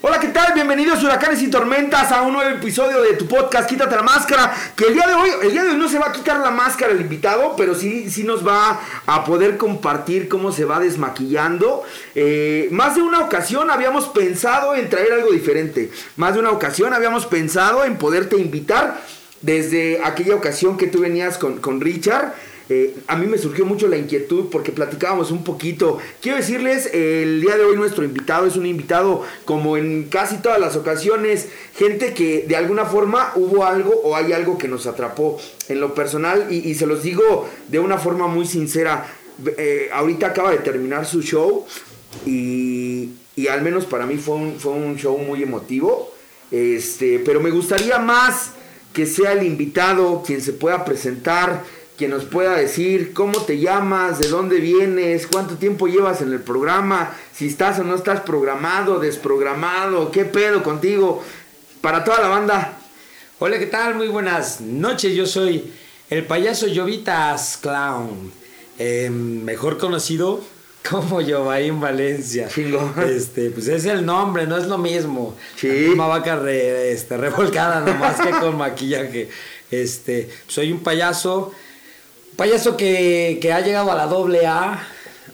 Hola, 0.00 0.20
¿qué 0.20 0.28
tal? 0.28 0.54
Bienvenidos 0.54 1.02
Huracanes 1.02 1.42
y 1.42 1.50
Tormentas 1.50 2.12
a 2.12 2.22
un 2.22 2.32
nuevo 2.32 2.48
episodio 2.48 3.02
de 3.02 3.14
tu 3.14 3.26
podcast 3.26 3.68
Quítate 3.68 3.96
la 3.96 4.04
Máscara. 4.04 4.54
Que 4.76 4.84
el 4.84 4.94
día 4.94 5.08
de 5.08 5.14
hoy, 5.14 5.28
el 5.42 5.50
día 5.50 5.64
de 5.64 5.70
hoy 5.70 5.76
no 5.76 5.88
se 5.88 5.98
va 5.98 6.10
a 6.10 6.12
quitar 6.12 6.38
la 6.38 6.52
máscara 6.52 6.92
el 6.92 7.00
invitado, 7.00 7.56
pero 7.56 7.74
sí, 7.74 8.08
sí 8.08 8.22
nos 8.22 8.46
va 8.46 8.80
a 9.06 9.24
poder 9.24 9.56
compartir 9.56 10.28
cómo 10.28 10.52
se 10.52 10.64
va 10.64 10.78
desmaquillando. 10.78 11.82
Eh, 12.14 12.68
más 12.70 12.94
de 12.94 13.02
una 13.02 13.18
ocasión 13.18 13.72
habíamos 13.72 14.06
pensado 14.06 14.76
en 14.76 14.88
traer 14.88 15.14
algo 15.14 15.32
diferente. 15.32 15.90
Más 16.14 16.34
de 16.34 16.40
una 16.40 16.52
ocasión 16.52 16.94
habíamos 16.94 17.26
pensado 17.26 17.84
en 17.84 17.96
poderte 17.96 18.36
invitar 18.36 19.02
desde 19.40 20.04
aquella 20.04 20.36
ocasión 20.36 20.76
que 20.76 20.86
tú 20.86 21.00
venías 21.00 21.38
con, 21.38 21.58
con 21.58 21.80
Richard. 21.80 22.34
Eh, 22.70 22.94
a 23.06 23.16
mí 23.16 23.26
me 23.26 23.38
surgió 23.38 23.64
mucho 23.64 23.88
la 23.88 23.96
inquietud 23.96 24.46
porque 24.50 24.72
platicábamos 24.72 25.30
un 25.30 25.42
poquito. 25.42 25.98
Quiero 26.20 26.36
decirles, 26.36 26.90
el 26.92 27.40
día 27.40 27.56
de 27.56 27.64
hoy 27.64 27.76
nuestro 27.76 28.04
invitado 28.04 28.46
es 28.46 28.56
un 28.56 28.66
invitado 28.66 29.22
como 29.44 29.76
en 29.76 30.04
casi 30.04 30.36
todas 30.38 30.60
las 30.60 30.76
ocasiones, 30.76 31.48
gente 31.74 32.12
que 32.12 32.44
de 32.46 32.56
alguna 32.56 32.84
forma 32.84 33.32
hubo 33.36 33.64
algo 33.64 33.94
o 34.04 34.16
hay 34.16 34.32
algo 34.32 34.58
que 34.58 34.68
nos 34.68 34.86
atrapó 34.86 35.40
en 35.68 35.80
lo 35.80 35.94
personal 35.94 36.52
y, 36.52 36.74
se 36.74 36.86
los 36.86 37.02
digo 37.02 37.48
de 37.68 37.78
una 37.78 37.98
forma 37.98 38.26
muy 38.26 38.46
sincera. 38.46 39.06
Eh, 39.56 39.88
ahorita 39.92 40.28
acaba 40.28 40.50
de 40.50 40.58
terminar 40.58 41.06
su 41.06 41.22
show 41.22 41.64
y, 42.26 43.14
al 43.50 43.62
menos 43.62 43.86
para 43.86 44.04
mí 44.04 44.16
fue 44.16 44.34
un, 44.34 44.58
fue 44.58 44.72
un 44.72 44.96
show 44.96 45.16
muy 45.16 45.42
emotivo. 45.42 46.12
Este, 46.50 47.18
pero 47.18 47.40
me 47.40 47.50
gustaría 47.50 47.98
más 47.98 48.52
que 48.92 49.06
sea 49.06 49.32
el 49.32 49.46
invitado 49.46 50.22
quien 50.26 50.40
se 50.40 50.52
pueda 50.52 50.84
presentar 50.84 51.62
quien 51.98 52.12
nos 52.12 52.24
pueda 52.24 52.54
decir 52.54 53.12
cómo 53.12 53.42
te 53.42 53.58
llamas, 53.58 54.20
de 54.20 54.28
dónde 54.28 54.60
vienes, 54.60 55.26
cuánto 55.26 55.56
tiempo 55.56 55.88
llevas 55.88 56.22
en 56.22 56.32
el 56.32 56.40
programa, 56.40 57.12
si 57.34 57.48
estás 57.48 57.80
o 57.80 57.84
no 57.84 57.96
estás 57.96 58.20
programado, 58.20 59.00
desprogramado, 59.00 60.12
qué 60.12 60.24
pedo 60.24 60.62
contigo, 60.62 61.24
para 61.80 62.04
toda 62.04 62.20
la 62.20 62.28
banda. 62.28 62.78
Hola, 63.40 63.58
¿qué 63.58 63.66
tal? 63.66 63.96
Muy 63.96 64.06
buenas 64.06 64.60
noches, 64.60 65.12
yo 65.12 65.26
soy 65.26 65.72
el 66.08 66.24
payaso 66.24 66.68
Llovitas 66.68 67.58
Clown, 67.60 68.30
em, 68.78 69.42
mejor 69.42 69.76
conocido 69.76 70.40
como 70.88 71.20
Giovanni 71.20 71.70
Valencia. 71.72 72.46
Chingo. 72.46 72.94
Este, 73.04 73.50
pues 73.50 73.66
es 73.66 73.84
el 73.86 74.06
nombre, 74.06 74.46
no 74.46 74.56
es 74.56 74.68
lo 74.68 74.78
mismo. 74.78 75.36
Sí. 75.56 75.88
Una 75.92 76.06
vaca 76.06 76.40
este, 76.48 77.16
revolcada 77.16 77.80
nomás 77.80 78.20
que 78.20 78.30
con 78.30 78.56
maquillaje. 78.56 79.28
Este, 79.68 80.30
soy 80.46 80.70
un 80.70 80.78
payaso 80.78 81.52
payaso 82.38 82.76
que, 82.76 83.40
ha 83.52 83.60
llegado 83.60 83.90
a 83.90 83.96
la 83.96 84.06
doble 84.06 84.46
A 84.46 84.86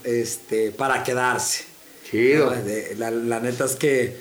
este, 0.05 0.71
para 0.71 1.05
quedarse. 1.05 1.65
Chido. 2.11 2.51
La, 2.97 3.41
neta 3.41 3.67
es 3.67 3.77
que 3.77 4.05
es 4.05 4.13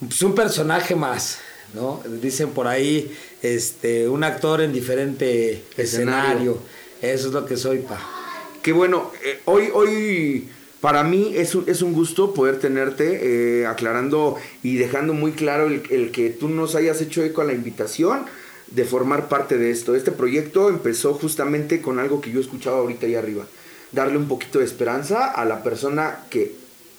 pues, 0.00 0.22
un 0.22 0.34
personaje 0.34 0.96
más, 0.96 1.38
¿no? 1.72 2.02
Dicen 2.20 2.50
por 2.50 2.66
ahí, 2.66 3.16
este, 3.42 4.08
un 4.08 4.24
actor 4.24 4.60
en 4.60 4.72
diferente 4.72 5.62
escenario. 5.76 6.58
Eso 7.00 7.28
es 7.28 7.32
lo 7.32 7.46
que 7.46 7.56
soy, 7.56 7.78
pa. 7.78 8.00
Qué 8.60 8.72
bueno. 8.72 9.12
Eh, 9.24 9.40
hoy, 9.44 9.68
hoy 9.72 10.48
para 10.80 11.04
mí 11.04 11.34
es 11.36 11.54
un, 11.54 11.64
es 11.68 11.80
un 11.80 11.92
gusto 11.92 12.34
poder 12.34 12.58
tenerte 12.58 13.60
eh, 13.60 13.66
aclarando 13.66 14.36
y 14.64 14.78
dejando 14.78 15.14
muy 15.14 15.30
claro 15.30 15.68
el, 15.68 15.82
el, 15.90 16.10
que 16.10 16.30
tú 16.30 16.48
nos 16.48 16.74
hayas 16.74 17.00
hecho 17.00 17.22
eco 17.22 17.42
a 17.42 17.44
la 17.44 17.52
invitación 17.52 18.26
de 18.74 18.84
formar 18.84 19.28
parte 19.28 19.56
de 19.56 19.70
esto. 19.70 19.94
Este 19.94 20.10
proyecto 20.10 20.68
empezó 20.68 21.14
justamente 21.14 21.80
con 21.80 21.98
algo 21.98 22.20
que 22.20 22.32
yo 22.32 22.40
escuchaba 22.40 22.78
ahorita 22.78 23.06
ahí 23.06 23.14
arriba. 23.14 23.46
Darle 23.92 24.18
un 24.18 24.26
poquito 24.26 24.58
de 24.58 24.64
esperanza 24.64 25.30
a 25.30 25.44
la 25.44 25.62
persona 25.62 26.24
que 26.28 26.52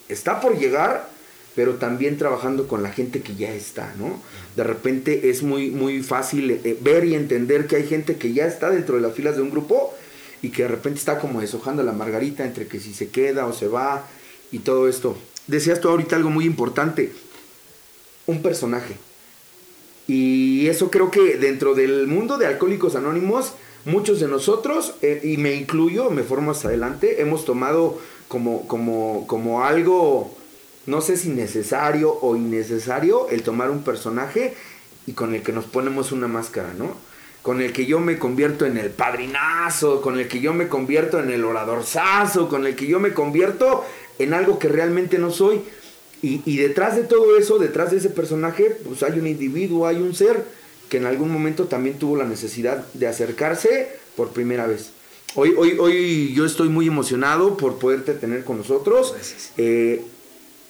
está 0.08 0.40
por 0.40 0.58
llegar, 0.58 1.10
pero 1.54 1.76
también 1.76 2.18
trabajando 2.18 2.68
con 2.68 2.82
la 2.82 2.92
gente 2.92 3.22
que 3.22 3.36
ya 3.36 3.54
está, 3.54 3.94
¿no? 3.98 4.22
De 4.56 4.64
repente 4.64 5.30
es 5.30 5.44
muy, 5.44 5.70
muy 5.70 6.02
fácil 6.02 6.52
eh, 6.52 6.78
ver 6.80 7.04
y 7.06 7.16
entender 7.16 7.68
que 7.68 7.76
hay 7.76 7.88
gente 7.88 8.16
que 8.16 8.34
ya 8.34 8.46
está 8.46 8.70
dentro 8.70 8.96
de 8.96 9.02
las 9.02 9.14
filas 9.14 9.36
de 9.36 9.42
un 9.42 9.52
grupo 9.52 9.94
y 10.42 10.50
que 10.50 10.64
de 10.64 10.70
repente 10.70 11.00
está 11.00 11.20
como 11.20 11.42
deshojando 11.42 11.84
la 11.84 11.92
margarita 11.92 12.46
entre 12.46 12.68
que 12.68 12.80
si 12.80 12.94
se 12.94 13.10
queda 13.10 13.46
o 13.48 13.54
se 13.54 13.68
va 13.68 14.08
y 14.52 14.60
todo 14.60 14.88
esto. 14.88 15.18
Decías 15.48 15.82
tú 15.82 15.90
ahorita 15.90 16.16
algo 16.16 16.30
muy 16.30 16.46
importante, 16.46 17.12
un 18.28 18.42
personaje. 18.42 18.96
Y 20.08 20.68
eso 20.68 20.92
creo 20.92 21.10
que 21.10 21.38
dentro 21.38 21.74
del 21.74 22.08
mundo 22.08 22.38
de 22.38 22.46
Alcohólicos 22.46 22.96
Anónimos, 22.96 23.54
muchos 23.86 24.20
de 24.20 24.28
nosotros, 24.28 24.96
eh, 25.02 25.22
y 25.24 25.38
me 25.38 25.56
incluyo, 25.56 26.10
me 26.10 26.24
formo 26.24 26.52
hasta 26.52 26.68
adelante, 26.68 27.22
hemos 27.22 27.46
tomado 27.46 28.00
como, 28.28 28.68
como, 28.68 29.26
como 29.28 29.64
algo, 29.64 30.36
no 30.86 31.02
sé 31.02 31.18
si 31.18 31.30
necesario 31.30 32.12
o 32.22 32.36
innecesario, 32.36 33.30
el 33.30 33.44
tomar 33.44 33.72
un 33.72 33.84
personaje 33.84 34.56
y 35.08 35.14
con 35.14 35.34
el 35.36 35.42
que 35.42 35.52
nos 35.52 35.66
ponemos 35.66 36.12
una 36.12 36.28
máscara, 36.28 36.74
¿no? 36.78 36.96
Con 37.42 37.62
el 37.62 37.74
que 37.74 37.86
yo 37.86 38.00
me 38.00 38.18
convierto 38.18 38.66
en 38.66 38.78
el 38.78 38.90
padrinazo, 38.90 40.02
con 40.02 40.20
el 40.20 40.28
que 40.28 40.40
yo 40.40 40.54
me 40.54 40.68
convierto 40.68 41.20
en 41.20 41.30
el 41.30 41.46
oradorzazo, 41.46 42.50
con 42.50 42.66
el 42.66 42.76
que 42.76 42.88
yo 42.88 43.00
me 43.00 43.14
convierto 43.14 43.86
en 44.18 44.34
algo 44.34 44.58
que 44.58 44.68
realmente 44.68 45.20
no 45.20 45.30
soy. 45.30 45.62
Y, 46.22 46.58
detrás 46.58 46.96
de 46.96 47.04
todo 47.04 47.38
eso, 47.38 47.60
detrás 47.60 47.92
de 47.92 47.98
ese 47.98 48.10
personaje, 48.10 48.78
pues 48.84 49.04
hay 49.04 49.20
un 49.20 49.28
individuo, 49.28 49.86
hay 49.86 49.98
un 49.98 50.16
ser 50.16 50.44
que 50.90 50.98
en 50.98 51.06
algún 51.06 51.30
momento 51.30 51.66
también 51.66 52.00
tuvo 52.00 52.18
la 52.18 52.26
necesidad 52.26 52.86
de 52.94 53.08
acercarse 53.08 53.90
por 54.16 54.30
primera 54.30 54.66
vez. 54.66 54.90
Hoy, 55.36 55.54
hoy, 55.56 55.78
hoy 55.78 56.34
yo 56.34 56.46
estoy 56.46 56.70
muy 56.70 56.88
emocionado 56.88 57.58
por 57.58 57.78
poderte 57.78 58.14
tener 58.14 58.44
con 58.44 58.58
nosotros. 58.58 59.14
Eh, 59.58 60.02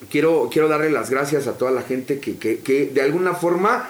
quiero, 0.09 0.50
quiero 0.51 0.67
darle 0.67 0.89
las 0.89 1.09
gracias 1.09 1.47
a 1.47 1.57
toda 1.57 1.72
la 1.72 1.84
gente 1.84 2.19
que, 2.19 2.38
que, 2.38 2.59
que 2.59 2.88
de 2.88 3.01
alguna 3.01 3.34
forma 3.34 3.89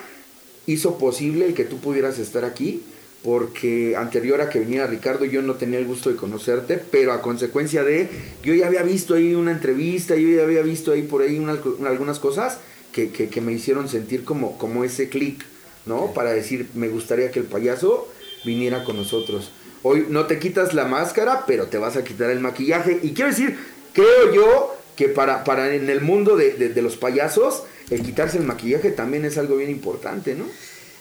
hizo 0.67 0.97
posible 0.97 1.45
el 1.45 1.53
que 1.53 1.63
tú 1.63 1.79
pudieras 1.79 2.19
estar 2.19 2.45
aquí 2.45 2.83
porque 3.25 3.95
anterior 3.97 4.39
a 4.39 4.49
que 4.49 4.59
viniera 4.59 4.85
Ricardo 4.85 5.25
yo 5.25 5.41
no 5.41 5.55
tenía 5.55 5.79
el 5.79 5.87
gusto 5.87 6.11
de 6.11 6.15
conocerte, 6.15 6.77
pero 6.77 7.11
a 7.11 7.23
consecuencia 7.23 7.83
de, 7.83 8.07
yo 8.43 8.53
ya 8.53 8.67
había 8.67 8.83
visto 8.83 9.15
ahí 9.15 9.33
una 9.33 9.49
entrevista, 9.49 10.15
yo 10.15 10.29
ya 10.29 10.43
había 10.43 10.61
visto 10.61 10.91
ahí 10.91 11.01
por 11.01 11.23
ahí 11.23 11.43
algunas 11.87 12.19
cosas 12.19 12.59
que, 12.91 13.09
que, 13.09 13.41
me 13.41 13.51
hicieron 13.51 13.89
sentir 13.89 14.23
como, 14.23 14.59
como 14.59 14.83
ese 14.83 15.09
clic, 15.09 15.43
¿no? 15.87 16.13
Para 16.13 16.33
decir, 16.33 16.69
me 16.75 16.87
gustaría 16.87 17.31
que 17.31 17.39
el 17.39 17.45
payaso 17.45 18.07
viniera 18.45 18.83
con 18.83 18.95
nosotros. 18.95 19.51
Hoy 19.81 20.05
no 20.07 20.27
te 20.27 20.37
quitas 20.37 20.75
la 20.75 20.85
máscara, 20.85 21.45
pero 21.47 21.65
te 21.65 21.79
vas 21.79 21.97
a 21.97 22.03
quitar 22.03 22.29
el 22.29 22.39
maquillaje. 22.39 22.99
Y 23.01 23.13
quiero 23.13 23.31
decir, 23.31 23.57
creo 23.91 24.33
yo 24.35 24.75
que 24.95 25.09
para, 25.09 25.43
para 25.43 25.73
en 25.73 25.89
el 25.89 26.01
mundo 26.01 26.37
de, 26.37 26.51
de 26.51 26.81
los 26.83 26.95
payasos, 26.95 27.63
el 27.89 28.03
quitarse 28.03 28.37
el 28.37 28.45
maquillaje 28.45 28.91
también 28.91 29.25
es 29.25 29.39
algo 29.39 29.57
bien 29.57 29.71
importante, 29.71 30.35
¿no? 30.35 30.45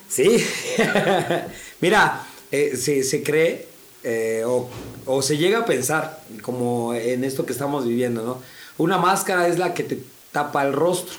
Sí, 0.07 0.43
mira, 1.85 2.25
eh, 2.51 2.77
se, 2.77 3.21
cree 3.21 3.67
eh, 4.03 4.43
o, 4.43 5.21
se 5.21 5.37
llega 5.37 5.59
a 5.59 5.65
pensar, 5.65 6.19
como 6.41 6.95
en 6.95 7.23
esto 7.23 7.45
que 7.45 7.53
estamos 7.53 7.85
viviendo, 7.85 8.23
¿no? 8.23 8.41
Una 8.79 8.97
máscara 8.97 9.47
es 9.47 9.59
la 9.59 9.75
que 9.75 9.83
te 9.83 9.99
tapa 10.31 10.65
el 10.65 10.73
rostro, 10.73 11.13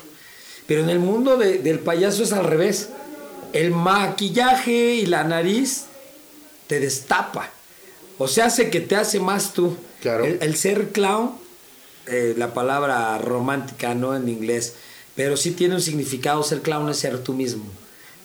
pero 0.67 0.81
en 0.81 0.89
el 0.89 0.99
mundo 0.99 1.37
del 1.37 1.79
payaso 1.79 2.21
es 2.21 2.33
al 2.33 2.43
revés. 2.43 2.89
El 3.53 3.71
maquillaje 3.71 4.95
y 4.95 5.05
la 5.05 5.23
nariz 5.23 5.85
te 6.67 6.81
destapa, 6.81 7.49
o 8.17 8.27
sea, 8.27 8.47
hace 8.47 8.69
que 8.69 8.81
te 8.81 8.97
hace 8.97 9.21
más 9.21 9.53
tú. 9.53 9.77
Claro. 10.01 10.25
El, 10.25 10.55
ser 10.57 10.89
clown, 10.89 11.31
eh, 12.07 12.33
la 12.37 12.53
palabra 12.53 13.17
romántica, 13.19 13.95
no 13.95 14.17
en 14.17 14.27
inglés, 14.27 14.73
pero 15.15 15.37
sí 15.37 15.51
tiene 15.51 15.75
un 15.75 15.81
significado, 15.81 16.43
ser 16.43 16.61
clown 16.61 16.89
es 16.89 16.97
ser 16.97 17.23
tú 17.23 17.33
mismo. 17.33 17.63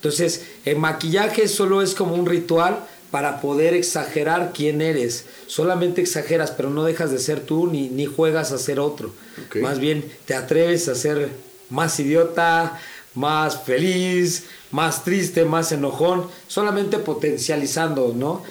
Entonces, 0.03 0.43
el 0.65 0.79
maquillaje 0.79 1.47
solo 1.47 1.81
es 1.81 1.95
como 1.95 2.17
un 2.17 2.27
ritual 2.27 2.85
para 3.13 3.41
poder 3.41 3.73
exagerar 3.75 4.51
quién 4.53 4.83
eres. 4.83 5.27
Solamente 5.47 6.01
exageras, 6.01 6.51
pero 6.51 6.71
no 6.71 6.83
dejas 6.83 7.13
de 7.13 7.21
ser 7.21 7.39
tú 7.39 7.69
ni, 7.69 7.89
ni 7.89 8.07
juegas 8.07 8.51
a 8.51 8.59
ser 8.59 8.81
otro. 8.81 9.13
Más 9.61 9.79
bien 9.79 10.05
te 10.27 10.35
atreves 10.35 10.89
a 10.89 10.97
ser 10.97 11.29
más 11.71 12.01
idiota, 12.01 12.81
más 13.15 13.63
feliz, 13.63 14.47
más 14.73 15.05
triste, 15.05 15.45
más 15.45 15.71
enojón, 15.71 16.27
solamente 16.49 16.99
potencializando, 16.99 18.13
¿no? 18.13 18.43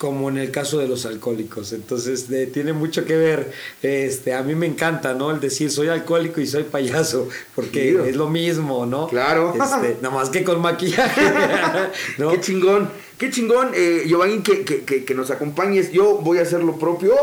Como 0.00 0.30
en 0.30 0.38
el 0.38 0.50
caso 0.50 0.78
de 0.78 0.88
los 0.88 1.04
alcohólicos. 1.04 1.74
Entonces, 1.74 2.26
tiene 2.54 2.72
mucho 2.72 3.04
que 3.04 3.18
ver. 3.18 3.52
Este, 3.82 4.32
a 4.32 4.42
mí 4.42 4.54
me 4.54 4.64
encanta, 4.64 5.12
¿no? 5.12 5.30
El 5.30 5.40
decir 5.40 5.70
soy 5.70 5.88
alcohólico 5.88 6.40
y 6.40 6.46
soy 6.46 6.62
payaso, 6.62 7.28
porque 7.54 8.08
es 8.08 8.16
lo 8.16 8.30
mismo, 8.30 8.86
¿no? 8.86 9.08
Claro. 9.08 9.52
Este, 9.52 9.98
nada 10.02 10.14
más 10.14 10.30
que 10.30 10.42
con 10.42 10.58
maquillaje. 10.62 11.20
Qué 12.16 12.40
chingón, 12.40 12.88
qué 13.18 13.28
chingón, 13.28 13.72
eh, 13.74 14.04
Giovanni, 14.06 14.40
que, 14.40 14.64
que, 14.64 15.04
que, 15.04 15.14
nos 15.14 15.30
acompañes. 15.30 15.92
Yo 15.92 16.16
voy 16.16 16.38
a 16.38 16.42
hacer 16.42 16.64
lo 16.64 16.78
propio. 16.78 17.14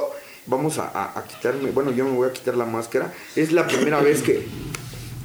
Vamos 0.46 0.78
a, 0.78 1.18
a, 1.18 1.24
quitarme, 1.24 1.72
bueno, 1.72 1.92
yo 1.92 2.06
me 2.06 2.12
voy 2.12 2.30
a 2.30 2.32
quitar 2.32 2.56
la 2.56 2.66
máscara. 2.66 3.12
Es 3.36 3.52
la 3.54 3.66
primera 3.66 4.02
vez 4.02 4.22
que, 4.22 4.46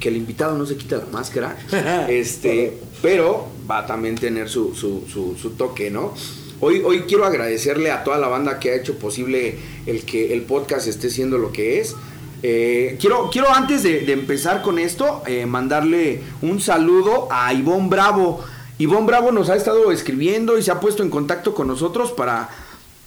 que 0.00 0.08
el 0.08 0.16
invitado 0.16 0.56
no 0.56 0.64
se 0.64 0.78
quita 0.78 0.96
la 0.96 1.06
máscara. 1.12 1.58
este, 2.08 2.78
pero 3.02 3.48
va 3.70 3.80
a 3.80 3.86
también 3.86 4.14
tener 4.14 4.48
su, 4.48 4.74
su, 4.74 5.04
su, 5.06 5.36
su 5.36 5.50
toque, 5.50 5.90
¿no? 5.90 6.14
Hoy, 6.64 6.80
hoy 6.84 7.00
quiero 7.08 7.24
agradecerle 7.24 7.90
a 7.90 8.04
toda 8.04 8.18
la 8.18 8.28
banda 8.28 8.60
que 8.60 8.70
ha 8.70 8.76
hecho 8.76 8.96
posible 8.96 9.58
el 9.84 10.04
que 10.04 10.32
el 10.32 10.42
podcast 10.42 10.86
esté 10.86 11.10
siendo 11.10 11.36
lo 11.36 11.50
que 11.50 11.80
es. 11.80 11.96
Eh, 12.44 12.96
quiero, 13.00 13.30
quiero 13.32 13.52
antes 13.52 13.82
de, 13.82 14.12
empezar 14.12 14.62
con 14.62 14.78
esto, 14.78 15.24
eh, 15.26 15.44
mandarle 15.44 16.20
un 16.40 16.60
saludo 16.60 17.26
a 17.32 17.52
Ivonne 17.52 17.88
Bravo. 17.88 18.44
Ivonne 18.78 19.08
Bravo 19.08 19.32
nos 19.32 19.50
ha 19.50 19.56
estado 19.56 19.90
escribiendo 19.90 20.56
y 20.56 20.62
se 20.62 20.70
ha 20.70 20.78
puesto 20.78 21.02
en 21.02 21.10
contacto 21.10 21.52
con 21.52 21.66
nosotros 21.66 22.12
para, 22.12 22.48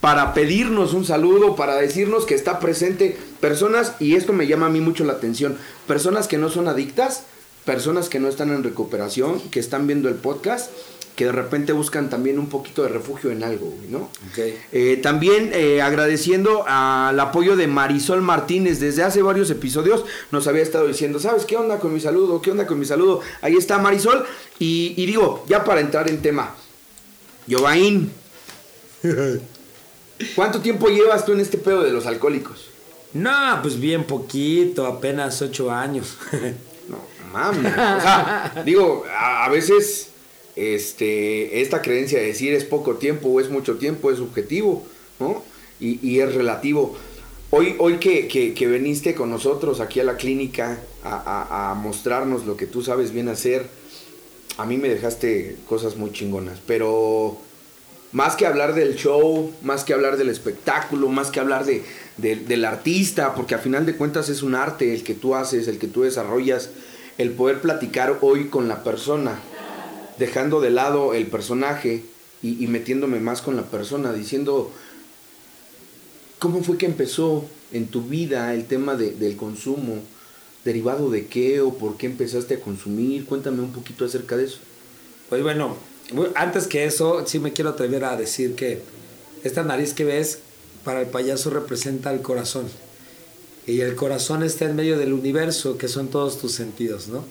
para 0.02 0.34
pedirnos 0.34 0.94
un 0.94 1.06
saludo, 1.06 1.56
para 1.56 1.78
decirnos 1.78 2.26
que 2.26 2.36
está 2.36 2.60
presente 2.60 3.18
personas, 3.40 3.94
y 4.02 4.16
esto 4.16 4.34
me 4.34 4.48
llama 4.48 4.66
a 4.66 4.70
mí 4.70 4.82
mucho 4.82 5.06
la 5.06 5.14
atención, 5.14 5.58
personas 5.88 6.28
que 6.28 6.38
no 6.38 6.50
son 6.50 6.68
adictas, 6.68 7.24
personas 7.64 8.10
que 8.10 8.20
no 8.20 8.28
están 8.28 8.50
en 8.50 8.66
recuperación, 8.66 9.40
que 9.50 9.62
están 9.62 9.88
viendo 9.88 10.10
el 10.10 10.16
podcast 10.16 10.72
que 11.16 11.26
de 11.26 11.32
repente 11.32 11.72
buscan 11.72 12.10
también 12.10 12.38
un 12.38 12.50
poquito 12.50 12.84
de 12.84 12.90
refugio 12.90 13.32
en 13.32 13.44
algo, 13.44 13.74
¿no? 13.90 14.10
Eh, 14.72 15.00
también 15.02 15.52
eh, 15.54 15.82
agradeciendo 15.82 16.66
al 16.68 17.18
apoyo 17.20 17.56
de 17.56 17.68
Marisol 17.68 18.22
Martínez, 18.22 18.82
desde 18.82 19.04
hace 19.04 19.22
varios 19.22 19.50
episodios 19.50 20.04
nos 20.32 20.48
había 20.48 20.62
estado 20.62 20.88
diciendo, 20.88 21.20
¿sabes 21.20 21.46
qué 21.46 21.56
onda 21.56 21.80
con 21.80 21.94
mi 21.94 22.02
saludo? 22.02 22.42
¿Qué 22.42 22.52
onda 22.52 22.68
con 22.68 22.78
mi 22.78 22.86
saludo? 22.86 23.22
Ahí 23.42 23.56
está 23.56 23.78
Marisol. 23.78 24.26
Y, 24.60 25.06
digo, 25.06 25.46
ya 25.48 25.64
para 25.64 25.80
entrar 25.80 26.10
en 26.10 26.22
tema, 26.22 26.54
Jovain, 27.50 28.12
¿cuánto 30.36 30.60
tiempo 30.60 30.90
llevas 30.90 31.26
tú 31.26 31.32
en 31.32 31.40
este 31.40 31.58
pedo 31.58 31.82
de 31.84 31.92
los 31.92 32.06
alcohólicos? 32.06 32.70
No, 33.14 33.60
pues 33.62 33.80
bien 33.80 34.04
poquito, 34.04 34.86
apenas 34.86 35.42
ocho 35.42 35.72
años. 35.72 36.18
no, 36.90 36.98
mames. 37.32 37.72
O 37.72 38.02
sea, 38.02 38.64
digo, 38.66 39.06
a 39.18 39.48
veces 39.48 40.10
este, 40.56 41.62
esta 41.62 41.82
creencia 41.82 42.20
de 42.20 42.28
decir 42.28 42.54
es 42.54 42.64
poco 42.64 42.96
tiempo 42.96 43.30
o 43.30 43.40
es 43.40 43.50
mucho 43.50 43.76
tiempo 43.78 44.12
es 44.12 44.18
subjetivo. 44.18 44.86
Y, 45.80 46.20
es 46.20 46.34
relativo. 46.34 46.96
Hoy, 47.52 47.76
hoy 47.80 47.98
que, 47.98 48.28
que, 48.28 48.68
veniste 48.68 49.14
con 49.14 49.30
nosotros 49.30 49.80
aquí 49.80 50.00
a 50.00 50.04
la 50.04 50.18
clínica 50.18 50.80
a, 51.04 51.72
a, 51.72 51.74
mostrarnos 51.76 52.46
lo 52.46 52.58
que 52.58 52.66
tú 52.66 52.82
sabes 52.82 53.12
bien 53.12 53.30
hacer, 53.30 53.68
a 54.58 54.66
mí 54.66 54.78
me 54.78 54.90
dejaste 54.90 55.58
cosas 55.68 55.96
muy 55.96 56.12
chingonas, 56.12 56.60
pero 56.66 57.38
más 58.16 58.38
que 58.38 58.46
hablar 58.46 58.76
del 58.76 58.96
show, 58.96 59.52
más 59.62 59.84
que 59.84 59.94
hablar 59.94 60.16
del 60.16 60.30
espectáculo, 60.30 61.10
más 61.10 61.32
que 61.32 61.42
hablar 61.42 61.66
de, 61.66 61.84
del 62.18 62.64
artista, 62.64 63.36
porque 63.36 63.56
a 63.56 63.58
final 63.60 63.86
de 63.86 63.98
cuentas 63.98 64.30
es 64.30 64.42
un 64.42 64.56
arte 64.56 64.94
el 64.94 65.04
que 65.04 65.14
tú 65.16 65.36
haces, 65.36 65.68
el 65.68 65.80
que 65.80 65.88
tú 65.88 66.04
desarrollas, 66.04 66.70
el 67.18 67.32
poder 67.32 67.60
platicar 67.60 68.20
hoy 68.22 68.46
con 68.48 68.70
la 68.70 68.84
persona, 68.84 69.40
dejando 70.18 70.62
de 70.62 70.70
lado 70.70 71.14
el 71.14 71.28
personaje 71.28 72.04
y, 72.42 72.68
metiéndome 72.68 73.20
más 73.20 73.42
con 73.42 73.56
la 73.56 73.64
persona, 73.64 74.14
diciendo, 74.14 74.72
¿cómo 76.38 76.64
fue 76.64 76.78
que 76.78 76.86
empezó 76.86 77.46
en 77.72 77.88
tu 77.88 78.04
vida 78.04 78.54
el 78.54 78.66
tema 78.66 78.96
del 78.96 79.36
consumo? 79.36 80.00
¿Derivado 80.64 81.10
de 81.10 81.28
qué 81.28 81.62
o 81.62 81.74
por 81.74 81.98
qué 81.98 82.06
empezaste 82.06 82.56
a 82.56 82.60
consumir? 82.60 83.26
Cuéntame 83.26 83.62
un 83.62 83.72
poquito 83.72 84.06
acerca 84.06 84.38
de 84.38 84.46
eso. 84.46 84.60
Pues 85.30 85.42
bueno, 85.42 85.76
antes 86.36 86.68
que 86.68 86.86
eso, 86.86 87.26
sí 87.26 87.40
me 87.40 87.54
quiero 87.54 87.72
atrever 87.72 88.04
a 88.06 88.16
decir 88.16 88.56
que 88.56 88.82
esta 89.44 89.64
nariz 89.64 89.94
que 89.94 90.06
ves 90.06 90.40
para 90.84 91.02
el 91.02 91.08
payaso 91.08 91.50
representa 91.50 92.12
el 92.14 92.22
corazón. 92.22 92.68
Y 93.68 93.82
el 93.82 93.96
corazón 93.96 94.44
está 94.44 94.66
en 94.66 94.76
medio 94.76 95.00
del 95.00 95.14
universo, 95.14 95.78
que 95.78 95.88
son 95.88 96.10
todos 96.10 96.40
tus 96.40 96.52
sentidos, 96.52 97.08
¿no? 97.08 97.26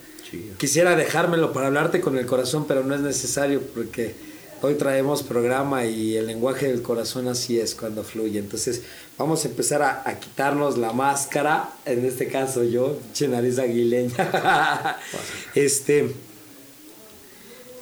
Quisiera 0.57 0.95
dejármelo 0.95 1.53
para 1.53 1.67
hablarte 1.67 2.01
con 2.01 2.17
el 2.17 2.25
corazón, 2.25 2.65
pero 2.67 2.83
no 2.83 2.95
es 2.95 3.01
necesario 3.01 3.61
porque 3.61 4.15
hoy 4.61 4.75
traemos 4.75 5.21
programa 5.21 5.85
y 5.85 6.15
el 6.15 6.27
lenguaje 6.27 6.67
del 6.67 6.81
corazón 6.81 7.27
así 7.27 7.59
es 7.59 7.75
cuando 7.75 8.03
fluye. 8.03 8.39
Entonces 8.39 8.81
vamos 9.17 9.45
a 9.45 9.49
empezar 9.49 9.81
a, 9.81 10.19
quitarnos 10.19 10.77
la 10.77 10.93
máscara, 10.93 11.69
en 11.85 12.05
este 12.05 12.27
caso 12.27 12.63
yo, 12.63 12.97
nariz 13.29 13.59
aguileña. 13.59 14.97
este, 15.55 16.11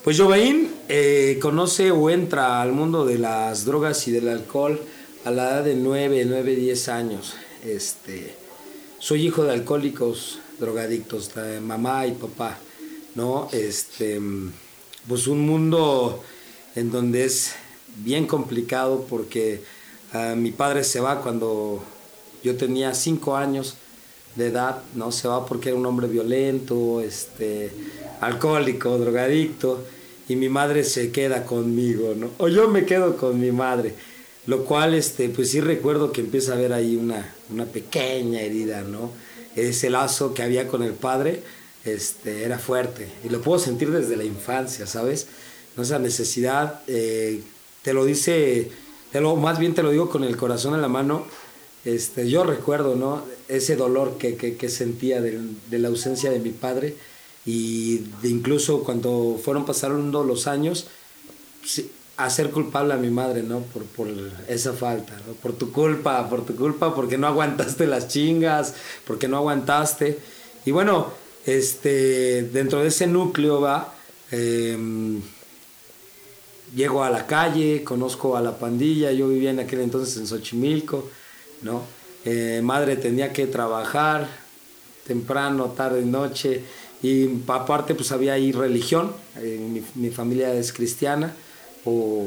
pues 0.02 0.18
Jovain 0.18 0.70
eh, 0.88 1.38
conoce 1.40 1.90
o 1.90 2.10
entra 2.10 2.60
al 2.60 2.72
mundo 2.72 3.06
de 3.06 3.18
las 3.18 3.64
drogas 3.64 4.06
y 4.06 4.12
del 4.12 4.28
alcohol 4.28 4.80
a 5.24 5.30
la 5.30 5.50
edad 5.50 5.64
de 5.64 5.74
9, 5.76 6.24
9, 6.26 6.56
10 6.56 6.88
años. 6.88 7.34
Este, 7.64 8.34
soy 8.98 9.26
hijo 9.26 9.44
de 9.44 9.52
alcohólicos 9.52 10.40
drogadictos, 10.58 11.30
mamá 11.62 12.06
y 12.06 12.12
papá, 12.12 12.58
¿no? 13.14 13.48
Este, 13.52 14.20
pues 15.08 15.26
un 15.26 15.40
mundo 15.40 16.22
en 16.74 16.90
donde 16.90 17.24
es 17.24 17.54
bien 17.96 18.26
complicado 18.26 19.06
porque 19.08 19.62
ah, 20.12 20.34
mi 20.36 20.50
padre 20.50 20.84
se 20.84 21.00
va 21.00 21.20
cuando 21.20 21.82
yo 22.42 22.56
tenía 22.56 22.94
cinco 22.94 23.36
años 23.36 23.76
de 24.36 24.48
edad, 24.48 24.82
¿no? 24.94 25.12
Se 25.12 25.28
va 25.28 25.46
porque 25.46 25.70
era 25.70 25.78
un 25.78 25.86
hombre 25.86 26.08
violento, 26.08 27.00
este, 27.00 27.70
alcohólico, 28.20 28.98
drogadicto, 28.98 29.82
y 30.28 30.36
mi 30.36 30.48
madre 30.48 30.84
se 30.84 31.12
queda 31.12 31.44
conmigo, 31.44 32.14
¿no? 32.16 32.30
O 32.38 32.48
yo 32.48 32.68
me 32.68 32.84
quedo 32.84 33.16
con 33.16 33.38
mi 33.38 33.52
madre, 33.52 33.94
lo 34.46 34.64
cual, 34.64 34.94
este, 34.94 35.28
pues 35.28 35.50
sí 35.50 35.60
recuerdo 35.60 36.12
que 36.12 36.20
empieza 36.20 36.52
a 36.52 36.56
haber 36.56 36.72
ahí 36.72 36.96
una, 36.96 37.34
una 37.50 37.64
pequeña 37.66 38.40
herida, 38.40 38.82
¿no? 38.82 39.10
Ese 39.56 39.90
lazo 39.90 40.34
que 40.34 40.42
había 40.42 40.68
con 40.68 40.82
el 40.82 40.92
padre 40.92 41.42
este, 41.84 42.44
era 42.44 42.58
fuerte 42.58 43.08
y 43.24 43.28
lo 43.28 43.40
puedo 43.40 43.58
sentir 43.58 43.90
desde 43.90 44.16
la 44.16 44.24
infancia, 44.24 44.86
¿sabes? 44.86 45.26
Esa 45.80 45.98
necesidad, 45.98 46.82
eh, 46.86 47.42
te 47.82 47.92
lo 47.92 48.04
dice, 48.04 48.70
te 49.12 49.20
lo, 49.20 49.36
más 49.36 49.58
bien 49.58 49.74
te 49.74 49.82
lo 49.82 49.90
digo 49.90 50.08
con 50.08 50.24
el 50.24 50.36
corazón 50.36 50.74
en 50.74 50.82
la 50.82 50.88
mano, 50.88 51.26
este, 51.84 52.30
yo 52.30 52.44
recuerdo, 52.44 52.94
¿no? 52.94 53.24
Ese 53.48 53.76
dolor 53.76 54.16
que, 54.16 54.36
que, 54.36 54.68
sentía 54.68 55.20
de, 55.20 55.38
de, 55.68 55.78
la 55.78 55.88
ausencia 55.88 56.30
de 56.30 56.38
mi 56.38 56.50
padre 56.50 56.96
y 57.44 57.98
de 58.22 58.28
incluso 58.28 58.82
cuando 58.84 59.38
fueron 59.42 59.66
pasando 59.66 60.24
los 60.24 60.46
años, 60.46 60.86
hacer 62.16 62.50
culpable 62.50 62.94
a 62.94 62.96
mi 62.96 63.10
madre, 63.10 63.42
¿no? 63.42 63.60
Por, 63.60 63.84
por 63.84 64.08
esa 64.48 64.72
falta, 64.72 65.14
¿no? 65.26 65.34
Por 65.34 65.52
tu 65.54 65.72
culpa, 65.72 66.28
por 66.28 66.44
tu 66.44 66.54
culpa, 66.54 66.94
porque 66.94 67.18
no 67.18 67.26
aguantaste 67.26 67.86
las 67.86 68.08
chingas, 68.08 68.74
porque 69.06 69.28
no 69.28 69.38
aguantaste. 69.38 70.18
Y 70.64 70.70
bueno, 70.70 71.12
este, 71.46 72.44
dentro 72.44 72.80
de 72.80 72.88
ese 72.88 73.06
núcleo 73.06 73.60
va, 73.60 73.94
em, 74.30 75.20
llego 76.74 77.02
a 77.02 77.10
la 77.10 77.26
calle, 77.26 77.82
conozco 77.84 78.36
a 78.36 78.40
la 78.40 78.58
pandilla, 78.58 79.12
yo 79.12 79.28
vivía 79.28 79.50
en 79.50 79.60
aquel 79.60 79.80
entonces 79.80 80.16
en 80.16 80.26
Xochimilco, 80.26 81.10
¿no? 81.62 81.82
Eh, 82.24 82.60
madre 82.62 82.96
tenía 82.96 83.32
que 83.32 83.46
trabajar 83.46 84.26
temprano, 85.06 85.72
tarde, 85.76 86.02
noche, 86.02 86.62
y 87.02 87.28
aparte 87.48 87.94
pues 87.94 88.12
había 88.12 88.32
ahí 88.32 88.52
religión, 88.52 89.12
eh, 89.36 89.58
mi, 89.60 89.82
mi 89.96 90.10
familia 90.10 90.54
es 90.54 90.72
cristiana, 90.72 91.34
o 91.84 92.26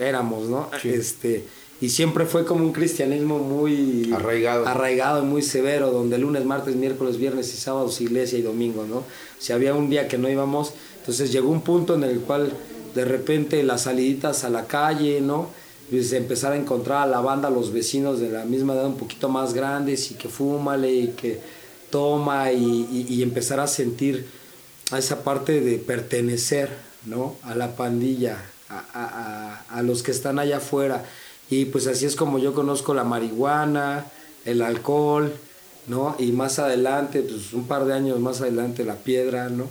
éramos, 0.00 0.48
¿no? 0.48 0.68
Este, 0.84 1.44
y 1.80 1.88
siempre 1.88 2.26
fue 2.26 2.44
como 2.44 2.64
un 2.64 2.72
cristianismo 2.72 3.38
muy 3.40 4.12
arraigado. 4.12 4.66
arraigado 4.66 5.22
y 5.22 5.26
muy 5.26 5.42
severo, 5.42 5.90
donde 5.90 6.16
lunes, 6.18 6.44
martes, 6.44 6.76
miércoles, 6.76 7.16
viernes 7.18 7.52
y 7.52 7.56
sábados 7.56 8.00
iglesia 8.00 8.38
y 8.38 8.42
domingo, 8.42 8.84
¿no? 8.86 9.02
Si 9.38 9.52
había 9.52 9.74
un 9.74 9.90
día 9.90 10.06
que 10.06 10.16
no 10.16 10.30
íbamos, 10.30 10.74
entonces 10.98 11.32
llegó 11.32 11.50
un 11.50 11.62
punto 11.62 11.96
en 11.96 12.04
el 12.04 12.20
cual 12.20 12.52
de 12.94 13.04
repente 13.04 13.62
las 13.64 13.82
saliditas 13.82 14.44
a 14.44 14.50
la 14.50 14.66
calle, 14.66 15.20
¿no? 15.20 15.48
Pues 15.90 16.12
empezar 16.12 16.52
a 16.52 16.56
encontrar 16.56 17.02
a 17.02 17.06
la 17.06 17.20
banda, 17.20 17.50
los 17.50 17.72
vecinos 17.72 18.20
de 18.20 18.30
la 18.30 18.44
misma 18.44 18.74
edad 18.74 18.86
un 18.86 18.96
poquito 18.96 19.28
más 19.28 19.52
grandes 19.52 20.10
y 20.12 20.14
que 20.14 20.28
fúmale 20.28 20.92
y 20.92 21.08
que 21.08 21.40
toma 21.90 22.52
y, 22.52 23.06
y 23.08 23.22
empezar 23.22 23.60
a 23.60 23.66
sentir 23.66 24.26
a 24.92 24.98
esa 24.98 25.24
parte 25.24 25.60
de 25.60 25.78
pertenecer, 25.78 26.70
¿no? 27.06 27.34
A 27.42 27.54
la 27.54 27.74
pandilla, 27.74 28.38
a, 28.72 29.82
los 29.82 30.02
que 30.02 30.10
están 30.10 30.38
allá 30.38 30.58
afuera. 30.58 31.04
Y 31.50 31.66
pues 31.66 31.86
así 31.86 32.06
es 32.06 32.16
como 32.16 32.38
yo 32.38 32.54
conozco 32.54 32.94
la 32.94 33.04
marihuana, 33.04 34.06
el 34.44 34.62
alcohol, 34.62 35.32
¿no? 35.86 36.16
Y 36.18 36.32
más 36.32 36.58
adelante, 36.58 37.22
pues 37.22 37.52
un 37.52 37.66
par 37.66 37.84
de 37.84 37.94
años 37.94 38.18
más 38.20 38.40
adelante, 38.40 38.84
la 38.84 38.96
piedra, 38.96 39.48
¿no? 39.48 39.68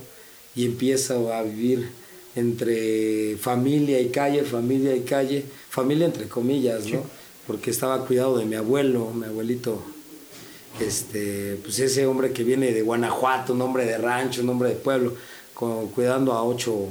Y 0.54 0.66
empiezo 0.66 1.32
a 1.32 1.42
vivir 1.42 1.90
entre 2.36 3.36
familia 3.36 4.00
y 4.00 4.08
calle, 4.08 4.44
familia 4.44 4.94
y 4.94 5.00
calle, 5.00 5.44
familia 5.68 6.06
entre 6.06 6.28
comillas, 6.28 6.86
¿no? 6.86 7.02
Porque 7.46 7.70
estaba 7.70 8.06
cuidado 8.06 8.38
de 8.38 8.44
mi 8.44 8.54
abuelo, 8.54 9.10
mi 9.10 9.26
abuelito, 9.26 9.82
este, 10.80 11.58
pues 11.62 11.78
ese 11.80 12.06
hombre 12.06 12.32
que 12.32 12.44
viene 12.44 12.72
de 12.72 12.82
Guanajuato, 12.82 13.52
un 13.52 13.62
hombre 13.62 13.84
de 13.84 13.98
rancho, 13.98 14.42
un 14.42 14.50
hombre 14.50 14.70
de 14.70 14.76
pueblo, 14.76 15.14
cuidando 15.94 16.32
a 16.32 16.44
ocho 16.44 16.88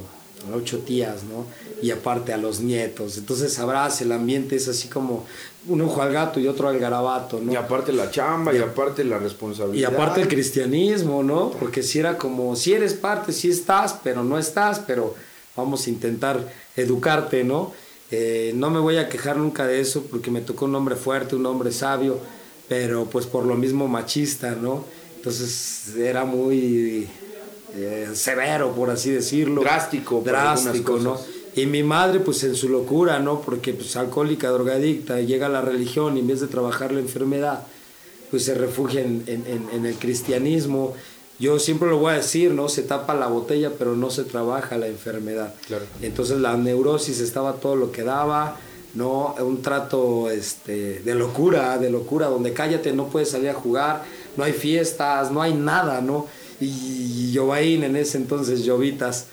ocho 0.54 0.80
tías, 0.80 1.24
¿no? 1.24 1.46
Y 1.82 1.92
aparte 1.92 2.34
a 2.34 2.38
los 2.38 2.60
nietos. 2.60 3.18
Entonces 3.18 3.54
sabrás, 3.54 4.02
el 4.02 4.12
ambiente 4.12 4.56
es 4.56 4.68
así 4.68 4.88
como 4.88 5.26
un 5.68 5.82
ojo 5.82 6.02
al 6.02 6.12
gato 6.12 6.40
y 6.40 6.48
otro 6.48 6.68
al 6.68 6.80
garabato, 6.80 7.40
¿no? 7.40 7.52
Y 7.52 7.56
aparte 7.56 7.94
la 7.94 8.10
chamba, 8.10 8.54
y, 8.54 8.58
aparte 8.58 9.04
la 9.04 9.20
responsabilidad. 9.20 9.92
Y 9.92 9.94
aparte 9.94 10.22
el 10.22 10.28
cristianismo, 10.28 11.24
¿no? 11.24 11.52
Porque 11.52 11.84
si 11.84 12.00
era 12.00 12.18
como, 12.18 12.56
si 12.56 12.74
eres 12.74 12.94
parte, 12.94 13.32
si 13.32 13.50
estás, 13.50 13.96
pero 14.04 14.24
no 14.24 14.38
estás, 14.38 14.80
pero 14.80 15.16
vamos 15.56 15.86
a 15.86 15.90
intentar 15.90 16.52
educarte, 16.76 17.44
¿no? 17.44 17.74
Eh, 18.10 18.52
no 18.56 18.70
me 18.70 18.80
voy 18.80 18.98
a 18.98 19.08
quejar 19.08 19.38
nunca 19.38 19.66
de 19.66 19.80
eso 19.80 20.04
porque 20.10 20.32
me 20.32 20.42
tocó 20.42 20.66
un 20.66 20.76
hombre 20.76 20.96
fuerte, 20.96 21.36
un 21.36 21.46
hombre 21.46 21.72
sabio, 21.72 22.20
pero 22.68 23.06
pues 23.06 23.26
por 23.26 23.46
lo 23.46 23.56
mismo 23.56 23.88
machista, 23.88 24.52
¿no? 24.52 24.84
Entonces 25.16 25.96
era 25.96 26.26
muy 26.26 27.08
eh, 27.76 28.10
severo, 28.14 28.74
por 28.74 28.90
así 28.90 29.12
decirlo. 29.12 29.62
Drástico. 29.62 30.22
Drástico, 30.26 30.98
¿no? 30.98 31.20
Y 31.56 31.66
mi 31.66 31.84
madre, 31.84 32.20
pues 32.20 32.44
en 32.44 32.56
su 32.56 32.70
locura, 32.70 33.20
¿no? 33.20 33.42
Porque 33.42 33.74
pues 33.74 33.96
alcohólica, 33.98 34.50
drogadicta, 34.50 35.20
llega 35.20 35.48
a 35.48 35.50
la 35.50 35.62
religión 35.62 36.16
y 36.16 36.22
en 36.22 36.28
vez 36.28 36.40
de 36.40 36.48
trabajar 36.48 36.94
la 36.94 37.02
enfermedad, 37.02 37.64
pues 38.30 38.46
se 38.46 38.56
refugia 38.56 39.02
en, 39.02 39.24
en, 39.28 39.68
en, 39.72 39.86
el 39.86 39.96
cristianismo. 39.96 40.94
Yo 41.40 41.60
siempre 41.60 41.90
lo 41.90 41.98
voy 41.98 42.14
a 42.14 42.18
decir, 42.18 42.52
¿no? 42.52 42.70
Se 42.70 42.84
tapa 42.84 43.14
la 43.14 43.28
botella, 43.28 43.72
pero 43.78 43.96
no 43.96 44.10
se 44.10 44.24
trabaja 44.24 44.78
la 44.78 44.88
enfermedad. 44.88 45.54
Claro. 45.68 45.86
Entonces 46.02 46.40
la 46.40 46.56
neurosis 46.56 47.20
estaba 47.20 47.54
todo 47.56 47.76
lo 47.76 47.92
que 47.92 48.04
daba, 48.04 48.58
¿no? 48.94 49.36
Un 49.40 49.62
trato 49.62 50.30
este, 50.30 51.02
de 51.02 51.16
locura, 51.16 51.78
de 51.78 51.90
locura, 51.90 52.28
donde 52.28 52.54
cállate, 52.54 52.94
no 52.94 53.08
puedes 53.08 53.32
salir 53.32 53.50
a 53.50 53.54
jugar, 53.54 54.04
no 54.38 54.46
hay 54.46 54.54
fiestas, 54.54 55.32
no 55.32 55.42
hay 55.42 55.54
nada, 55.54 56.00
¿no? 56.00 56.28
Y 56.62 57.34
Jovain 57.36 57.84
en 57.84 57.96
ese 57.96 58.18
entonces, 58.18 58.64
Llovitas, 58.64 59.26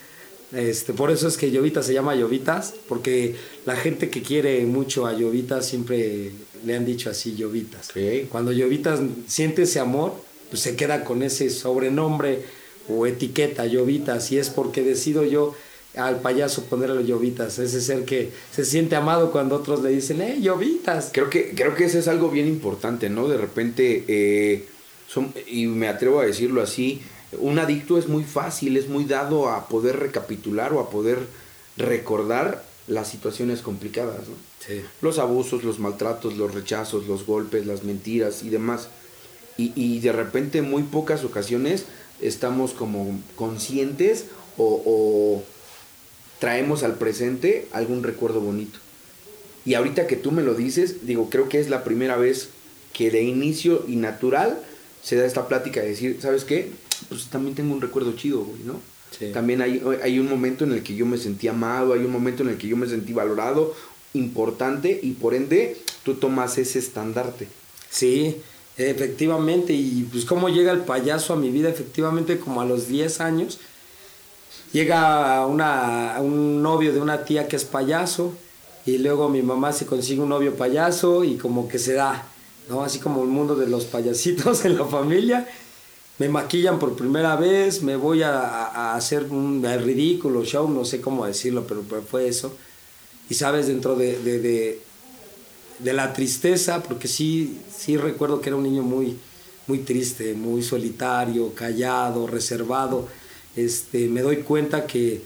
este, 0.52 0.95
por 0.95 1.11
eso 1.11 1.28
es 1.28 1.37
que 1.37 1.50
Llovitas 1.50 1.87
se 1.87 1.93
llama 1.93 2.14
Llovitas, 2.14 2.75
porque 2.88 3.37
la 3.67 3.76
gente 3.76 4.09
que 4.09 4.23
quiere 4.23 4.64
mucho 4.64 5.07
a 5.07 5.12
Llovitas 5.12 5.67
siempre 5.67 6.33
le 6.64 6.76
han 6.76 6.87
dicho 6.87 7.11
así, 7.11 7.35
Llovitas. 7.37 7.90
Cuando 8.31 8.52
Llovitas 8.52 9.00
siente 9.26 9.62
ese 9.62 9.81
amor, 9.81 10.14
pues 10.49 10.62
se 10.62 10.76
queda 10.76 11.05
con 11.05 11.23
ese 11.23 11.50
sobrenombre 11.50 12.43
o 12.88 13.07
etiqueta, 13.07 13.67
Llovitas, 13.67 14.33
y 14.33 14.38
es 14.38 14.49
porque 14.49 14.83
decido 14.83 15.25
yo 15.25 15.55
al 15.97 16.21
payaso 16.21 16.64
ponerle 16.64 17.05
Llovitas, 17.05 17.59
ese 17.59 17.81
ser 17.81 18.05
que 18.05 18.31
se 18.52 18.64
siente 18.64 18.97
amado 18.97 19.31
cuando 19.33 19.57
otros 19.57 19.83
le 19.83 19.90
dicen, 19.90 20.23
eh, 20.23 20.38
Llovitas. 20.40 21.11
Creo 21.12 21.28
que, 21.28 21.50
creo 21.55 21.75
que 21.75 21.85
eso 21.85 21.99
es 21.99 22.09
algo 22.09 22.31
bien 22.31 22.47
importante, 22.47 23.11
¿no? 23.11 23.28
De 23.28 23.37
repente, 23.37 24.05
eh, 24.07 24.64
son, 25.09 25.33
y 25.47 25.67
me 25.67 25.88
atrevo 25.88 26.21
a 26.21 26.26
decirlo 26.26 26.62
así, 26.62 27.02
un 27.33 27.59
adicto 27.59 27.99
es 27.99 28.09
muy 28.09 28.25
fácil, 28.25 28.77
es 28.77 28.89
muy 28.89 29.05
dado 29.05 29.49
a 29.49 29.69
poder 29.69 29.99
recapitular 29.99 30.73
o 30.73 30.81
a 30.81 30.91
poder 30.91 31.19
recordar 31.77 32.65
las 32.87 33.09
situaciones 33.09 33.61
complicadas, 33.61 34.29
¿no? 34.29 34.35
Los 35.03 35.19
abusos, 35.19 35.63
los 35.63 35.79
maltratos, 35.79 36.37
los 36.37 36.55
rechazos, 36.55 37.07
los 37.07 37.27
golpes, 37.27 37.67
las 37.67 37.85
mentiras 37.85 38.43
y 38.43 38.51
demás. 38.51 38.89
Y, 39.57 39.73
y 39.75 40.01
de 40.01 40.13
repente 40.13 40.59
en 40.59 40.71
muy 40.71 40.83
pocas 40.83 41.25
ocasiones 41.25 41.85
estamos 42.21 42.73
como 42.73 43.19
conscientes 43.37 44.27
o, 44.57 44.83
o 44.85 45.43
traemos 46.39 46.83
al 46.83 46.95
presente 46.95 47.69
algún 47.73 48.03
recuerdo 48.03 48.41
bonito. 48.41 48.79
Y 49.65 49.75
ahorita 49.75 50.07
que 50.07 50.17
tú 50.17 50.33
me 50.33 50.43
lo 50.43 50.55
dices, 50.55 51.07
digo, 51.07 51.29
creo 51.31 51.49
que 51.49 51.61
es 51.61 51.69
la 51.69 51.85
primera 51.85 52.17
vez 52.17 52.51
que 52.93 53.11
de 53.11 53.23
inicio 53.23 53.85
y 53.87 53.97
natural 53.97 54.61
se 55.03 55.17
da 55.17 55.27
esta 55.27 55.47
plática 55.47 55.81
de 55.81 55.89
decir, 55.89 56.19
¿sabes 56.21 56.45
qué? 56.45 56.71
Pues 57.09 57.26
también 57.26 57.55
tengo 57.55 57.75
un 57.75 57.81
recuerdo 57.81 58.12
chido, 58.12 58.40
güey, 58.40 58.62
¿no? 58.64 58.81
También 59.33 59.62
hay, 59.62 59.83
hay 60.02 60.19
un 60.19 60.28
momento 60.28 60.64
en 60.64 60.73
el 60.73 60.83
que 60.83 60.95
yo 60.95 61.07
me 61.07 61.17
sentí 61.17 61.49
amado, 61.49 61.95
hay 61.95 62.00
un 62.00 62.12
momento 62.12 62.43
en 62.43 62.50
el 62.50 62.59
que 62.59 62.69
yo 62.69 62.76
me 62.76 62.87
sentí 62.87 63.12
valorado, 63.12 63.75
importante, 64.14 65.00
y 65.02 65.12
por 65.12 65.35
ende 65.35 65.76
tú 66.05 66.14
tomas 66.14 66.59
ese 66.59 66.78
estandarte. 66.78 67.49
Sí, 67.90 68.37
efectivamente, 68.76 69.73
y 69.73 70.07
pues 70.11 70.25
cómo 70.25 70.50
llega 70.50 70.73
el 70.73 70.81
payaso 70.81 71.33
a 71.33 71.37
mi 71.37 71.50
vida, 71.50 71.69
efectivamente 71.69 72.38
como 72.38 72.61
a 72.61 72.67
los 72.67 72.87
10 72.87 73.21
años, 73.21 73.59
llega 74.73 75.47
una, 75.47 76.19
un 76.21 76.62
novio 76.62 76.93
de 76.93 77.00
una 77.00 77.25
tía 77.25 77.49
que 77.49 77.57
es 77.57 77.64
payaso, 77.64 78.35
y 78.88 78.97
luego 78.97 79.28
mi 79.28 79.43
mamá 79.43 79.73
se 79.75 79.85
consigue 79.85 80.23
un 80.23 80.31
novio 80.31 80.55
payaso 80.55 81.23
y 81.23 81.37
como 81.37 81.69
que 81.69 81.78
se 81.78 81.93
da, 81.93 82.26
¿no? 82.71 82.83
Así 82.83 82.99
como 82.99 83.23
el 83.23 83.28
mundo 83.28 83.55
de 83.55 83.67
los 83.67 83.85
payasitos 83.85 84.64
en 84.64 84.78
la 84.78 84.87
familia. 84.87 85.47
Me 86.19 86.29
maquillan 86.29 86.79
por 86.79 86.97
primera 86.97 87.37
vez, 87.37 87.83
me 87.83 87.97
voy 87.97 88.23
a, 88.23 88.95
hacer 88.95 89.25
un 89.25 89.63
ridículo 89.63 90.45
show, 90.45 90.69
no 90.69 90.85
sé 90.85 91.01
cómo 91.01 91.27
decirlo, 91.27 91.67
pero, 91.67 91.83
fue 92.03 92.29
eso. 92.29 92.57
Y 93.31 93.35
sabes, 93.35 93.69
dentro 93.69 93.95
de, 93.95 94.19
de, 94.19 94.41
de, 94.41 94.83
de, 95.79 95.93
la 95.93 96.13
tristeza, 96.13 96.83
porque 96.83 97.07
sí, 97.07 97.61
sí 97.75 97.97
recuerdo 97.97 98.41
que 98.41 98.49
era 98.49 98.57
un 98.57 98.65
niño 98.65 98.83
muy, 98.83 99.17
muy 99.67 99.81
triste, 99.81 100.35
muy 100.35 100.63
solitario, 100.63 101.55
callado, 101.55 102.27
reservado 102.27 103.07
este, 103.59 104.07
me 104.09 104.23
doy 104.23 104.39
cuenta 104.39 104.87
que, 104.87 105.23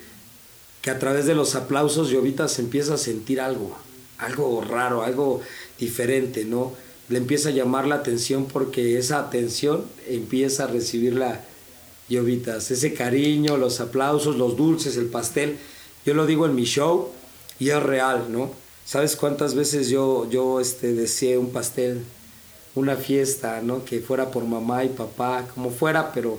que 0.81 0.91
a 0.91 0.99
través 0.99 1.27
de 1.27 1.35
los 1.35 1.55
aplausos 1.55 2.09
Llovita 2.09 2.49
se 2.49 2.63
empieza 2.63 2.95
a 2.95 2.99
sentir 2.99 3.43
algo, 3.43 3.77
algo 4.17 4.63
raro, 4.63 5.03
algo 5.03 5.43
diferente, 5.79 6.47
¿no? 6.47 6.73
Le 7.12 7.19
empieza 7.19 7.50
a 7.50 7.52
llamar 7.52 7.87
la 7.87 7.97
atención 7.97 8.47
porque 8.47 8.97
esa 8.97 9.19
atención 9.19 9.85
empieza 10.09 10.64
a 10.64 10.66
recibirla 10.69 11.45
Llovitas, 12.09 12.71
ese 12.71 12.95
cariño, 12.95 13.59
los 13.59 13.81
aplausos, 13.81 14.37
los 14.37 14.57
dulces, 14.57 14.97
el 14.97 15.07
pastel. 15.07 15.59
Yo 16.07 16.14
lo 16.14 16.25
digo 16.25 16.47
en 16.47 16.54
mi 16.54 16.64
show 16.64 17.11
y 17.59 17.69
es 17.69 17.83
real, 17.83 18.28
¿no? 18.31 18.50
¿Sabes 18.87 19.14
cuántas 19.14 19.54
veces 19.54 19.90
yo, 19.90 20.26
yo 20.31 20.59
este, 20.59 20.95
deseé 20.95 21.37
un 21.37 21.50
pastel, 21.50 22.02
una 22.75 22.97
fiesta, 22.97 23.61
¿no? 23.62 23.85
Que 23.85 24.00
fuera 24.00 24.31
por 24.31 24.45
mamá 24.45 24.83
y 24.83 24.88
papá, 24.88 25.47
como 25.54 25.71
fuera, 25.71 26.12
pero 26.12 26.38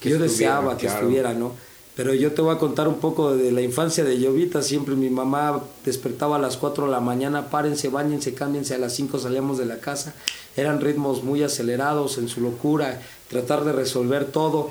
que 0.00 0.10
yo 0.10 0.18
deseaba 0.18 0.76
que 0.76 0.88
estuviera, 0.88 1.32
¿no? 1.32 1.54
Pero 1.98 2.14
yo 2.14 2.30
te 2.30 2.42
voy 2.42 2.54
a 2.54 2.58
contar 2.58 2.86
un 2.86 3.00
poco 3.00 3.34
de 3.34 3.50
la 3.50 3.60
infancia 3.60 4.04
de 4.04 4.20
Llovita. 4.20 4.62
Siempre 4.62 4.94
mi 4.94 5.10
mamá 5.10 5.64
despertaba 5.84 6.36
a 6.36 6.38
las 6.38 6.56
4 6.56 6.84
de 6.84 6.92
la 6.92 7.00
mañana, 7.00 7.50
párense, 7.50 7.88
bañense, 7.88 8.34
cámbiense, 8.34 8.76
a 8.76 8.78
las 8.78 8.94
5 8.94 9.18
salíamos 9.18 9.58
de 9.58 9.66
la 9.66 9.80
casa. 9.80 10.14
Eran 10.56 10.80
ritmos 10.80 11.24
muy 11.24 11.42
acelerados 11.42 12.18
en 12.18 12.28
su 12.28 12.40
locura, 12.40 13.02
tratar 13.28 13.64
de 13.64 13.72
resolver 13.72 14.26
todo. 14.26 14.70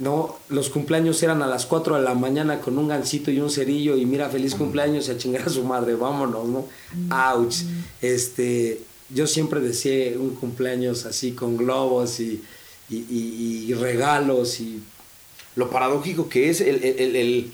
¿no? 0.00 0.36
Los 0.50 0.68
cumpleaños 0.68 1.22
eran 1.22 1.40
a 1.40 1.46
las 1.46 1.64
4 1.64 1.96
de 1.96 2.02
la 2.02 2.12
mañana 2.12 2.60
con 2.60 2.76
un 2.76 2.88
gancito 2.88 3.30
y 3.30 3.40
un 3.40 3.48
cerillo 3.48 3.96
y 3.96 4.04
mira, 4.04 4.28
feliz 4.28 4.54
cumpleaños 4.54 5.08
y 5.08 5.12
a 5.12 5.16
chingar 5.16 5.46
a 5.46 5.48
su 5.48 5.64
madre, 5.64 5.94
vámonos, 5.94 6.46
¿no? 6.46 6.66
Ouch. 7.10 7.62
Este, 8.02 8.82
yo 9.08 9.26
siempre 9.26 9.60
deseé 9.60 10.18
un 10.18 10.34
cumpleaños 10.34 11.06
así 11.06 11.32
con 11.32 11.56
globos 11.56 12.20
y 12.20 12.42
y, 12.90 13.74
regalos 13.74 14.60
y 14.60 14.82
lo 15.58 15.70
paradójico 15.70 16.28
que 16.28 16.50
es 16.50 16.60
el, 16.60 17.52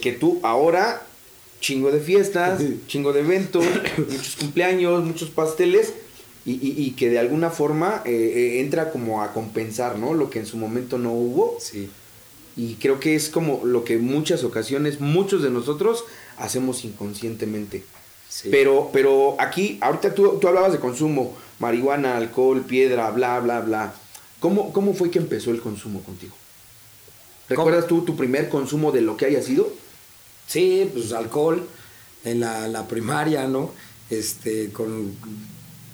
que 0.00 0.12
tú 0.12 0.38
ahora, 0.44 1.02
chingo 1.60 1.90
de 1.90 1.98
fiestas, 1.98 2.62
chingo 2.86 3.12
de 3.12 3.20
eventos, 3.20 3.64
muchos 3.98 4.36
cumpleaños, 4.36 5.04
muchos 5.04 5.30
pasteles, 5.30 5.94
y, 6.46 6.92
que 6.92 7.10
de 7.10 7.18
alguna 7.18 7.50
forma 7.50 8.02
eh, 8.06 8.12
eh, 8.12 8.60
entra 8.60 8.92
como 8.92 9.22
a 9.22 9.32
compensar, 9.32 9.98
¿no? 9.98 10.14
Lo 10.14 10.30
que 10.30 10.38
en 10.38 10.46
su 10.46 10.56
momento 10.56 10.96
no 10.96 11.12
hubo. 11.12 11.58
Sí. 11.60 11.90
Y 12.56 12.74
creo 12.74 13.00
que 13.00 13.16
es 13.16 13.28
como 13.28 13.62
lo 13.64 13.84
que 13.84 13.98
muchas 13.98 14.44
ocasiones, 14.44 15.00
muchos 15.00 15.42
de 15.42 15.50
nosotros 15.50 16.04
hacemos 16.38 16.84
inconscientemente. 16.84 17.84
Pero, 18.50 18.90
pero 18.92 19.34
aquí, 19.40 19.78
ahorita 19.80 20.14
tú, 20.14 20.38
tú 20.40 20.46
hablabas 20.46 20.72
de 20.72 20.78
consumo, 20.78 21.36
marihuana, 21.58 22.16
alcohol, 22.16 22.62
piedra, 22.62 23.10
bla, 23.10 23.40
bla, 23.40 23.60
bla. 23.60 23.94
¿Cómo, 24.38 24.72
¿Cómo 24.72 24.94
fue 24.94 25.10
que 25.10 25.18
empezó 25.18 25.50
el 25.50 25.60
consumo 25.60 26.00
contigo? 26.02 26.34
¿Recuerdas 27.50 27.86
tú 27.86 28.02
tu 28.04 28.16
primer 28.16 28.48
consumo 28.48 28.92
de 28.92 29.02
lo 29.02 29.16
que 29.16 29.26
haya 29.26 29.42
sido? 29.42 29.70
Sí, 30.46 30.88
pues 30.92 31.12
alcohol 31.12 31.66
en 32.24 32.40
la, 32.40 32.68
la 32.68 32.88
primaria, 32.88 33.46
¿no? 33.46 33.72
Este, 34.08 34.70
con 34.70 35.12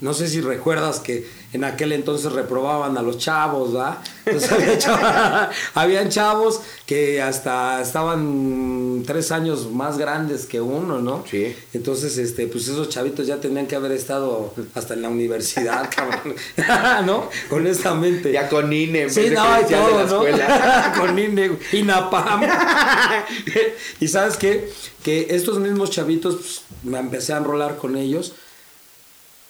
no 0.01 0.13
sé 0.13 0.29
si 0.29 0.41
recuerdas 0.41 1.01
que 1.01 1.27
en 1.57 1.65
aquel 1.65 1.93
entonces 1.93 2.33
reprobaban 2.33 2.99
a 2.99 3.03
los 3.03 3.17
chavos, 3.17 3.73
¿verdad? 3.73 3.99
Entonces 4.27 4.53
había 4.53 4.79
chavos, 4.79 5.57
habían 5.75 6.09
chavos 6.11 6.61
que 6.85 7.23
hasta 7.23 7.81
estaban 7.81 9.03
tres 9.07 9.33
años 9.33 9.73
más 9.73 9.97
grandes 9.97 10.45
que 10.45 10.61
uno, 10.61 10.99
¿no? 10.99 11.25
Sí. 11.31 11.57
Entonces, 11.73 12.19
este, 12.19 12.47
pues 12.47 12.69
esos 12.69 12.91
chavitos 12.91 13.27
ya 13.27 13.41
tenían 13.41 13.67
que 13.67 13.75
haber 13.75 13.93
estado 13.93 14.53
hasta 14.75 14.93
en 14.93 15.03
la 15.03 15.09
universidad, 15.09 15.89
cabrón. 15.97 16.35
¿No? 17.07 17.31
Honestamente. 17.51 18.33
Ya 18.33 18.51
con 18.51 18.71
INE. 18.71 19.09
Sí, 19.09 19.31
no, 19.31 19.61
y 19.61 19.65
todo, 19.65 20.07
¿no? 20.07 20.99
con 21.01 21.19
INE, 21.19 21.53
INAPAM. 21.73 22.43
y 23.99 24.09
sabes 24.09 24.37
qué? 24.37 24.71
Que 25.03 25.29
estos 25.31 25.59
mismos 25.59 25.91
chavitos, 25.91 26.35
pues, 26.35 26.61
me 26.83 26.99
empecé 26.99 27.33
a 27.33 27.39
enrolar 27.39 27.77
con 27.77 27.97
ellos 27.97 28.35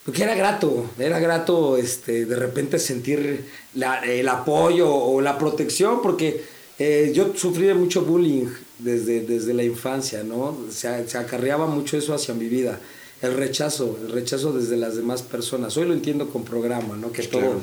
porque 0.07 0.23
era 0.23 0.37
grato, 0.37 0.89
era 1.01 1.19
grato 1.19 1.77
este, 1.77 2.27
de 2.27 2.37
repente 2.37 2.79
sentir 2.79 3.45
el 3.75 4.29
apoyo 4.29 4.95
o 4.95 5.21
la 5.21 5.37
protección, 5.37 6.01
porque 6.01 6.45
eh, 6.79 7.11
yo 7.13 7.33
sufrí 7.35 7.75
mucho 7.75 8.05
bullying 8.05 8.47
desde, 8.79 9.23
desde 9.23 9.53
la 9.53 9.65
infancia, 9.65 10.23
¿no? 10.23 10.57
Se, 10.71 11.09
se, 11.09 11.19
acarreaba 11.19 11.67
mucho 11.67 11.99
eso 11.99 12.15
hacia 12.15 12.35
mi 12.35 12.47
vida. 12.47 12.79
El 13.21 13.35
rechazo, 13.35 13.99
el 14.01 14.13
rechazo 14.13 14.53
desde 14.53 14.77
las 14.77 14.95
demás 14.95 15.23
personas. 15.23 15.77
Hoy 15.77 15.89
lo 15.89 15.95
entiendo 15.95 16.29
con 16.29 16.45
programa, 16.45 16.97
¿no? 16.97 17.11
Que 17.11 17.25
todo, 17.25 17.61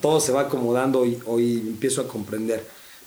todo 0.00 0.18
se 0.18 0.32
va 0.32 0.42
acomodando 0.42 1.06
y 1.06 1.20
hoy 1.26 1.58
empiezo 1.64 2.00
a 2.00 2.08
comprender. 2.08 2.64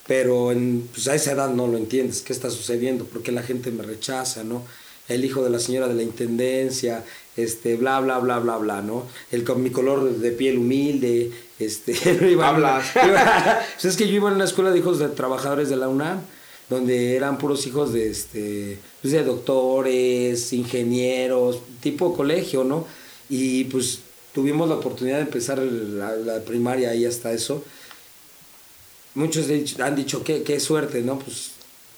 Pero 0.08 0.54
en, 0.54 0.88
pues 0.94 1.10
a 1.10 1.16
esa 1.16 1.34
edad 1.34 1.50
no 1.50 1.68
lo 1.68 1.78
entiendes, 1.78 2.22
qué 2.22 2.32
está 2.32 2.50
sucediendo, 2.50 3.04
por 3.04 3.22
qué 3.22 3.34
la 3.34 3.44
gente 3.44 3.70
me 3.70 3.84
rechaza, 3.84 4.46
¿no? 4.46 4.64
El 5.10 5.26
hijo 5.26 5.44
de 5.44 5.50
la 5.50 5.60
señora 5.60 5.90
de 5.90 5.96
la 5.96 6.04
intendencia, 6.04 7.04
este, 7.38 7.76
bla, 7.76 8.00
bla, 8.00 8.18
bla, 8.18 8.40
bla, 8.40 8.58
bla, 8.58 8.82
¿no? 8.82 9.06
El, 9.32 9.44
con 9.44 9.62
mi 9.62 9.70
color 9.70 10.10
de 10.10 10.32
piel 10.32 10.58
humilde, 10.58 11.32
este... 11.60 11.96
Hablas. 12.44 12.88
pues 13.74 13.86
es 13.86 13.96
que 13.96 14.08
yo 14.08 14.16
iba 14.16 14.30
en 14.30 14.36
una 14.36 14.46
escuela 14.46 14.72
de 14.72 14.80
hijos 14.80 14.98
de 15.00 15.08
trabajadores 15.10 15.70
de 15.70 15.78
la 15.78 15.88
UNAM, 15.88 16.20
donde 16.70 17.16
eran 17.16 17.38
puros 17.38 17.66
hijos 17.68 17.94
de, 17.94 18.10
este, 18.10 18.80
pues 19.02 19.14
de 19.14 19.24
doctores, 19.24 20.52
ingenieros, 20.52 21.62
tipo 21.80 22.16
colegio, 22.16 22.64
¿no? 22.64 22.86
Y 23.30 23.66
pues 23.66 24.00
tuvimos 24.34 24.68
la 24.68 24.76
oportunidad 24.76 25.18
de 25.18 25.24
empezar 25.24 25.60
la, 25.60 26.16
la 26.16 26.40
primaria 26.42 26.94
y 26.96 27.06
hasta 27.06 27.32
eso. 27.32 27.64
Muchos 29.14 29.48
han 29.80 29.96
dicho, 29.96 30.24
qué, 30.24 30.44
qué 30.44 30.60
suerte, 30.60 31.02
¿no? 31.02 31.20
Pues 31.20 31.52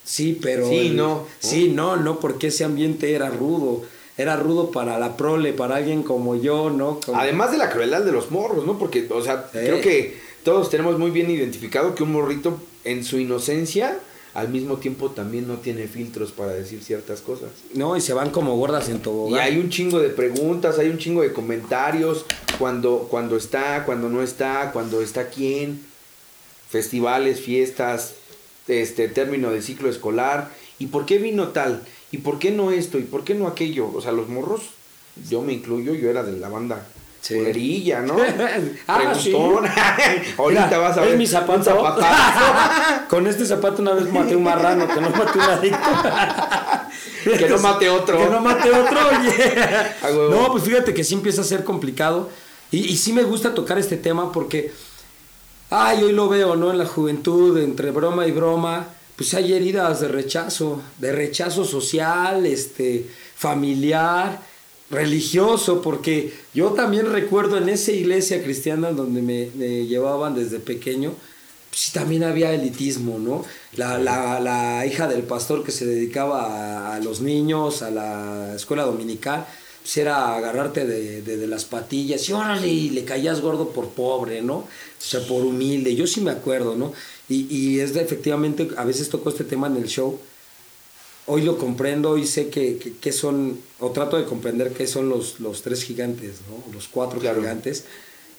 sí, 0.04 0.38
pero... 0.42 0.70
Sí, 0.70 0.90
no. 0.90 1.26
Sí, 1.40 1.70
no, 1.70 1.96
no, 1.96 2.20
porque 2.20 2.48
ese 2.48 2.66
ambiente 2.66 3.14
era 3.14 3.30
rudo 3.30 3.84
era 4.20 4.36
rudo 4.36 4.70
para 4.70 5.00
la 5.00 5.16
prole, 5.16 5.54
para 5.54 5.78
alguien 5.78 6.04
como 6.04 6.36
yo, 6.36 6.70
¿no? 6.70 7.00
Además 7.14 7.52
de 7.52 7.58
la 7.58 7.70
crueldad 7.70 8.02
de 8.02 8.12
los 8.12 8.32
morros, 8.32 8.66
¿no? 8.66 8.78
Porque, 8.78 9.08
o 9.10 9.22
sea, 9.22 9.50
creo 9.50 9.80
que 9.80 10.18
todos 10.44 10.70
tenemos 10.70 11.00
muy 11.00 11.10
bien 11.10 11.32
identificado 11.32 11.96
que 11.96 12.04
un 12.04 12.12
morrito 12.12 12.60
en 12.84 13.06
su 13.06 13.18
inocencia 13.18 13.98
al 14.34 14.50
mismo 14.50 14.76
tiempo 14.76 15.12
también 15.12 15.48
no 15.48 15.56
tiene 15.56 15.88
filtros 15.88 16.34
para 16.34 16.52
decir 16.52 16.84
ciertas 16.84 17.22
cosas. 17.22 17.50
No, 17.74 17.96
y 17.96 18.02
se 18.02 18.14
van 18.14 18.30
como 18.30 18.58
gordas 18.58 18.90
en 18.90 19.00
tobogán. 19.00 19.40
Y 19.40 19.42
hay 19.42 19.58
un 19.58 19.70
chingo 19.70 20.00
de 20.00 20.10
preguntas, 20.10 20.78
hay 20.80 20.90
un 20.90 20.98
chingo 20.98 21.22
de 21.22 21.32
comentarios, 21.32 22.26
cuando, 22.60 23.08
cuando 23.10 23.38
está, 23.38 23.86
cuando 23.86 24.10
no 24.10 24.22
está, 24.22 24.72
cuando 24.74 25.02
está 25.02 25.30
quién, 25.30 25.82
festivales, 26.70 27.40
fiestas, 27.40 28.16
este 28.68 29.08
término 29.08 29.50
de 29.50 29.62
ciclo 29.62 29.90
escolar, 29.90 30.52
¿y 30.78 30.88
por 30.88 31.06
qué 31.06 31.20
vino 31.20 31.48
tal? 31.50 31.84
¿Y 32.12 32.18
por 32.18 32.40
qué 32.40 32.52
no 32.52 32.72
esto? 32.72 32.98
¿Y 32.98 33.04
por 33.04 33.24
qué 33.24 33.36
no 33.36 33.48
aquello? 33.48 33.92
O 33.94 34.02
sea, 34.02 34.12
los 34.12 34.30
morros, 34.30 34.62
yo 35.30 35.42
me 35.42 35.54
incluyo, 35.54 35.94
yo 35.94 36.10
era 36.10 36.24
de 36.24 36.38
la 36.40 36.50
banda 36.50 36.86
sí. 37.22 37.94
¿no? 38.06 38.18
ah, 38.88 39.14
sí. 39.16 39.34
Ahorita 40.38 40.78
vas 40.78 40.98
a 40.98 41.02
ver. 41.02 41.12
Es 41.12 41.18
mi 41.18 41.28
zapato. 41.28 41.76
Con 43.10 43.28
este 43.28 43.46
zapato 43.46 43.82
una 43.82 43.94
vez 43.94 44.12
maté 44.12 44.36
un 44.36 44.44
marrano, 44.44 44.88
que 44.88 45.02
no 45.02 45.10
maté 45.10 45.40
un 45.40 45.46
adicto. 45.46 45.90
que 47.38 47.50
no 47.50 47.58
mate 47.60 47.90
otro. 47.90 48.18
Que 48.18 48.30
no 48.30 48.42
mate 48.42 48.72
otro, 48.72 49.00
oye. 49.10 50.30
no, 50.30 50.52
pues 50.52 50.64
fíjate 50.64 50.94
que 50.94 51.04
sí 51.04 51.16
empieza 51.16 51.42
a 51.42 51.46
ser 51.46 51.64
complicado. 51.64 52.30
Y, 52.72 52.80
y 52.80 52.98
sí 52.98 53.14
me 53.14 53.24
gusta 53.24 53.56
tocar 53.56 53.80
este 53.80 53.98
tema 53.98 54.32
porque, 54.32 54.72
ay, 55.72 56.04
hoy 56.04 56.12
lo 56.12 56.30
veo, 56.30 56.56
¿no? 56.56 56.72
En 56.72 56.78
la 56.78 56.86
juventud, 56.86 57.58
entre 57.58 57.92
broma 57.92 58.28
y 58.28 58.32
broma 58.32 58.88
pues 59.20 59.34
hay 59.34 59.52
heridas 59.52 60.00
de 60.00 60.08
rechazo, 60.08 60.82
de 60.98 61.12
rechazo 61.12 61.66
social, 61.66 62.46
este, 62.46 63.06
familiar, 63.36 64.40
religioso, 64.90 65.82
porque 65.82 66.34
yo 66.54 66.70
también 66.70 67.12
recuerdo 67.12 67.58
en 67.58 67.68
esa 67.68 67.92
iglesia 67.92 68.42
cristiana 68.42 68.94
donde 68.94 69.22
me, 69.22 69.50
llevaban 69.88 70.36
desde 70.36 70.60
pequeño, 70.60 71.16
pues 71.70 71.92
también 71.92 72.24
había 72.24 72.54
elitismo, 72.54 73.20
¿no? 73.20 73.44
La, 73.76 73.98
la, 73.98 74.40
la, 74.40 74.86
hija 74.86 75.10
del 75.10 75.24
pastor 75.24 75.66
que 75.66 75.74
se 75.74 75.86
dedicaba 75.86 76.96
a, 76.96 77.00
los 77.02 77.20
niños, 77.20 77.82
a 77.82 77.92
la 77.92 78.56
escuela 78.56 78.84
dominical, 78.84 79.46
pues 79.82 79.98
era 79.98 80.38
agarrarte 80.38 80.86
de, 80.86 81.24
de, 81.24 81.46
las 81.46 81.66
patillas 81.66 82.30
y 82.30 82.32
órale, 82.32 82.70
y 82.70 82.92
le 82.92 83.04
caías 83.04 83.42
gordo 83.42 83.72
por 83.72 83.90
pobre, 83.90 84.42
¿no? 84.42 84.60
O 84.60 84.68
sea, 84.98 85.20
por 85.28 85.44
humilde. 85.44 85.94
Yo 85.94 86.08
sí 86.08 86.22
me 86.22 86.32
acuerdo, 86.32 86.76
¿no? 86.76 86.94
Y, 87.30 87.48
y 87.56 87.80
es 87.80 87.94
de, 87.94 88.02
efectivamente, 88.02 88.70
a 88.76 88.84
veces 88.84 89.10
toco 89.10 89.30
este 89.30 89.44
tema 89.44 89.68
en 89.68 89.78
el 89.78 89.86
show. 89.86 90.20
Hoy 91.28 91.44
lo 91.44 91.60
comprendo 91.60 92.18
y 92.18 92.26
sé 92.26 92.50
que, 92.50 92.96
que, 93.00 93.12
son, 93.12 93.60
o 93.80 93.92
trato 93.92 94.18
de 94.18 94.26
comprender 94.26 94.74
qué 94.74 94.88
son 94.88 95.10
los, 95.10 95.40
los 95.40 95.62
tres 95.62 95.84
gigantes, 95.84 96.38
¿no? 96.50 96.74
Los 96.74 96.88
cuatro 96.88 97.22
gigantes. 97.22 97.86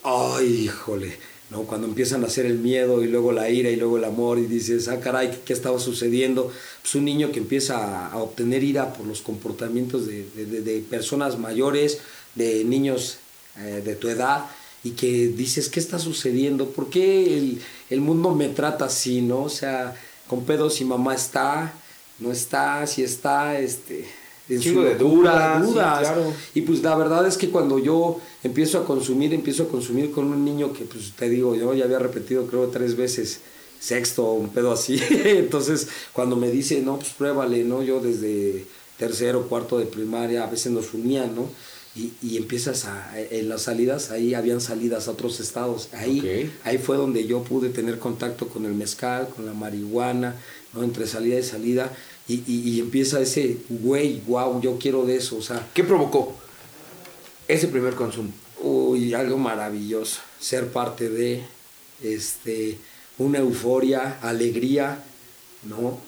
Ay, 0.02 0.64
híjole, 0.64 1.16
¿no? 1.50 1.62
Cuando 1.62 1.86
empiezan 1.86 2.24
a 2.24 2.26
hacer 2.26 2.46
el 2.46 2.58
miedo 2.58 3.04
y 3.04 3.06
luego 3.06 3.30
la 3.30 3.48
ira 3.48 3.70
y 3.70 3.76
luego 3.76 3.96
el 3.96 4.04
amor 4.04 4.40
y 4.40 4.46
dices, 4.46 4.88
ah, 4.88 4.98
caray, 4.98 5.40
¿qué, 5.44 5.52
estaba 5.52 5.78
sucediendo? 5.78 6.50
Pues 6.82 6.96
un 6.96 7.04
niño 7.04 7.30
que 7.30 7.38
empieza 7.38 8.08
a, 8.08 8.16
obtener 8.16 8.64
ira 8.64 8.92
por 8.92 9.06
los 9.06 9.22
comportamientos 9.22 10.06
de, 10.06 10.26
de, 10.34 10.60
de 10.60 10.80
personas 10.80 11.38
mayores, 11.38 11.98
de 12.34 12.64
niños 12.64 13.18
eh, 13.56 13.82
de 13.84 13.94
tu 13.94 14.08
edad, 14.08 14.46
y 14.82 14.92
que 14.92 15.28
dices, 15.28 15.68
¿qué 15.68 15.80
está 15.80 15.98
sucediendo? 15.98 16.70
¿Por 16.70 16.88
qué 16.88 17.36
el, 17.36 17.60
el, 17.90 18.00
mundo 18.00 18.34
me 18.34 18.48
trata 18.48 18.86
así, 18.86 19.20
no? 19.20 19.42
O 19.42 19.48
sea, 19.48 19.94
con 20.26 20.44
pedos 20.44 20.74
si 20.74 20.84
mamá 20.84 21.14
está, 21.14 21.74
no 22.18 22.32
está, 22.32 22.86
si 22.86 23.02
está, 23.02 23.58
este... 23.58 24.06
En 24.48 24.60
su 24.60 24.82
de 24.82 24.96
dudas, 24.96 25.64
dudas. 25.64 26.12
Y 26.54 26.62
pues 26.62 26.82
la 26.82 26.96
verdad 26.96 27.24
es 27.24 27.36
que 27.36 27.50
cuando 27.50 27.78
yo 27.78 28.20
empiezo 28.42 28.78
a 28.78 28.84
consumir, 28.84 29.32
empiezo 29.32 29.62
a 29.62 29.68
consumir 29.68 30.10
con 30.10 30.24
un 30.26 30.44
niño 30.44 30.72
que 30.72 30.84
pues 30.84 31.12
te 31.12 31.28
digo, 31.28 31.54
yo 31.54 31.72
ya 31.72 31.84
había 31.84 32.00
repetido 32.00 32.48
creo 32.48 32.66
tres 32.66 32.96
veces 32.96 33.42
sexto 33.78 34.26
o 34.26 34.34
un 34.34 34.48
pedo 34.48 34.72
así. 34.72 35.00
Entonces 35.24 35.86
cuando 36.12 36.34
me 36.34 36.50
dice, 36.50 36.80
no, 36.82 36.96
pues 36.96 37.10
pruébale, 37.10 37.62
¿no? 37.62 37.84
Yo 37.84 38.00
desde 38.00 38.66
tercero, 38.98 39.48
cuarto 39.48 39.78
de 39.78 39.86
primaria, 39.86 40.42
a 40.42 40.50
veces 40.50 40.72
nos 40.72 40.92
unían, 40.94 41.34
¿no? 41.36 41.46
Y, 41.94 42.12
y, 42.22 42.36
empiezas 42.36 42.84
a, 42.84 43.12
en 43.18 43.48
las 43.48 43.62
salidas, 43.62 44.10
ahí 44.10 44.34
habían 44.34 44.60
salidas 44.60 45.08
a 45.08 45.10
otros 45.10 45.40
estados, 45.40 45.88
ahí, 45.92 46.52
ahí 46.62 46.78
fue 46.78 46.96
donde 46.96 47.26
yo 47.26 47.42
pude 47.42 47.68
tener 47.68 47.98
contacto 47.98 48.48
con 48.48 48.64
el 48.64 48.74
mezcal, 48.74 49.28
con 49.28 49.44
la 49.44 49.54
marihuana, 49.54 50.36
¿no? 50.72 50.84
entre 50.84 51.08
salida 51.08 51.38
y 51.38 51.42
salida, 51.42 51.92
y, 52.28 52.44
y, 52.46 52.70
y 52.70 52.80
empieza 52.80 53.20
ese, 53.20 53.58
güey, 53.68 54.20
wow, 54.26 54.60
yo 54.60 54.78
quiero 54.78 55.04
de 55.04 55.16
eso, 55.16 55.38
o 55.38 55.42
sea. 55.42 55.68
¿Qué 55.74 55.82
provocó 55.82 56.36
ese 57.48 57.66
primer 57.66 57.94
consumo? 57.94 58.30
Uy, 58.62 59.12
algo 59.12 59.36
maravilloso, 59.36 60.20
ser 60.38 60.68
parte 60.68 61.08
de, 61.08 61.42
este, 62.02 62.78
una 63.18 63.38
euforia, 63.38 64.18
alegría, 64.22 65.02
¿no? 65.64 65.98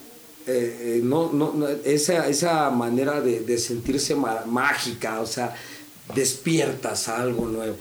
Eh, 0.46 0.96
eh, 0.96 1.00
no, 1.02 1.32
no, 1.32 1.68
esa, 1.84 2.28
esa 2.28 2.68
manera 2.70 3.20
de, 3.20 3.40
de 3.40 3.58
sentirse 3.58 4.16
mágica, 4.16 5.20
o 5.20 5.26
sea, 5.26 5.54
despiertas 6.14 7.08
a 7.08 7.20
algo 7.20 7.46
nuevo, 7.46 7.78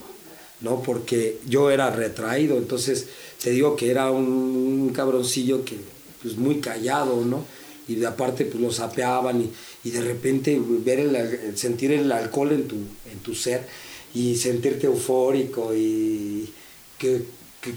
¿no? 0.60 0.82
Porque 0.82 1.38
yo 1.46 1.70
era 1.70 1.90
retraído, 1.90 2.56
entonces 2.56 3.08
te 3.42 3.50
digo 3.50 3.76
que 3.76 3.90
era 3.90 4.10
un, 4.10 4.92
cabroncillo 4.94 5.64
que, 5.64 5.76
pues 6.22 6.36
muy 6.36 6.60
callado, 6.60 7.24
¿no? 7.24 7.44
Y 7.88 7.96
de 7.96 8.06
aparte, 8.06 8.44
pues 8.44 8.62
lo 8.62 8.70
sapeaban 8.70 9.40
y, 9.42 9.50
y 9.84 9.90
de 9.90 10.00
repente 10.02 10.60
ver 10.84 11.00
el, 11.00 11.58
sentir 11.58 11.92
el 11.92 12.10
alcohol 12.12 12.52
en 12.52 12.68
tu, 12.68 12.76
en 13.10 13.18
tu 13.22 13.34
ser 13.34 13.66
y 14.14 14.36
sentirte 14.36 14.86
eufórico 14.86 15.74
y 15.74 16.52
que, 16.98 17.22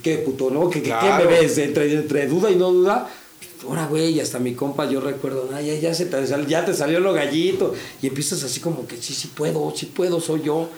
que, 0.04 0.18
puto, 0.20 0.52
¿no? 0.52 0.70
Que, 0.70 0.82
¿Qué 0.82 0.94
me 1.18 1.26
ves? 1.26 1.58
Entre, 1.58 1.92
entre 1.94 2.28
duda 2.28 2.52
y 2.52 2.56
no 2.56 2.72
duda, 2.72 3.10
ahora 3.68 3.88
güey, 3.88 4.20
hasta 4.20 4.40
mi 4.40 4.54
compa 4.54 4.90
yo 4.90 5.02
recuerdo, 5.02 5.50
ya, 5.52 5.62
ya, 5.62 5.94
se 5.94 6.06
te, 6.06 6.26
ya 6.48 6.66
te 6.66 6.74
salió 6.74 7.00
lo 7.00 7.14
gallito, 7.14 7.74
y 8.02 8.08
empiezas 8.08 8.44
así 8.44 8.60
como 8.60 8.88
que 8.88 8.98
sí, 8.98 9.14
sí 9.14 9.30
puedo, 9.36 9.74
sí 9.76 9.88
puedo, 9.88 10.20
soy 10.20 10.44
yo. 10.44 10.70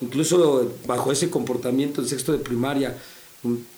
Incluso 0.00 0.72
bajo 0.86 1.12
ese 1.12 1.30
comportamiento 1.30 2.02
en 2.02 2.08
sexto 2.08 2.32
de 2.32 2.38
primaria, 2.38 2.96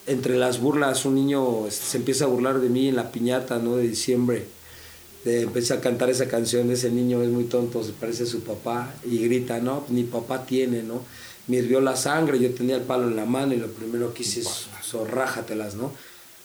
entre 0.07 0.37
las 0.37 0.61
burlas, 0.61 1.05
un 1.05 1.15
niño 1.15 1.67
este, 1.67 1.85
se 1.85 1.97
empieza 1.99 2.25
a 2.25 2.29
burlar 2.29 2.61
de 2.61 2.69
mí 2.69 2.89
en 2.89 2.97
la 2.97 3.13
piñata, 3.13 3.59
¿no? 3.59 3.77
De 3.77 3.89
diciembre. 3.89 4.47
De, 5.25 5.43
empieza 5.43 5.75
a 5.75 5.81
cantar 5.81 6.11
esa 6.11 6.29
canción, 6.29 6.71
ese 6.71 6.91
niño 6.91 7.23
es 7.23 7.29
muy 7.31 7.45
tonto, 7.45 7.83
se 7.83 7.93
parece 7.93 8.25
a 8.25 8.27
su 8.27 8.41
papá, 8.41 8.95
y 9.05 9.19
grita, 9.19 9.59
no, 9.61 9.85
mi 9.89 10.05
papá 10.05 10.47
tiene, 10.47 10.83
¿no? 10.83 11.03
Me 11.47 11.59
hirvió 11.59 11.81
la 11.81 11.97
sangre, 11.97 12.39
yo 12.39 12.53
tenía 12.55 12.77
el 12.77 12.83
palo 12.83 13.09
en 13.09 13.17
la 13.17 13.27
mano 13.27 13.53
y 13.53 13.59
lo 13.59 13.69
primero 13.69 14.15
que 14.15 14.23
hice 14.23 14.41
es 14.41 14.67
zorrájatelas, 14.83 15.75
¿no? 15.75 15.93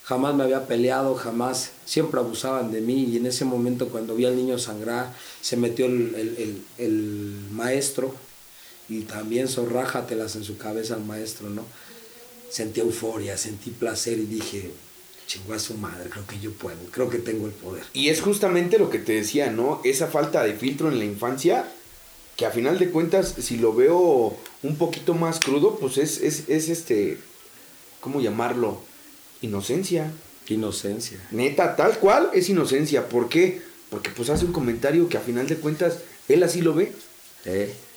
Jamás 0.10 0.34
me 0.34 0.44
había 0.44 0.66
peleado, 0.66 1.14
jamás, 1.14 1.70
siempre 1.86 2.20
abusaban 2.20 2.72
de 2.72 2.82
mí 2.82 3.04
y 3.04 3.18
en 3.18 3.28
ese 3.28 3.46
momento 3.46 3.90
cuando 3.90 4.16
vi 4.16 4.26
al 4.26 4.36
niño 4.36 4.58
sangrar, 4.58 5.14
se 5.40 5.56
metió 5.56 5.86
el, 5.86 7.46
maestro 7.52 8.16
y 8.90 9.02
también 9.02 9.48
zorrájatelas 9.48 10.36
en 10.36 10.44
su 10.44 10.58
cabeza 10.58 10.96
al 10.96 11.06
maestro, 11.06 11.52
¿no? 11.52 11.64
Sentí 12.50 12.80
euforia, 12.80 13.38
sentí 13.38 13.70
placer 13.70 14.18
y 14.18 14.26
dije, 14.26 14.72
chingó 15.28 15.54
a 15.54 15.60
su 15.60 15.76
madre, 15.76 16.10
creo 16.10 16.26
que 16.26 16.40
yo 16.40 16.54
puedo, 16.54 16.80
creo 16.90 17.08
que 17.08 17.20
tengo 17.20 17.46
el 17.46 17.54
poder. 17.54 17.84
Y 17.94 18.10
es 18.10 18.20
justamente 18.22 18.80
lo 18.80 18.90
que 18.90 18.98
te 18.98 19.14
decía, 19.14 19.52
¿no? 19.52 19.80
Esa 19.84 20.08
falta 20.08 20.44
de 20.44 20.56
filtro 20.56 20.90
en 20.90 20.98
la 20.98 21.06
infancia, 21.06 21.72
que 22.36 22.48
a 22.48 22.52
final 22.52 22.80
de 22.80 22.90
cuentas, 22.90 23.36
si 23.38 23.58
lo 23.58 23.76
veo 23.76 24.36
un 24.64 24.76
poquito 24.76 25.14
más 25.14 25.40
crudo, 25.40 25.78
pues 25.78 26.00
es, 26.00 26.20
es, 26.20 26.50
es 26.50 26.70
este, 26.70 27.20
¿cómo 28.00 28.22
llamarlo? 28.22 28.89
Inocencia. 29.42 30.12
Inocencia. 30.48 31.20
Neta, 31.32 31.76
tal 31.76 31.98
cual 32.00 32.30
es 32.34 32.50
inocencia. 32.50 33.08
¿Por 33.08 33.30
qué? 33.30 33.62
Porque 33.90 34.10
pues 34.10 34.30
hace 34.30 34.46
un 34.46 34.52
comentario 34.52 35.10
que 35.10 35.18
a 35.18 35.22
final 35.22 35.48
de 35.48 35.58
cuentas 35.58 36.00
él 36.28 36.44
así 36.44 36.62
lo 36.62 36.74
ve. 36.74 36.92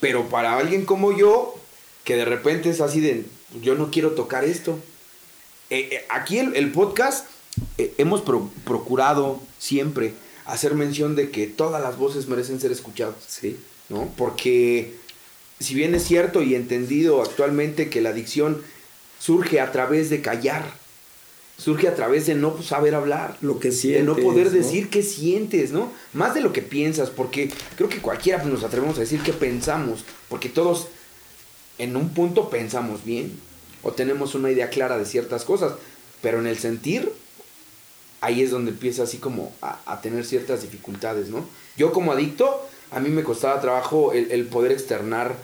Pero 0.01 0.29
para 0.29 0.57
alguien 0.57 0.85
como 0.85 1.17
yo, 1.17 1.57
que 2.05 2.17
de 2.17 2.25
repente 2.25 2.71
es 2.71 2.81
así 2.81 3.01
de, 3.01 3.25
yo 3.61 3.75
no 3.75 3.91
quiero 3.91 4.13
tocar 4.13 4.45
esto. 4.45 4.79
Eh, 5.71 5.89
eh, 5.93 6.05
aquí 6.11 6.39
el, 6.39 6.55
el 6.57 6.71
podcast 6.73 7.27
eh, 7.79 7.95
hemos 7.99 8.23
procurado 8.65 9.41
siempre 9.59 10.15
hacer 10.45 10.75
mención 10.75 11.17
de 11.17 11.31
que 11.31 11.47
todas 11.47 11.83
las 11.83 11.97
voces 11.97 12.29
merecen 12.29 12.61
ser 12.61 12.73
escuchadas. 12.73 13.17
Sí. 13.27 13.59
¿No? 13.89 14.13
Porque 14.17 14.95
si 15.61 15.75
bien 15.75 15.95
es 15.95 16.05
cierto 16.05 16.43
y 16.43 16.55
entendido 16.55 17.23
actualmente 17.23 17.91
que 17.91 18.01
la 18.01 18.11
adicción 18.11 18.63
surge 19.19 19.61
a 19.61 19.71
través 19.71 20.11
de 20.11 20.23
callar, 20.23 20.65
surge 21.57 21.89
a 21.89 21.95
través 21.95 22.27
de 22.27 22.35
no 22.35 22.61
saber 22.63 22.95
hablar, 22.95 23.37
lo 23.41 23.61
que 23.61 23.73
sientes, 23.73 24.01
de 24.01 24.07
no 24.07 24.17
poder 24.17 24.51
decir 24.51 24.91
qué 24.91 25.03
sientes, 25.03 25.73
¿no? 25.73 25.93
Más 26.13 26.35
de 26.35 26.41
lo 26.41 26.53
que 26.53 26.63
piensas, 26.63 27.11
porque 27.11 27.51
creo 27.77 27.89
que 27.89 27.99
cualquiera 27.99 28.43
nos 28.45 28.65
atrevemos 28.65 28.97
a 28.97 29.01
decir 29.01 29.21
qué 29.23 29.33
pensamos, 29.33 30.05
porque 30.29 30.49
todos 30.49 30.89
en 31.79 31.97
un 31.97 32.11
punto 32.11 32.51
pensamos 32.51 33.05
bien 33.05 33.39
o 33.83 33.93
tenemos 33.93 34.35
una 34.35 34.51
idea 34.51 34.71
clara 34.71 34.99
de 34.99 35.05
ciertas 35.05 35.45
cosas, 35.45 35.75
pero 36.21 36.39
en 36.41 36.47
el 36.47 36.59
sentir 36.59 37.13
ahí 38.23 38.41
es 38.43 38.51
donde 38.51 38.71
empieza 38.71 39.03
así 39.03 39.19
como 39.19 39.53
a, 39.61 40.01
tener 40.01 40.25
ciertas 40.25 40.63
dificultades, 40.63 41.29
¿no? 41.29 41.45
Yo 41.77 41.93
como 41.93 42.13
adicto, 42.13 42.67
a 42.93 43.01
mí 43.01 43.11
me 43.11 43.25
costaba 43.25 43.61
trabajo 43.61 44.13
el, 44.13 44.47
poder 44.47 44.71
externar, 44.73 45.35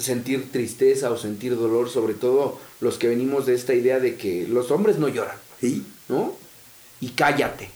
sentir 0.00 0.50
tristeza 0.50 1.10
o 1.10 1.18
sentir 1.18 1.56
dolor, 1.56 1.90
sobre 1.90 2.14
todo 2.14 2.58
los 2.80 2.98
que 2.98 3.08
venimos 3.08 3.46
de 3.46 3.54
esta 3.54 3.74
idea 3.74 4.00
de 4.00 4.16
que 4.16 4.46
los 4.48 4.70
hombres 4.70 4.98
no 4.98 5.08
lloran, 5.08 5.36
¿Sí? 5.60 5.84
¿no? 6.08 6.34
Y 7.00 7.10
cállate, 7.10 7.70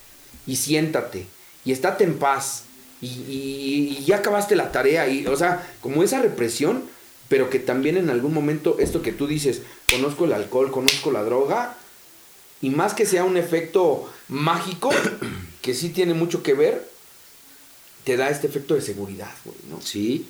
y 0.47 0.57
siéntate, 0.57 1.27
y 1.65 1.73
estate 1.73 2.05
en 2.05 2.19
paz, 2.19 2.65
y, 3.01 3.07
y, 3.07 4.05
ya 4.05 4.17
acabaste 4.17 4.57
la 4.57 4.73
tarea, 4.73 5.09
y, 5.09 5.27
o 5.27 5.37
sea, 5.37 5.67
como 5.81 6.03
esa 6.03 6.21
represión, 6.21 6.85
pero 7.29 7.51
que 7.51 7.59
también 7.59 7.97
en 7.97 8.11
algún 8.11 8.33
momento 8.33 8.77
esto 8.79 9.03
que 9.03 9.13
tú 9.13 9.27
dices, 9.27 9.63
conozco 9.91 10.25
el 10.25 10.33
alcohol, 10.33 10.71
conozco 10.71 11.11
la 11.11 11.23
droga, 11.23 11.77
y 12.61 12.71
más 12.71 12.95
que 12.95 13.07
sea 13.07 13.25
un 13.25 13.37
efecto 13.37 14.11
mágico, 14.29 14.91
que 15.63 15.75
sí 15.75 15.91
tiene 15.91 16.15
mucho 16.15 16.43
que 16.43 16.55
ver, 16.55 16.89
te 18.05 18.17
da 18.17 18.29
este 18.29 18.47
efecto 18.47 18.75
de 18.75 18.83
seguridad, 18.83 19.33
güey, 19.45 19.57
¿no? 19.71 19.81
Sí. 19.81 20.29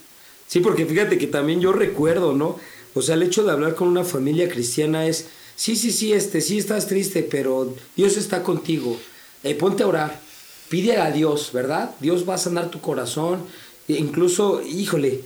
Sí, 0.54 0.60
porque 0.60 0.86
fíjate 0.86 1.18
que 1.18 1.26
también 1.26 1.60
yo 1.60 1.72
recuerdo, 1.72 2.32
¿no? 2.32 2.60
O 2.94 3.02
sea, 3.02 3.16
el 3.16 3.24
hecho 3.24 3.42
de 3.42 3.50
hablar 3.50 3.74
con 3.74 3.88
una 3.88 4.04
familia 4.04 4.48
cristiana 4.48 5.04
es, 5.04 5.26
sí, 5.56 5.74
sí, 5.74 5.90
sí, 5.90 6.12
este, 6.12 6.40
sí 6.40 6.58
estás 6.58 6.86
triste, 6.86 7.26
pero 7.28 7.74
Dios 7.96 8.16
está 8.16 8.44
contigo. 8.44 8.96
Eh, 9.42 9.56
ponte 9.56 9.82
a 9.82 9.88
orar, 9.88 10.20
pide 10.68 10.98
a 10.98 11.10
Dios, 11.10 11.50
¿verdad? 11.52 11.96
Dios 11.98 12.24
va 12.28 12.36
a 12.36 12.38
sanar 12.38 12.70
tu 12.70 12.80
corazón. 12.80 13.44
E 13.88 13.94
incluso, 13.94 14.62
híjole, 14.62 15.22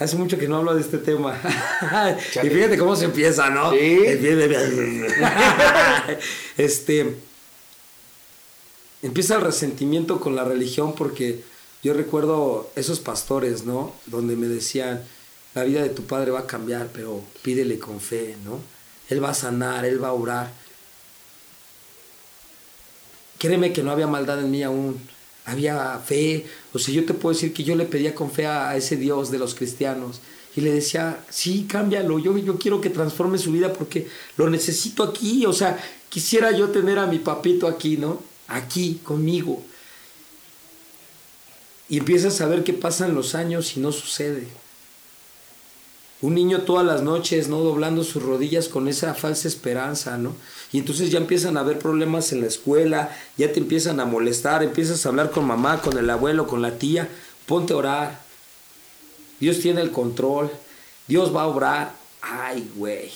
Hace 0.00 0.16
mucho 0.16 0.38
que 0.38 0.48
no 0.48 0.56
hablo 0.56 0.74
de 0.74 0.80
este 0.80 0.98
tema. 0.98 1.40
y 2.42 2.48
fíjate 2.48 2.76
cómo 2.76 2.96
se 2.96 3.04
empieza, 3.04 3.48
¿no? 3.50 3.70
Sí. 3.70 3.78
este. 6.58 7.14
Empieza 9.02 9.36
el 9.36 9.42
resentimiento 9.42 10.18
con 10.18 10.34
la 10.34 10.42
religión 10.42 10.96
porque 10.96 11.44
yo 11.84 11.92
recuerdo 11.92 12.70
esos 12.76 12.98
pastores, 12.98 13.64
¿no? 13.64 13.92
Donde 14.06 14.36
me 14.36 14.48
decían, 14.48 15.04
la 15.54 15.64
vida 15.64 15.82
de 15.82 15.90
tu 15.90 16.04
padre 16.04 16.30
va 16.30 16.40
a 16.40 16.46
cambiar, 16.46 16.88
pero 16.92 17.22
pídele 17.42 17.78
con 17.78 18.00
fe, 18.00 18.36
¿no? 18.42 18.58
Él 19.10 19.22
va 19.22 19.30
a 19.30 19.34
sanar, 19.34 19.84
él 19.84 20.02
va 20.02 20.08
a 20.08 20.14
orar. 20.14 20.50
Créeme 23.38 23.74
que 23.74 23.82
no 23.82 23.90
había 23.90 24.06
maldad 24.06 24.40
en 24.40 24.50
mí 24.50 24.62
aún 24.62 24.98
había 25.44 25.98
fe. 25.98 26.46
O 26.72 26.78
sea, 26.78 26.94
yo 26.94 27.04
te 27.04 27.12
puedo 27.12 27.34
decir 27.34 27.52
que 27.52 27.64
yo 27.64 27.76
le 27.76 27.84
pedía 27.84 28.14
con 28.14 28.30
fe 28.30 28.46
a 28.46 28.74
ese 28.76 28.96
Dios 28.96 29.30
de 29.30 29.38
los 29.38 29.54
cristianos. 29.54 30.20
Y 30.56 30.62
le 30.62 30.72
decía, 30.72 31.22
sí, 31.28 31.66
cámbialo, 31.68 32.18
yo, 32.18 32.38
yo 32.38 32.58
quiero 32.58 32.80
que 32.80 32.88
transforme 32.88 33.36
su 33.36 33.52
vida 33.52 33.74
porque 33.74 34.08
lo 34.38 34.48
necesito 34.48 35.02
aquí. 35.02 35.44
O 35.44 35.52
sea, 35.52 35.78
quisiera 36.08 36.50
yo 36.52 36.70
tener 36.70 36.98
a 36.98 37.06
mi 37.06 37.18
papito 37.18 37.66
aquí, 37.68 37.98
¿no? 37.98 38.22
Aquí, 38.48 39.00
conmigo. 39.04 39.62
Y 41.88 41.98
empiezas 41.98 42.40
a 42.40 42.46
ver 42.46 42.64
qué 42.64 42.72
pasan 42.72 43.14
los 43.14 43.34
años 43.34 43.76
y 43.76 43.80
no 43.80 43.92
sucede. 43.92 44.46
Un 46.22 46.34
niño 46.34 46.62
todas 46.62 46.86
las 46.86 47.02
noches, 47.02 47.48
¿no? 47.48 47.58
Doblando 47.58 48.02
sus 48.02 48.22
rodillas 48.22 48.68
con 48.68 48.88
esa 48.88 49.12
falsa 49.12 49.46
esperanza, 49.46 50.16
¿no? 50.16 50.34
Y 50.72 50.78
entonces 50.78 51.10
ya 51.10 51.18
empiezan 51.18 51.58
a 51.58 51.60
haber 51.60 51.78
problemas 51.78 52.32
en 52.32 52.40
la 52.40 52.46
escuela, 52.46 53.14
ya 53.36 53.52
te 53.52 53.60
empiezan 53.60 54.00
a 54.00 54.06
molestar, 54.06 54.62
empiezas 54.62 55.04
a 55.04 55.10
hablar 55.10 55.30
con 55.30 55.44
mamá, 55.44 55.82
con 55.82 55.98
el 55.98 56.08
abuelo, 56.08 56.46
con 56.46 56.62
la 56.62 56.78
tía, 56.78 57.10
ponte 57.44 57.74
a 57.74 57.76
orar. 57.76 58.20
Dios 59.38 59.60
tiene 59.60 59.82
el 59.82 59.90
control, 59.90 60.50
Dios 61.06 61.34
va 61.34 61.42
a 61.42 61.46
obrar. 61.46 61.92
Ay, 62.22 62.70
güey. 62.74 63.10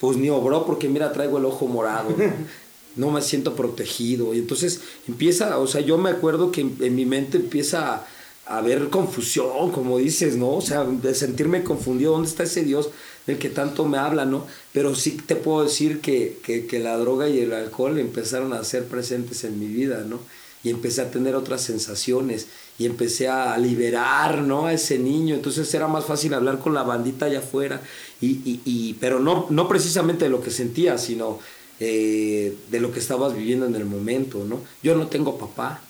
Pues 0.00 0.16
ni 0.18 0.30
obró 0.30 0.66
porque 0.66 0.88
mira, 0.88 1.12
traigo 1.12 1.38
el 1.38 1.46
ojo 1.46 1.66
morado, 1.66 2.10
¿no? 2.10 2.24
no 2.96 3.10
me 3.10 3.22
siento 3.22 3.54
protegido. 3.54 4.34
Y 4.34 4.38
entonces 4.38 4.80
empieza, 5.06 5.58
o 5.58 5.66
sea, 5.66 5.80
yo 5.82 5.98
me 5.98 6.10
acuerdo 6.10 6.50
que 6.50 6.62
en, 6.62 6.94
mi 6.94 7.06
mente 7.06 7.36
empieza 7.36 8.06
a 8.46 8.58
haber 8.58 8.88
confusión, 8.88 9.70
como 9.70 9.98
dices, 9.98 10.36
¿no? 10.36 10.54
O 10.54 10.62
sea, 10.62 10.84
de 10.84 11.14
sentirme 11.14 11.62
confundido, 11.62 12.12
¿dónde 12.12 12.28
está 12.28 12.44
ese 12.44 12.64
Dios 12.64 12.90
del 13.26 13.38
que 13.38 13.48
tanto 13.48 13.84
me 13.86 13.98
habla, 13.98 14.24
¿no? 14.24 14.46
Pero 14.72 14.94
sí 14.94 15.12
te 15.26 15.36
puedo 15.36 15.64
decir 15.64 16.00
que, 16.00 16.38
que, 16.42 16.78
la 16.78 16.96
droga 16.96 17.28
y 17.28 17.40
el 17.40 17.52
alcohol 17.52 17.98
empezaron 17.98 18.52
a 18.52 18.62
ser 18.64 18.84
presentes 18.84 19.44
en 19.44 19.58
mi 19.58 19.66
vida, 19.66 20.04
¿no? 20.08 20.20
Y 20.62 20.70
empecé 20.70 21.02
a 21.02 21.10
tener 21.10 21.34
otras 21.34 21.60
sensaciones 21.62 22.46
y 22.78 22.86
empecé 22.86 23.28
a 23.28 23.56
liberar, 23.58 24.42
¿no? 24.42 24.66
A 24.66 24.72
ese 24.72 24.98
niño. 24.98 25.34
Entonces 25.34 25.72
era 25.74 25.88
más 25.88 26.04
fácil 26.04 26.34
hablar 26.34 26.60
con 26.60 26.74
la 26.74 26.82
bandita 26.82 27.26
allá 27.26 27.40
afuera, 27.40 27.82
y, 28.20 28.26
y, 28.44 28.60
y 28.64 28.94
pero 28.94 29.18
no, 29.18 29.46
no 29.50 29.68
precisamente 29.68 30.26
de 30.26 30.30
lo 30.30 30.40
que 30.40 30.50
sentía, 30.50 30.96
sino 30.96 31.40
eh, 31.80 32.56
de 32.70 32.80
lo 32.80 32.92
que 32.92 33.00
estabas 33.00 33.34
viviendo 33.34 33.66
en 33.66 33.74
el 33.74 33.84
momento, 33.84 34.44
¿no? 34.44 34.60
Yo 34.82 34.94
no 34.96 35.08
tengo 35.08 35.38
papá, 35.38 35.82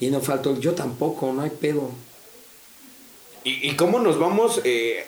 y 0.00 0.10
no 0.10 0.20
faltó, 0.20 0.58
yo 0.58 0.74
tampoco, 0.74 1.32
no 1.32 1.42
hay 1.42 1.50
pedo. 1.50 1.90
¿Y, 3.44 3.72
cómo 3.76 3.98
nos 4.00 4.18
vamos 4.18 4.60
eh, 4.64 5.04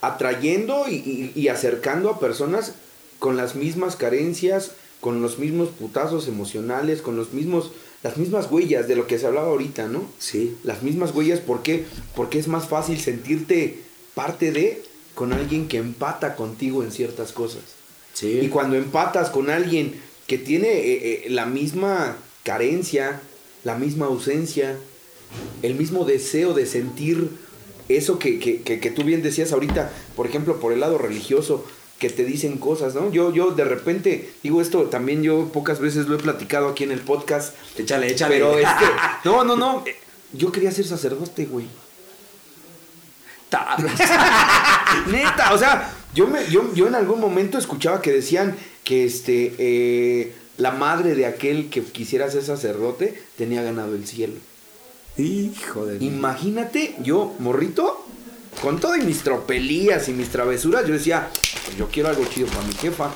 atrayendo 0.00 0.86
y, 0.88 1.48
acercando 1.48 2.10
a 2.10 2.18
personas 2.18 2.74
con 3.18 3.36
las 3.36 3.54
mismas 3.54 3.96
carencias, 3.96 4.72
con 5.00 5.22
los 5.22 5.38
mismos 5.38 5.70
putazos 5.70 6.28
emocionales, 6.28 7.00
con 7.00 7.16
los 7.16 7.32
mismos, 7.32 7.72
las 8.02 8.18
mismas 8.18 8.50
huellas 8.50 8.86
de 8.86 8.96
lo 8.96 9.06
que 9.06 9.18
se 9.18 9.26
hablaba 9.26 9.48
ahorita, 9.48 9.88
¿no? 9.88 10.04
Sí. 10.18 10.56
Las 10.62 10.82
mismas 10.82 11.14
huellas, 11.14 11.40
¿por 11.40 11.62
qué? 11.62 11.86
Porque 12.14 12.38
es 12.38 12.48
más 12.48 12.68
fácil 12.68 12.98
sentirte 13.00 13.82
parte 14.14 14.52
de 14.52 14.82
con 15.14 15.32
alguien 15.32 15.68
que 15.68 15.78
empata 15.78 16.36
contigo 16.36 16.82
en 16.82 16.92
ciertas 16.92 17.32
cosas. 17.32 17.62
Sí. 18.14 18.40
Y 18.42 18.48
cuando 18.48 18.76
empatas 18.76 19.30
con 19.30 19.50
alguien 19.50 20.00
que 20.26 20.38
tiene 20.38 20.68
eh, 20.68 21.24
eh, 21.26 21.30
la 21.30 21.46
misma 21.46 22.16
carencia, 22.44 23.20
la 23.64 23.76
misma 23.76 24.06
ausencia, 24.06 24.76
el 25.62 25.74
mismo 25.74 26.04
deseo 26.04 26.54
de 26.54 26.66
sentir 26.66 27.30
eso 27.88 28.18
que, 28.18 28.38
que, 28.38 28.90
tú 28.90 29.02
bien 29.02 29.22
decías 29.22 29.52
ahorita, 29.52 29.90
por 30.14 30.26
ejemplo, 30.26 30.60
por 30.60 30.72
el 30.72 30.80
lado 30.80 30.98
religioso, 30.98 31.64
que 31.98 32.08
te 32.08 32.24
dicen 32.24 32.58
cosas, 32.58 32.94
¿no? 32.94 33.10
Yo, 33.10 33.32
yo 33.32 33.50
de 33.50 33.64
repente, 33.64 34.32
digo 34.42 34.60
esto 34.62 34.84
también 34.84 35.22
yo 35.22 35.48
pocas 35.52 35.80
veces 35.80 36.06
lo 36.06 36.14
he 36.14 36.18
platicado 36.18 36.68
aquí 36.68 36.84
en 36.84 36.92
el 36.92 37.00
podcast. 37.00 37.54
Échale, 37.76 38.10
échale. 38.10 38.36
Pero 38.36 38.58
es 38.58 38.68
que, 38.68 38.86
no, 39.28 39.44
no, 39.44 39.56
no, 39.56 39.84
yo 40.32 40.52
quería 40.52 40.70
ser 40.70 40.86
sacerdote, 40.86 41.46
güey. 41.46 41.66
Neta, 45.10 45.52
o 45.52 45.58
sea, 45.58 45.92
yo, 46.14 46.26
me, 46.26 46.46
yo, 46.50 46.72
yo 46.74 46.86
en 46.86 46.94
algún 46.94 47.20
momento 47.20 47.58
escuchaba 47.58 48.02
que 48.02 48.12
decían 48.12 48.56
que 48.84 49.04
este, 49.04 49.54
eh, 49.58 50.32
la 50.56 50.72
madre 50.72 51.14
de 51.14 51.26
aquel 51.26 51.70
que 51.70 51.82
quisiera 51.82 52.30
ser 52.30 52.42
sacerdote 52.42 53.20
tenía 53.36 53.62
ganado 53.62 53.94
el 53.94 54.06
cielo. 54.06 54.34
Hijo 55.16 55.86
de 55.86 56.04
Imagínate, 56.04 56.94
yo, 57.02 57.34
morrito, 57.38 58.04
con 58.62 58.80
todas 58.80 59.04
mis 59.04 59.22
tropelías 59.22 60.08
y 60.08 60.12
mis 60.12 60.28
travesuras, 60.28 60.86
yo 60.86 60.94
decía, 60.94 61.28
pues 61.64 61.76
yo 61.76 61.88
quiero 61.88 62.08
algo 62.08 62.24
chido 62.26 62.46
para 62.48 62.62
mi 62.62 62.74
jefa. 62.74 63.10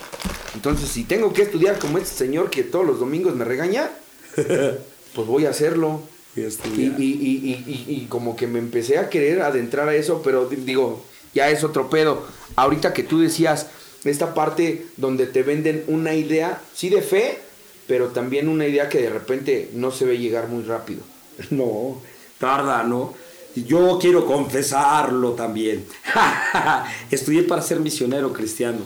Entonces, 0.55 0.89
si 0.89 1.05
tengo 1.05 1.33
que 1.33 1.43
estudiar 1.43 1.79
como 1.79 1.99
este 1.99 2.15
señor 2.15 2.51
que 2.51 2.63
todos 2.63 2.87
los 2.87 3.01
domingos 3.01 3.35
me 3.35 3.45
regaña, 3.45 3.91
pues 4.37 5.27
voy 5.27 5.47
a 5.47 5.51
hacerlo. 5.51 6.03
Y, 6.37 6.83
y, 6.83 7.85
y, 7.87 8.07
como 8.09 8.35
que 8.35 8.49
me 8.49 8.59
empecé 8.59 8.99
a 8.99 9.09
querer 9.09 9.43
adentrar 9.43 9.89
a 9.89 9.95
eso, 9.95 10.21
pero 10.25 10.49
digo, 10.49 11.05
ya 11.35 11.51
es 11.51 11.65
otro 11.65 11.91
pedo. 11.91 12.23
Ahorita 12.57 12.93
que 12.93 13.03
tú 13.03 13.21
decías, 13.21 13.67
esta 14.05 14.35
parte 14.35 14.87
donde 14.97 15.27
te 15.27 15.43
venden 15.43 15.85
una 15.89 16.15
idea, 16.15 16.61
sí 16.75 16.89
de 16.89 17.03
fe, 17.03 17.39
pero 17.87 18.09
también 18.09 18.49
una 18.49 18.67
idea 18.67 18.89
que 18.89 19.03
de 19.03 19.11
repente 19.11 19.71
no 19.75 19.91
se 19.91 20.05
ve 20.05 20.19
llegar 20.19 20.49
muy 20.49 20.63
rápido. 20.65 21.03
No, 21.51 22.01
tarda, 22.39 22.85
¿no? 22.85 23.13
Yo 23.57 23.99
quiero 24.01 24.25
confesarlo 24.27 25.33
también. 25.33 25.85
estudié 27.11 27.43
para 27.43 27.63
ser 27.63 27.81
misionero 27.81 28.33
cristiano. 28.33 28.79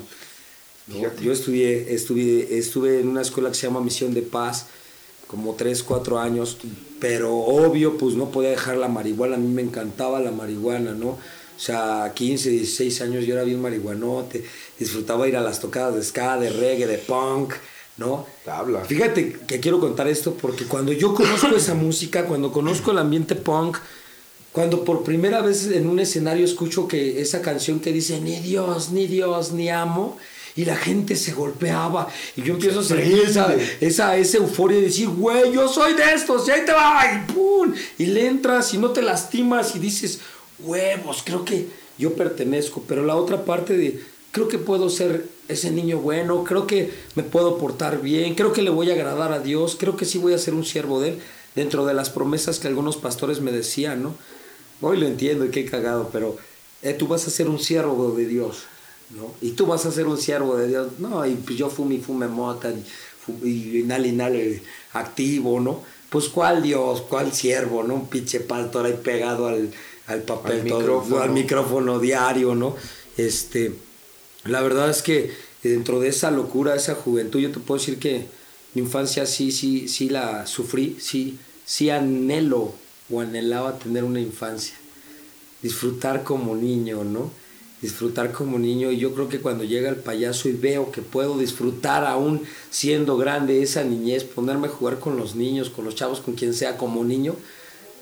Yo 1.21 1.33
estudié, 1.33 1.93
estudié, 1.95 2.59
estuve 2.59 3.01
en 3.01 3.09
una 3.09 3.21
escuela 3.21 3.51
que 3.51 3.57
se 3.57 3.67
llama 3.67 3.81
Misión 3.81 4.15
de 4.15 4.23
Paz, 4.23 4.67
como 5.27 5.55
3, 5.55 5.83
4 5.83 6.19
años, 6.19 6.57
pero 6.99 7.37
obvio, 7.37 7.99
pues 7.99 8.15
no 8.15 8.31
podía 8.31 8.51
dejar 8.51 8.79
la 8.79 8.89
marihuana, 8.89 9.37
a 9.37 9.39
mí 9.39 9.49
me 9.49 9.61
encantaba 9.61 10.19
la 10.21 10.31
marihuana, 10.31 10.93
¿no? 10.93 11.19
O 11.59 11.61
sea, 11.61 12.13
15, 12.15 12.51
16 12.51 13.01
años 13.03 13.27
yo 13.27 13.35
era 13.35 13.43
bien 13.43 13.61
marihuanote, 13.61 14.45
disfrutaba 14.79 15.27
ir 15.27 15.37
a 15.37 15.41
las 15.41 15.59
tocadas 15.59 15.97
de 15.97 16.05
ska, 16.05 16.39
de 16.39 16.51
reggae, 16.51 16.87
de 16.87 16.99
punk, 16.99 17.55
¿no? 17.97 18.27
Habla. 18.47 18.85
Fíjate 18.85 19.33
que 19.45 19.59
quiero 19.59 19.81
contar 19.81 20.07
esto 20.07 20.35
porque 20.35 20.67
cuando 20.67 20.93
yo 20.93 21.15
conozco 21.15 21.57
esa 21.57 21.75
música, 21.75 22.27
cuando 22.27 22.53
conozco 22.53 22.93
el 22.93 22.99
ambiente 22.99 23.35
punk, 23.35 23.79
cuando 24.53 24.85
por 24.85 25.03
primera 25.03 25.43
vez 25.43 25.67
en 25.67 25.89
un 25.89 25.99
escenario 25.99 26.45
escucho 26.45 26.87
que 26.87 27.21
esa 27.21 27.43
canción 27.43 27.81
que 27.81 27.93
dice 27.93 28.21
ni 28.21 28.37
Dios, 28.37 28.91
ni 28.93 29.09
Dios, 29.09 29.51
ni 29.51 29.69
amo, 29.69 30.17
y 30.55 30.65
la 30.65 30.77
gente 30.77 31.17
se 31.17 31.33
golpeaba, 31.33 32.09
y 32.37 32.43
yo 32.43 32.55
empiezo 32.55 32.81
a 32.81 32.85
sentir 32.85 33.19
esa, 33.19 33.55
esa, 33.81 34.17
esa 34.17 34.37
euforia 34.39 34.79
de 34.79 34.85
decir, 34.85 35.09
güey, 35.09 35.53
yo 35.53 35.69
soy 35.69 35.95
de 35.95 36.13
estos, 36.15 36.49
y 36.49 36.51
ahí 36.53 36.63
te 36.65 36.73
va, 36.73 37.03
y 37.13 37.33
pum, 37.33 37.73
y 37.99 38.07
le 38.07 38.27
entras 38.27 38.75
y 38.75 38.79
no 38.79 38.91
te 38.91 39.03
lastimas 39.03 39.77
y 39.77 39.79
dices, 39.79 40.21
huevos, 40.61 41.23
creo 41.25 41.45
que 41.45 41.67
yo 41.99 42.15
pertenezco, 42.15 42.83
pero 42.87 43.05
la 43.05 43.17
otra 43.17 43.45
parte 43.45 43.77
de, 43.77 44.01
creo 44.33 44.49
que 44.49 44.59
puedo 44.59 44.89
ser 44.89 45.27
ese 45.49 45.71
niño 45.71 45.99
bueno, 45.99 46.45
creo 46.45 46.67
que 46.67 46.93
me 47.15 47.23
puedo 47.23 47.59
portar 47.59 48.01
bien, 48.01 48.35
creo 48.35 48.53
que 48.53 48.63
le 48.63 48.71
voy 48.71 48.91
a 48.91 48.95
agradar 48.95 49.33
a 49.33 49.41
Dios, 49.41 49.77
creo 49.79 49.97
que 49.97 50.05
sí 50.05 50.19
voy 50.19 50.35
a 50.35 50.39
ser 50.39 50.55
un 50.55 50.65
siervo 50.65 51.01
de 51.01 51.11
Él, 51.11 51.19
dentro 51.55 51.87
de 51.87 51.95
las 51.95 52.11
promesas 52.11 52.59
que 52.59 52.69
algunos 52.69 52.97
pastores 52.97 53.41
me 53.41 53.51
decían, 53.51 54.03
¿no? 54.03 54.15
Hoy 54.81 54.99
lo 54.99 55.07
entiendo 55.07 55.45
y 55.45 55.51
qué 55.51 55.65
cagado, 55.65 56.11
pero 56.13 56.37
eh, 56.83 56.93
tú 56.93 57.09
vas 57.09 57.27
a 57.27 57.31
ser 57.31 57.49
un 57.49 57.59
siervo 57.59 58.13
de 58.13 58.27
Dios, 58.27 58.65
¿no? 59.11 59.35
Y 59.41 59.53
tú 59.53 59.67
vas 59.67 59.87
a 59.87 59.91
ser 59.91 60.07
un 60.07 60.19
siervo 60.19 60.57
de 60.57 60.69
Dios, 60.69 60.89
no, 60.99 61.27
y 61.27 61.35
pues 61.35 61.59
yo 61.59 61.69
fumi, 61.69 61.99
fume 61.99 62.29
mota, 62.29 62.73
y, 63.43 63.79
y 63.79 63.83
nale, 63.83 64.63
activo, 64.93 65.59
¿no? 65.59 65.83
Pues 66.11 66.29
cuál 66.29 66.63
Dios, 66.63 67.03
cuál 67.03 67.33
siervo, 67.33 67.83
¿no? 67.83 67.95
Un 67.95 68.07
pinche 68.07 68.41
pastor 68.41 68.87
ahí 68.87 68.99
pegado 69.03 69.49
al, 69.49 69.71
al 70.09 70.23
papel, 70.23 70.63
al, 70.63 70.69
todo, 70.69 70.81
micrófono. 70.81 71.23
al 71.23 71.31
micrófono 71.31 71.99
diario, 72.01 72.55
¿no? 72.55 72.75
Este, 73.17 73.75
la 74.45 74.63
verdad 74.63 74.91
es 74.91 75.03
que 75.03 75.31
dentro 75.63 76.01
de 76.01 76.09
esa 76.09 76.31
locura, 76.31 76.75
esa 76.75 76.95
juventud, 76.95 77.41
yo 77.41 77.53
te 77.53 77.61
puedo 77.61 77.79
decir 77.79 77.99
que 77.99 78.27
mi 78.75 78.83
infancia 78.83 79.27
sí, 79.27 79.53
sí, 79.53 79.87
sí 79.89 80.09
la 80.09 80.47
sufrí, 80.47 80.97
sí, 81.01 81.39
sí 81.65 81.91
anhelo 81.91 82.73
o 83.11 83.21
anhelaba 83.21 83.79
tener 83.79 84.05
una 84.05 84.21
infancia, 84.21 84.75
disfrutar 85.63 86.25
como 86.25 86.57
niño, 86.57 87.05
¿no? 87.05 87.31
Disfrutar 87.83 88.33
como 88.33 88.59
niño 88.59 88.91
y 88.91 88.97
yo 88.99 89.15
creo 89.15 89.29
que 89.29 89.41
cuando 89.41 89.63
llega 89.63 89.89
el 89.89 89.97
payaso 89.97 90.49
y 90.49 90.53
veo 90.53 90.91
que 90.91 91.03
puedo 91.03 91.39
disfrutar 91.39 92.05
aún 92.05 92.43
siendo 92.71 93.17
grande 93.17 93.63
esa 93.63 93.85
niñez, 93.85 94.25
ponerme 94.25 94.67
a 94.67 94.71
jugar 94.71 94.99
con 94.99 95.17
los 95.17 95.37
niños, 95.37 95.71
con 95.71 95.85
los 95.85 95.95
chavos, 95.95 96.21
con 96.21 96.35
quien 96.35 96.55
sea 96.55 96.77
como 96.77 97.05
niño, 97.05 97.37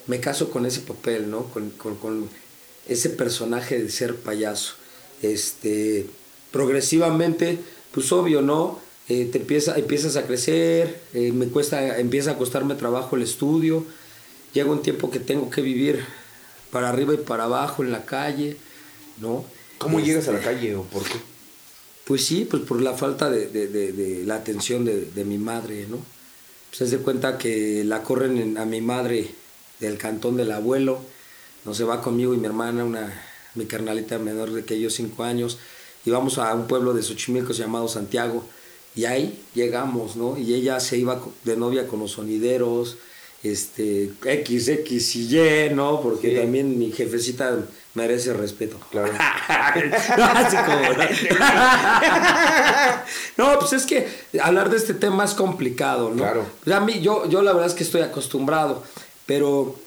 me 0.07 0.21
caso 0.21 0.51
con 0.51 0.67
ese 0.67 0.81
papel, 0.81 1.31
¿no? 1.31 1.45
Con, 1.45 1.71
con, 1.71 1.97
con 1.97 2.29
ese 2.89 3.11
personaje 3.11 3.83
de 3.83 3.91
ser 3.91 4.17
payaso. 4.17 4.75
Este, 5.23 6.07
progresivamente, 6.51 7.59
pues 7.93 8.13
obvio, 8.13 8.43
¿no? 8.43 8.79
Eh, 9.09 9.29
te 9.31 9.39
empieza, 9.39 9.77
empiezas 9.77 10.17
a 10.17 10.27
crecer, 10.27 11.01
eh, 11.15 11.31
me 11.33 11.47
cuesta, 11.47 11.99
empieza 11.99 12.33
a 12.33 12.39
costarme 12.39 12.75
trabajo 12.75 13.15
el 13.15 13.23
estudio, 13.23 13.85
llega 14.53 14.71
un 14.71 14.83
tiempo 14.83 15.11
que 15.11 15.21
tengo 15.21 15.49
que 15.49 15.63
vivir 15.63 16.05
para 16.73 16.89
arriba 16.89 17.15
y 17.15 17.19
para 17.19 17.45
abajo 17.45 17.85
en 17.85 17.93
la 17.93 18.05
calle, 18.05 18.57
¿no? 19.21 19.45
¿Cómo 19.79 19.99
este, 19.99 20.11
llegas 20.11 20.29
a 20.29 20.33
la 20.33 20.41
calle 20.41 20.75
o 20.75 20.83
por 20.83 21.05
qué? 21.05 21.15
Pues 22.05 22.25
sí, 22.25 22.47
pues 22.51 22.63
por 22.63 22.81
la 22.81 22.95
falta 22.95 23.31
de, 23.31 23.49
de, 23.49 23.69
de, 23.69 23.93
de 23.93 24.25
la 24.25 24.37
atención 24.37 24.85
de, 24.85 25.25
mi 25.25 25.39
madre, 25.39 25.87
¿no? 25.89 25.99
Pues 26.69 26.79
se 26.79 26.85
hace 26.85 26.99
cuenta 26.99 27.39
que 27.39 27.85
la 27.85 28.03
corren 28.03 28.39
en, 28.39 28.59
a 28.59 28.65
mi 28.65 28.81
madre 28.81 29.29
del 29.81 29.99
cantón 29.99 30.37
del 30.37 30.53
abuelo, 30.53 31.01
no 31.65 31.75
se 31.75 31.85
va 31.85 32.03
conmigo 32.03 32.35
y 32.35 32.39
mi 32.39 32.47
hermana, 32.47 32.85
una, 32.85 33.23
mi 33.55 33.67
carnalita 33.67 34.19
menor 34.19 34.53
de 34.53 34.65
que 34.65 34.81
yo, 34.81 34.91
cinco 34.91 35.25
años, 35.25 35.59
y 36.05 36.11
vamos 36.11 36.39
a 36.39 36.55
un 36.55 36.67
pueblo 36.67 36.95
de 36.95 37.03
Xochimilco 37.03 37.53
llamado 37.53 37.89
Santiago, 37.89 38.45
y 38.95 39.05
ahí 39.05 39.43
llegamos, 39.55 40.17
¿no? 40.17 40.39
Y 40.39 40.55
ella 40.55 40.81
se 40.81 40.97
iba 40.97 41.21
de 41.45 41.57
novia 41.57 41.87
con 41.87 42.01
los 42.01 42.13
sonideros, 42.13 42.97
este, 43.43 44.13
X, 44.25 44.69
X 44.69 45.17
y 45.17 45.39
Y, 45.39 45.71
¿no? 45.75 46.01
Porque 46.01 46.31
sí. 46.31 46.37
también 46.37 46.79
mi 46.79 46.91
jefecita 46.91 47.59
merece 47.95 48.33
respeto. 48.33 48.79
Claro. 48.91 49.13
no, 53.37 53.59
pues 53.59 53.75
es 53.75 53.87
que 53.87 54.09
hablar 54.41 54.71
de 54.71 54.77
este 54.77 54.95
tema 54.95 55.25
es 55.25 55.35
complicado, 55.35 56.11
¿no? 56.11 56.17
Claro. 56.17 56.47
Pues 56.65 56.75
a 56.75 56.81
mí, 56.81 57.01
yo, 57.01 57.29
yo 57.29 57.43
la 57.43 57.53
verdad 57.53 57.69
es 57.69 57.75
que 57.75 57.85
estoy 57.85 58.03
acostumbrado, 58.03 58.83
pero 59.27 59.79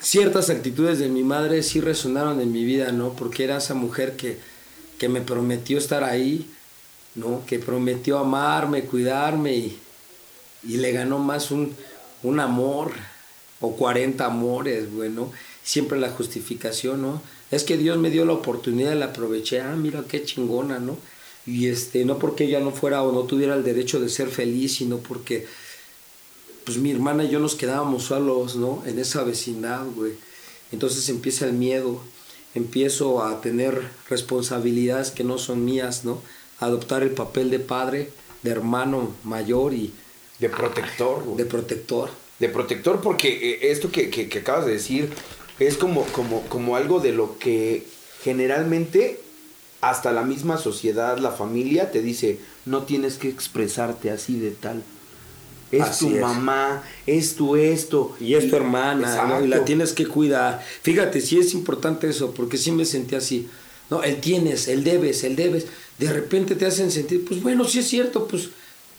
ciertas 0.00 0.50
actitudes 0.50 0.98
de 0.98 1.08
mi 1.08 1.22
madre 1.22 1.62
sí 1.62 1.80
resonaron 1.80 2.40
en 2.40 2.52
mi 2.52 2.64
vida, 2.64 2.92
¿no? 2.92 3.12
Porque 3.12 3.44
era 3.44 3.58
esa 3.58 3.74
mujer 3.74 4.16
que, 4.16 4.38
que 4.98 5.08
me 5.08 5.20
prometió 5.20 5.78
estar 5.78 6.04
ahí, 6.04 6.50
¿no? 7.14 7.42
Que 7.46 7.58
prometió 7.58 8.18
amarme, 8.18 8.84
cuidarme 8.84 9.54
y, 9.54 9.78
y 10.64 10.78
le 10.78 10.92
ganó 10.92 11.18
más 11.18 11.50
un, 11.50 11.74
un 12.22 12.40
amor 12.40 12.92
o 13.60 13.76
40 13.76 14.24
amores, 14.24 14.92
bueno, 14.92 15.32
siempre 15.62 15.98
la 15.98 16.10
justificación, 16.10 17.02
¿no? 17.02 17.22
Es 17.50 17.64
que 17.64 17.76
Dios 17.76 17.96
me 17.98 18.10
dio 18.10 18.24
la 18.24 18.32
oportunidad, 18.32 18.94
la 18.94 19.06
aproveché, 19.06 19.60
ah, 19.60 19.76
mira 19.76 20.04
qué 20.08 20.24
chingona, 20.24 20.78
¿no? 20.78 20.96
Y 21.46 21.68
este, 21.68 22.04
no 22.04 22.18
porque 22.18 22.44
ella 22.44 22.60
no 22.60 22.72
fuera 22.72 23.02
o 23.02 23.12
no 23.12 23.22
tuviera 23.22 23.54
el 23.54 23.62
derecho 23.62 24.00
de 24.00 24.08
ser 24.08 24.28
feliz, 24.28 24.76
sino 24.76 24.98
porque, 24.98 25.46
pues 26.66 26.78
mi 26.78 26.90
hermana 26.90 27.22
y 27.22 27.28
yo 27.28 27.38
nos 27.38 27.54
quedábamos 27.54 28.02
solos, 28.02 28.56
¿no? 28.56 28.82
En 28.86 28.98
esa 28.98 29.22
vecindad, 29.22 29.86
güey. 29.94 30.14
Entonces 30.72 31.08
empieza 31.08 31.46
el 31.46 31.52
miedo, 31.52 32.02
empiezo 32.56 33.22
a 33.22 33.40
tener 33.40 33.80
responsabilidades 34.10 35.12
que 35.12 35.22
no 35.22 35.38
son 35.38 35.64
mías, 35.64 36.04
¿no? 36.04 36.20
Adoptar 36.58 37.04
el 37.04 37.12
papel 37.12 37.50
de 37.50 37.60
padre, 37.60 38.10
de 38.42 38.50
hermano 38.50 39.14
mayor 39.22 39.74
y, 39.74 39.92
de 40.40 40.48
protector. 40.48 41.22
Güey. 41.22 41.36
De 41.36 41.44
protector. 41.44 42.10
De 42.40 42.48
protector 42.48 43.00
porque 43.00 43.60
esto 43.62 43.92
que, 43.92 44.10
que, 44.10 44.28
que, 44.28 44.40
acabas 44.40 44.66
de 44.66 44.72
decir 44.72 45.08
es 45.60 45.76
como, 45.76 46.02
como, 46.06 46.42
como 46.48 46.74
algo 46.74 46.98
de 46.98 47.12
lo 47.12 47.38
que 47.38 47.86
generalmente 48.24 49.20
hasta 49.80 50.10
la 50.10 50.22
misma 50.22 50.58
sociedad, 50.58 51.16
la 51.18 51.30
familia 51.30 51.92
te 51.92 52.02
dice, 52.02 52.40
no 52.64 52.82
tienes 52.82 53.18
que 53.18 53.28
expresarte 53.28 54.10
así 54.10 54.36
de 54.40 54.50
tal. 54.50 54.82
Es 55.72 55.82
así 55.82 56.08
tu 56.08 56.14
es. 56.14 56.20
mamá, 56.20 56.82
es 57.06 57.34
tu 57.34 57.56
esto. 57.56 58.16
Y 58.20 58.34
es 58.34 58.48
tu 58.48 58.56
hermana, 58.56 59.26
¿no? 59.26 59.44
y 59.44 59.48
la 59.48 59.64
tienes 59.64 59.92
que 59.92 60.06
cuidar. 60.06 60.64
Fíjate, 60.82 61.20
sí 61.20 61.38
es 61.38 61.54
importante 61.54 62.08
eso, 62.08 62.32
porque 62.32 62.56
sí 62.56 62.70
me 62.72 62.84
sentí 62.84 63.14
así. 63.14 63.48
No, 63.90 64.02
él 64.02 64.20
tienes, 64.20 64.68
él 64.68 64.84
debes, 64.84 65.24
él 65.24 65.36
debes. 65.36 65.66
De 65.98 66.12
repente 66.12 66.54
te 66.54 66.66
hacen 66.66 66.90
sentir, 66.90 67.24
pues 67.24 67.42
bueno, 67.42 67.64
sí 67.64 67.78
es 67.78 67.88
cierto, 67.88 68.26
pues 68.26 68.50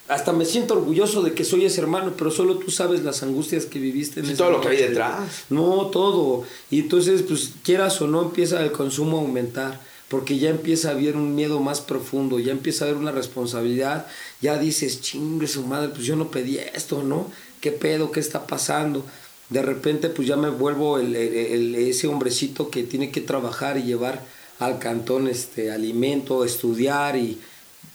hasta 0.07 0.31
me 0.31 0.45
siento 0.45 0.73
orgulloso 0.73 1.21
de 1.21 1.33
que 1.33 1.43
soy 1.43 1.65
ese 1.65 1.81
hermano, 1.81 2.13
pero 2.17 2.31
solo 2.31 2.57
tú 2.57 2.71
sabes 2.71 3.03
las 3.03 3.23
angustias 3.23 3.65
que 3.65 3.79
viviste 3.79 4.21
en 4.21 4.27
sí, 4.27 4.33
todo 4.35 4.51
lo 4.51 4.61
que 4.61 4.69
hay 4.69 4.77
detrás. 4.77 5.45
No, 5.49 5.87
todo. 5.87 6.43
Y 6.69 6.81
entonces, 6.81 7.23
pues 7.23 7.51
quieras 7.63 8.01
o 8.01 8.07
no, 8.07 8.23
empieza 8.23 8.63
el 8.63 8.71
consumo 8.71 9.17
a 9.17 9.21
aumentar, 9.21 9.81
porque 10.09 10.37
ya 10.37 10.49
empieza 10.49 10.89
a 10.89 10.91
haber 10.91 11.15
un 11.15 11.35
miedo 11.35 11.59
más 11.59 11.81
profundo, 11.81 12.39
ya 12.39 12.51
empieza 12.51 12.85
a 12.85 12.87
haber 12.87 12.99
una 12.99 13.11
responsabilidad, 13.11 14.07
ya 14.41 14.57
dices, 14.57 15.01
chingue 15.01 15.47
su 15.47 15.63
madre, 15.63 15.89
pues 15.89 16.05
yo 16.05 16.15
no 16.15 16.31
pedí 16.31 16.57
esto, 16.57 17.03
¿no? 17.03 17.29
¿Qué 17.61 17.71
pedo? 17.71 18.11
¿Qué 18.11 18.19
está 18.19 18.47
pasando? 18.47 19.05
De 19.49 19.61
repente, 19.61 20.09
pues 20.09 20.27
ya 20.27 20.37
me 20.37 20.49
vuelvo 20.49 20.97
el, 20.99 21.15
el, 21.15 21.33
el, 21.35 21.75
ese 21.75 22.07
hombrecito 22.07 22.69
que 22.69 22.83
tiene 22.83 23.11
que 23.11 23.21
trabajar 23.21 23.77
y 23.77 23.83
llevar 23.83 24.25
al 24.59 24.79
cantón 24.79 25.27
este 25.27 25.71
alimento, 25.71 26.45
estudiar 26.45 27.15
y 27.15 27.39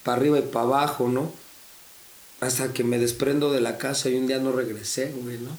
para 0.02 0.18
arriba 0.18 0.38
y 0.38 0.42
para 0.42 0.66
abajo, 0.66 1.08
¿no? 1.08 1.32
hasta 2.42 2.72
que 2.72 2.82
me 2.82 2.98
desprendo 2.98 3.52
de 3.52 3.60
la 3.60 3.78
casa 3.78 4.10
y 4.10 4.16
un 4.16 4.26
día 4.26 4.40
no 4.40 4.50
regresé, 4.50 5.12
güey, 5.12 5.38
¿no? 5.38 5.56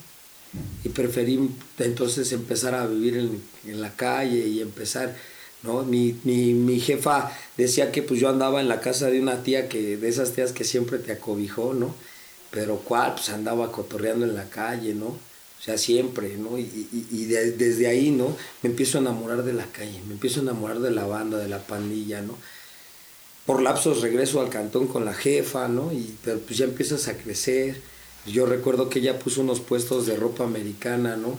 Y 0.84 0.90
preferí 0.90 1.50
entonces 1.78 2.30
empezar 2.32 2.74
a 2.74 2.86
vivir 2.86 3.40
en 3.64 3.80
la 3.80 3.96
calle 3.96 4.46
y 4.46 4.60
empezar, 4.60 5.16
¿no? 5.64 5.82
Mi, 5.82 6.20
mi, 6.24 6.54
mi, 6.54 6.78
jefa 6.78 7.32
decía 7.56 7.90
que 7.90 8.02
pues 8.02 8.20
yo 8.20 8.28
andaba 8.28 8.60
en 8.60 8.68
la 8.68 8.80
casa 8.80 9.08
de 9.10 9.20
una 9.20 9.42
tía 9.42 9.68
que, 9.68 9.96
de 9.96 10.08
esas 10.08 10.32
tías 10.32 10.52
que 10.52 10.64
siempre 10.64 10.98
te 10.98 11.12
acobijó, 11.12 11.74
¿no? 11.74 11.94
Pero 12.50 12.76
cuál, 12.78 13.14
pues 13.14 13.30
andaba 13.30 13.72
cotorreando 13.72 14.24
en 14.26 14.36
la 14.36 14.48
calle, 14.48 14.94
¿no? 14.94 15.06
O 15.06 15.62
sea, 15.64 15.78
siempre, 15.78 16.36
¿no? 16.36 16.58
Y, 16.58 16.62
y, 16.62 17.08
y 17.10 17.24
de, 17.24 17.52
desde 17.52 17.88
ahí, 17.88 18.10
¿no? 18.10 18.36
Me 18.62 18.70
empiezo 18.70 18.98
a 18.98 19.00
enamorar 19.00 19.42
de 19.42 19.54
la 19.54 19.66
calle, 19.66 20.00
me 20.06 20.14
empiezo 20.14 20.40
a 20.40 20.42
enamorar 20.44 20.80
de 20.80 20.90
la 20.90 21.06
banda, 21.06 21.38
de 21.38 21.48
la 21.48 21.66
pandilla, 21.66 22.22
¿no? 22.22 22.36
por 23.46 23.62
lapsos 23.62 24.00
regreso 24.00 24.40
al 24.40 24.48
cantón 24.48 24.86
con 24.86 25.04
la 25.04 25.14
jefa, 25.14 25.68
¿no? 25.68 25.92
Y 25.92 26.16
pero 26.24 26.38
pues 26.40 26.58
ya 26.58 26.64
empiezas 26.64 27.08
a 27.08 27.16
crecer. 27.16 27.80
Yo 28.26 28.46
recuerdo 28.46 28.88
que 28.88 29.00
ella 29.00 29.18
puso 29.18 29.42
unos 29.42 29.60
puestos 29.60 30.06
de 30.06 30.16
ropa 30.16 30.44
americana, 30.44 31.16
¿no? 31.16 31.38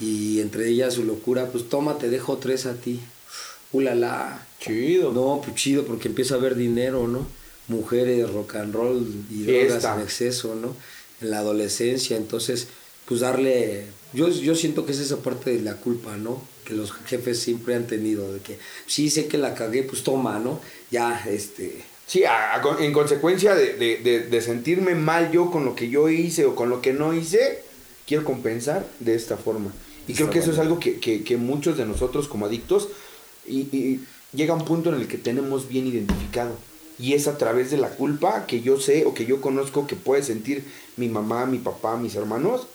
Y 0.00 0.40
entre 0.40 0.68
ellas 0.68 0.94
su 0.94 1.04
locura, 1.04 1.46
pues 1.46 1.68
toma, 1.68 1.98
te 1.98 2.10
dejo 2.10 2.36
tres 2.38 2.66
a 2.66 2.74
ti. 2.74 3.00
Ulala. 3.72 4.46
Chido. 4.60 5.12
No, 5.12 5.40
pues 5.42 5.56
chido, 5.56 5.84
porque 5.84 6.08
empieza 6.08 6.34
a 6.34 6.38
haber 6.38 6.54
dinero, 6.54 7.06
¿no? 7.06 7.26
Mujeres, 7.68 8.30
rock 8.30 8.56
and 8.56 8.74
roll 8.74 9.06
y 9.30 9.42
drogas 9.42 9.84
en 9.84 10.02
exceso, 10.02 10.54
¿no? 10.54 10.74
En 11.20 11.30
la 11.30 11.38
adolescencia, 11.38 12.16
entonces, 12.16 12.68
pues 13.06 13.20
darle. 13.20 13.84
Yo, 14.14 14.28
yo 14.28 14.54
siento 14.54 14.86
que 14.86 14.92
es 14.92 15.00
esa 15.00 15.18
parte 15.18 15.50
de 15.50 15.60
la 15.60 15.76
culpa, 15.76 16.16
¿no? 16.16 16.42
Que 16.64 16.72
los 16.72 16.92
jefes 16.92 17.40
siempre 17.40 17.74
han 17.74 17.86
tenido, 17.86 18.32
de 18.32 18.40
que 18.40 18.58
sí 18.86 19.10
sé 19.10 19.26
que 19.26 19.36
la 19.36 19.54
cagué, 19.54 19.82
pues 19.82 20.02
toma, 20.02 20.38
¿no? 20.38 20.60
ya, 20.90 21.24
este... 21.28 21.84
Sí, 22.06 22.24
a, 22.24 22.54
a, 22.54 22.62
en 22.80 22.92
consecuencia 22.94 23.54
de, 23.54 23.74
de, 23.74 24.20
de, 24.20 24.40
sentirme 24.40 24.94
mal 24.94 25.30
yo 25.30 25.50
con 25.50 25.66
lo 25.66 25.74
que 25.74 25.90
yo 25.90 26.08
hice 26.08 26.46
o 26.46 26.54
con 26.54 26.70
lo 26.70 26.80
que 26.80 26.94
no 26.94 27.12
hice, 27.12 27.62
quiero 28.06 28.24
compensar 28.24 28.88
de 28.98 29.14
esta 29.14 29.36
forma. 29.36 29.74
Y 30.06 30.14
creo 30.14 30.30
que 30.30 30.38
eso 30.38 30.52
es 30.52 30.58
algo 30.58 30.80
que, 30.80 31.00
que, 31.00 31.22
que 31.22 31.36
muchos 31.36 31.76
de 31.76 31.84
nosotros 31.84 32.26
como 32.26 32.46
adictos, 32.46 32.88
y, 33.48 33.68
y 33.76 34.04
llega 34.36 34.54
un 34.54 34.64
punto 34.64 34.90
en 34.90 35.00
el 35.00 35.08
que 35.08 35.18
tenemos 35.18 35.68
bien 35.68 35.86
identificado. 35.86 36.56
Y 36.98 37.12
es 37.14 37.28
a 37.28 37.38
través 37.38 37.70
de 37.70 37.76
la 37.76 37.90
culpa 37.90 38.46
que 38.46 38.60
yo 38.60 38.80
sé 38.80 39.04
o 39.06 39.14
que 39.14 39.24
yo 39.24 39.40
conozco 39.40 39.86
que 39.86 39.94
puede 39.94 40.22
sentir 40.22 40.64
mi 40.96 41.08
mamá, 41.08 41.46
mi 41.46 41.58
papá, 41.58 41.96
mis 41.96 42.16
hermanos, 42.16 42.66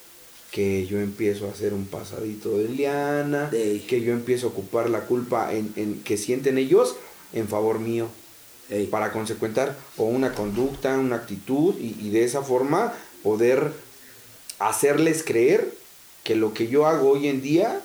que 0.51 0.85
yo 0.85 0.99
empiezo 0.99 1.47
a 1.47 1.51
hacer 1.51 1.73
un 1.73 1.85
pasadito 1.85 2.57
de 2.57 2.69
liana, 2.69 3.49
Ey. 3.51 3.79
que 3.81 4.01
yo 4.01 4.13
empiezo 4.13 4.47
a 4.47 4.49
ocupar 4.51 4.89
la 4.89 5.01
culpa 5.01 5.51
en, 5.53 5.73
en 5.75 6.01
que 6.03 6.15
sienten 6.15 6.57
ellos 6.57 6.95
en 7.33 7.47
favor 7.47 7.79
mío 7.79 8.07
Ey. 8.69 8.85
para 8.87 9.11
consecuentar 9.11 9.75
o 9.97 10.05
una 10.05 10.33
conducta, 10.33 10.97
una 10.97 11.17
actitud 11.17 11.75
y, 11.79 11.97
y 11.99 12.11
de 12.11 12.23
esa 12.23 12.43
forma 12.43 12.93
poder 13.23 13.73
hacerles 14.59 15.23
creer 15.23 15.73
que 16.23 16.35
lo 16.35 16.53
que 16.53 16.67
yo 16.67 16.85
hago 16.85 17.09
hoy 17.09 17.27
en 17.27 17.41
día 17.41 17.81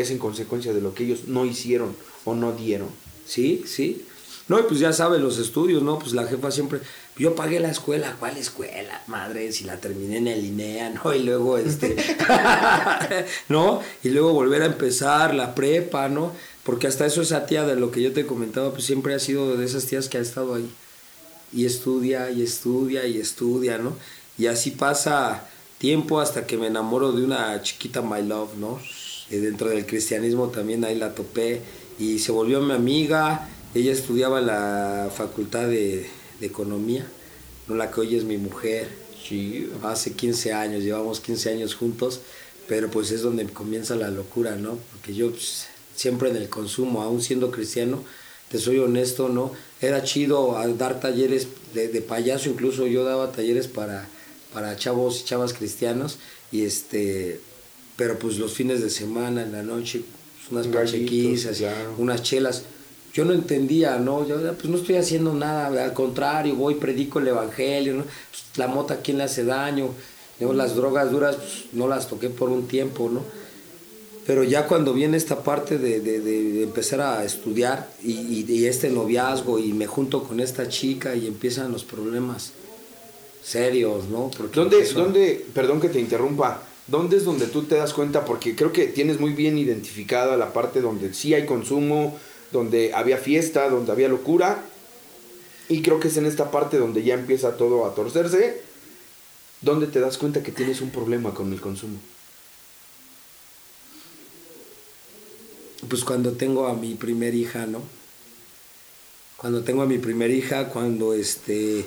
es 0.00 0.10
en 0.10 0.18
consecuencia 0.18 0.72
de 0.72 0.80
lo 0.80 0.94
que 0.94 1.04
ellos 1.04 1.24
no 1.26 1.44
hicieron 1.44 1.94
o 2.24 2.34
no 2.34 2.52
dieron. 2.52 2.88
Sí, 3.26 3.64
sí. 3.66 4.04
No, 4.48 4.58
y 4.58 4.62
pues 4.62 4.80
ya 4.80 4.94
sabe 4.94 5.18
los 5.18 5.38
estudios, 5.38 5.82
¿no? 5.82 5.98
Pues 5.98 6.14
la 6.14 6.26
jefa 6.26 6.50
siempre, 6.50 6.80
yo 7.18 7.34
pagué 7.34 7.60
la 7.60 7.70
escuela, 7.70 8.16
¿cuál 8.18 8.38
escuela? 8.38 9.02
Madre, 9.06 9.52
si 9.52 9.64
la 9.64 9.76
terminé 9.78 10.16
en 10.16 10.28
el 10.28 10.44
INEA, 10.44 10.90
¿no? 10.90 11.14
Y 11.14 11.22
luego 11.22 11.58
este, 11.58 11.96
¿no? 13.50 13.82
Y 14.02 14.08
luego 14.08 14.32
volver 14.32 14.62
a 14.62 14.66
empezar 14.66 15.34
la 15.34 15.54
prepa, 15.54 16.08
¿no? 16.08 16.32
Porque 16.62 16.86
hasta 16.86 17.04
eso 17.04 17.20
esa 17.20 17.44
tía 17.44 17.64
de 17.66 17.76
lo 17.76 17.90
que 17.90 18.00
yo 18.00 18.12
te 18.12 18.24
comentaba, 18.24 18.70
pues 18.70 18.84
siempre 18.84 19.14
ha 19.14 19.18
sido 19.18 19.56
de 19.56 19.66
esas 19.66 19.84
tías 19.84 20.08
que 20.08 20.16
ha 20.16 20.22
estado 20.22 20.54
ahí. 20.54 20.70
Y 21.52 21.66
estudia, 21.66 22.30
y 22.30 22.42
estudia, 22.42 23.06
y 23.06 23.18
estudia, 23.18 23.76
¿no? 23.76 23.96
Y 24.38 24.46
así 24.46 24.70
pasa 24.70 25.46
tiempo 25.78 26.20
hasta 26.20 26.46
que 26.46 26.56
me 26.56 26.68
enamoro 26.68 27.12
de 27.12 27.24
una 27.24 27.60
chiquita 27.62 28.00
My 28.00 28.22
Love, 28.22 28.56
¿no? 28.56 28.80
Y 29.30 29.36
dentro 29.36 29.68
del 29.68 29.86
cristianismo 29.86 30.48
también 30.48 30.84
ahí 30.84 30.94
la 30.94 31.14
topé 31.14 31.60
y 31.98 32.18
se 32.18 32.32
volvió 32.32 32.60
mi 32.60 32.72
amiga. 32.72 33.48
Ella 33.74 33.92
estudiaba 33.92 34.38
en 34.40 34.46
la 34.46 35.10
facultad 35.14 35.68
de, 35.68 36.08
de 36.40 36.46
economía, 36.46 37.06
no 37.66 37.74
la 37.74 37.90
que 37.90 38.00
hoy 38.00 38.16
es 38.16 38.24
mi 38.24 38.38
mujer. 38.38 38.88
Sí. 39.28 39.70
Hace 39.82 40.12
15 40.12 40.52
años, 40.52 40.82
llevamos 40.82 41.20
15 41.20 41.50
años 41.50 41.74
juntos, 41.74 42.20
pero 42.66 42.90
pues 42.90 43.10
es 43.10 43.22
donde 43.22 43.44
comienza 43.46 43.94
la 43.94 44.10
locura, 44.10 44.56
¿no? 44.56 44.78
Porque 44.92 45.14
yo 45.14 45.30
pues, 45.30 45.66
siempre 45.94 46.30
en 46.30 46.36
el 46.36 46.48
consumo, 46.48 47.02
aún 47.02 47.20
siendo 47.20 47.50
cristiano, 47.50 48.02
te 48.50 48.58
soy 48.58 48.78
honesto, 48.78 49.28
¿no? 49.28 49.52
Era 49.80 50.02
chido 50.02 50.56
dar 50.78 51.00
talleres 51.00 51.48
de, 51.74 51.88
de 51.88 52.00
payaso, 52.00 52.48
incluso 52.48 52.86
yo 52.86 53.04
daba 53.04 53.32
talleres 53.32 53.68
para, 53.68 54.08
para 54.54 54.76
chavos 54.76 55.20
y 55.20 55.24
chavas 55.24 55.52
cristianos, 55.52 56.18
y 56.50 56.62
este, 56.62 57.40
pero 57.98 58.18
pues 58.18 58.38
los 58.38 58.52
fines 58.54 58.80
de 58.80 58.88
semana, 58.88 59.42
en 59.42 59.52
la 59.52 59.62
noche, 59.62 60.00
pues, 60.00 60.50
unas 60.52 60.66
Gallitos, 60.72 60.92
pachequizas, 60.92 61.58
claro. 61.58 61.94
unas 61.98 62.22
chelas. 62.22 62.62
Yo 63.12 63.24
no 63.24 63.32
entendía, 63.34 63.98
¿no? 63.98 64.26
Yo 64.26 64.36
pues 64.54 64.66
no 64.66 64.78
estoy 64.78 64.94
haciendo 64.96 65.34
nada, 65.34 65.84
al 65.84 65.92
contrario, 65.92 66.54
voy, 66.54 66.74
predico 66.76 67.18
el 67.18 67.28
evangelio, 67.28 67.94
¿no? 67.94 68.04
Pues, 68.04 68.44
la 68.56 68.68
mota, 68.68 68.94
¿a 68.94 68.96
quién 68.98 69.18
le 69.18 69.24
hace 69.24 69.44
daño? 69.44 69.88
¿No? 70.40 70.52
Las 70.52 70.76
drogas 70.76 71.10
duras, 71.10 71.36
pues, 71.36 71.64
no 71.74 71.88
las 71.88 72.06
toqué 72.08 72.30
por 72.30 72.48
un 72.50 72.68
tiempo, 72.68 73.10
¿no? 73.12 73.24
Pero 74.24 74.44
ya 74.44 74.66
cuando 74.68 74.92
viene 74.94 75.16
esta 75.16 75.42
parte 75.42 75.78
de, 75.78 76.00
de- 76.00 76.20
de 76.20 76.62
empezar 76.62 77.00
a 77.00 77.24
estudiar 77.24 77.88
y, 78.04 78.12
y- 78.12 78.46
y 78.48 78.66
este 78.66 78.90
noviazgo 78.90 79.58
y 79.58 79.72
me 79.72 79.86
junto 79.86 80.22
con 80.22 80.38
esta 80.38 80.68
chica 80.68 81.16
y 81.16 81.26
empiezan 81.26 81.72
los 81.72 81.82
problemas 81.82 82.52
serios, 83.42 84.06
¿no? 84.08 84.30
Porque 84.36 84.54
¿Dónde, 84.54 84.76
empiezo- 84.76 85.00
dónde, 85.00 85.46
perdón 85.54 85.80
que 85.80 85.88
te 85.88 85.98
interrumpa, 85.98 86.62
dónde 86.88 87.18
es 87.18 87.24
donde 87.24 87.46
tú 87.46 87.62
te 87.62 87.76
das 87.76 87.94
cuenta? 87.94 88.24
Porque 88.24 88.56
creo 88.56 88.72
que 88.72 88.86
tienes 88.86 89.20
muy 89.20 89.32
bien 89.32 89.56
identificada 89.56 90.36
la 90.36 90.52
parte 90.52 90.80
donde 90.80 91.14
sí 91.14 91.34
hay 91.34 91.46
consumo, 91.46 92.18
donde 92.50 92.92
había 92.94 93.18
fiesta, 93.18 93.68
donde 93.68 93.92
había 93.92 94.08
locura. 94.08 94.64
Y 95.68 95.82
creo 95.82 96.00
que 96.00 96.08
es 96.08 96.16
en 96.16 96.26
esta 96.26 96.50
parte 96.50 96.78
donde 96.78 97.04
ya 97.04 97.14
empieza 97.14 97.56
todo 97.56 97.86
a 97.86 97.94
torcerse, 97.94 98.62
donde 99.60 99.86
te 99.86 100.00
das 100.00 100.18
cuenta 100.18 100.42
que 100.42 100.50
tienes 100.50 100.80
un 100.80 100.90
problema 100.90 101.34
con 101.34 101.52
el 101.52 101.60
consumo. 101.60 101.98
Pues 105.88 106.04
cuando 106.04 106.32
tengo 106.32 106.66
a 106.66 106.74
mi 106.74 106.94
primer 106.94 107.34
hija, 107.34 107.66
¿no? 107.66 107.82
Cuando 109.36 109.62
tengo 109.62 109.82
a 109.82 109.86
mi 109.86 109.98
primer 109.98 110.30
hija, 110.30 110.68
cuando 110.68 111.14
este, 111.14 111.84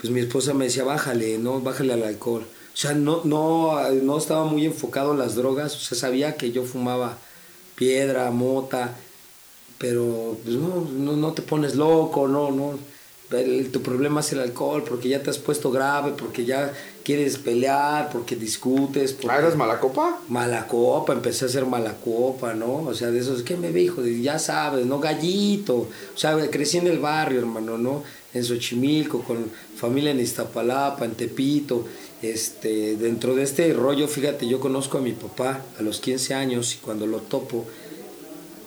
pues 0.00 0.10
mi 0.10 0.20
esposa 0.20 0.54
me 0.54 0.64
decía, 0.64 0.84
bájale, 0.84 1.38
¿no? 1.38 1.60
Bájale 1.60 1.92
al 1.92 2.02
alcohol. 2.02 2.44
O 2.78 2.80
sea, 2.80 2.94
no, 2.94 3.22
no, 3.24 3.90
no 3.90 4.18
estaba 4.18 4.44
muy 4.44 4.64
enfocado 4.64 5.10
en 5.10 5.18
las 5.18 5.34
drogas, 5.34 5.74
o 5.74 5.80
sea, 5.80 5.98
sabía 5.98 6.36
que 6.36 6.52
yo 6.52 6.62
fumaba 6.62 7.18
piedra, 7.74 8.30
mota, 8.30 8.94
pero 9.78 10.36
pues 10.44 10.56
no, 10.56 10.86
no, 10.92 11.16
no 11.16 11.32
te 11.32 11.42
pones 11.42 11.74
loco, 11.74 12.28
no, 12.28 12.52
no. 12.52 12.78
El- 13.32 13.70
tu 13.72 13.82
problema 13.82 14.20
es 14.20 14.32
el 14.32 14.40
alcohol, 14.40 14.84
porque 14.88 15.08
ya 15.08 15.22
te 15.22 15.30
has 15.30 15.38
puesto 15.38 15.72
grave, 15.72 16.12
porque 16.16 16.44
ya 16.44 16.72
quieres 17.04 17.36
pelear, 17.38 18.10
porque 18.10 18.36
discutes. 18.36 19.12
Porque... 19.12 19.28
¿Ah, 19.30 19.38
eras 19.40 19.56
mala 19.56 19.80
copa? 19.80 20.20
Mala 20.28 20.68
copa, 20.68 21.14
empecé 21.14 21.46
a 21.46 21.48
hacer 21.48 21.66
mala 21.66 21.94
copa, 22.04 22.54
¿no? 22.54 22.84
O 22.84 22.94
sea, 22.94 23.10
de 23.10 23.18
esos, 23.18 23.42
¿qué 23.42 23.56
me 23.56 23.72
dijo? 23.72 24.04
Ya 24.04 24.38
sabes, 24.38 24.86
¿no? 24.86 25.00
Gallito. 25.00 25.74
O 25.76 25.88
sea, 26.14 26.36
crecí 26.50 26.78
en 26.78 26.86
el 26.86 27.00
barrio, 27.00 27.40
hermano, 27.40 27.76
¿no? 27.76 28.04
En 28.34 28.44
Xochimilco, 28.44 29.22
con 29.22 29.50
familia 29.76 30.10
en 30.10 30.20
Iztapalapa, 30.20 31.04
en 31.04 31.12
Tepito. 31.12 31.86
Este, 32.20 32.96
dentro 32.96 33.34
de 33.34 33.44
este 33.44 33.72
rollo, 33.72 34.08
fíjate, 34.08 34.46
yo 34.46 34.60
conozco 34.60 34.98
a 34.98 35.00
mi 35.00 35.12
papá 35.12 35.62
a 35.78 35.82
los 35.82 36.00
15 36.00 36.34
años 36.34 36.74
y 36.74 36.78
cuando 36.78 37.06
lo 37.06 37.18
topo, 37.18 37.64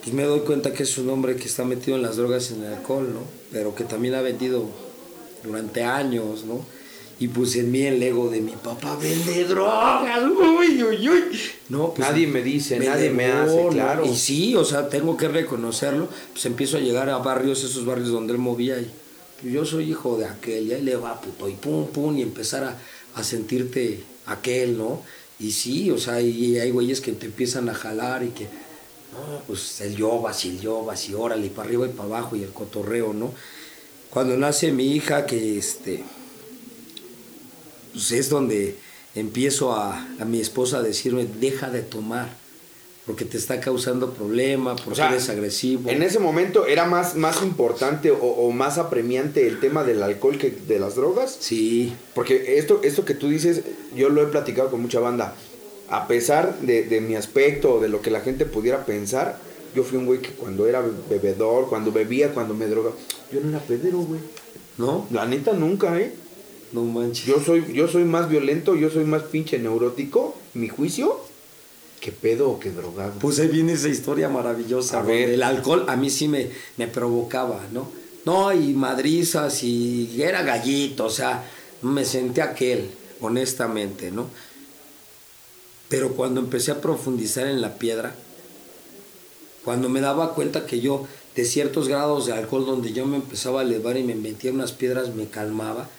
pues 0.02 0.14
me 0.14 0.24
doy 0.24 0.40
cuenta 0.42 0.74
que 0.74 0.84
es 0.84 0.98
un 0.98 1.10
hombre 1.10 1.36
que 1.36 1.46
está 1.46 1.64
metido 1.64 1.98
en 1.98 2.04
las 2.04 2.18
drogas 2.18 2.50
y 2.50 2.56
en 2.56 2.64
el 2.64 2.74
alcohol, 2.74 3.14
¿no? 3.14 3.20
Pero 3.52 3.76
que 3.76 3.84
también 3.84 4.16
ha 4.16 4.22
vendido 4.22 4.66
durante 5.44 5.84
años, 5.84 6.46
¿no? 6.46 6.66
Y 7.20 7.28
puse 7.28 7.60
en 7.60 7.72
mí 7.72 7.84
el 7.84 8.02
ego 8.02 8.32
de 8.32 8.42
mi 8.42 8.54
papá 8.54 8.98
vende 9.00 9.44
drogas, 9.46 10.24
uy, 10.24 10.82
uy, 10.82 11.10
uy. 11.10 11.24
No, 11.70 11.94
pues, 11.94 12.10
Nadie 12.10 12.26
me 12.26 12.42
dice, 12.42 12.80
nadie 12.80 13.12
me 13.12 13.26
hace, 13.28 13.68
claro. 13.70 14.06
Y 14.06 14.16
sí, 14.16 14.56
o 14.56 14.66
sea, 14.66 14.90
tengo 14.90 15.18
que 15.18 15.28
reconocerlo. 15.28 16.08
Pues 16.32 16.46
empiezo 16.48 16.78
a 16.78 16.80
llegar 16.80 17.10
a 17.10 17.20
barrios, 17.20 17.64
esos 17.64 17.86
barrios 17.86 18.10
donde 18.10 18.34
él 18.34 18.40
movía 18.40 18.80
y 18.80 18.90
yo 19.44 19.66
soy 19.66 19.92
hijo 19.92 20.18
de 20.18 20.26
aquel, 20.26 20.68
y 20.68 20.74
ahí 20.74 20.82
le 20.82 20.96
va 20.96 21.20
puto, 21.20 21.50
y 21.50 21.54
pum, 21.54 21.88
pum, 21.88 22.18
y 22.18 22.22
empezar 22.22 22.64
a, 22.64 22.78
a 23.16 23.24
sentirte 23.24 24.04
aquel, 24.26 24.78
¿no? 24.78 25.02
Y 25.40 25.52
sí, 25.52 25.90
o 25.92 25.98
sea, 25.98 26.22
y 26.22 26.60
hay 26.60 26.72
güeyes 26.72 27.02
que 27.02 27.12
te 27.14 27.26
empiezan 27.26 27.68
a 27.70 27.74
jalar 27.74 28.24
y 28.24 28.30
que, 28.30 28.44
no, 28.44 29.42
pues 29.48 29.82
el 29.82 29.96
yobas 29.96 30.46
y 30.46 30.50
el 30.50 30.62
yobas 30.62 31.10
y 31.10 31.14
órale, 31.14 31.48
y 31.48 31.50
para 31.50 31.68
arriba 31.68 31.86
y 31.88 31.90
para 31.90 32.04
abajo 32.04 32.36
y 32.36 32.44
el 32.44 32.52
cotorreo, 32.52 33.14
¿no? 33.14 33.34
Cuando 34.10 34.38
nace 34.38 34.72
mi 34.72 34.94
hija, 34.94 35.26
que 35.26 35.58
este, 35.58 36.04
pues 37.94 38.12
es 38.12 38.30
donde 38.30 38.78
empiezo 39.16 39.74
a, 39.74 40.08
a 40.20 40.26
mi 40.26 40.40
esposa 40.40 40.78
a 40.78 40.82
decirme, 40.82 41.26
deja 41.26 41.70
de 41.70 41.82
tomar, 41.82 42.41
porque 43.06 43.26
te 43.26 43.38
está 43.38 43.60
causando 43.60 44.12
problema, 44.14 44.76
porque 44.76 44.92
O 44.92 44.96
sea, 44.96 45.10
eres 45.10 45.30
agresivo. 45.30 45.90
En 45.90 46.04
ese 46.04 46.20
momento 46.20 46.66
era 46.66 46.86
más, 46.86 47.16
más 47.16 47.42
importante 47.42 48.12
o, 48.12 48.18
o 48.18 48.52
más 48.52 48.78
apremiante 48.78 49.48
el 49.48 49.60
tema 49.60 49.84
del 49.84 50.04
alcohol 50.04 50.38
que 50.38 50.52
de 50.52 50.80
las 50.80 50.96
drogas. 50.96 51.36
Sí, 51.40 51.94
Porque 52.14 52.58
esto, 52.58 52.82
esto 52.84 53.04
que 53.04 53.16
tú 53.16 53.28
dices, 53.30 53.64
yo 53.96 54.10
lo 54.10 54.22
he 54.22 54.28
platicado 54.28 54.70
con 54.70 54.82
mucha 54.82 55.00
banda. 55.00 55.36
A 55.90 56.08
pesar 56.08 56.60
de, 56.62 56.84
de 56.84 57.02
mi 57.02 57.16
aspecto 57.16 57.76
o 57.76 57.80
de 57.82 57.90
lo 57.90 58.02
que 58.02 58.12
la 58.12 58.22
gente 58.22 58.46
pudiera 58.46 58.86
pensar, 58.86 59.40
yo 59.76 59.84
fui 59.84 59.98
un 59.98 60.06
güey 60.06 60.20
que 60.20 60.30
cuando 60.30 60.68
era 60.68 60.82
bebedor, 61.10 61.68
cuando 61.70 61.92
bebía, 61.92 62.34
cuando 62.34 62.54
me 62.54 62.68
drogaba, 62.68 62.96
yo 63.32 63.40
no 63.42 63.50
era 63.50 63.60
pedero, 63.60 64.00
güey. 64.00 64.20
¿no? 64.78 65.08
La 65.12 65.26
neta 65.26 65.54
nunca, 65.54 66.00
¿eh? 66.00 66.14
No 66.72 66.84
manches. 66.84 67.26
Yo 67.26 67.42
soy, 67.42 67.74
yo 67.74 67.88
soy 67.88 68.04
más 68.04 68.30
violento, 68.30 68.76
yo 68.76 68.90
soy 68.90 69.04
más 69.06 69.24
pinche 69.24 69.60
neurótico, 69.60 70.36
mi 70.54 70.70
juicio, 70.70 71.20
que 72.02 72.12
pedo 72.12 72.50
o 72.50 72.60
que 72.60 72.72
drogado. 72.72 73.14
Pues 73.20 73.40
ahí 73.40 73.48
viene 73.48 73.74
esa 73.74 73.88
historia 73.88 74.28
maravillosa. 74.28 75.00
A 75.00 75.04
ver. 75.04 75.30
El 75.30 75.44
alcohol 75.44 75.86
a 75.88 75.96
mí 75.96 76.10
sí 76.10 76.28
me, 76.28 76.50
me 76.76 76.88
provocaba, 76.88 77.62
¿no? 77.72 77.90
No, 78.26 78.52
y 78.52 78.74
madrizas 78.74 79.64
y 79.64 80.22
era 80.22 80.44
gallito, 80.44 81.06
o 81.06 81.10
sea, 81.10 81.44
me 81.82 82.06
senté 82.06 82.42
aquel, 82.42 82.90
honestamente, 83.20 84.12
¿no? 84.12 84.28
Pero 85.90 86.14
cuando 86.14 86.40
empecé 86.40 86.72
a 86.72 86.82
profundizar 86.82 87.48
en 87.48 87.62
la 87.62 87.76
piedra, 87.76 88.16
cuando 89.64 89.90
me 89.90 90.02
daba 90.02 90.34
cuenta 90.34 90.66
que 90.66 90.82
yo, 90.82 91.08
de 91.36 91.46
ciertos 91.46 91.88
grados 91.88 92.26
de 92.26 92.34
alcohol 92.34 92.66
donde 92.66 92.94
yo 92.94 93.06
me 93.06 93.18
empezaba 93.18 93.62
a 93.62 93.64
elevar 93.64 93.98
y 93.98 94.04
me 94.04 94.16
metía 94.16 94.52
unas 94.52 94.72
piedras, 94.72 95.14
me 95.14 95.28
calmaba. 95.28 95.90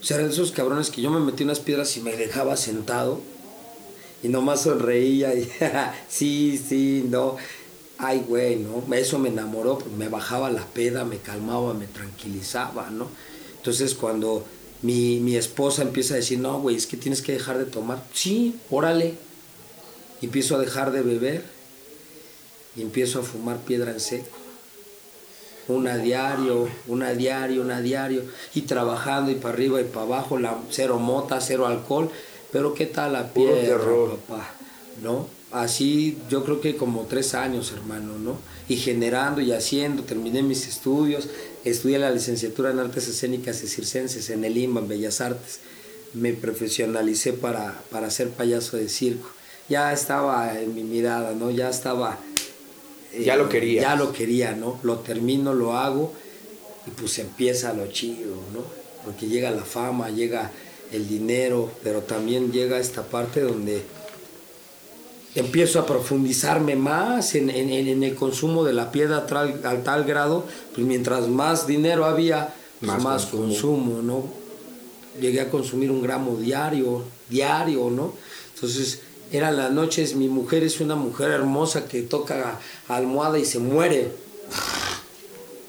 O 0.00 0.04
sea, 0.04 0.18
eran 0.18 0.30
esos 0.30 0.52
cabrones 0.52 0.90
que 0.90 1.02
yo 1.02 1.10
me 1.10 1.20
metía 1.20 1.46
unas 1.46 1.60
piedras 1.60 1.96
y 1.96 2.00
me 2.00 2.16
dejaba 2.16 2.56
sentado 2.56 3.20
y 4.24 4.28
nomás 4.28 4.62
sonreía 4.62 5.34
y 5.34 5.46
sí, 6.08 6.58
sí, 6.58 7.04
no. 7.08 7.36
Ay, 7.98 8.24
güey, 8.26 8.56
¿no? 8.56 8.82
Eso 8.94 9.18
me 9.18 9.28
enamoró, 9.28 9.78
pues, 9.78 9.92
me 9.92 10.08
bajaba 10.08 10.50
la 10.50 10.64
peda, 10.64 11.04
me 11.04 11.18
calmaba, 11.18 11.74
me 11.74 11.86
tranquilizaba, 11.86 12.88
¿no? 12.90 13.08
Entonces 13.58 13.94
cuando 13.94 14.44
mi, 14.80 15.20
mi 15.20 15.36
esposa 15.36 15.82
empieza 15.82 16.14
a 16.14 16.16
decir, 16.16 16.38
no, 16.38 16.58
güey, 16.60 16.74
es 16.74 16.86
que 16.86 16.96
tienes 16.96 17.20
que 17.20 17.32
dejar 17.32 17.58
de 17.58 17.66
tomar, 17.66 18.02
sí, 18.14 18.58
órale. 18.70 19.14
empiezo 20.22 20.56
a 20.56 20.58
dejar 20.58 20.90
de 20.90 21.02
beber 21.02 21.44
y 22.76 22.80
empiezo 22.80 23.20
a 23.20 23.22
fumar 23.22 23.58
piedra 23.58 23.92
en 23.92 24.00
seco. 24.00 24.38
Una 25.68 25.98
diario, 25.98 26.68
una 26.86 27.12
diario, 27.12 27.60
una 27.60 27.80
diario, 27.80 28.22
y 28.54 28.62
trabajando 28.62 29.30
y 29.30 29.34
para 29.34 29.52
arriba 29.54 29.80
y 29.82 29.84
para 29.84 30.06
abajo, 30.06 30.38
cero 30.70 30.98
mota, 30.98 31.40
cero 31.42 31.66
alcohol, 31.66 32.10
pero 32.54 32.72
¿qué 32.72 32.86
tal 32.86 33.14
la 33.14 33.32
piedra, 33.32 33.78
papá? 34.28 34.54
¿No? 35.02 35.26
Así 35.50 36.16
yo 36.30 36.44
creo 36.44 36.60
que 36.60 36.76
como 36.76 37.02
tres 37.02 37.34
años, 37.34 37.72
hermano, 37.72 38.16
¿no? 38.16 38.38
Y 38.68 38.76
generando 38.76 39.40
y 39.40 39.50
haciendo, 39.50 40.04
terminé 40.04 40.40
mis 40.40 40.68
estudios, 40.68 41.26
estudié 41.64 41.98
la 41.98 42.12
licenciatura 42.12 42.70
en 42.70 42.78
Artes 42.78 43.08
Escénicas 43.08 43.60
y 43.64 43.66
Circenses 43.66 44.30
en 44.30 44.44
el 44.44 44.56
IMBA, 44.56 44.82
en 44.82 44.88
Bellas 44.88 45.20
Artes. 45.20 45.58
Me 46.12 46.32
profesionalicé 46.32 47.32
para, 47.32 47.82
para 47.90 48.08
ser 48.08 48.30
payaso 48.30 48.76
de 48.76 48.88
circo. 48.88 49.28
Ya 49.68 49.92
estaba 49.92 50.56
en 50.56 50.76
mi 50.76 50.84
mirada, 50.84 51.34
¿no? 51.34 51.50
Ya 51.50 51.68
estaba 51.68 52.20
ya 53.18 53.34
lo 53.34 53.48
quería. 53.48 53.82
Ya 53.82 53.96
lo 53.96 54.12
quería, 54.12 54.52
¿no? 54.52 54.78
Lo 54.84 55.00
termino, 55.00 55.54
lo 55.54 55.76
hago 55.76 56.12
y 56.86 56.90
pues 56.90 57.18
empieza 57.18 57.72
lo 57.72 57.88
chido, 57.88 58.36
¿no? 58.52 58.62
Porque 59.04 59.26
llega 59.26 59.50
la 59.50 59.64
fama, 59.64 60.08
llega 60.10 60.52
el 60.92 61.08
dinero, 61.08 61.70
pero 61.82 62.02
también 62.02 62.52
llega 62.52 62.78
esta 62.78 63.02
parte 63.02 63.40
donde 63.40 63.82
empiezo 65.34 65.80
a 65.80 65.86
profundizarme 65.86 66.76
más 66.76 67.34
en, 67.34 67.50
el 67.50 68.14
consumo 68.14 68.64
de 68.64 68.72
la 68.72 68.92
piedra 68.92 69.26
al 69.64 69.82
tal 69.82 70.04
grado, 70.04 70.44
pues 70.74 70.86
mientras 70.86 71.28
más 71.28 71.66
dinero 71.66 72.04
había, 72.04 72.54
pues 72.80 73.02
más, 73.02 73.26
consumo. 73.26 74.02
¿no? 74.02 74.24
Llegué 75.20 75.40
a 75.40 75.50
consumir 75.50 75.90
un 75.90 76.02
gramo 76.02 76.36
diario, 76.36 77.04
diario, 77.28 77.90
¿no? 77.90 78.14
Entonces, 78.54 79.00
eran 79.32 79.56
las 79.56 79.72
noches, 79.72 80.14
mi 80.14 80.28
mujer 80.28 80.62
es 80.62 80.80
una 80.80 80.94
mujer 80.94 81.30
hermosa 81.30 81.86
que 81.86 82.02
toca 82.02 82.60
almohada 82.88 83.38
y 83.38 83.44
se 83.44 83.58
muere. 83.58 84.12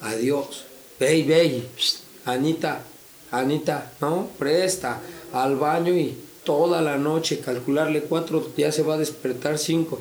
Adiós. 0.02 0.66
Ve, 1.00 1.24
ve, 1.28 1.68
Anita, 2.26 2.84
Anita, 3.32 3.92
¿no? 4.02 4.30
Presta 4.38 5.02
al 5.34 5.56
baño 5.56 5.94
y 5.94 6.18
toda 6.44 6.82
la 6.82 6.98
noche, 6.98 7.40
calcularle 7.40 8.04
cuatro, 8.04 8.48
ya 8.56 8.72
se 8.72 8.84
va 8.84 8.96
a 8.96 8.98
despertar 8.98 9.58
cinco, 9.58 10.00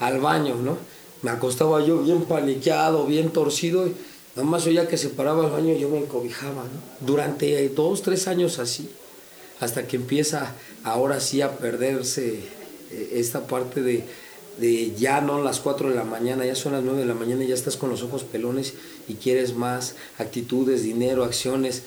al 0.00 0.20
baño, 0.20 0.56
¿no? 0.56 0.76
Me 1.22 1.30
acostaba 1.30 1.82
yo 1.82 2.02
bien 2.02 2.24
paniqueado, 2.24 3.06
bien 3.06 3.30
torcido, 3.30 3.86
y 3.86 3.94
nada 4.36 4.48
más 4.48 4.66
oía 4.66 4.88
que 4.88 4.98
se 4.98 5.08
paraba 5.08 5.44
al 5.44 5.52
baño 5.52 5.74
yo 5.74 5.88
me 5.88 5.98
encobijaba, 5.98 6.64
¿no? 6.64 7.06
Durante 7.06 7.66
dos, 7.70 8.02
tres 8.02 8.28
años 8.28 8.58
así, 8.58 8.90
hasta 9.60 9.86
que 9.86 9.96
empieza 9.96 10.54
ahora 10.82 11.20
sí 11.20 11.40
a 11.40 11.56
perderse 11.56 12.40
eh, 12.90 13.10
esta 13.14 13.46
parte 13.46 13.80
de, 13.80 14.04
de 14.58 14.94
ya 14.96 15.20
no 15.20 15.42
las 15.42 15.60
4 15.60 15.90
de 15.90 15.94
la 15.94 16.04
mañana, 16.04 16.44
ya 16.44 16.54
son 16.54 16.72
las 16.72 16.82
9 16.82 17.00
de 17.00 17.06
la 17.06 17.14
mañana 17.14 17.44
ya 17.44 17.54
estás 17.54 17.76
con 17.76 17.88
los 17.90 18.02
ojos 18.02 18.24
pelones 18.24 18.74
y 19.08 19.14
quieres 19.14 19.54
más 19.54 19.94
actitudes, 20.18 20.82
dinero, 20.82 21.24
acciones, 21.24 21.84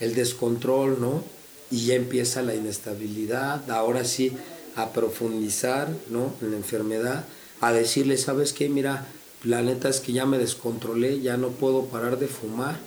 el 0.00 0.14
descontrol, 0.14 1.00
¿no? 1.00 1.22
Y 1.70 1.86
ya 1.86 1.94
empieza 1.94 2.42
la 2.42 2.54
inestabilidad, 2.54 3.70
ahora 3.70 4.04
sí 4.04 4.32
a 4.76 4.92
profundizar, 4.92 5.88
¿no? 6.08 6.34
En 6.40 6.50
la 6.52 6.56
enfermedad, 6.56 7.24
a 7.60 7.72
decirle, 7.72 8.16
¿sabes 8.16 8.52
qué? 8.52 8.68
Mira, 8.68 9.06
la 9.44 9.62
neta 9.62 9.88
es 9.88 10.00
que 10.00 10.12
ya 10.12 10.26
me 10.26 10.38
descontrolé, 10.38 11.20
ya 11.20 11.36
no 11.36 11.50
puedo 11.50 11.86
parar 11.86 12.18
de 12.18 12.28
fumar. 12.28 12.78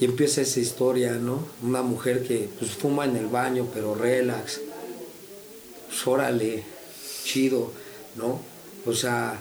Y 0.00 0.04
empieza 0.04 0.40
esa 0.40 0.60
historia, 0.60 1.12
¿no? 1.12 1.46
Una 1.62 1.82
mujer 1.82 2.24
que 2.26 2.48
pues 2.58 2.72
fuma 2.72 3.04
en 3.04 3.16
el 3.16 3.26
baño, 3.26 3.68
pero 3.72 3.94
relax. 3.94 4.60
Pues 5.88 6.06
órale, 6.06 6.64
chido, 7.24 7.70
¿no? 8.16 8.40
O 8.86 8.92
sea, 8.92 9.40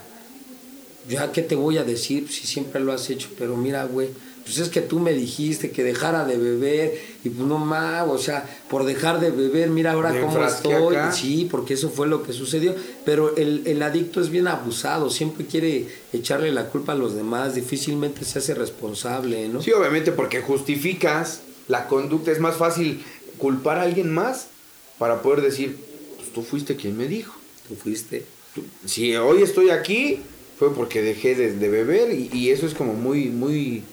ya 1.10 1.32
qué 1.32 1.42
te 1.42 1.56
voy 1.56 1.78
a 1.78 1.84
decir 1.84 2.32
si 2.32 2.46
siempre 2.46 2.82
lo 2.82 2.94
has 2.94 3.10
hecho, 3.10 3.30
pero 3.38 3.58
mira, 3.58 3.84
güey, 3.86 4.10
pues 4.44 4.58
es 4.58 4.70
que 4.70 4.82
tú 4.82 5.00
me 5.00 5.14
dijiste 5.14 5.72
que 5.72 5.84
dejara 5.84 6.26
de 6.26 6.38
beber 6.38 7.00
y 7.24 7.30
pues 7.30 7.48
no 7.48 7.60
más, 7.60 8.08
o 8.08 8.18
sea, 8.18 8.48
por 8.70 8.84
dejar 8.84 9.20
de 9.20 9.32
beber, 9.32 9.70
mira 9.70 9.94
ahora 9.94 10.20
cómo 10.20 10.44
estoy. 10.46 10.96
Sí, 11.14 11.48
porque 11.50 11.76
eso 11.76 11.90
fue 11.90 12.08
lo 12.08 12.24
que 12.24 12.34
sucedió, 12.34 12.76
pero 13.06 13.36
el, 13.38 13.64
el, 13.66 13.82
adicto 13.82 14.20
es 14.20 14.30
bien 14.30 14.48
abusado, 14.48 15.10
siempre 15.10 15.46
quiere 15.46 15.88
echarle 16.12 16.52
la 16.52 16.70
culpa 16.70 16.92
a 16.92 16.96
los 16.96 17.16
demás, 17.16 17.56
difícilmente 17.56 18.26
se 18.26 18.40
hace 18.40 18.54
responsable, 18.54 19.48
¿no? 19.48 19.62
Sí, 19.62 19.72
obviamente 19.72 20.12
porque 20.12 20.42
justificas 20.42 21.42
la 21.68 21.88
conducta, 21.88 22.32
es 22.32 22.40
más 22.40 22.58
fácil 22.58 23.04
culpar 23.38 23.78
a 23.78 23.84
alguien 23.84 24.12
más 24.12 24.48
para 24.98 25.22
poder 25.22 25.42
decir, 25.42 25.78
pues 26.18 26.34
tú 26.34 26.44
fuiste 26.44 26.76
quien 26.76 26.98
me 26.98 27.08
dijo 27.08 27.44
tú 27.68 27.76
fuiste. 27.76 28.26
Si 28.86 29.16
hoy 29.16 29.42
estoy 29.42 29.70
aquí, 29.70 30.20
fue 30.58 30.74
porque 30.74 31.02
dejé 31.02 31.36
de, 31.36 31.70
beber 31.70 32.14
y, 32.14 32.50
eso 32.52 32.68
es 32.68 32.74
como 32.74 32.94
muy, 32.94 33.26
muy, 33.26 33.84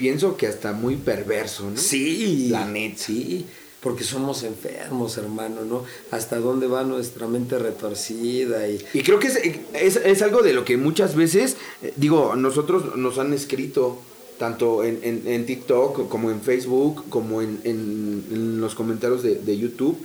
pienso 0.00 0.36
que 0.36 0.46
hasta 0.46 0.72
muy 0.72 0.96
perverso, 0.96 1.70
¿no? 1.70 1.76
Sí. 1.76 2.48
La 2.50 2.64
neta. 2.64 3.04
Sí, 3.04 3.44
porque 3.80 4.02
somos 4.02 4.42
enfermos, 4.42 5.18
hermano, 5.18 5.64
¿no? 5.64 5.84
Hasta 6.10 6.38
dónde 6.38 6.66
va 6.66 6.84
nuestra 6.84 7.26
mente 7.26 7.58
retorcida 7.58 8.66
y... 8.66 8.82
Y 8.94 9.02
creo 9.02 9.18
que 9.18 9.28
es, 9.28 9.96
es, 9.96 10.22
algo 10.22 10.42
de 10.42 10.54
lo 10.54 10.64
que 10.64 10.78
muchas 10.78 11.14
veces, 11.14 11.56
eh, 11.82 11.92
digo, 11.96 12.34
nosotros 12.34 12.96
nos 12.96 13.18
han 13.18 13.34
escrito 13.34 13.98
tanto 14.38 14.84
en, 14.84 15.00
en, 15.02 15.44
TikTok 15.44 16.08
como 16.08 16.30
en 16.30 16.40
Facebook, 16.40 17.04
como 17.10 17.42
en, 17.42 17.60
en 17.62 18.58
los 18.58 18.74
comentarios 18.74 19.22
de, 19.22 19.34
de 19.34 19.58
YouTube, 19.58 19.98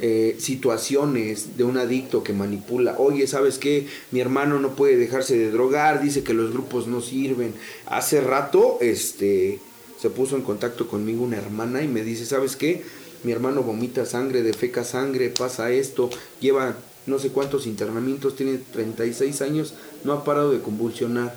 eh, 0.00 0.36
situaciones 0.38 1.56
de 1.56 1.64
un 1.64 1.78
adicto 1.78 2.22
que 2.22 2.32
manipula. 2.32 2.96
Oye, 2.98 3.26
¿sabes 3.26 3.58
qué? 3.58 3.86
Mi 4.10 4.20
hermano 4.20 4.58
no 4.60 4.76
puede 4.76 4.96
dejarse 4.96 5.38
de 5.38 5.50
drogar, 5.50 6.02
dice 6.02 6.22
que 6.22 6.34
los 6.34 6.52
grupos 6.52 6.86
no 6.86 7.00
sirven. 7.00 7.54
Hace 7.86 8.20
rato, 8.20 8.78
este, 8.80 9.58
se 10.00 10.10
puso 10.10 10.36
en 10.36 10.42
contacto 10.42 10.86
conmigo 10.88 11.24
una 11.24 11.38
hermana 11.38 11.82
y 11.82 11.88
me 11.88 12.02
dice, 12.02 12.26
¿sabes 12.26 12.56
qué? 12.56 12.82
Mi 13.24 13.32
hermano 13.32 13.62
vomita 13.62 14.04
sangre, 14.04 14.42
defeca 14.42 14.84
sangre, 14.84 15.30
pasa 15.30 15.70
esto, 15.70 16.10
lleva 16.40 16.76
no 17.06 17.18
sé 17.18 17.30
cuántos 17.30 17.66
internamientos, 17.66 18.36
tiene 18.36 18.58
36 18.58 19.40
años, 19.42 19.74
no 20.04 20.12
ha 20.12 20.24
parado 20.24 20.52
de 20.52 20.60
convulsionar. 20.60 21.34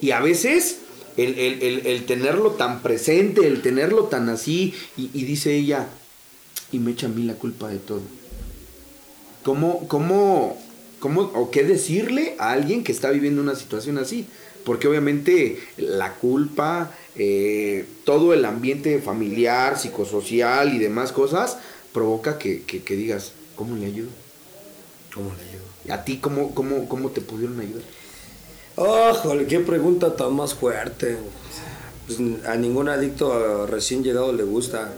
Y 0.00 0.10
a 0.10 0.20
veces 0.20 0.78
el, 1.18 2.04
tenerlo 2.06 2.52
tan 2.52 2.80
presente, 2.80 3.46
el 3.46 3.60
tenerlo 3.60 4.04
tan 4.04 4.28
así, 4.28 4.74
y, 4.96 5.24
dice 5.24 5.54
ella, 5.54 5.88
y 6.70 6.78
me 6.78 6.92
echa 6.92 7.06
a 7.06 7.10
mí 7.10 7.24
la 7.24 7.34
culpa 7.34 7.68
de 7.68 7.78
todo. 7.78 8.02
¿Cómo, 9.42 9.88
cómo, 9.88 10.56
cómo, 11.00 11.22
o 11.22 11.50
qué 11.50 11.64
decirle 11.64 12.36
a 12.38 12.52
alguien 12.52 12.84
que 12.84 12.92
está 12.92 13.10
viviendo 13.10 13.42
una 13.42 13.56
situación 13.56 13.98
así? 13.98 14.26
Porque 14.64 14.86
obviamente 14.86 15.60
la 15.76 16.14
culpa, 16.14 16.94
eh, 17.16 17.86
todo 18.04 18.34
el 18.34 18.44
ambiente 18.44 19.00
familiar, 19.00 19.78
psicosocial 19.78 20.74
y 20.74 20.78
demás 20.78 21.12
cosas, 21.12 21.58
provoca 21.92 22.38
que, 22.38 22.62
digas, 22.90 23.32
¿cómo 23.56 23.76
le 23.76 23.86
ayudo? 23.86 24.10
¿Cómo 25.14 25.30
le 25.30 25.48
ayudo? 25.48 25.94
¿A 25.94 26.04
ti 26.04 26.18
cómo, 26.18 26.54
cómo, 26.54 26.88
cómo 26.88 27.10
te 27.10 27.22
pudieron 27.22 27.58
ayudar? 27.58 27.82
Oh, 28.80 29.12
qué 29.48 29.58
pregunta 29.58 30.14
tan 30.14 30.34
más 30.34 30.54
fuerte. 30.54 31.18
Pues, 32.06 32.20
a 32.46 32.54
ningún 32.54 32.88
adicto 32.88 33.66
recién 33.66 34.04
llegado 34.04 34.32
le 34.32 34.44
gusta 34.44 34.94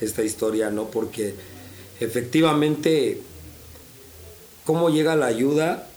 esta 0.00 0.22
historia, 0.22 0.70
¿no? 0.70 0.84
Porque 0.84 1.34
efectivamente, 1.98 3.20
¿cómo 4.64 4.88
llega 4.88 5.16
la 5.16 5.26
ayuda? 5.26 5.88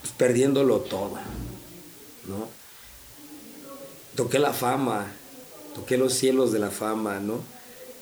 Pues 0.00 0.14
perdiéndolo 0.14 0.78
todo, 0.78 1.18
¿no? 2.26 2.48
Toqué 4.16 4.38
la 4.38 4.54
fama, 4.54 5.08
toqué 5.74 5.98
los 5.98 6.14
cielos 6.14 6.52
de 6.52 6.58
la 6.58 6.70
fama, 6.70 7.20
¿no? 7.20 7.40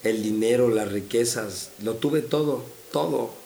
El 0.05 0.23
dinero, 0.23 0.69
las 0.69 0.93
riquezas, 0.93 1.71
lo 1.83 1.95
tuve 1.95 2.23
todo, 2.23 2.63
todo 2.93 3.46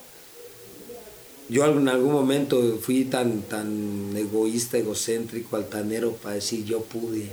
yo 1.50 1.66
en 1.66 1.88
algún 1.88 2.12
momento 2.12 2.78
fui 2.80 3.04
tan, 3.04 3.42
tan 3.42 4.12
egoísta, 4.16 4.78
egocéntrico, 4.78 5.56
altanero 5.56 6.12
para 6.12 6.36
decir 6.36 6.64
yo 6.64 6.82
pude. 6.82 7.28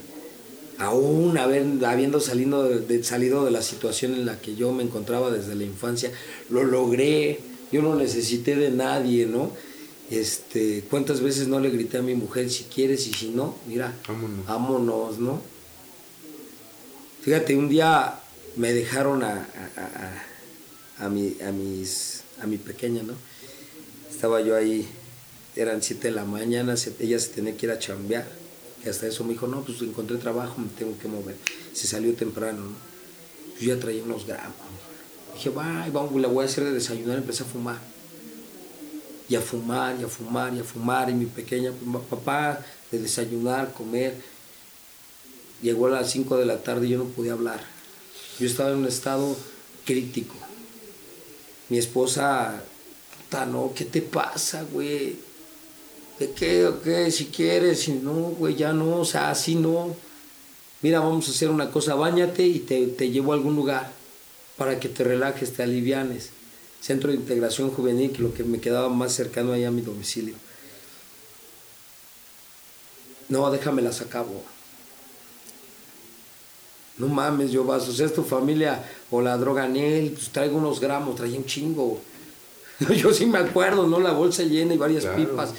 Aún 0.80 1.38
haber, 1.38 1.66
habiendo 1.86 2.20
salido 2.20 2.68
de, 2.68 3.04
salido 3.04 3.46
de 3.46 3.52
la 3.52 3.62
situación 3.62 4.16
en 4.16 4.26
la 4.26 4.40
que 4.40 4.56
yo 4.56 4.74
me 4.74 4.84
encontraba 4.84 5.30
desde 5.30 5.54
la 5.54 5.66
infancia, 5.66 6.12
lo 6.50 6.64
logré. 6.64 7.40
Yo 7.72 7.84
no 7.84 7.96
necesité 7.96 8.56
de 8.56 8.72
nadie, 8.72 9.28
¿no? 9.28 9.52
Este, 10.10 10.84
¿Cuántas 10.90 11.22
veces 11.22 11.48
no 11.48 11.60
le 11.60 11.70
grité 11.70 11.98
a 11.98 12.02
mi 12.02 12.16
mujer 12.16 12.50
si 12.50 12.64
quieres 12.64 13.06
y 13.08 13.14
si 13.14 13.30
no? 13.30 13.56
Mira, 13.68 13.94
vámonos, 14.08 14.46
vámonos 14.48 15.20
¿no? 15.20 15.42
Fíjate, 17.22 17.56
un 17.56 17.70
día 17.70 18.20
me 18.56 18.74
dejaron 18.74 19.22
a, 19.22 19.34
a, 19.76 21.02
a, 21.02 21.06
a, 21.06 21.10
mi, 21.10 21.36
a, 21.46 21.52
mis, 21.52 22.24
a 22.42 22.48
mi 22.48 22.58
pequeña, 22.58 23.04
¿no? 23.04 23.14
Estaba 24.18 24.42
yo 24.42 24.56
ahí, 24.56 24.84
eran 25.56 25.84
7 25.84 26.08
de 26.08 26.12
la 26.16 26.26
mañana, 26.26 26.74
ella 27.00 27.20
se 27.20 27.30
tenía 27.30 27.56
que 27.56 27.68
ir 27.68 27.72
a 27.72 27.78
chambear. 27.78 28.28
Y 28.84 28.90
hasta 28.90 29.06
eso 29.06 29.24
me 29.24 29.34
dijo, 29.34 29.46
no, 29.46 29.62
pues 29.62 29.80
encontré 29.84 30.18
trabajo, 30.18 30.60
me 30.60 30.70
tengo 30.70 30.98
que 30.98 31.08
mover. 31.08 31.36
Se 31.72 31.86
salió 31.86 32.16
temprano, 32.16 32.64
¿no? 32.64 32.76
Yo 33.62 33.76
ya 33.76 33.80
traía 33.80 34.02
unos 34.02 34.26
gramos. 34.26 34.56
Dije, 35.36 35.52
va, 35.52 35.88
vamos, 35.94 36.20
la 36.20 36.30
voy 36.30 36.42
a 36.42 36.48
hacer 36.48 36.64
de 36.64 36.72
desayunar. 36.72 37.20
Empecé 37.20 37.44
a 37.44 37.46
fumar. 37.46 37.78
Y 39.30 39.36
a 39.36 39.42
fumar, 39.42 39.96
y 40.02 40.04
a 40.04 40.08
fumar, 40.08 40.52
y 40.56 40.62
a 40.62 40.64
fumar. 40.64 41.12
Y 41.12 41.14
mi 41.14 41.28
pequeña, 41.28 41.72
papá, 42.10 42.66
de 42.90 42.98
desayunar, 42.98 43.72
comer. 43.72 44.16
Llegó 45.62 45.86
a 45.86 45.92
las 45.92 46.10
5 46.10 46.38
de 46.38 46.46
la 46.48 46.64
tarde 46.64 46.88
y 46.88 46.90
yo 46.90 46.98
no 46.98 47.06
podía 47.06 47.34
hablar. 47.34 47.64
Yo 48.40 48.48
estaba 48.48 48.72
en 48.72 48.78
un 48.78 48.88
estado 48.88 49.38
crítico. 49.86 50.34
Mi 51.70 51.78
esposa, 51.78 52.64
no, 53.32 53.72
¿qué 53.76 53.86
te 53.86 54.02
pasa, 54.02 54.64
güey? 54.72 55.16
¿De 56.20 56.32
qué 56.32 56.66
o 56.66 56.82
qué? 56.82 57.12
Si 57.12 57.26
quieres, 57.26 57.82
si 57.82 57.94
no, 57.94 58.14
güey, 58.14 58.56
ya 58.56 58.74
no, 58.74 58.98
o 58.98 59.06
sea, 59.06 59.30
así 59.30 59.56
no. 59.56 59.96
Mira, 60.82 61.00
vamos 61.00 61.28
a 61.28 61.32
hacer 61.32 61.50
una 61.50 61.70
cosa, 61.72 61.96
bañate 61.96 62.44
y 62.44 62.60
te, 62.60 62.88
te 62.88 63.10
llevo 63.10 63.32
a 63.34 63.36
algún 63.36 63.56
lugar 63.56 63.92
para 64.58 64.80
que 64.80 64.90
te 64.90 65.04
relajes, 65.04 65.54
te 65.54 65.64
alivianes. 65.64 66.30
Centro 66.82 67.12
de 67.12 67.18
Integración 67.18 67.70
Juvenil, 67.72 68.12
que 68.12 68.22
lo 68.22 68.34
que 68.34 68.44
me 68.44 68.60
quedaba 68.60 68.90
más 68.90 69.14
cercano 69.14 69.52
allá 69.52 69.68
a 69.68 69.72
mi 69.72 69.82
domicilio. 69.82 70.36
No, 73.30 73.50
déjame 73.52 73.82
las 73.82 74.02
acabo. 74.02 74.44
No 76.98 77.08
mames, 77.08 77.52
yo 77.52 77.64
vas, 77.64 77.88
o 77.88 77.94
sea, 77.94 78.06
es 78.06 78.14
tu 78.14 78.24
familia 78.24 78.84
o 79.12 79.22
la 79.22 79.38
droga 79.38 79.66
en 79.66 79.76
él, 79.76 80.12
pues 80.12 80.30
traigo 80.30 80.58
unos 80.58 80.80
gramos, 80.80 81.16
traía 81.16 81.38
un 81.38 81.46
chingo. 81.46 82.02
Yo 82.96 83.14
sí 83.14 83.26
me 83.26 83.40
acuerdo, 83.40 83.88
¿no? 83.88 84.00
La 84.00 84.12
bolsa 84.12 84.44
llena 84.44 84.74
y 84.74 84.78
varias 84.78 85.06
pipas. 85.06 85.54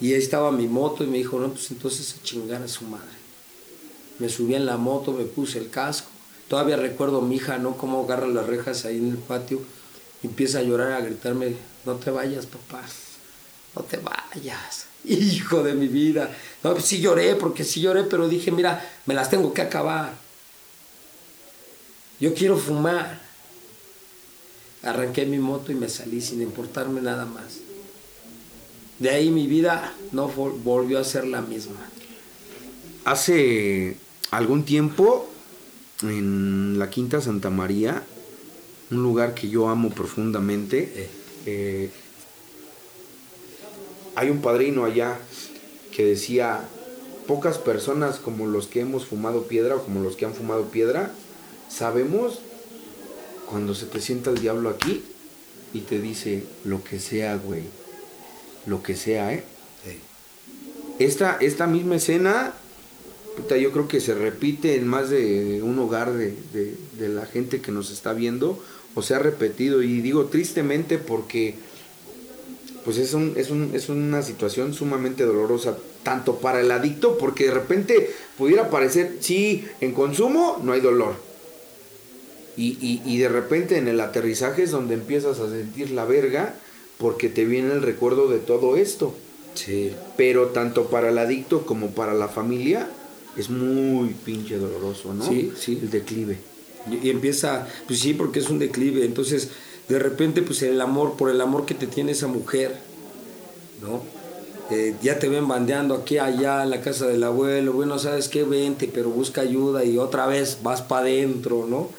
Y 0.00 0.12
ahí 0.12 0.18
estaba 0.18 0.50
mi 0.50 0.66
moto 0.66 1.04
y 1.04 1.06
me 1.06 1.18
dijo, 1.18 1.38
no, 1.38 1.50
pues 1.50 1.70
entonces 1.70 2.16
a 2.18 2.22
chingar 2.22 2.62
a 2.62 2.68
su 2.68 2.84
madre. 2.84 3.06
Me 4.18 4.28
subí 4.28 4.54
en 4.54 4.66
la 4.66 4.76
moto, 4.76 5.12
me 5.12 5.24
puse 5.24 5.58
el 5.58 5.70
casco. 5.70 6.08
Todavía 6.48 6.76
recuerdo 6.76 7.18
a 7.18 7.22
mi 7.22 7.36
hija, 7.36 7.58
¿no? 7.58 7.76
Cómo 7.76 8.04
agarra 8.04 8.26
las 8.26 8.46
rejas 8.46 8.84
ahí 8.84 8.98
en 8.98 9.10
el 9.10 9.16
patio. 9.16 9.60
empieza 10.22 10.58
a 10.58 10.62
llorar, 10.62 10.92
a 10.92 11.00
gritarme, 11.00 11.56
no 11.84 11.94
te 11.94 12.10
vayas, 12.10 12.46
papá. 12.46 12.82
No 13.74 13.82
te 13.82 13.96
vayas. 13.96 14.86
Hijo 15.04 15.62
de 15.62 15.74
mi 15.74 15.88
vida. 15.88 16.30
No, 16.62 16.72
pues 16.72 16.84
sí 16.84 17.00
lloré, 17.00 17.34
porque 17.36 17.64
sí 17.64 17.80
lloré, 17.80 18.04
pero 18.04 18.28
dije, 18.28 18.50
mira, 18.50 18.86
me 19.06 19.14
las 19.14 19.30
tengo 19.30 19.52
que 19.52 19.62
acabar. 19.62 20.14
Yo 22.20 22.34
quiero 22.34 22.56
fumar. 22.56 23.23
Arranqué 24.84 25.26
mi 25.26 25.38
moto 25.38 25.72
y 25.72 25.74
me 25.74 25.88
salí 25.88 26.20
sin 26.20 26.42
importarme 26.42 27.00
nada 27.00 27.24
más. 27.24 27.60
De 28.98 29.10
ahí 29.10 29.30
mi 29.30 29.46
vida 29.46 29.92
no 30.12 30.28
volvió 30.28 30.98
a 30.98 31.04
ser 31.04 31.26
la 31.26 31.40
misma. 31.40 31.80
Hace 33.04 33.96
algún 34.30 34.64
tiempo 34.64 35.28
en 36.02 36.78
la 36.78 36.90
Quinta 36.90 37.20
Santa 37.20 37.50
María, 37.50 38.02
un 38.90 39.02
lugar 39.02 39.34
que 39.34 39.48
yo 39.48 39.68
amo 39.68 39.90
profundamente, 39.90 40.92
eh. 40.94 41.10
Eh, 41.46 41.90
hay 44.16 44.30
un 44.30 44.40
padrino 44.40 44.84
allá 44.84 45.18
que 45.92 46.04
decía, 46.04 46.60
pocas 47.26 47.58
personas 47.58 48.16
como 48.18 48.46
los 48.46 48.66
que 48.66 48.80
hemos 48.80 49.06
fumado 49.06 49.44
piedra 49.44 49.76
o 49.76 49.82
como 49.82 50.00
los 50.00 50.16
que 50.16 50.24
han 50.24 50.34
fumado 50.34 50.64
piedra, 50.64 51.12
sabemos 51.68 52.40
cuando 53.54 53.72
se 53.72 53.86
te 53.86 54.00
sienta 54.00 54.30
el 54.30 54.40
diablo 54.40 54.68
aquí 54.68 55.00
y 55.72 55.82
te 55.82 56.00
dice 56.00 56.42
lo 56.64 56.82
que 56.82 56.98
sea, 56.98 57.36
güey 57.36 57.62
lo 58.66 58.82
que 58.82 58.96
sea, 58.96 59.32
¿eh? 59.32 59.44
Esta, 60.98 61.36
esta 61.40 61.68
misma 61.68 61.94
escena, 61.94 62.52
yo 63.48 63.70
creo 63.70 63.86
que 63.86 64.00
se 64.00 64.12
repite 64.12 64.74
en 64.74 64.88
más 64.88 65.08
de 65.08 65.60
un 65.62 65.78
hogar 65.78 66.12
de, 66.14 66.74
la 66.98 67.26
gente 67.26 67.60
que 67.60 67.70
nos 67.70 67.92
está 67.92 68.12
viendo, 68.12 68.60
o 68.96 69.02
se 69.02 69.14
ha 69.14 69.20
repetido, 69.20 69.82
y 69.82 70.00
digo 70.00 70.24
tristemente 70.24 70.98
porque 70.98 71.54
pues 72.84 72.98
es, 72.98 73.14
un, 73.14 73.34
es, 73.36 73.50
un, 73.50 73.70
es 73.72 73.88
una 73.88 74.22
situación 74.22 74.74
sumamente 74.74 75.22
dolorosa, 75.22 75.78
tanto 76.02 76.40
para 76.40 76.60
el 76.60 76.72
adicto, 76.72 77.18
porque 77.18 77.44
de 77.44 77.54
repente 77.54 78.10
pudiera 78.36 78.68
parecer, 78.68 79.18
sí, 79.20 79.64
en 79.80 79.92
consumo 79.94 80.60
no 80.60 80.72
hay 80.72 80.80
dolor. 80.80 81.33
Y, 82.56 82.78
y, 82.80 83.02
y 83.04 83.18
de 83.18 83.28
repente 83.28 83.78
en 83.78 83.88
el 83.88 84.00
aterrizaje 84.00 84.62
es 84.62 84.70
donde 84.70 84.94
empiezas 84.94 85.40
a 85.40 85.50
sentir 85.50 85.90
la 85.90 86.04
verga 86.04 86.54
porque 86.98 87.28
te 87.28 87.44
viene 87.44 87.72
el 87.72 87.82
recuerdo 87.82 88.28
de 88.28 88.38
todo 88.38 88.76
esto. 88.76 89.14
Sí. 89.54 89.92
Pero 90.16 90.48
tanto 90.48 90.86
para 90.86 91.10
el 91.10 91.18
adicto 91.18 91.66
como 91.66 91.90
para 91.90 92.14
la 92.14 92.28
familia 92.28 92.88
es 93.36 93.50
muy 93.50 94.10
pinche 94.24 94.58
doloroso, 94.58 95.14
¿no? 95.14 95.26
Sí, 95.26 95.52
sí. 95.58 95.78
El 95.82 95.90
declive. 95.90 96.38
Y, 96.90 97.10
empieza, 97.10 97.66
pues 97.86 98.00
sí, 98.00 98.14
porque 98.14 98.40
es 98.40 98.50
un 98.50 98.58
declive. 98.58 99.04
Entonces, 99.04 99.50
de 99.88 99.98
repente, 99.98 100.42
pues 100.42 100.62
el 100.62 100.80
amor, 100.80 101.16
por 101.16 101.30
el 101.30 101.40
amor 101.40 101.66
que 101.66 101.74
te 101.74 101.86
tiene 101.86 102.12
esa 102.12 102.26
mujer, 102.26 102.76
¿no? 103.82 104.02
Eh, 104.70 104.94
ya 105.02 105.18
te 105.18 105.28
ven 105.28 105.46
bandeando 105.46 105.94
aquí, 105.94 106.18
allá, 106.18 106.62
en 106.62 106.70
la 106.70 106.80
casa 106.80 107.06
del 107.06 107.22
abuelo, 107.22 107.72
bueno, 107.72 107.98
¿sabes 107.98 108.28
qué? 108.28 108.44
Vente, 108.44 108.90
pero 108.92 109.10
busca 109.10 109.42
ayuda 109.42 109.84
y 109.84 109.98
otra 109.98 110.26
vez 110.26 110.58
vas 110.62 110.80
para 110.80 111.02
adentro, 111.02 111.66
¿no? 111.68 111.90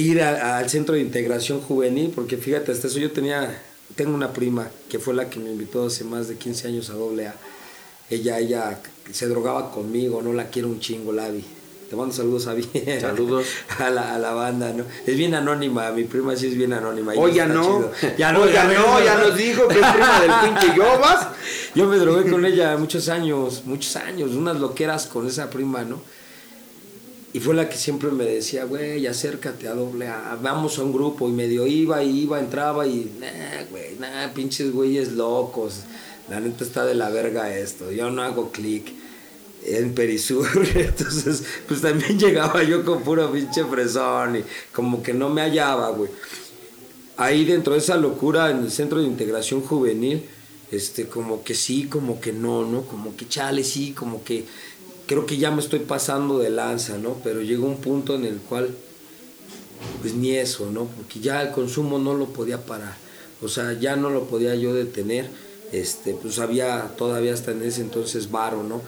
Ir 0.00 0.22
al 0.22 0.68
centro 0.68 0.94
de 0.94 1.00
integración 1.00 1.60
juvenil, 1.60 2.12
porque 2.14 2.36
fíjate, 2.36 2.72
hasta 2.72 2.86
eso 2.86 2.98
yo 2.98 3.10
tenía, 3.10 3.62
tengo 3.94 4.14
una 4.14 4.32
prima 4.32 4.68
que 4.88 4.98
fue 4.98 5.14
la 5.14 5.30
que 5.30 5.38
me 5.38 5.50
invitó 5.50 5.86
hace 5.86 6.04
más 6.04 6.28
de 6.28 6.36
15 6.36 6.68
años 6.68 6.90
a 6.90 6.94
doble 6.94 7.28
A. 7.28 7.34
Ella, 8.10 8.38
ella 8.38 8.78
se 9.10 9.26
drogaba 9.26 9.72
conmigo, 9.72 10.22
no 10.22 10.32
la 10.32 10.48
quiero 10.48 10.68
un 10.68 10.80
chingo, 10.80 11.12
Lavi. 11.12 11.44
Te 11.88 11.94
mando 11.94 12.12
saludos 12.12 12.46
a 12.48 12.54
bien. 12.54 13.00
Saludos. 13.00 13.46
A 13.78 13.90
la, 13.90 14.14
a 14.14 14.18
la 14.18 14.32
banda, 14.32 14.72
¿no? 14.72 14.84
Es 15.06 15.16
bien 15.16 15.34
anónima, 15.34 15.92
mi 15.92 16.02
prima 16.02 16.34
sí 16.34 16.48
es 16.48 16.56
bien 16.56 16.72
anónima. 16.72 17.12
Oh, 17.16 17.28
ya 17.28 17.46
no. 17.46 17.90
Ya 18.18 18.32
no, 18.32 18.48
ya, 18.50 18.64
no, 18.64 19.04
ya 19.04 19.16
nos 19.18 19.36
dijo 19.36 19.68
que 19.68 19.78
es 19.78 19.86
prima 19.86 20.20
del 20.20 20.30
pinche 20.42 20.76
Yobas. 20.76 21.28
Yo 21.76 21.86
me 21.86 21.96
drogué 21.98 22.28
con 22.28 22.44
ella 22.44 22.76
muchos 22.76 23.08
años, 23.08 23.62
muchos 23.66 23.94
años, 23.96 24.32
unas 24.32 24.58
loqueras 24.58 25.06
con 25.06 25.28
esa 25.28 25.48
prima, 25.48 25.84
¿no? 25.84 26.00
Y 27.36 27.40
fue 27.40 27.54
la 27.54 27.68
que 27.68 27.76
siempre 27.76 28.10
me 28.10 28.24
decía, 28.24 28.64
güey, 28.64 29.06
acércate 29.06 29.68
a 29.68 29.74
doble 29.74 30.08
A, 30.08 30.38
vamos 30.40 30.78
a 30.78 30.82
un 30.82 30.90
grupo. 30.90 31.28
Y 31.28 31.32
medio 31.32 31.66
iba, 31.66 32.02
y 32.02 32.20
iba, 32.20 32.40
entraba 32.40 32.86
y, 32.86 33.12
nah, 33.20 33.62
güey, 33.70 33.94
nah, 33.98 34.32
pinches 34.32 34.72
güeyes 34.72 35.12
locos. 35.12 35.80
La 36.30 36.40
neta 36.40 36.64
está 36.64 36.86
de 36.86 36.94
la 36.94 37.10
verga 37.10 37.54
esto. 37.54 37.92
Yo 37.92 38.10
no 38.10 38.22
hago 38.22 38.50
clic 38.52 38.90
en 39.66 39.94
Perisur. 39.94 40.48
Entonces, 40.74 41.44
pues 41.68 41.82
también 41.82 42.18
llegaba 42.18 42.62
yo 42.62 42.82
con 42.86 43.02
puro 43.02 43.30
pinche 43.30 43.66
fresón 43.66 44.36
y 44.36 44.44
como 44.72 45.02
que 45.02 45.12
no 45.12 45.28
me 45.28 45.42
hallaba, 45.42 45.90
güey. 45.90 46.10
Ahí 47.18 47.44
dentro 47.44 47.74
de 47.74 47.80
esa 47.80 47.98
locura 47.98 48.50
en 48.50 48.60
el 48.60 48.70
centro 48.70 49.00
de 49.00 49.08
integración 49.08 49.60
juvenil, 49.60 50.24
este, 50.70 51.06
como 51.06 51.44
que 51.44 51.54
sí, 51.54 51.84
como 51.84 52.18
que 52.18 52.32
no, 52.32 52.64
¿no? 52.64 52.86
Como 52.86 53.14
que 53.14 53.28
chale, 53.28 53.62
sí, 53.62 53.92
como 53.92 54.24
que 54.24 54.46
creo 55.06 55.26
que 55.26 55.36
ya 55.36 55.50
me 55.50 55.60
estoy 55.60 55.80
pasando 55.80 56.38
de 56.38 56.50
lanza, 56.50 56.98
¿no? 56.98 57.16
Pero 57.22 57.42
llegó 57.42 57.66
un 57.66 57.78
punto 57.78 58.14
en 58.14 58.24
el 58.24 58.38
cual, 58.38 58.70
pues 60.00 60.14
ni 60.14 60.32
eso, 60.32 60.70
¿no? 60.70 60.86
Porque 60.86 61.20
ya 61.20 61.42
el 61.42 61.52
consumo 61.52 61.98
no 61.98 62.14
lo 62.14 62.26
podía 62.26 62.64
parar, 62.64 62.96
o 63.42 63.48
sea, 63.48 63.72
ya 63.74 63.96
no 63.96 64.10
lo 64.10 64.24
podía 64.24 64.54
yo 64.54 64.74
detener, 64.74 65.28
este, 65.72 66.14
pues 66.14 66.38
había 66.38 66.94
todavía 66.96 67.34
hasta 67.34 67.52
en 67.52 67.62
ese 67.62 67.80
entonces 67.80 68.30
varo, 68.30 68.62
¿no? 68.62 68.82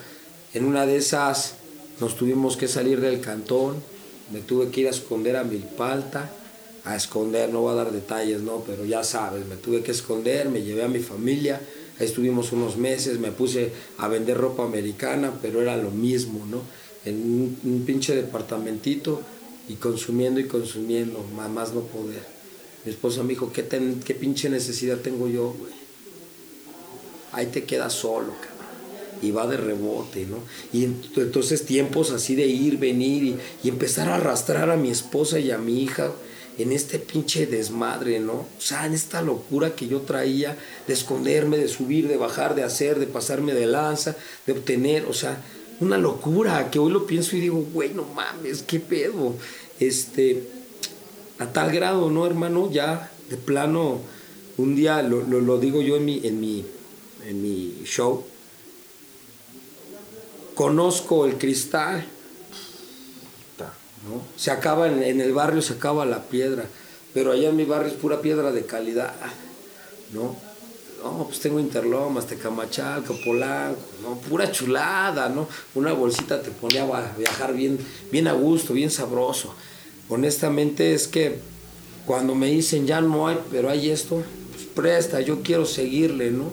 En 0.55 0.65
una 0.65 0.87
de 0.87 0.97
esas 0.97 1.55
nos 2.01 2.17
tuvimos 2.17 2.57
que 2.57 2.69
salir 2.69 3.01
del 3.01 3.21
cantón, 3.21 3.77
me 4.33 4.41
tuve 4.41 4.71
que 4.71 4.83
ir 4.83 4.87
a 4.87 4.91
esconder 4.91 5.37
a 5.37 5.45
Milpalta, 5.45 6.31
a 6.85 6.97
esconder, 6.97 7.51
no 7.51 7.61
voy 7.61 7.73
a 7.73 7.77
dar 7.77 7.93
detalles, 7.93 8.41
¿no? 8.41 8.63
Pero 8.67 8.85
ya 8.85 9.05
sabes, 9.05 9.47
me 9.47 9.57
tuve 9.57 9.83
que 9.83 9.93
esconder, 9.93 10.49
me 10.49 10.63
llevé 10.63 10.85
a 10.85 10.89
mi 10.89 11.01
familia, 11.01 11.61
Ahí 11.99 12.07
estuvimos 12.07 12.53
unos 12.53 12.77
meses, 12.77 13.19
me 13.19 13.33
puse 13.33 13.73
a 13.99 14.07
vender 14.09 14.39
ropa 14.39 14.65
americana, 14.65 15.33
pero 15.43 15.61
era 15.61 15.77
lo 15.77 15.91
mismo, 15.91 16.47
¿no? 16.47 16.63
En 17.05 17.57
un, 17.65 17.85
pinche 17.85 18.15
departamentito 18.15 19.21
y 19.69 19.75
consumiendo 19.75 20.39
y 20.39 20.45
consumiendo, 20.45 21.25
más 21.35 21.75
no 21.75 21.81
poder. 21.81 22.23
Mi 22.85 22.93
esposa 22.93 23.23
me 23.23 23.31
dijo, 23.31 23.53
¿qué, 23.53 23.67
qué 24.05 24.15
pinche 24.15 24.49
necesidad 24.49 24.99
tengo 24.99 25.29
yo, 25.29 25.55
güey? 25.59 25.73
Ahí 27.33 27.47
te 27.47 27.65
quedas 27.65 27.95
solo, 27.95 28.33
cabrón. 28.41 28.59
Y 29.21 29.33
va 29.33 29.49
de 29.49 29.57
rebote, 29.57 30.27
¿no? 30.27 30.39
Y 30.73 30.85
entonces 30.85 31.67
tiempos 31.67 32.13
así 32.13 32.37
de 32.37 32.47
ir, 32.47 32.79
venir 32.79 33.25
y, 33.25 33.37
y 33.65 33.69
empezar 33.69 34.09
a 34.09 34.15
arrastrar 34.15 34.71
a 34.71 34.77
mi 34.77 34.91
esposa 34.91 35.41
y 35.41 35.51
a 35.51 35.59
mi 35.59 35.83
hija 35.83 36.13
en 36.59 36.73
este 36.73 36.99
pinche 36.99 37.47
desmadre, 37.47 38.19
¿no? 38.19 38.33
O 38.33 38.61
sea, 38.61 38.85
en 38.85 38.93
esta 38.93 39.23
locura 39.23 39.77
que 39.77 39.87
yo 39.87 40.01
traía 40.01 40.57
de 40.87 40.93
esconderme, 40.93 41.57
de 41.57 41.69
subir, 41.69 42.09
de 42.09 42.17
bajar, 42.17 42.57
de 42.57 42.65
hacer, 42.65 42.99
de 42.99 43.07
pasarme 43.07 43.55
de 43.55 43.67
lanza, 43.67 44.17
de 44.45 44.53
obtener, 44.53 45.07
o 45.07 45.15
sea, 45.15 45.41
una 45.81 45.97
locura 45.97 46.69
que 46.71 46.81
hoy 46.81 46.91
lo 46.91 47.07
pienso 47.07 47.37
y 47.37 47.41
digo, 47.41 47.65
güey, 47.73 47.95
no 47.95 48.03
mames, 48.03 48.63
qué 48.63 48.81
pedo. 48.81 49.35
Este, 49.79 50.49
a 51.39 51.47
tal 51.47 51.71
grado, 51.71 52.11
¿no, 52.11 52.27
hermano? 52.27 52.69
Ya, 52.73 53.13
de 53.31 53.37
plano, 53.37 54.01
un 54.57 54.75
día 54.75 55.01
lo, 55.03 55.59
digo 55.59 55.81
yo 55.81 55.97
en 55.97 56.05
mi, 56.05 56.27
en, 56.27 56.41
mi, 56.41 56.65
en 57.25 57.41
mi 57.41 57.83
show, 57.85 58.25
conozco 60.57 61.25
el 61.25 61.39
cristal 61.39 62.05
Se 64.37 64.51
acaba 64.51 64.89
en, 64.89 65.21
el 65.21 65.33
barrio, 65.33 65.63
se 65.63 65.75
acaba 65.75 66.07
la 66.07 66.23
piedra, 66.23 66.65
pero 67.15 67.33
allá 67.33 67.49
en 67.49 67.57
mi 67.57 67.65
barrio 67.65 67.89
es 67.89 67.95
pura 67.95 68.21
piedra 68.21 68.53
de 68.53 68.65
calidad, 68.65 69.15
¿no? 70.13 70.37
No, 71.03 71.27
pues 71.27 71.39
tengo 71.39 71.61
Interlomas, 71.61 72.27
Tecamachalco, 72.27 73.17
Polanco, 73.25 73.81
¿no? 74.03 74.17
Pura 74.29 74.51
chulada, 74.51 75.29
¿no? 75.29 75.49
Una 75.77 75.93
bolsita 75.93 76.43
te 76.43 76.51
ponía 76.51 76.83
a 76.83 77.17
viajar 77.17 77.55
bien, 77.55 77.79
bien 78.11 78.27
a 78.27 78.33
gusto, 78.33 78.75
bien 78.75 78.91
sabroso. 78.91 79.55
Honestamente 80.09 80.95
es 80.95 81.07
que 81.07 81.39
cuando 82.05 82.35
me 82.35 82.49
dicen 82.49 82.87
ya 82.87 83.01
no 83.01 83.29
hay, 83.29 83.39
pero 83.51 83.71
hay 83.71 83.91
esto, 83.91 84.23
pues 84.51 84.65
presta, 84.75 85.21
yo 85.21 85.43
quiero 85.43 85.67
seguirle, 85.67 86.31
¿no? 86.31 86.53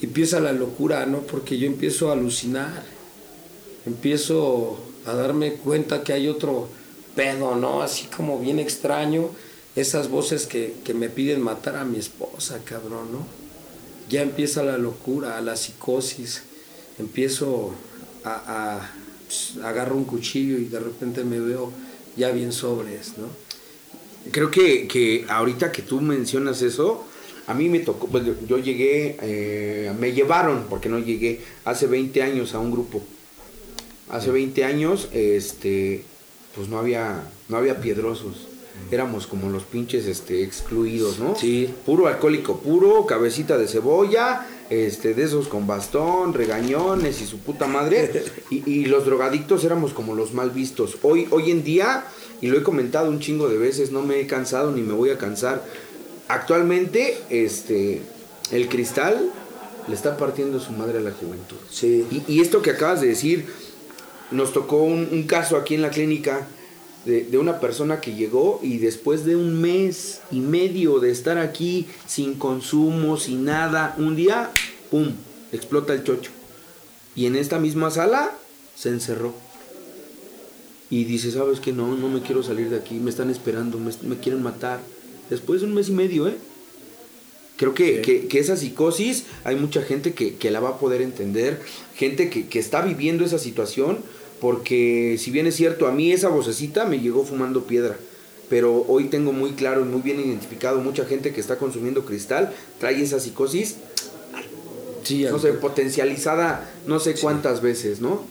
Empieza 0.00 0.38
la 0.38 0.52
locura, 0.52 1.04
¿no? 1.06 1.20
Porque 1.20 1.58
yo 1.58 1.66
empiezo 1.66 2.10
a 2.10 2.12
alucinar, 2.12 2.84
empiezo 3.86 4.78
a 5.08 5.14
darme 5.14 5.54
cuenta 5.54 6.02
que 6.02 6.12
hay 6.12 6.28
otro 6.28 6.68
pedo, 7.16 7.56
¿no? 7.56 7.82
Así 7.82 8.06
como 8.06 8.38
bien 8.38 8.58
extraño, 8.58 9.30
esas 9.76 10.08
voces 10.08 10.46
que, 10.46 10.74
que 10.84 10.94
me 10.94 11.08
piden 11.08 11.40
matar 11.40 11.76
a 11.76 11.84
mi 11.84 11.98
esposa, 11.98 12.60
cabrón, 12.64 13.12
¿no? 13.12 13.26
Ya 14.08 14.22
empieza 14.22 14.62
la 14.62 14.78
locura, 14.78 15.40
la 15.40 15.56
psicosis, 15.56 16.42
empiezo 16.98 17.72
a, 18.24 18.76
a 18.76 18.90
pues, 19.26 19.62
agarro 19.62 19.96
un 19.96 20.04
cuchillo 20.04 20.58
y 20.58 20.64
de 20.64 20.80
repente 20.80 21.24
me 21.24 21.38
veo 21.38 21.72
ya 22.16 22.30
bien 22.30 22.52
sobres, 22.52 23.18
¿no? 23.18 23.28
Creo 24.30 24.50
que, 24.50 24.88
que 24.88 25.24
ahorita 25.28 25.72
que 25.72 25.82
tú 25.82 26.00
mencionas 26.00 26.60
eso, 26.62 27.04
a 27.46 27.54
mí 27.54 27.68
me 27.68 27.78
tocó, 27.80 28.08
pues, 28.08 28.24
yo 28.46 28.58
llegué, 28.58 29.16
eh, 29.22 29.92
me 29.98 30.12
llevaron, 30.12 30.66
porque 30.68 30.88
no 30.88 30.98
llegué, 30.98 31.40
hace 31.64 31.86
20 31.86 32.22
años 32.22 32.54
a 32.54 32.58
un 32.58 32.70
grupo. 32.70 33.02
Hace 34.10 34.30
20 34.30 34.64
años, 34.64 35.08
este, 35.12 36.04
pues 36.54 36.68
no 36.68 36.78
había, 36.78 37.22
no 37.48 37.56
había 37.56 37.80
piedrosos. 37.80 38.48
Éramos 38.90 39.26
como 39.26 39.50
los 39.50 39.64
pinches 39.64 40.06
este, 40.06 40.44
excluidos, 40.44 41.18
¿no? 41.18 41.36
Sí. 41.36 41.68
Puro 41.84 42.06
alcohólico 42.06 42.58
puro, 42.58 43.06
cabecita 43.06 43.58
de 43.58 43.66
cebolla, 43.66 44.46
este, 44.70 45.14
de 45.14 45.24
esos 45.24 45.48
con 45.48 45.66
bastón, 45.66 46.32
regañones 46.32 47.20
y 47.20 47.26
su 47.26 47.38
puta 47.38 47.66
madre. 47.66 48.24
Y, 48.50 48.62
y 48.70 48.86
los 48.86 49.04
drogadictos 49.04 49.62
éramos 49.64 49.92
como 49.92 50.14
los 50.14 50.32
mal 50.32 50.50
vistos. 50.50 50.96
Hoy, 51.02 51.28
hoy 51.30 51.50
en 51.50 51.62
día, 51.64 52.04
y 52.40 52.46
lo 52.46 52.56
he 52.56 52.62
comentado 52.62 53.10
un 53.10 53.20
chingo 53.20 53.48
de 53.48 53.58
veces, 53.58 53.92
no 53.92 54.02
me 54.02 54.20
he 54.20 54.26
cansado 54.26 54.72
ni 54.72 54.80
me 54.80 54.94
voy 54.94 55.10
a 55.10 55.18
cansar. 55.18 55.62
Actualmente, 56.28 57.18
este, 57.28 58.00
el 58.50 58.68
cristal 58.68 59.30
le 59.86 59.94
está 59.94 60.16
partiendo 60.16 60.60
su 60.60 60.72
madre 60.72 60.98
a 60.98 61.02
la 61.02 61.10
juventud. 61.10 61.56
Sí. 61.70 62.06
Y, 62.10 62.22
y 62.32 62.40
esto 62.40 62.62
que 62.62 62.70
acabas 62.70 63.02
de 63.02 63.08
decir, 63.08 63.46
nos 64.30 64.52
tocó 64.52 64.82
un, 64.82 65.08
un 65.10 65.22
caso 65.24 65.56
aquí 65.56 65.74
en 65.74 65.82
la 65.82 65.90
clínica 65.90 66.46
de, 67.04 67.24
de 67.24 67.38
una 67.38 67.60
persona 67.60 68.00
que 68.00 68.14
llegó 68.14 68.60
y 68.62 68.78
después 68.78 69.24
de 69.24 69.36
un 69.36 69.60
mes 69.60 70.20
y 70.30 70.40
medio 70.40 70.98
de 70.98 71.10
estar 71.10 71.38
aquí 71.38 71.86
sin 72.06 72.34
consumo, 72.34 73.16
sin 73.16 73.44
nada, 73.44 73.94
un 73.98 74.16
día, 74.16 74.50
¡pum!, 74.90 75.12
explota 75.52 75.94
el 75.94 76.04
chocho. 76.04 76.30
Y 77.14 77.26
en 77.26 77.36
esta 77.36 77.58
misma 77.58 77.90
sala 77.90 78.32
se 78.76 78.90
encerró. 78.90 79.34
Y 80.90 81.04
dice, 81.04 81.30
¿sabes 81.30 81.60
qué? 81.60 81.72
No, 81.72 81.96
no 81.96 82.08
me 82.08 82.22
quiero 82.22 82.42
salir 82.42 82.70
de 82.70 82.76
aquí, 82.76 82.94
me 82.94 83.10
están 83.10 83.30
esperando, 83.30 83.78
me, 83.78 83.92
me 84.02 84.16
quieren 84.18 84.42
matar. 84.42 84.80
Después 85.28 85.60
de 85.60 85.66
un 85.66 85.74
mes 85.74 85.88
y 85.88 85.92
medio, 85.92 86.28
¿eh? 86.28 86.36
Creo 87.56 87.74
que, 87.74 88.02
que, 88.02 88.28
que 88.28 88.38
esa 88.38 88.56
psicosis 88.56 89.24
hay 89.42 89.56
mucha 89.56 89.82
gente 89.82 90.14
que, 90.14 90.36
que 90.36 90.50
la 90.52 90.60
va 90.60 90.70
a 90.70 90.78
poder 90.78 91.02
entender, 91.02 91.60
gente 91.96 92.30
que, 92.30 92.46
que 92.46 92.60
está 92.60 92.82
viviendo 92.82 93.24
esa 93.24 93.38
situación, 93.38 93.98
porque 94.40 95.16
si 95.18 95.30
bien 95.30 95.46
es 95.46 95.56
cierto, 95.56 95.86
a 95.86 95.92
mí 95.92 96.12
esa 96.12 96.28
vocecita 96.28 96.84
me 96.84 97.00
llegó 97.00 97.24
fumando 97.24 97.64
piedra, 97.64 97.96
pero 98.48 98.84
hoy 98.88 99.04
tengo 99.04 99.32
muy 99.32 99.52
claro 99.52 99.82
y 99.82 99.84
muy 99.84 100.00
bien 100.00 100.20
identificado 100.20 100.80
mucha 100.80 101.04
gente 101.04 101.32
que 101.32 101.40
está 101.40 101.56
consumiendo 101.58 102.04
cristal, 102.04 102.52
trae 102.78 103.02
esa 103.02 103.20
psicosis, 103.20 103.76
Sí, 105.04 105.24
no 105.24 105.38
sé, 105.38 105.52
potencializada 105.54 106.70
no 106.86 106.98
sé 107.00 107.14
cuántas 107.14 107.62
veces, 107.62 108.00
¿no? 108.00 108.22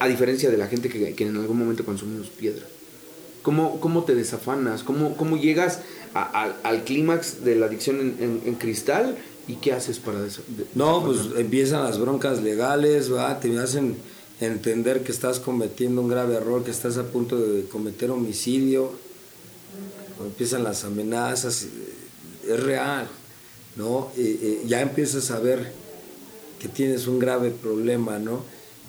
A 0.00 0.08
diferencia 0.08 0.50
de 0.50 0.56
la 0.56 0.66
gente 0.66 0.88
que, 0.88 1.14
que 1.14 1.26
en 1.26 1.36
algún 1.36 1.58
momento 1.58 1.84
consumimos 1.84 2.28
piedra. 2.28 2.64
¿Cómo, 3.42 3.78
cómo 3.80 4.04
te 4.04 4.14
desafanas? 4.14 4.82
¿Cómo, 4.82 5.16
cómo 5.16 5.36
llegas 5.36 5.80
a- 6.14 6.22
al- 6.42 6.56
al 6.62 6.84
clímax 6.84 7.44
de 7.44 7.56
la 7.56 7.66
adicción 7.66 8.00
en, 8.00 8.16
en- 8.20 8.40
en 8.46 8.54
cristal? 8.54 9.16
¿Y 9.48 9.54
qué 9.56 9.72
haces 9.72 9.98
para 9.98 10.18
No, 10.74 11.04
pues 11.04 11.18
empiezan 11.36 11.84
las 11.84 11.98
broncas 11.98 12.42
legales, 12.42 13.12
¿va? 13.12 13.38
te 13.40 13.56
hacen 13.58 13.96
entender 14.40 15.02
que 15.02 15.12
estás 15.12 15.40
cometiendo 15.40 16.00
un 16.00 16.08
grave 16.08 16.36
error, 16.36 16.64
que 16.64 16.70
estás 16.70 16.96
a 16.96 17.04
punto 17.04 17.38
de 17.38 17.64
cometer 17.64 18.10
homicidio, 18.10 18.92
empiezan 20.20 20.64
las 20.64 20.84
amenazas, 20.84 21.64
eh, 21.64 21.68
es 22.52 22.60
real, 22.60 23.08
¿no? 23.76 24.10
Eh, 24.16 24.38
eh, 24.42 24.62
ya 24.66 24.80
empiezas 24.80 25.30
a 25.30 25.38
ver 25.38 25.72
que 26.58 26.68
tienes 26.68 27.06
un 27.06 27.18
grave 27.18 27.50
problema, 27.50 28.18
¿no? 28.18 28.42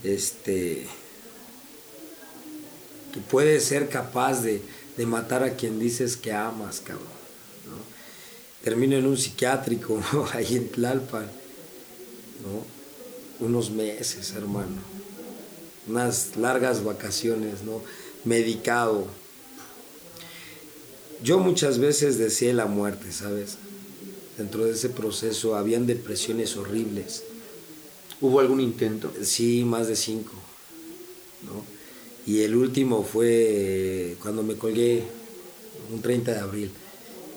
Este, 0.04 0.88
que 3.14 3.20
puedes 3.20 3.64
ser 3.66 3.90
capaz 3.90 4.42
de, 4.42 4.62
matar 5.06 5.44
a 5.44 5.56
quien 5.56 5.80
dices 5.80 6.18
que 6.18 6.34
amas, 6.34 6.82
cabrón, 6.82 7.08
¿no? 7.66 8.66
Termino 8.66 8.98
en 8.98 9.06
un 9.06 9.18
psiquiátrico, 9.18 10.04
ahí 10.34 10.58
en 10.58 10.68
Tlalpan, 10.68 11.24
¿no? 12.44 13.46
Unos 13.46 13.72
meses, 13.72 14.34
hermano. 14.34 14.89
Unas 15.88 16.36
largas 16.38 16.84
vacaciones, 16.84 17.64
¿no? 17.64 17.82
Medicado. 18.26 19.08
Yo 21.24 21.40
muchas 21.40 21.80
veces 21.80 22.18
deseé 22.18 22.54
la 22.54 22.66
muerte, 22.66 23.12
¿sabes? 23.12 23.58
Dentro 24.38 24.66
de 24.66 24.72
ese 24.72 24.90
proceso 24.90 25.56
habían 25.56 25.86
depresiones 25.86 26.56
horribles. 26.56 27.24
¿Hubo 28.22 28.40
algún 28.40 28.62
intento? 28.62 29.12
Sí, 29.24 29.64
más 29.64 29.88
de 29.88 29.96
cinco. 29.96 30.34
¿no? 31.44 31.64
Y 32.26 32.42
el 32.42 32.56
último 32.56 33.04
fue 33.04 34.16
cuando 34.22 34.44
me 34.44 34.56
colgué 34.56 35.04
un 35.92 36.02
30 36.02 36.34
de 36.34 36.40
abril. 36.40 36.72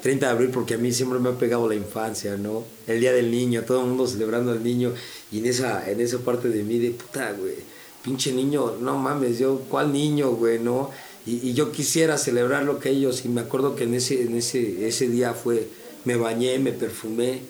30 0.03 0.27
de 0.27 0.33
abril 0.33 0.51
porque 0.51 0.75
a 0.75 0.79
mí 0.79 0.93
siempre 0.93 1.19
me 1.19 1.31
ha 1.31 1.39
pegado 1.39 1.69
la 1.69 1.77
infancia, 1.77 2.37
¿no? 2.37 2.65
El 2.87 3.01
Día 3.01 3.13
del 3.13 3.31
Niño, 3.31 3.63
todo 3.63 3.83
el 3.83 3.87
mundo 3.87 4.07
celebrando 4.07 4.51
al 4.51 4.63
niño 4.63 4.93
y 5.31 5.39
en 5.39 5.47
esa, 5.47 5.89
en 5.89 6.01
esa 6.01 6.19
parte 6.19 6.49
de 6.49 6.65
mí 6.65 6.79
de 6.79 6.91
puta, 6.91 7.33
güey, 7.33 7.55
pinche 8.03 8.33
niño, 8.33 8.77
no 8.81 8.99
mames, 8.99 9.39
yo, 9.39 9.61
¿cuál 9.71 9.93
niño, 9.93 10.31
güey, 10.33 10.59
no? 10.59 10.91
Y, 11.25 11.49
y 11.49 11.55
yo 11.55 11.73
quisiera 11.73 12.19
celebrar 12.19 12.65
lo 12.65 12.79
que 12.79 12.91
ellos, 12.91 13.25
y 13.25 13.29
me 13.29 13.41
acuerdo 13.41 13.77
que 13.77 13.85
en 13.85 13.95
ese, 13.95 14.23
en 14.23 14.37
ese, 14.37 14.87
ese 14.87 15.09
día 15.09 15.35
fue, 15.35 15.69
me 16.05 16.17
bañé, 16.17 16.59
me 16.59 16.73
perfumé, 16.73 17.41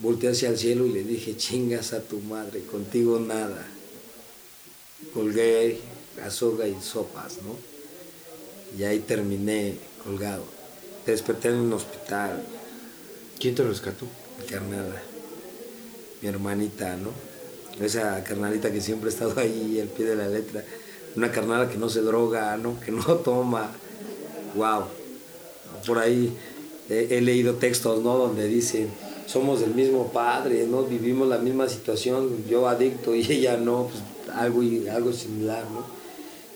volteé 0.00 0.30
hacia 0.30 0.48
el 0.48 0.58
cielo 0.58 0.86
y 0.86 0.92
le 0.92 1.04
dije, 1.04 1.36
chingas 1.36 1.92
a 1.92 2.02
tu 2.02 2.18
madre, 2.20 2.62
contigo 2.62 3.18
nada. 3.18 3.66
Colgué 5.14 5.78
azoga 6.24 6.66
y 6.66 6.76
sopas, 6.82 7.38
¿no? 7.42 7.56
Y 8.78 8.84
ahí 8.84 8.98
terminé 9.00 9.76
colgado. 10.04 10.44
Desperté 11.06 11.48
en 11.48 11.56
un 11.56 11.72
hospital, 11.72 12.44
¿Quién 13.40 13.54
te 13.54 13.62
rescató? 13.62 14.06
mi 14.38 14.46
carnala, 14.46 15.00
mi 16.20 16.28
hermanita, 16.28 16.94
¿no? 16.96 17.10
Esa 17.80 18.22
carnalita 18.24 18.72
que 18.72 18.80
siempre 18.80 19.08
ha 19.08 19.12
estado 19.12 19.38
ahí 19.38 19.78
al 19.80 19.88
pie 19.88 20.06
de 20.06 20.16
la 20.16 20.28
letra. 20.28 20.64
Una 21.16 21.30
carnala 21.30 21.68
que 21.68 21.76
no 21.76 21.88
se 21.88 22.00
droga, 22.00 22.56
¿no? 22.56 22.78
Que 22.80 22.92
no 22.92 23.02
toma. 23.24 23.72
Wow. 24.54 24.84
Por 25.86 25.98
ahí 25.98 26.36
he, 26.88 27.20
leído 27.20 27.54
textos, 27.54 28.02
¿no? 28.02 28.16
Donde 28.16 28.46
dicen, 28.48 28.88
somos 29.26 29.60
del 29.60 29.74
mismo 29.74 30.12
padre, 30.12 30.66
¿no? 30.66 30.82
Vivimos 30.84 31.28
la 31.28 31.38
misma 31.38 31.68
situación, 31.68 32.44
yo 32.48 32.68
adicto 32.68 33.14
y 33.14 33.20
ella 33.32 33.56
no, 33.56 33.88
pues 33.88 34.02
algo, 34.34 34.62
algo 34.92 35.12
similar, 35.12 35.64
¿no? 35.70 36.00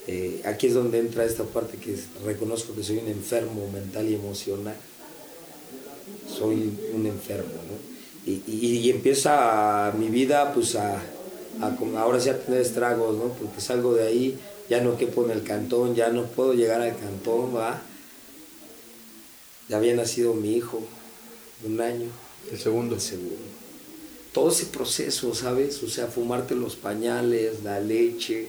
Eh, 0.07 0.41
aquí 0.45 0.67
es 0.67 0.75
donde 0.75 0.99
entra 0.99 1.25
esta 1.25 1.43
parte 1.43 1.77
que 1.77 1.97
reconozco 2.23 2.75
que 2.75 2.83
soy 2.83 2.99
un 2.99 3.07
enfermo 3.07 3.67
mental 3.73 4.07
y 4.07 4.15
emocional. 4.15 4.75
Soy 6.29 6.71
un 6.93 7.05
enfermo, 7.07 7.53
¿no? 7.67 7.94
Y, 8.25 8.41
y- 8.47 8.77
y 8.79 8.89
empieza 8.89 9.93
mi 9.97 10.07
vida, 10.09 10.51
pues, 10.53 10.75
a, 10.75 11.01
a 11.61 11.75
como 11.77 11.97
ahora 11.99 12.19
sí 12.19 12.29
a 12.29 12.39
tener 12.39 12.61
estragos, 12.61 13.15
¿no? 13.15 13.25
Porque 13.33 13.61
salgo 13.61 13.93
de 13.93 14.07
ahí, 14.07 14.39
ya 14.69 14.81
no 14.81 14.97
quepo 14.97 15.23
en 15.25 15.31
el 15.31 15.43
cantón, 15.43 15.93
ya 15.95 16.09
no 16.09 16.23
puedo 16.25 16.53
llegar 16.53 16.81
al 16.81 16.97
cantón, 16.97 17.55
¿va? 17.55 17.81
Ya 19.69 19.77
había 19.77 19.95
nacido 19.95 20.33
mi 20.33 20.55
hijo, 20.55 20.81
un 21.63 21.79
año, 21.81 22.07
El 22.51 22.59
segundo. 22.59 22.95
el 22.95 23.01
segundo. 23.01 23.35
Todo 24.33 24.49
ese 24.51 24.65
proceso, 24.65 25.33
¿sabes? 25.33 25.81
O 25.83 25.87
sea, 25.89 26.07
fumarte 26.07 26.55
los 26.55 26.75
pañales, 26.75 27.63
la 27.63 27.79
leche, 27.79 28.47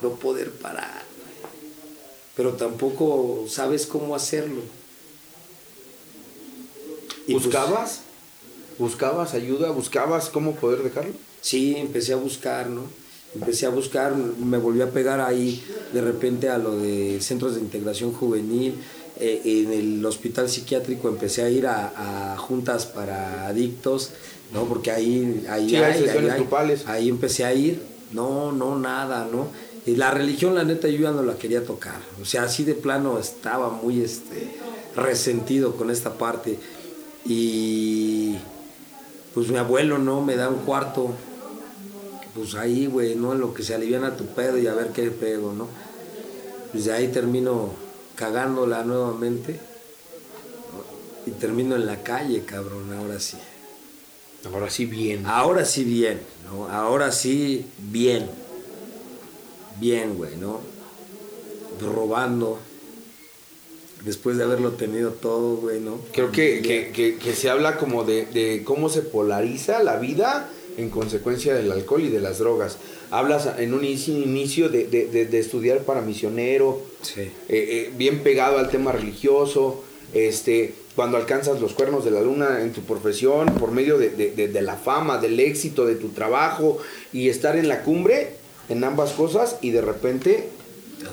no 0.00 0.10
poder 0.14 0.50
parar. 0.52 1.02
Pero 2.36 2.52
tampoco 2.54 3.44
sabes 3.48 3.86
cómo 3.86 4.14
hacerlo. 4.14 4.62
Y 7.26 7.32
pues, 7.32 7.44
¿Buscabas? 7.46 8.00
¿Buscabas 8.78 9.34
ayuda? 9.34 9.70
¿Buscabas 9.70 10.28
cómo 10.30 10.54
poder 10.54 10.82
dejarlo? 10.82 11.12
sí, 11.40 11.74
empecé 11.76 12.14
a 12.14 12.16
buscar, 12.16 12.68
¿no? 12.68 12.82
empecé 13.34 13.66
a 13.66 13.68
buscar, 13.68 14.14
me 14.14 14.58
volví 14.58 14.80
a 14.80 14.90
pegar 14.90 15.20
ahí 15.20 15.62
de 15.92 16.00
repente 16.00 16.48
a 16.48 16.58
lo 16.58 16.76
de 16.76 17.20
centros 17.20 17.54
de 17.56 17.60
integración 17.60 18.12
juvenil. 18.12 18.74
Eh, 19.20 19.42
en 19.44 19.72
el 19.72 20.04
hospital 20.04 20.48
psiquiátrico 20.48 21.08
empecé 21.08 21.42
a 21.42 21.50
ir 21.50 21.66
a, 21.68 22.36
juntas 22.36 22.84
para 22.86 23.46
adictos, 23.46 24.10
¿no? 24.52 24.64
Porque 24.64 24.90
ahí, 24.90 25.44
ahí, 25.48 25.76
hay, 25.76 26.08
ahí, 26.08 26.82
ahí 26.86 27.08
empecé 27.08 27.44
a 27.44 27.54
ir. 27.54 27.80
No, 28.12 28.52
no, 28.52 28.78
nada, 28.78 29.28
¿no? 29.30 29.48
Y 29.86 29.96
la 29.96 30.10
religión, 30.10 30.54
la 30.54 30.64
neta, 30.64 30.88
yo 30.88 31.00
ya 31.00 31.10
no 31.12 31.22
la 31.22 31.36
quería 31.36 31.64
tocar. 31.64 32.00
O 32.20 32.24
sea, 32.24 32.44
así 32.44 32.64
de 32.64 32.74
plano 32.74 33.18
estaba 33.18 33.70
muy 33.70 34.00
este, 34.00 34.56
resentido 34.96 35.76
con 35.76 35.90
esta 35.90 36.14
parte. 36.14 36.58
Y 37.24 38.36
pues 39.34 39.48
mi 39.48 39.58
abuelo, 39.58 39.98
¿no? 39.98 40.22
Me 40.22 40.36
da 40.36 40.48
un 40.48 40.60
cuarto. 40.60 41.10
Pues 42.34 42.54
ahí, 42.54 42.86
güey, 42.86 43.14
¿no? 43.16 43.32
En 43.32 43.40
lo 43.40 43.52
que 43.52 43.62
se 43.62 43.74
aliviana 43.74 44.16
tu 44.16 44.26
pedo 44.26 44.58
y 44.58 44.66
a 44.66 44.74
ver 44.74 44.88
qué 44.88 45.10
pego, 45.10 45.52
¿no? 45.52 45.68
Pues 46.72 46.84
de 46.86 46.92
ahí 46.92 47.08
termino 47.08 47.70
cagándola 48.14 48.84
nuevamente. 48.84 49.60
Y 51.26 51.30
termino 51.32 51.74
en 51.74 51.86
la 51.86 52.02
calle, 52.02 52.44
cabrón, 52.44 52.92
ahora 52.92 53.18
sí. 53.18 53.36
Ahora 54.44 54.70
sí 54.70 54.84
bien. 54.84 55.24
Ahora 55.26 55.64
sí 55.64 55.84
bien, 55.84 56.20
¿no? 56.50 56.68
Ahora 56.68 57.12
sí 57.12 57.66
bien. 57.78 58.28
Bien, 59.80 60.16
güey, 60.16 60.36
¿no? 60.36 60.60
Robando. 61.80 62.58
Después 64.04 64.36
de 64.36 64.44
haberlo 64.44 64.72
tenido 64.72 65.12
todo, 65.12 65.56
güey, 65.56 65.80
¿no? 65.80 65.98
Creo 66.12 66.30
que, 66.30 67.16
se 67.34 67.48
habla 67.48 67.78
como 67.78 68.04
de, 68.04 68.62
cómo 68.64 68.90
se 68.90 69.00
polariza 69.00 69.82
la 69.82 69.96
vida 69.96 70.50
en 70.76 70.90
consecuencia 70.90 71.54
del 71.54 71.72
alcohol 71.72 72.02
y 72.02 72.10
de 72.10 72.20
las 72.20 72.38
drogas. 72.38 72.76
Hablas 73.10 73.48
en 73.58 73.72
un 73.72 73.84
inicio, 73.84 74.68
de, 74.68 75.28
estudiar 75.32 75.80
para 75.84 76.02
misionero, 76.02 76.82
sí. 77.00 77.22
Eh, 77.22 77.30
eh, 77.48 77.90
bien 77.96 78.22
pegado 78.22 78.58
al 78.58 78.68
tema 78.70 78.92
religioso, 78.92 79.82
este, 80.12 80.74
cuando 80.94 81.16
alcanzas 81.16 81.60
los 81.60 81.72
cuernos 81.72 82.04
de 82.04 82.10
la 82.10 82.20
luna 82.20 82.60
en 82.60 82.72
tu 82.72 82.82
profesión, 82.82 83.54
por 83.54 83.72
medio 83.72 83.98
de, 83.98 84.62
la 84.62 84.76
fama, 84.76 85.18
del 85.18 85.40
éxito 85.40 85.86
de 85.86 85.96
tu 85.96 86.10
trabajo 86.10 86.78
y 87.12 87.30
estar 87.30 87.56
en 87.56 87.68
la 87.68 87.82
cumbre 87.82 88.36
en 88.68 88.84
ambas 88.84 89.12
cosas 89.12 89.56
y 89.60 89.70
de 89.70 89.80
repente, 89.80 90.48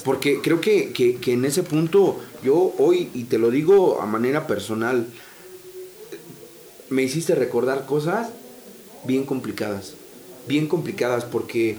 porque 0.04 0.40
creo 0.42 0.62
que, 0.62 0.92
que 0.94 1.34
en 1.34 1.46
ese 1.46 1.64
punto 1.64 2.20
yo 2.44 2.74
hoy, 2.78 3.10
y 3.14 3.26
te 3.26 3.38
lo 3.38 3.52
digo 3.52 4.02
a 4.02 4.06
manera 4.06 4.48
personal, 4.48 5.08
me 6.90 7.04
hiciste 7.04 7.36
recordar 7.36 7.86
cosas 7.86 8.30
bien 9.06 9.26
complicadas, 9.26 9.94
bien 10.48 10.68
complicadas 10.68 11.26
porque 11.26 11.78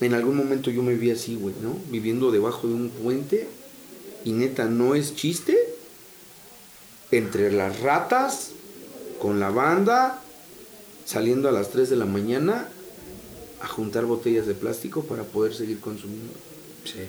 en 0.00 0.14
algún 0.14 0.36
momento 0.36 0.70
yo 0.70 0.82
me 0.82 0.94
vi 0.94 1.10
así, 1.10 1.36
güey, 1.36 1.54
¿no? 1.62 1.78
Viviendo 1.90 2.30
debajo 2.30 2.68
de 2.68 2.74
un 2.74 2.90
puente 2.90 3.48
y 4.24 4.32
neta, 4.32 4.66
no 4.66 4.94
es 4.94 5.14
chiste 5.14 5.56
entre 7.10 7.52
las 7.52 7.80
ratas, 7.80 8.50
con 9.20 9.40
la 9.40 9.50
banda, 9.50 10.20
saliendo 11.04 11.48
a 11.48 11.52
las 11.52 11.70
3 11.70 11.88
de 11.88 11.96
la 11.96 12.04
mañana 12.04 12.68
a 13.60 13.66
juntar 13.66 14.04
botellas 14.04 14.46
de 14.46 14.54
plástico 14.54 15.02
para 15.02 15.22
poder 15.22 15.54
seguir 15.54 15.80
consumiendo. 15.80 16.34
Sí. 16.84 17.00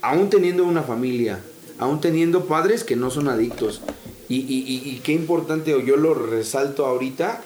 Aún 0.00 0.30
teniendo 0.30 0.64
una 0.64 0.82
familia, 0.82 1.40
aún 1.78 2.00
teniendo 2.00 2.46
padres 2.46 2.84
que 2.84 2.96
no 2.96 3.10
son 3.10 3.28
adictos. 3.28 3.80
Y, 4.28 4.36
y, 4.38 5.00
qué 5.04 5.12
importante, 5.12 5.74
o 5.74 5.80
yo 5.80 5.96
lo 5.96 6.14
resalto 6.14 6.86
ahorita, 6.86 7.42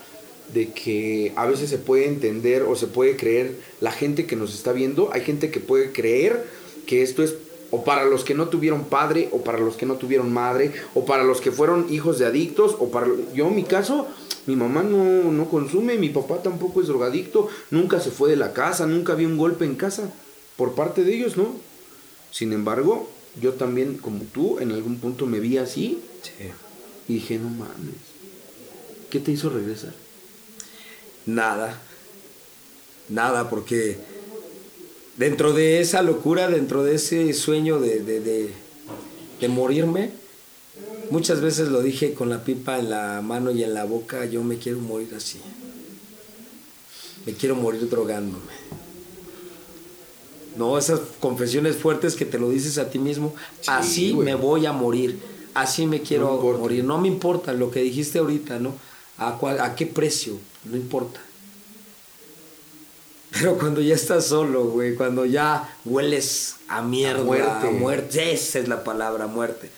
de 0.54 0.70
que 0.70 1.32
a 1.34 1.44
veces 1.46 1.68
se 1.68 1.78
puede 1.78 2.06
entender 2.06 2.62
o 2.62 2.76
se 2.76 2.86
puede 2.86 3.16
creer, 3.16 3.56
la 3.80 3.90
gente 3.90 4.26
que 4.26 4.36
nos 4.36 4.54
está 4.54 4.72
viendo, 4.72 5.10
hay 5.12 5.22
gente 5.22 5.50
que 5.50 5.58
puede 5.58 5.90
creer 5.90 6.44
que 6.86 7.02
esto 7.02 7.24
es 7.24 7.34
o 7.70 7.84
para 7.84 8.04
los 8.04 8.24
que 8.24 8.34
no 8.34 8.48
tuvieron 8.48 8.84
padre, 8.84 9.28
o 9.32 9.42
para 9.42 9.58
los 9.58 9.76
que 9.76 9.86
no 9.86 9.96
tuvieron 9.96 10.32
madre, 10.32 10.72
o 10.94 11.04
para 11.04 11.24
los 11.24 11.40
que 11.40 11.50
fueron 11.50 11.92
hijos 11.92 12.18
de 12.18 12.26
adictos, 12.26 12.76
o 12.78 12.90
para... 12.90 13.08
Yo 13.34 13.48
en 13.48 13.56
mi 13.56 13.64
caso, 13.64 14.06
mi 14.46 14.54
mamá 14.54 14.82
no, 14.82 15.32
no 15.32 15.50
consume, 15.50 15.96
mi 15.96 16.10
papá 16.10 16.42
tampoco 16.42 16.80
es 16.80 16.86
drogadicto, 16.86 17.48
nunca 17.70 18.00
se 18.00 18.10
fue 18.10 18.30
de 18.30 18.36
la 18.36 18.52
casa, 18.52 18.86
nunca 18.86 19.14
había 19.14 19.26
un 19.26 19.36
golpe 19.36 19.64
en 19.64 19.74
casa 19.74 20.12
por 20.56 20.74
parte 20.74 21.02
de 21.02 21.14
ellos, 21.14 21.36
¿no? 21.36 21.56
Sin 22.30 22.52
embargo, 22.52 23.08
yo 23.40 23.52
también, 23.54 23.98
como 23.98 24.24
tú, 24.24 24.58
en 24.58 24.72
algún 24.72 24.98
punto 24.98 25.26
me 25.26 25.40
vi 25.40 25.58
así 25.58 25.98
y 27.08 27.14
dije, 27.14 27.38
no 27.38 27.50
mames, 27.50 27.94
¿qué 29.10 29.20
te 29.20 29.32
hizo 29.32 29.50
regresar? 29.50 29.92
Nada, 31.26 31.80
nada, 33.08 33.50
porque 33.50 33.98
dentro 35.16 35.52
de 35.52 35.80
esa 35.80 36.02
locura, 36.02 36.48
dentro 36.48 36.82
de 36.82 36.94
ese 36.94 37.32
sueño 37.34 37.78
de, 37.80 38.00
de, 38.00 39.48
morirme, 39.48 40.10
muchas 41.10 41.40
veces 41.40 41.68
lo 41.68 41.82
dije 41.82 42.14
con 42.14 42.30
la 42.30 42.42
pipa 42.42 42.78
en 42.78 42.90
la 42.90 43.20
mano 43.22 43.50
y 43.50 43.62
en 43.62 43.74
la 43.74 43.84
boca, 43.84 44.24
yo 44.24 44.42
me 44.42 44.58
quiero 44.58 44.78
morir 44.78 45.14
así. 45.14 45.40
Me 47.26 47.34
quiero 47.34 47.54
morir 47.54 47.88
drogándome. 47.88 48.85
No, 50.56 50.78
esas 50.78 51.00
confesiones 51.20 51.76
fuertes 51.76 52.16
que 52.16 52.24
te 52.24 52.38
lo 52.38 52.50
dices 52.50 52.78
a 52.78 52.88
ti 52.88 52.98
mismo, 52.98 53.34
así 53.66 54.14
me 54.14 54.34
voy 54.34 54.66
a 54.66 54.72
morir, 54.72 55.20
así 55.54 55.86
me 55.86 56.00
quiero 56.00 56.40
morir. 56.58 56.84
No 56.84 56.98
me 56.98 57.08
importa 57.08 57.52
lo 57.52 57.70
que 57.70 57.82
dijiste 57.82 58.18
ahorita, 58.18 58.58
¿no? 58.58 58.74
¿A, 59.18 59.38
¿A 59.60 59.74
qué 59.74 59.86
precio? 59.86 60.38
No 60.64 60.76
importa. 60.76 61.20
Pero 63.32 63.58
cuando 63.58 63.80
ya 63.80 63.94
estás 63.94 64.26
solo, 64.26 64.64
güey, 64.64 64.94
cuando 64.94 65.26
ya 65.26 65.76
hueles 65.84 66.56
a 66.68 66.82
mierda, 66.82 67.20
a 67.20 67.24
muerte. 67.24 67.70
muerte, 67.70 68.32
esa 68.32 68.58
es 68.58 68.68
la 68.68 68.82
palabra, 68.84 69.26
muerte. 69.26 69.70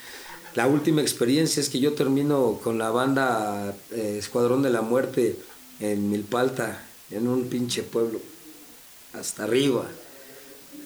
La 0.55 0.67
última 0.67 1.03
experiencia 1.03 1.61
es 1.61 1.69
que 1.69 1.79
yo 1.79 1.95
termino 1.95 2.61
con 2.63 2.79
la 2.79 2.91
banda 2.91 3.75
eh, 3.91 4.17
Escuadrón 4.19 4.63
de 4.63 4.71
la 4.71 4.83
Muerte 4.83 5.37
en 5.81 6.11
Milpalta, 6.11 6.85
en 7.11 7.29
un 7.29 7.49
pinche 7.49 7.83
pueblo, 7.83 8.21
hasta 9.13 9.45
arriba. 9.45 9.87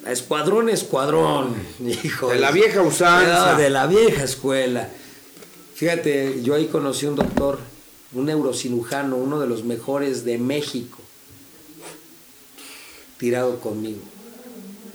Escuadrón, 0.07 0.69
escuadrón, 0.69 1.55
hijo. 2.05 2.29
De 2.29 2.39
la 2.39 2.51
vieja 2.51 2.83
usanza. 2.83 3.57
De 3.57 3.71
la 3.71 3.87
vieja 3.87 4.25
escuela. 4.25 4.89
Fíjate, 5.75 6.43
yo 6.43 6.55
ahí 6.55 6.67
conocí 6.67 7.07
un 7.07 7.17
doctor, 7.17 7.59
un 8.13 8.27
neurocirujano, 8.27 9.17
uno 9.17 9.41
de 9.41 9.47
los 9.47 9.65
mejores 9.65 10.25
de 10.25 10.39
México 10.39 10.99
tirado 13.23 13.61
conmigo. 13.61 14.01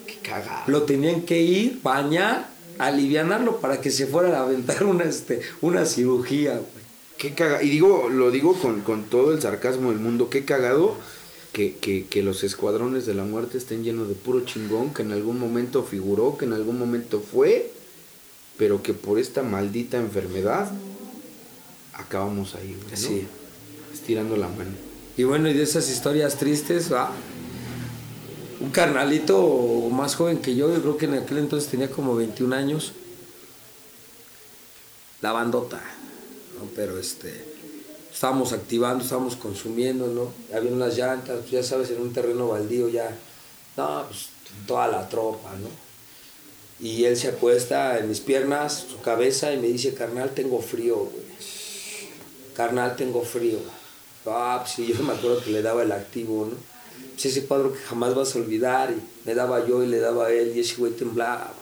Qué 0.06 0.16
cagado. 0.20 0.64
Lo 0.68 0.84
tenían 0.84 1.22
que 1.22 1.42
ir, 1.42 1.80
bañar, 1.82 2.50
alivianarlo 2.78 3.62
para 3.62 3.80
que 3.80 3.90
se 3.90 4.06
fuera 4.06 4.38
a 4.38 4.44
aventar 4.44 4.84
una, 4.84 5.06
este, 5.06 5.40
una 5.62 5.86
cirugía, 5.86 6.56
güey. 6.56 6.86
Qué 7.18 7.34
cagado. 7.34 7.64
Y 7.64 7.70
digo, 7.70 8.10
lo 8.10 8.30
digo 8.30 8.54
con, 8.60 9.06
todo 9.06 9.32
el 9.32 9.42
sarcasmo 9.42 9.92
del 9.92 10.00
mundo, 10.00 10.30
qué 10.30 10.44
cagado 10.44 10.98
que, 11.58 12.06
que, 12.08 12.22
los 12.22 12.44
escuadrones 12.44 13.08
de 13.08 13.16
la 13.16 13.24
muerte 13.24 13.58
estén 13.58 13.84
llenos 13.84 14.08
de 14.08 14.14
puro 14.14 14.46
chingón, 14.46 14.94
que 14.94 15.02
en 15.02 15.12
algún 15.12 15.40
momento 15.40 15.82
figuró, 15.82 16.38
que 16.38 16.46
en 16.46 16.54
algún 16.54 16.78
momento 16.78 17.20
fue, 17.20 17.72
pero 18.58 18.84
que 18.84 18.94
por 18.94 19.18
esta 19.18 19.42
maldita 19.42 19.98
enfermedad 19.98 20.72
acabamos 21.94 22.54
ahí, 22.54 22.78
güey, 22.84 22.96
Sí. 22.96 23.28
Estirando 23.92 24.38
la 24.38 24.48
mano. 24.48 24.70
Y 25.18 25.24
bueno, 25.24 25.50
y 25.50 25.54
de 25.54 25.64
esas 25.64 25.90
historias 25.90 26.38
tristes, 26.38 26.94
va 26.94 27.12
un 28.60 28.70
carnalito 28.70 29.90
más 29.92 30.16
joven 30.16 30.38
que 30.38 30.56
yo, 30.56 30.72
yo 30.72 30.82
creo 30.82 30.98
que 30.98 31.06
en 31.06 31.16
aquel 31.16 31.40
entonces 31.40 31.70
tenía 31.70 31.90
como 31.90 32.16
21 32.16 32.56
años, 32.56 32.92
la 35.22 35.32
bandota, 35.32 35.82
¿no? 36.60 36.70
pero 36.76 37.00
este, 37.00 37.57
estábamos 38.18 38.52
activando, 38.52 39.04
estábamos 39.04 39.36
consumiendo, 39.36 40.08
¿no? 40.08 40.34
Había 40.52 40.72
unas 40.72 40.98
llantas, 40.98 41.38
pues, 41.42 41.52
ya 41.52 41.62
sabes, 41.62 41.92
en 41.92 42.02
un 42.02 42.14
terreno 42.14 42.48
baldío 42.48 42.90
ya, 42.90 43.16
no, 43.78 44.06
pues 44.08 44.30
toda 44.66 44.88
la 44.88 45.08
tropa, 45.08 45.52
¿no? 45.52 45.68
Y 46.80 47.04
él 47.04 47.16
se 47.16 47.28
acuesta 47.28 48.00
en 48.00 48.10
mis 48.10 48.20
piernas, 48.20 48.88
su 48.90 49.00
cabeza, 49.02 49.54
y 49.54 49.58
me 49.58 49.68
dice, 49.68 49.94
carnal, 49.94 50.32
tengo 50.32 50.60
frío, 50.60 50.96
güey. 50.96 51.28
Carnal, 52.56 52.96
tengo 52.96 53.22
frío. 53.22 53.60
Ah, 54.26 54.62
pues 54.64 54.74
sí, 54.74 54.92
yo 54.98 55.04
me 55.04 55.14
acuerdo 55.14 55.44
que 55.44 55.52
le 55.52 55.62
daba 55.62 55.84
el 55.84 55.92
activo, 55.92 56.48
¿no? 56.50 56.58
ese 57.24 57.46
cuadro 57.46 57.72
que 57.72 57.80
jamás 57.80 58.16
vas 58.16 58.36
a 58.36 58.40
olvidar, 58.40 58.90
y 58.94 59.28
me 59.28 59.36
daba 59.36 59.64
yo 59.68 59.84
y 59.84 59.88
le 59.88 60.00
daba 60.00 60.26
a 60.26 60.32
él, 60.32 60.54
y 60.56 60.62
ese 60.62 60.78
güey 60.78 60.92
temblaba. 60.94 61.54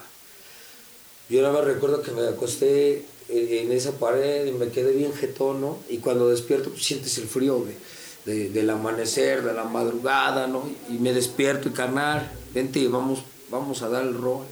Yo 1.28 1.42
nada 1.42 1.52
más 1.52 1.64
recuerdo 1.64 2.00
que 2.00 2.12
me 2.12 2.26
acosté 2.26 3.04
en 3.28 3.72
esa 3.72 3.92
pared 3.92 4.46
y 4.46 4.52
me 4.52 4.68
quedé 4.68 4.92
bien 4.92 5.12
jetón, 5.12 5.60
¿no? 5.60 5.78
Y 5.88 5.98
cuando 5.98 6.28
despierto, 6.28 6.70
pues 6.70 6.84
sientes 6.84 7.18
el 7.18 7.26
frío 7.26 7.64
de, 8.24 8.50
del 8.50 8.70
amanecer, 8.70 9.42
de 9.42 9.52
la 9.52 9.64
madrugada, 9.64 10.46
¿no? 10.46 10.68
Y 10.88 10.94
me 10.94 11.12
despierto 11.12 11.68
y 11.68 11.72
carnal, 11.72 12.30
vente 12.54 12.78
y 12.78 12.86
vamos, 12.86 13.20
vamos 13.50 13.82
a 13.82 13.88
dar 13.88 14.04
el 14.04 14.14
rol. 14.14 14.44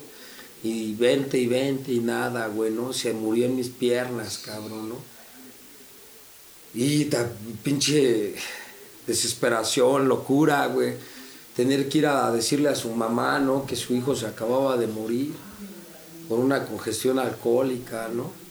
Y 0.62 0.94
vente 0.94 1.38
y 1.38 1.46
vente 1.46 1.92
y 1.92 2.00
nada, 2.00 2.46
güey, 2.48 2.70
¿no? 2.70 2.92
Se 2.92 3.12
murió 3.12 3.46
en 3.46 3.56
mis 3.56 3.68
piernas, 3.68 4.38
cabrón, 4.38 4.88
¿no? 4.88 4.96
Y 6.72 7.04
ta, 7.04 7.30
pinche 7.62 8.34
desesperación, 9.06 10.08
locura, 10.08 10.66
güey. 10.66 10.94
tener 11.54 11.88
que 11.88 11.98
ir 11.98 12.06
a 12.06 12.32
decirle 12.32 12.70
a 12.70 12.74
su 12.74 12.90
mamá, 12.90 13.38
¿no? 13.38 13.66
Que 13.66 13.76
su 13.76 13.94
hijo 13.94 14.16
se 14.16 14.26
acababa 14.26 14.76
de 14.76 14.86
morir 14.86 15.32
por 16.28 16.38
una 16.38 16.64
congestión 16.64 17.18
alcohólica, 17.18 18.08
¿no? 18.08 18.43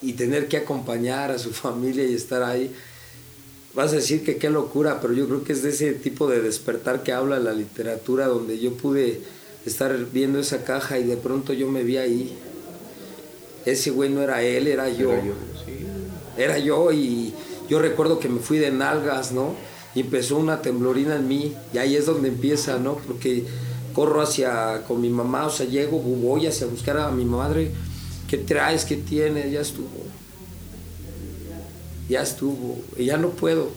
Y 0.00 0.12
tener 0.12 0.48
que 0.48 0.58
acompañar 0.58 1.30
a 1.30 1.38
su 1.38 1.50
familia 1.52 2.04
y 2.04 2.14
estar 2.14 2.42
ahí. 2.42 2.72
Vas 3.74 3.92
a 3.92 3.96
decir 3.96 4.24
que 4.24 4.36
qué 4.36 4.50
locura, 4.50 5.00
pero 5.00 5.12
yo 5.12 5.26
creo 5.26 5.44
que 5.44 5.52
es 5.52 5.62
de 5.62 5.70
ese 5.70 5.92
tipo 5.92 6.26
de 6.26 6.40
despertar 6.40 7.02
que 7.02 7.12
habla 7.12 7.38
la 7.38 7.52
literatura, 7.52 8.26
donde 8.26 8.58
yo 8.58 8.72
pude 8.74 9.20
estar 9.66 9.96
viendo 10.12 10.38
esa 10.40 10.64
caja 10.64 10.98
y 10.98 11.04
de 11.04 11.16
pronto 11.16 11.52
yo 11.52 11.68
me 11.68 11.82
vi 11.82 11.98
ahí. 11.98 12.38
Ese 13.66 13.90
güey 13.90 14.10
no 14.10 14.22
era 14.22 14.42
él, 14.42 14.66
era 14.66 14.88
yo. 14.88 15.12
Era 15.12 15.24
yo, 15.24 15.34
era 16.36 16.58
yo 16.58 16.92
y 16.92 17.34
yo 17.68 17.78
recuerdo 17.78 18.18
que 18.18 18.28
me 18.28 18.40
fui 18.40 18.58
de 18.58 18.70
nalgas, 18.70 19.32
¿no? 19.32 19.54
Y 19.94 20.00
empezó 20.00 20.38
una 20.38 20.62
temblorina 20.62 21.16
en 21.16 21.28
mí 21.28 21.54
y 21.72 21.78
ahí 21.78 21.96
es 21.96 22.06
donde 22.06 22.28
empieza, 22.28 22.78
¿no? 22.78 22.96
Porque 22.96 23.44
corro 23.94 24.22
hacia 24.22 24.84
con 24.86 25.00
mi 25.00 25.10
mamá, 25.10 25.46
o 25.46 25.50
sea, 25.50 25.66
llego, 25.66 25.98
voy 25.98 26.46
hacia 26.46 26.66
buscar 26.66 26.98
a 26.98 27.10
mi 27.10 27.24
madre. 27.24 27.72
¿Qué 28.28 28.38
traes? 28.38 28.84
¿Qué 28.84 28.96
tienes? 28.96 29.50
Ya 29.50 29.60
estuvo. 29.60 30.04
Ya 32.08 32.22
estuvo. 32.22 32.80
Y 32.96 33.06
ya 33.06 33.16
no 33.16 33.30
puedo. 33.30 33.70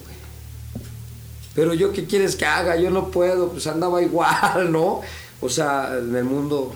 Pero 1.56 1.74
yo, 1.74 1.92
¿qué 1.92 2.06
quieres 2.06 2.36
que 2.36 2.46
haga? 2.46 2.76
Yo 2.76 2.90
no 2.90 3.10
puedo. 3.10 3.50
Pues 3.50 3.66
andaba 3.68 4.02
igual, 4.02 4.72
¿no? 4.72 5.02
O 5.42 5.50
sea, 5.50 5.98
en 5.98 6.16
el 6.16 6.24
mundo 6.24 6.74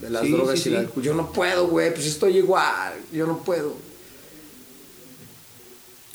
de 0.00 0.10
las 0.10 0.28
drogas 0.28 0.66
y 0.66 0.74
alcohol. 0.74 1.02
Yo 1.02 1.14
no 1.14 1.32
puedo, 1.32 1.68
güey. 1.68 1.92
Pues 1.92 2.06
estoy 2.06 2.38
igual. 2.38 2.94
Yo 3.12 3.26
no 3.26 3.38
puedo. 3.38 3.76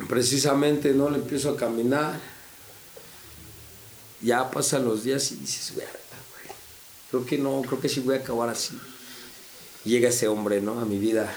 Precisamente, 0.10 0.94
¿no? 0.94 1.10
Le 1.10 1.18
empiezo 1.18 1.52
a 1.52 1.56
caminar. 1.56 2.20
Ya 4.22 4.50
pasan 4.50 4.86
los 4.86 5.04
días 5.04 5.32
y 5.32 5.36
dices, 5.36 5.74
güey 5.76 5.86
creo 7.16 7.26
que 7.26 7.38
no, 7.38 7.62
creo 7.62 7.80
que 7.80 7.90
sí 7.90 8.02
voy 8.02 8.16
a 8.16 8.20
acabar 8.20 8.50
así. 8.50 8.78
Llega 9.86 10.10
ese 10.10 10.28
hombre, 10.28 10.62
¿no? 10.62 10.80
A 10.80 10.86
mi 10.86 10.98
vida. 10.98 11.34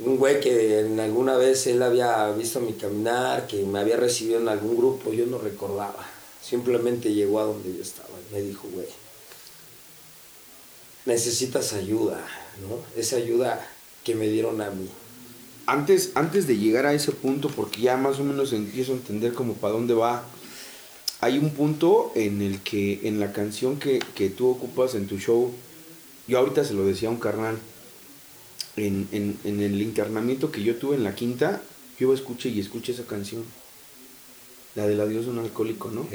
Un 0.00 0.16
güey 0.16 0.40
que 0.40 0.80
en 0.80 1.00
alguna 1.00 1.36
vez 1.36 1.66
él 1.66 1.82
había 1.82 2.30
visto 2.32 2.60
mi 2.60 2.72
caminar, 2.72 3.46
que 3.46 3.64
me 3.64 3.78
había 3.78 3.96
recibido 3.96 4.40
en 4.40 4.48
algún 4.48 4.76
grupo, 4.76 5.12
yo 5.12 5.26
no 5.26 5.38
recordaba. 5.38 6.06
Simplemente 6.42 7.12
llegó 7.12 7.40
a 7.40 7.44
donde 7.44 7.76
yo 7.76 7.82
estaba 7.82 8.08
y 8.30 8.34
me 8.34 8.40
dijo, 8.42 8.68
güey, 8.72 8.86
necesitas 11.04 11.72
ayuda, 11.72 12.24
¿no? 12.62 12.78
Esa 13.00 13.16
ayuda 13.16 13.66
que 14.04 14.14
me 14.14 14.28
dieron 14.28 14.60
a 14.60 14.70
mí. 14.70 14.88
Antes, 15.66 16.12
antes 16.14 16.46
de 16.46 16.56
llegar 16.56 16.86
a 16.86 16.94
ese 16.94 17.10
punto, 17.10 17.48
porque 17.48 17.80
ya 17.80 17.96
más 17.96 18.20
o 18.20 18.24
menos 18.24 18.52
empiezo 18.52 18.92
a 18.92 18.96
entender 18.96 19.34
como 19.34 19.54
para 19.54 19.74
dónde 19.74 19.94
va 19.94 20.24
hay 21.20 21.38
un 21.38 21.50
punto 21.50 22.12
en 22.14 22.42
el 22.42 22.60
que 22.60 23.00
en 23.04 23.20
la 23.20 23.32
canción 23.32 23.78
que, 23.78 24.00
tú 24.36 24.50
ocupas 24.50 24.94
en 24.94 25.06
tu 25.06 25.18
show, 25.18 25.52
yo 26.26 26.38
ahorita 26.38 26.64
se 26.64 26.74
lo 26.74 26.84
decía 26.84 27.08
a 27.08 27.12
un 27.12 27.18
carnal, 27.18 27.58
en, 28.76 29.08
el 29.44 29.82
internamiento 29.82 30.50
que 30.50 30.62
yo 30.62 30.76
tuve 30.76 30.96
en 30.96 31.04
la 31.04 31.14
quinta, 31.14 31.62
yo 31.98 32.12
escuché 32.12 32.50
y 32.50 32.60
escuché 32.60 32.92
esa 32.92 33.06
canción, 33.06 33.42
la 34.74 34.86
del 34.86 35.00
adiós 35.00 35.24
de 35.24 35.30
un 35.30 35.38
alcohólico, 35.38 35.90
¿no? 35.90 36.06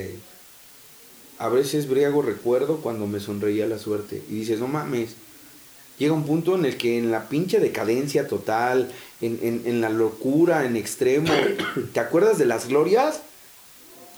A 1.39 1.49
veces 1.49 1.89
briago 1.89 2.21
recuerdo 2.21 2.77
cuando 2.77 3.07
me 3.07 3.19
sonreía 3.19 3.65
la 3.65 3.79
suerte 3.79 4.21
y 4.29 4.35
dices, 4.35 4.59
no 4.59 4.67
mames, 4.67 5.15
llega 5.97 6.13
un 6.13 6.25
punto 6.25 6.55
en 6.55 6.65
el 6.65 6.77
que 6.77 6.99
en 6.99 7.09
la 7.09 7.29
pinche 7.29 7.59
decadencia 7.59 8.27
total, 8.27 8.91
en, 9.21 9.63
en 9.65 9.81
la 9.81 9.89
locura 9.89 10.65
en 10.65 10.75
extremo, 10.75 11.33
¿te 11.93 11.99
acuerdas 11.99 12.37
de 12.37 12.45
las 12.45 12.67
glorias? 12.67 13.21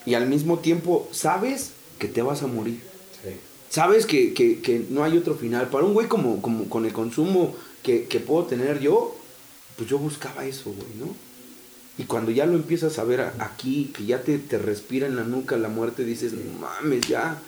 y 0.06 0.14
al 0.14 0.26
mismo 0.26 0.58
tiempo 0.58 1.08
sabes 1.12 1.72
que 1.98 2.08
te 2.08 2.22
vas 2.22 2.42
a 2.42 2.46
morir. 2.46 2.80
Sabes 3.74 4.06
que, 4.06 4.86
no 4.90 5.02
hay 5.02 5.18
otro 5.18 5.34
final. 5.34 5.68
Para 5.68 5.84
un 5.84 5.94
güey 5.94 6.06
como, 6.06 6.40
como 6.40 6.68
con 6.68 6.84
el 6.86 6.92
consumo 6.92 7.56
que, 7.82 8.22
puedo 8.24 8.46
tener 8.46 8.78
yo, 8.78 9.16
pues 9.76 9.90
yo 9.90 9.98
buscaba 9.98 10.46
eso, 10.46 10.72
güey, 10.72 10.94
¿no? 11.00 11.12
Y 11.98 12.04
cuando 12.04 12.30
ya 12.30 12.46
lo 12.46 12.54
empiezas 12.54 13.00
a 13.00 13.04
ver 13.04 13.32
aquí, 13.40 13.90
que 13.92 14.06
ya 14.06 14.22
te, 14.22 14.38
te 14.38 14.58
respira 14.58 15.08
en 15.08 15.16
la 15.16 15.24
nuca 15.24 15.56
la 15.56 15.68
muerte, 15.68 16.04
dices, 16.04 16.34
no 16.34 16.60
mames, 16.60 17.08
ya, 17.08 17.42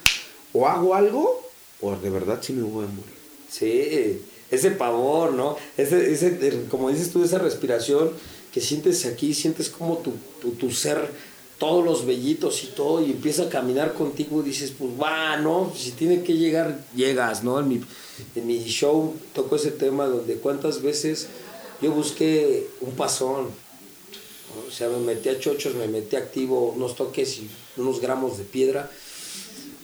o 0.53 0.67
hago 0.67 0.97
algo, 0.97 1.49
o 1.81 1.95
de 1.95 2.11
verdad 2.11 2.41
sí 2.43 2.55
me 2.55 2.63
voy 2.65 2.87
a 2.87 2.89
morir. 2.89 3.15
Sí, 3.49 4.21
ese 4.51 4.73
pavor, 4.73 5.33
¿no? 5.33 5.57
Ese, 5.77 6.11
ese, 6.11 6.65
como 6.69 6.91
dices 6.91 7.13
tú, 7.13 7.23
esa 7.23 7.39
respiración 7.39 8.11
que 8.53 8.61
sientes 8.61 9.07
aquí, 9.07 9.33
sientes 9.33 9.69
como 9.69 9.99
tu, 9.99 10.13
tu, 10.43 10.51
tu 10.57 10.73
ser 10.73 11.09
todos 11.59 11.85
los 11.85 12.05
vellitos 12.05 12.65
y 12.65 12.69
todo, 12.69 13.05
y 13.05 13.11
empieza 13.11 13.45
a 13.45 13.49
caminar 13.49 13.95
contigo, 13.95 14.41
y 14.41 14.47
dices, 14.47 14.73
pues 14.79 14.91
va, 15.01 15.37
¿no? 15.39 15.73
Si 15.75 15.93
tiene 15.93 16.23
que 16.23 16.35
llegar, 16.35 16.85
llegas, 16.95 17.43
¿no? 17.45 17.59
En 17.61 17.69
mi, 17.69 17.81
en 18.35 18.47
mi 18.47 18.63
show 18.65 19.15
tocó 19.35 19.57
ese 19.57 19.71
tema 19.71 20.07
donde 20.07 20.37
cuántas 20.37 20.83
veces 20.83 21.29
yo 21.81 21.93
busqué 21.93 22.69
un 22.81 22.93
pasón, 22.93 23.49
o 24.67 24.71
sea, 24.71 24.89
me 24.89 24.99
metí 24.99 25.29
a 25.29 25.39
chochos, 25.39 25.75
me 25.75 25.89
metí 25.89 26.17
activo, 26.17 26.73
unos 26.77 26.97
toques 26.97 27.39
y 27.39 27.51
unos 27.77 28.01
gramos 28.01 28.39
de 28.39 28.45
piedra, 28.45 28.91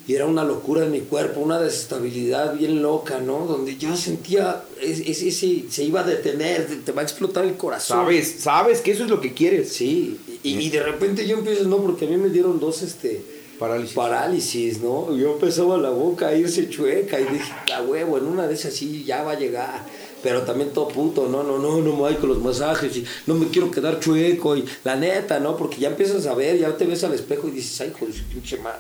y 0.06 0.14
era 0.14 0.26
una 0.26 0.42
locura 0.42 0.84
en 0.84 0.90
mi 0.90 1.00
cuerpo, 1.00 1.40
una 1.40 1.60
desestabilidad 1.60 2.56
bien 2.56 2.82
loca, 2.82 3.20
¿no? 3.20 3.46
Donde 3.46 3.76
yo 3.76 3.96
sentía, 3.96 4.64
ese, 4.80 5.28
ese, 5.28 5.64
se 5.70 5.84
iba 5.84 6.00
a 6.00 6.04
detener, 6.04 6.66
te 6.84 6.90
va 6.90 7.02
a 7.02 7.04
explotar 7.04 7.44
el 7.44 7.56
corazón. 7.56 7.98
Sabes, 7.98 8.36
sabes 8.40 8.80
que 8.80 8.90
eso 8.90 9.04
es 9.04 9.10
lo 9.10 9.20
que 9.20 9.32
quieres. 9.32 9.72
Sí, 9.72 10.18
y, 10.42 10.68
de 10.70 10.82
repente 10.82 11.26
yo 11.26 11.38
empiezo, 11.38 11.64
no, 11.64 11.76
porque 11.78 12.06
a 12.06 12.08
mí 12.08 12.16
me 12.16 12.30
dieron 12.30 12.58
dos, 12.58 12.82
este... 12.82 13.22
Parálisis. 13.58 13.94
Parálisis, 13.94 14.80
¿no? 14.80 15.16
Yo 15.16 15.34
empezaba 15.34 15.78
la 15.78 15.90
boca 15.90 16.28
a 16.28 16.34
irse 16.34 16.68
chueca 16.68 17.20
y 17.20 17.24
dije, 17.24 17.52
a 17.72 17.82
huevo, 17.82 18.18
en 18.18 18.24
una 18.24 18.48
de 18.48 18.54
esas 18.54 18.74
sí 18.74 19.04
ya 19.04 19.22
va 19.22 19.32
a 19.32 19.38
llegar 19.38 19.84
pero 20.20 20.42
también 20.42 20.70
todo 20.70 20.86
puto, 20.86 21.28
no, 21.28 21.42
no, 21.42 21.58
no, 21.58 21.78
no 21.78 21.92
me 21.92 21.98
voy 21.98 22.14
con 22.14 22.28
los 22.28 22.38
masajes 22.38 22.96
y 22.96 23.04
no 23.26 23.34
me 23.34 23.48
quiero 23.48 23.72
quedar 23.72 23.98
chueco 23.98 24.56
y 24.56 24.64
la 24.84 24.94
neta, 24.94 25.40
¿no? 25.40 25.56
Porque 25.56 25.80
ya 25.80 25.88
empiezas 25.88 26.26
a 26.26 26.34
ver, 26.34 26.60
ya 26.60 26.76
te 26.76 26.86
ves 26.86 27.02
al 27.02 27.12
espejo 27.12 27.48
y 27.48 27.50
dices, 27.50 27.80
ay, 27.80 27.92
joder, 27.98 28.14
pinche 28.30 28.56
madre 28.58 28.78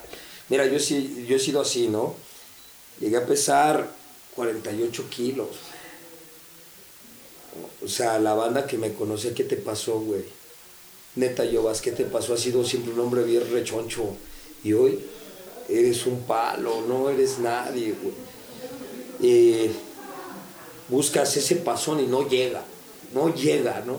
Mira, 0.52 0.66
yo, 0.66 0.78
sí, 0.78 1.24
yo 1.26 1.36
he 1.36 1.38
sido 1.38 1.62
así, 1.62 1.88
¿no? 1.88 2.14
Llegué 3.00 3.16
a 3.16 3.24
pesar 3.24 3.90
48 4.36 5.08
kilos. 5.08 5.48
O 7.82 7.88
sea, 7.88 8.18
la 8.18 8.34
banda 8.34 8.66
que 8.66 8.76
me 8.76 8.92
conocía, 8.92 9.32
¿qué 9.32 9.44
te 9.44 9.56
pasó, 9.56 9.98
güey? 10.00 10.20
Neta, 11.16 11.46
Yovas, 11.46 11.80
¿qué 11.80 11.90
te 11.90 12.04
pasó? 12.04 12.34
Has 12.34 12.40
sido 12.40 12.66
siempre 12.66 12.92
un 12.92 13.00
hombre 13.00 13.22
bien 13.22 13.50
rechoncho. 13.50 14.14
Y 14.62 14.74
hoy 14.74 14.98
eres 15.70 16.04
un 16.04 16.20
palo, 16.24 16.82
no 16.86 17.08
eres 17.08 17.38
nadie, 17.38 17.94
güey. 19.18 19.70
Buscas 20.90 21.34
ese 21.34 21.56
pasón 21.56 21.98
y 22.00 22.06
no 22.06 22.28
llega, 22.28 22.62
no 23.14 23.34
llega, 23.34 23.82
¿no? 23.86 23.98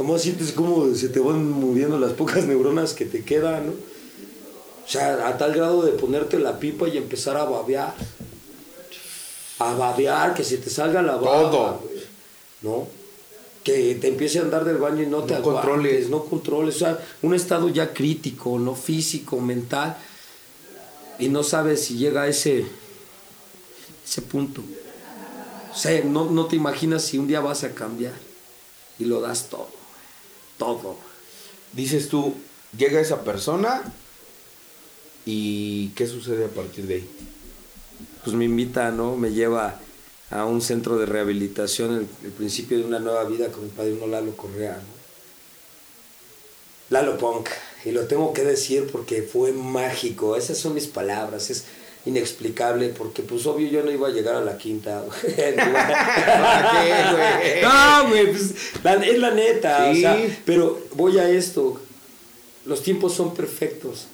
Nomás 0.00 0.22
sientes 0.22 0.50
como 0.50 0.92
se 0.96 1.10
te 1.10 1.20
van 1.20 1.48
muriendo 1.48 1.96
las 1.96 2.12
pocas 2.14 2.44
neuronas 2.44 2.92
que 2.92 3.04
te 3.04 3.22
quedan, 3.22 3.66
¿no? 3.68 3.95
O 4.86 4.88
sea, 4.88 5.26
a 5.26 5.36
tal 5.36 5.52
grado 5.52 5.82
de 5.82 5.92
ponerte 5.92 6.38
la 6.38 6.60
pipa 6.60 6.88
y 6.88 6.96
empezar 6.96 7.36
a 7.36 7.44
babear. 7.44 7.92
A 9.58 9.74
babear, 9.74 10.32
que 10.34 10.44
se 10.44 10.58
te 10.58 10.70
salga 10.70 11.02
la 11.02 11.16
baba. 11.16 11.50
Todo. 11.50 11.82
¿No? 12.62 12.88
Que 13.64 13.96
te 13.96 14.08
empiece 14.08 14.38
a 14.38 14.42
andar 14.42 14.64
del 14.64 14.76
baño 14.76 15.02
y 15.02 15.06
no, 15.06 15.24
te 15.24 15.40
controles. 15.40 16.08
no 16.08 16.24
controles. 16.24 16.76
O 16.76 16.78
sea, 16.78 17.04
un 17.22 17.34
estado 17.34 17.68
ya 17.68 17.92
crítico, 17.92 18.60
no 18.60 18.76
físico, 18.76 19.40
mental. 19.40 19.96
Y 21.18 21.30
no 21.30 21.42
sabes 21.42 21.84
si 21.84 21.96
llega 21.96 22.22
a 22.22 22.28
ese, 22.28 22.64
ese 24.06 24.22
punto. 24.22 24.62
O 25.72 25.76
sea, 25.76 26.00
no, 26.04 26.30
no 26.30 26.46
te 26.46 26.54
imaginas 26.54 27.02
si 27.02 27.18
un 27.18 27.26
día 27.26 27.40
vas 27.40 27.64
a 27.64 27.72
cambiar. 27.72 28.14
Y 29.00 29.04
lo 29.06 29.20
das 29.20 29.48
todo. 29.48 29.68
Todo. 30.58 30.96
Dices 31.72 32.08
tú, 32.08 32.34
llega 32.76 33.00
esa 33.00 33.24
persona 33.24 33.82
¿Y 35.28 35.88
qué 35.88 36.06
sucede 36.06 36.44
a 36.44 36.48
partir 36.48 36.86
de 36.86 36.94
ahí? 36.94 37.10
Pues 38.24 38.36
me 38.36 38.44
invita, 38.44 38.92
¿no? 38.92 39.16
Me 39.16 39.32
lleva 39.32 39.80
a 40.30 40.44
un 40.44 40.62
centro 40.62 40.98
de 40.98 41.06
rehabilitación, 41.06 42.08
el, 42.22 42.30
principio 42.30 42.78
de 42.78 42.84
una 42.84 43.00
nueva 43.00 43.24
vida 43.24 43.48
con 43.48 43.64
mi 43.64 43.70
padre 43.70 43.98
Lalo 44.08 44.36
Correa, 44.36 44.76
¿no? 44.76 44.96
Lalo 46.90 47.18
Punk, 47.18 47.48
y 47.84 47.90
lo 47.90 48.06
tengo 48.06 48.32
que 48.32 48.44
decir 48.44 48.86
porque 48.92 49.22
fue 49.22 49.50
mágico, 49.50 50.36
esas 50.36 50.58
son 50.58 50.74
mis 50.74 50.86
palabras, 50.86 51.50
es 51.50 51.64
inexplicable 52.04 52.90
porque 52.90 53.24
pues 53.24 53.44
obvio 53.46 53.68
yo 53.68 53.82
no 53.82 53.90
iba 53.90 54.06
a 54.06 54.12
llegar 54.12 54.36
a 54.36 54.40
la 54.40 54.56
quinta. 54.56 55.04
no, 57.62 58.08
güey, 58.08 58.30
pues 58.30 58.54
es 58.84 59.18
la 59.18 59.32
neta, 59.32 59.90
o 59.90 59.94
sea, 59.96 60.16
pero 60.44 60.80
voy 60.94 61.18
a 61.18 61.28
esto, 61.28 61.80
los 62.64 62.84
tiempos 62.84 63.14
son 63.14 63.34
perfectos 63.34 64.06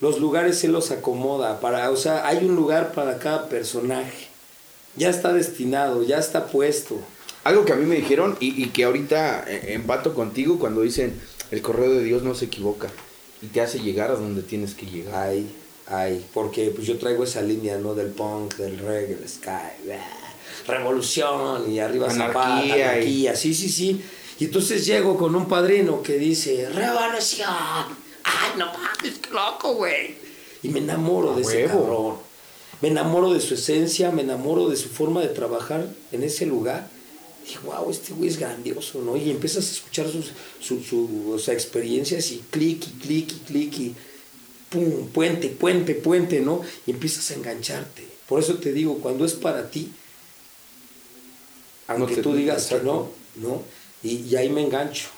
los 0.00 0.18
lugares 0.18 0.58
se 0.58 0.68
los 0.68 0.90
acomoda, 0.90 1.60
para, 1.60 1.90
o 1.90 1.96
sea, 1.96 2.26
hay 2.26 2.44
un 2.44 2.56
lugar 2.56 2.92
para 2.92 3.18
cada 3.18 3.48
personaje. 3.48 4.28
Ya 4.96 5.10
está 5.10 5.32
destinado, 5.32 6.02
ya 6.02 6.18
está 6.18 6.46
puesto. 6.46 6.98
Algo 7.44 7.64
que 7.64 7.72
a 7.72 7.76
mí 7.76 7.86
me 7.86 7.96
dijeron 7.96 8.36
y, 8.40 8.68
que 8.68 8.84
ahorita 8.84 9.44
eh, 9.46 9.74
empato 9.74 10.14
contigo 10.14 10.58
cuando 10.58 10.82
dicen 10.82 11.18
el 11.50 11.62
correo 11.62 11.90
de 11.92 12.02
Dios 12.02 12.22
no 12.22 12.34
se 12.34 12.46
equivoca. 12.46 12.88
y 13.42 13.46
te 13.46 13.60
hace 13.60 13.78
llegar 13.80 14.10
a 14.10 14.14
donde 14.14 14.42
tienes 14.42 14.74
que 14.74 14.86
llegar. 14.86 15.28
Ay, 15.28 15.50
ay, 15.86 16.24
porque 16.34 16.70
pues 16.74 16.86
yo 16.86 16.98
traigo 16.98 17.24
esa 17.24 17.40
línea, 17.42 17.78
¿no? 17.78 17.94
Del 17.94 18.08
punk, 18.08 18.56
del 18.56 18.78
reggae, 18.78 19.16
del 19.16 19.28
sky, 19.28 19.88
revolución 20.66 21.70
y 21.70 21.78
arriba 21.78 22.10
Zapata, 22.10 22.62
anarquía, 22.62 23.34
sí, 23.34 23.54
sí, 23.54 23.68
sí. 23.68 24.02
Y 24.38 24.46
entonces 24.46 24.86
llego 24.86 25.16
con 25.16 25.34
un 25.34 25.46
padrino 25.46 26.02
que 26.02 26.18
dice, 26.18 26.68
revolución. 26.70 27.99
Ay, 28.38 28.52
no 28.58 28.66
mames, 28.66 29.18
qué 29.18 29.30
loco, 29.30 29.74
güey. 29.74 30.14
Y 30.62 30.68
me 30.68 30.78
enamoro 30.80 31.32
A 31.32 31.36
de 31.36 31.42
ese 31.42 31.64
cabrón. 31.68 32.16
Me 32.80 32.88
enamoro 32.88 33.32
de 33.32 33.40
su 33.40 33.54
esencia, 33.54 34.10
me 34.10 34.22
enamoro 34.22 34.68
de 34.68 34.76
su 34.76 34.88
forma 34.88 35.20
de 35.20 35.28
trabajar 35.28 35.86
en 36.12 36.22
ese 36.22 36.46
lugar. 36.46 36.88
Dije, 37.44 37.58
wow, 37.64 37.90
este 37.90 38.12
güey 38.12 38.28
es 38.28 38.38
grandioso, 38.38 39.00
¿no? 39.02 39.16
Y 39.16 39.30
empiezas 39.30 39.66
a 39.68 39.72
escuchar 39.72 40.08
sus, 40.10 40.26
su, 40.60 40.82
su- 40.82 41.32
o 41.34 41.38
sea, 41.38 41.54
experiencias 41.54 42.30
y 42.30 42.38
clic, 42.50 42.86
y 42.86 42.90
clic, 43.00 43.32
y 43.32 43.38
clic, 43.40 43.78
y 43.78 43.94
pum, 44.70 45.08
puente, 45.08 45.48
puente, 45.48 45.94
puente, 45.94 46.40
¿no? 46.40 46.62
Y 46.86 46.92
empiezas 46.92 47.30
a 47.30 47.34
engancharte. 47.34 48.06
Por 48.28 48.40
eso 48.40 48.54
te 48.58 48.72
digo, 48.72 48.98
cuando 48.98 49.24
es 49.24 49.32
para 49.34 49.70
ti, 49.70 49.90
aunque 51.88 52.14
te- 52.16 52.22
tú 52.22 52.34
digas 52.34 52.66
que 52.66 52.80
no, 52.80 53.08
¿no? 53.36 53.62
Y, 54.02 54.16
y 54.26 54.36
ahí 54.36 54.48
me 54.48 54.62
engancho, 54.62 55.08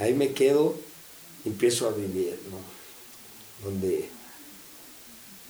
ahí 0.00 0.14
me 0.14 0.32
quedo, 0.32 0.74
y 0.74 0.93
empiezo 1.44 1.88
a 1.88 1.92
vivir, 1.92 2.38
¿no? 2.50 2.58
Donde 3.64 4.08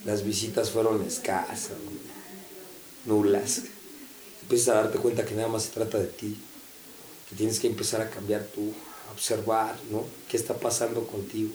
las 0.04 0.24
visitas 0.24 0.70
fueron 0.70 1.02
escasas, 1.02 1.72
nulas. 3.06 3.62
Empiezas 4.42 4.68
a 4.68 4.82
darte 4.82 4.98
cuenta 4.98 5.24
que 5.24 5.34
nada 5.34 5.48
más 5.48 5.64
se 5.64 5.70
trata 5.70 5.98
de 5.98 6.06
ti, 6.06 6.36
que 7.28 7.36
tienes 7.36 7.58
que 7.58 7.66
empezar 7.66 8.02
a 8.02 8.10
cambiar 8.10 8.44
tú, 8.54 8.72
a 9.08 9.12
observar, 9.12 9.76
¿no? 9.90 10.04
¿Qué 10.28 10.36
está 10.36 10.54
pasando 10.54 11.06
contigo? 11.06 11.52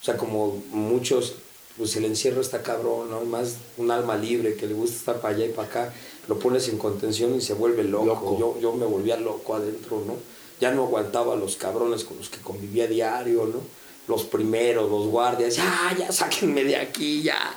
O 0.00 0.04
sea, 0.04 0.16
como 0.16 0.62
muchos, 0.70 1.34
pues 1.76 1.94
el 1.96 2.06
encierro 2.06 2.40
está 2.40 2.62
cabrón, 2.62 3.10
¿no? 3.10 3.24
Más 3.24 3.56
un 3.76 3.90
alma 3.90 4.16
libre 4.16 4.56
que 4.56 4.66
le 4.66 4.74
gusta 4.74 4.96
estar 4.96 5.20
para 5.20 5.34
allá 5.34 5.46
y 5.46 5.50
para 5.50 5.68
acá, 5.68 5.94
lo 6.28 6.38
pones 6.38 6.68
en 6.68 6.78
contención 6.78 7.34
y 7.34 7.40
se 7.42 7.52
vuelve 7.52 7.84
loco. 7.84 8.06
Loco. 8.06 8.38
Yo, 8.38 8.60
yo 8.60 8.72
me 8.72 8.86
volvía 8.86 9.16
loco 9.16 9.54
adentro, 9.54 10.02
¿no? 10.06 10.16
Ya 10.60 10.70
no 10.72 10.84
aguantaba 10.84 11.34
a 11.34 11.36
los 11.36 11.56
cabrones 11.56 12.04
con 12.04 12.16
los 12.16 12.28
que 12.30 12.38
convivía 12.38 12.86
diario, 12.86 13.46
¿no? 13.46 13.60
Los 14.08 14.24
primeros, 14.24 14.90
los 14.90 15.06
guardias, 15.08 15.56
ya, 15.56 15.94
ya, 15.98 16.12
sáquenme 16.12 16.64
de 16.64 16.76
aquí, 16.76 17.22
ya. 17.22 17.54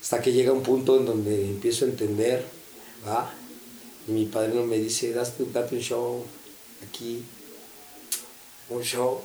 Hasta 0.00 0.20
que 0.22 0.32
llega 0.32 0.52
un 0.52 0.62
punto 0.62 0.96
en 0.96 1.06
donde 1.06 1.44
empiezo 1.48 1.84
a 1.84 1.88
entender, 1.88 2.44
¿va? 3.06 3.30
Y 4.06 4.12
mi 4.12 4.26
padrino 4.26 4.64
me 4.64 4.78
dice, 4.78 5.12
date, 5.12 5.44
date 5.52 5.74
un 5.74 5.80
show 5.82 6.24
aquí, 6.86 7.22
un 8.70 8.82
show. 8.82 9.20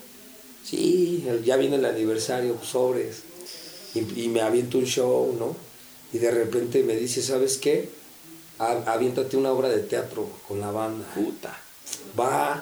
Sí, 0.65 1.25
ya 1.43 1.57
viene 1.57 1.75
el 1.75 1.85
aniversario, 1.85 2.55
pues, 2.55 2.69
sobres. 2.69 3.23
Y, 3.93 4.23
y 4.23 4.27
me 4.29 4.41
aviento 4.41 4.77
un 4.77 4.85
show, 4.85 5.35
¿no? 5.37 5.55
Y 6.13 6.17
de 6.19 6.31
repente 6.31 6.83
me 6.83 6.95
dice, 6.95 7.21
¿sabes 7.21 7.57
qué? 7.57 7.89
A- 8.59 8.91
aviéntate 8.93 9.35
una 9.37 9.51
obra 9.51 9.67
de 9.69 9.79
teatro 9.79 10.27
con 10.47 10.59
la 10.61 10.71
banda. 10.71 11.05
Puta. 11.13 11.59
Va. 12.19 12.61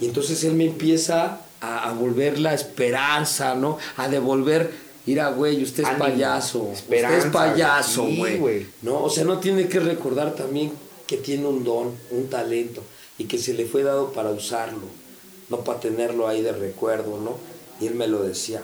Y 0.00 0.06
entonces 0.06 0.42
él 0.44 0.54
me 0.54 0.64
empieza 0.66 1.40
a, 1.60 1.88
a 1.88 1.92
volver 1.92 2.38
la 2.38 2.54
esperanza, 2.54 3.54
¿no? 3.54 3.78
A 3.96 4.08
devolver, 4.08 4.70
mira, 5.06 5.30
güey, 5.30 5.62
usted 5.62 5.82
es 5.82 5.88
Ánimo, 5.88 6.04
payaso. 6.04 6.62
usted 6.62 7.18
es 7.18 7.26
payaso, 7.26 8.04
güey. 8.04 8.66
no, 8.82 9.04
o 9.04 9.10
sea, 9.10 9.24
no 9.24 9.38
tiene 9.38 9.68
que 9.68 9.80
recordar 9.80 10.34
también 10.34 10.72
que 11.06 11.16
tiene 11.16 11.46
un 11.46 11.64
don, 11.64 11.94
un 12.12 12.28
talento, 12.28 12.82
y 13.18 13.24
que 13.24 13.36
se 13.36 13.52
le 13.52 13.66
fue 13.66 13.82
dado 13.82 14.12
para 14.12 14.30
usarlo, 14.30 14.86
no 15.48 15.60
para 15.64 15.80
tenerlo 15.80 16.28
ahí 16.28 16.40
de 16.40 16.52
recuerdo, 16.52 17.18
¿no? 17.20 17.36
Y 17.80 17.86
él 17.88 17.94
me 17.94 18.06
lo 18.06 18.22
decía, 18.22 18.62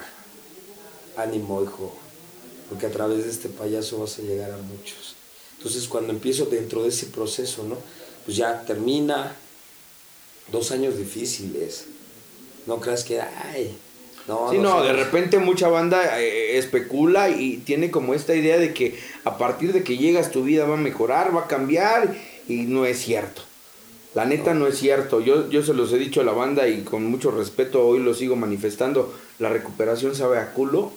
ánimo, 1.16 1.62
hijo, 1.62 1.92
porque 2.68 2.86
a 2.86 2.90
través 2.90 3.24
de 3.24 3.30
este 3.30 3.48
payaso 3.48 3.98
vas 3.98 4.18
a 4.18 4.22
llegar 4.22 4.50
a 4.52 4.56
muchos. 4.58 5.16
Entonces, 5.58 5.88
cuando 5.88 6.12
empiezo 6.12 6.46
dentro 6.46 6.82
de 6.82 6.90
ese 6.90 7.06
proceso, 7.06 7.64
¿no? 7.64 7.76
Pues 8.24 8.36
ya 8.36 8.62
termina, 8.64 9.34
dos 10.52 10.70
años 10.72 10.98
difíciles. 10.98 11.86
No 12.66 12.80
creas 12.80 13.04
que, 13.04 13.20
ay, 13.20 13.76
no, 14.26 14.50
Sí, 14.50 14.56
dos 14.56 14.64
no, 14.64 14.82
de 14.82 14.92
repente 14.92 15.38
mucha 15.38 15.68
banda 15.68 16.20
eh, 16.20 16.58
especula 16.58 17.30
y 17.30 17.58
tiene 17.58 17.90
como 17.90 18.14
esta 18.14 18.34
idea 18.34 18.58
de 18.58 18.74
que 18.74 18.98
a 19.24 19.38
partir 19.38 19.72
de 19.72 19.84
que 19.84 19.96
llegas 19.96 20.30
tu 20.30 20.42
vida 20.42 20.66
va 20.66 20.74
a 20.74 20.78
mejorar, 20.78 21.34
va 21.34 21.42
a 21.42 21.46
cambiar 21.46 22.16
y 22.48 22.62
no 22.62 22.86
es 22.86 22.98
cierto. 22.98 23.42
La 24.14 24.24
neta 24.24 24.54
no, 24.54 24.66
es 24.66 24.78
cierto. 24.78 25.20
Yo, 25.20 25.50
yo 25.50 25.62
se 25.62 25.74
los 25.74 25.92
he 25.92 25.98
dicho 25.98 26.22
a 26.22 26.24
la 26.24 26.32
banda 26.32 26.66
y 26.68 26.82
con 26.84 27.04
mucho 27.04 27.30
respeto 27.30 27.86
hoy 27.86 27.98
lo 27.98 28.14
sigo 28.14 28.34
manifestando. 28.34 29.14
La 29.38 29.50
recuperación 29.50 30.14
sabe 30.14 30.38
a 30.38 30.54
culo 30.54 30.90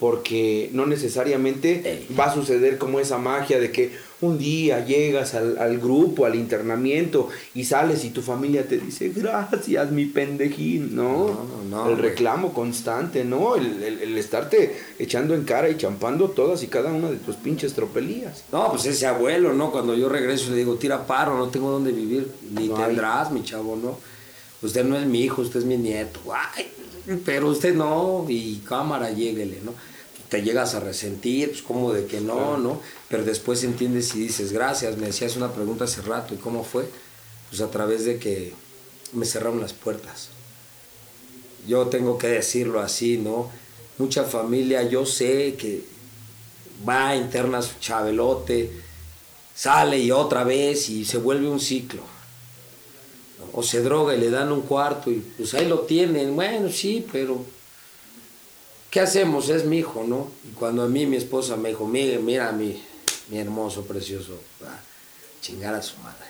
porque 0.00 0.68
no 0.72 0.84
necesariamente 0.84 1.82
Ey. 1.84 2.08
va 2.18 2.24
a 2.24 2.34
suceder 2.34 2.76
como 2.76 2.98
esa 2.98 3.18
magia 3.18 3.60
de 3.60 3.70
que 3.70 3.92
un 4.22 4.38
día 4.38 4.84
llegas 4.86 5.34
al, 5.34 5.58
al 5.58 5.78
grupo, 5.78 6.24
al 6.24 6.34
internamiento 6.36 7.28
y 7.54 7.64
sales 7.64 8.02
y 8.06 8.10
tu 8.10 8.22
familia 8.22 8.66
te 8.66 8.78
dice 8.78 9.10
gracias 9.14 9.90
mi 9.90 10.06
pendejín, 10.06 10.96
¿no? 10.96 11.28
No, 11.28 11.46
no, 11.68 11.88
el 11.90 11.96
güey. 11.96 12.08
reclamo 12.10 12.54
constante, 12.54 13.24
¿no? 13.24 13.56
El, 13.56 13.82
el- 13.82 14.00
el 14.00 14.16
estarte 14.16 14.74
echando 14.98 15.34
en 15.34 15.44
cara 15.44 15.68
y 15.68 15.76
champando 15.76 16.30
todas 16.30 16.62
y 16.62 16.68
cada 16.68 16.92
una 16.92 17.10
de 17.10 17.16
tus 17.16 17.36
pinches 17.36 17.74
tropelías. 17.74 18.44
No, 18.52 18.70
pues 18.70 18.86
ese 18.86 19.06
abuelo, 19.06 19.52
¿no? 19.52 19.70
Cuando 19.70 19.94
yo 19.94 20.08
regreso 20.08 20.50
le 20.50 20.56
digo, 20.56 20.76
tira 20.76 21.06
paro, 21.06 21.36
no 21.36 21.48
tengo 21.48 21.70
dónde 21.70 21.92
vivir. 21.92 22.26
Ni 22.52 22.68
No 22.68 22.76
hay. 22.78 22.86
tendrás, 22.86 23.30
mi 23.32 23.42
chavo, 23.44 23.76
¿no? 23.76 23.98
Usted 24.62 24.84
no 24.84 24.96
es 24.98 25.06
mi 25.06 25.20
hijo, 25.20 25.42
usted 25.42 25.60
es 25.60 25.66
mi 25.66 25.76
nieto. 25.76 26.20
Ay, 26.32 26.66
pero 27.26 27.48
usted 27.50 27.74
no, 27.74 28.24
y 28.28 28.56
cámara, 28.66 29.10
lléguele, 29.10 29.58
¿no? 29.62 29.74
Te 30.30 30.42
llegas 30.42 30.74
a 30.74 30.80
resentir, 30.80 31.50
pues 31.50 31.62
como 31.62 31.92
de 31.92 32.06
que 32.06 32.20
no, 32.20 32.34
Claro. 32.34 32.58
¿no? 32.58 32.80
Pero 33.08 33.24
después 33.24 33.62
entiendes 33.62 34.14
y 34.14 34.20
dices, 34.20 34.52
gracias, 34.52 34.96
me 34.96 35.06
decías 35.06 35.36
una 35.36 35.52
pregunta 35.52 35.84
hace 35.84 36.02
rato, 36.02 36.34
¿y 36.34 36.38
cómo 36.38 36.64
fue? 36.64 36.88
Pues 37.48 37.60
a 37.60 37.70
través 37.70 38.04
de 38.04 38.18
que 38.18 38.52
me 39.12 39.26
cerraron 39.26 39.60
las 39.60 39.72
puertas. 39.72 40.30
Yo 41.66 41.86
tengo 41.86 42.18
que 42.18 42.28
decirlo 42.28 42.80
así, 42.80 43.16
¿no? 43.16 43.50
Mucha 43.98 44.24
familia, 44.24 44.82
yo 44.82 45.06
sé 45.06 45.54
que 45.54 45.84
va, 46.86 47.16
interna 47.16 47.62
su 47.62 47.78
chabelote, 47.80 48.70
sale 49.54 49.98
y 49.98 50.10
otra 50.10 50.44
vez 50.44 50.88
y 50.90 51.04
se 51.04 51.18
vuelve 51.18 51.48
un 51.48 51.60
ciclo. 51.60 52.02
O 53.52 53.62
se 53.62 53.80
droga 53.82 54.14
y 54.14 54.20
le 54.20 54.30
dan 54.30 54.52
un 54.52 54.62
cuarto 54.62 55.10
y 55.10 55.24
pues 55.36 55.54
ahí 55.54 55.66
lo 55.66 55.80
tienen. 55.80 56.34
Bueno, 56.36 56.68
sí, 56.68 57.06
pero 57.10 57.42
¿qué 58.90 59.00
hacemos? 59.00 59.48
Es 59.48 59.64
mi 59.64 59.78
hijo, 59.78 60.04
¿no? 60.06 60.28
Y 60.44 60.52
cuando 60.54 60.82
a 60.82 60.88
mí 60.88 61.06
mi 61.06 61.16
esposa 61.16 61.56
me 61.56 61.70
dijo, 61.70 61.86
mira, 61.86 62.18
mira 62.18 62.52
mi, 62.52 62.82
mi 63.28 63.38
hermoso, 63.38 63.84
precioso, 63.84 64.38
chingar 65.40 65.74
a 65.74 65.82
su 65.82 65.96
madre. 65.98 66.26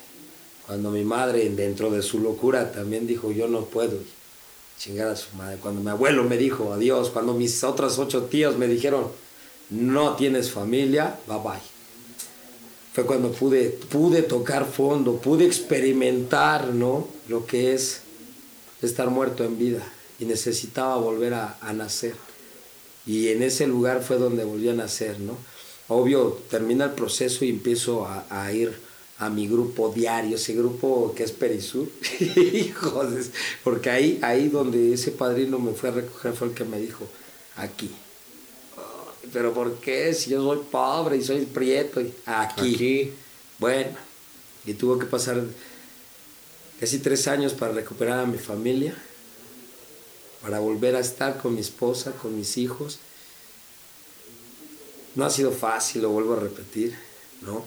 Cuando 0.66 0.90
mi 0.90 1.04
madre, 1.04 1.48
dentro 1.50 1.90
de 1.90 2.02
su 2.02 2.18
locura, 2.20 2.72
también 2.72 3.06
dijo, 3.06 3.30
yo 3.30 3.46
no 3.46 3.66
puedo 3.66 3.98
chingar 4.78 5.08
a 5.08 5.16
su 5.16 5.34
madre. 5.36 5.58
Cuando 5.58 5.80
mi 5.80 5.90
abuelo 5.90 6.24
me 6.24 6.36
dijo 6.36 6.72
adiós, 6.72 7.10
cuando 7.10 7.34
mis 7.34 7.62
otros 7.62 7.98
ocho 7.98 8.24
tíos 8.24 8.56
me 8.56 8.66
dijeron, 8.66 9.06
no 9.70 10.16
tienes 10.16 10.50
familia, 10.50 11.18
bye 11.26 11.38
bye. 11.38 11.60
Fue 12.92 13.04
cuando 13.04 13.30
pude, 13.30 13.68
pude 13.68 14.22
tocar 14.22 14.64
fondo, 14.64 15.18
pude 15.18 15.44
experimentar, 15.46 16.68
¿no? 16.68 17.06
Lo 17.28 17.46
que 17.46 17.74
es 17.74 18.00
estar 18.82 19.10
muerto 19.10 19.44
en 19.44 19.58
vida 19.58 19.86
y 20.18 20.24
necesitaba 20.24 20.96
volver 20.96 21.34
a, 21.34 21.58
a 21.60 21.72
nacer. 21.72 22.14
Y 23.04 23.28
en 23.28 23.42
ese 23.42 23.66
lugar 23.66 24.02
fue 24.02 24.16
donde 24.16 24.44
volví 24.44 24.68
a 24.68 24.72
nacer, 24.72 25.20
¿no? 25.20 25.36
Obvio, 25.88 26.40
termina 26.50 26.86
el 26.86 26.92
proceso 26.92 27.44
y 27.44 27.50
empiezo 27.50 28.06
a, 28.06 28.26
a 28.30 28.52
ir 28.52 28.72
a 29.18 29.30
mi 29.30 29.46
grupo 29.48 29.90
diario, 29.94 30.36
ese 30.36 30.52
grupo 30.54 31.14
que 31.16 31.22
es 31.22 31.32
Perisur. 31.32 31.88
Hijos, 32.36 33.06
porque 33.64 33.90
ahí, 33.90 34.18
ahí 34.22 34.48
donde 34.48 34.92
ese 34.92 35.12
padrino 35.12 35.58
me 35.58 35.72
fue 35.72 35.90
a 35.90 35.92
recoger 35.92 36.32
fue 36.34 36.48
el 36.48 36.54
que 36.54 36.64
me 36.64 36.80
dijo, 36.80 37.06
aquí. 37.56 37.90
Pero 39.32 39.52
¿por 39.54 39.74
qué? 39.80 40.12
Si 40.14 40.30
yo 40.30 40.42
soy 40.42 40.64
pobre 40.70 41.16
y 41.16 41.24
soy 41.24 41.44
prieto. 41.46 42.00
y- 42.00 42.12
Aquí. 42.26 42.74
Aquí. 42.74 43.12
Bueno, 43.58 43.96
y 44.64 44.74
tuvo 44.74 44.98
que 44.98 45.06
pasar 45.06 45.42
casi 46.80 46.98
tres 46.98 47.26
años 47.26 47.52
para 47.54 47.72
recuperar 47.72 48.20
a 48.20 48.26
mi 48.26 48.38
familia, 48.38 48.94
para 50.42 50.58
volver 50.60 50.94
a 50.96 51.00
estar 51.00 51.38
con 51.38 51.54
mi 51.54 51.60
esposa, 51.60 52.12
con 52.12 52.36
mis 52.36 52.56
hijos. 52.58 52.98
No 55.16 55.24
ha 55.24 55.30
sido 55.30 55.50
fácil, 55.50 56.02
lo 56.02 56.10
vuelvo 56.10 56.34
a 56.34 56.40
repetir, 56.40 56.94
¿no? 57.42 57.64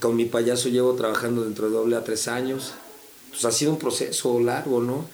Con 0.00 0.16
mi 0.16 0.26
payaso 0.26 0.68
llevo 0.68 0.92
trabajando 0.94 1.44
dentro 1.44 1.68
de 1.68 1.72
doble 1.72 1.96
a 1.96 2.04
tres 2.04 2.28
años. 2.28 2.74
Pues 3.30 3.44
ha 3.44 3.52
sido 3.52 3.72
un 3.72 3.78
proceso 3.78 4.38
largo, 4.40 4.82
¿no? 4.82 5.08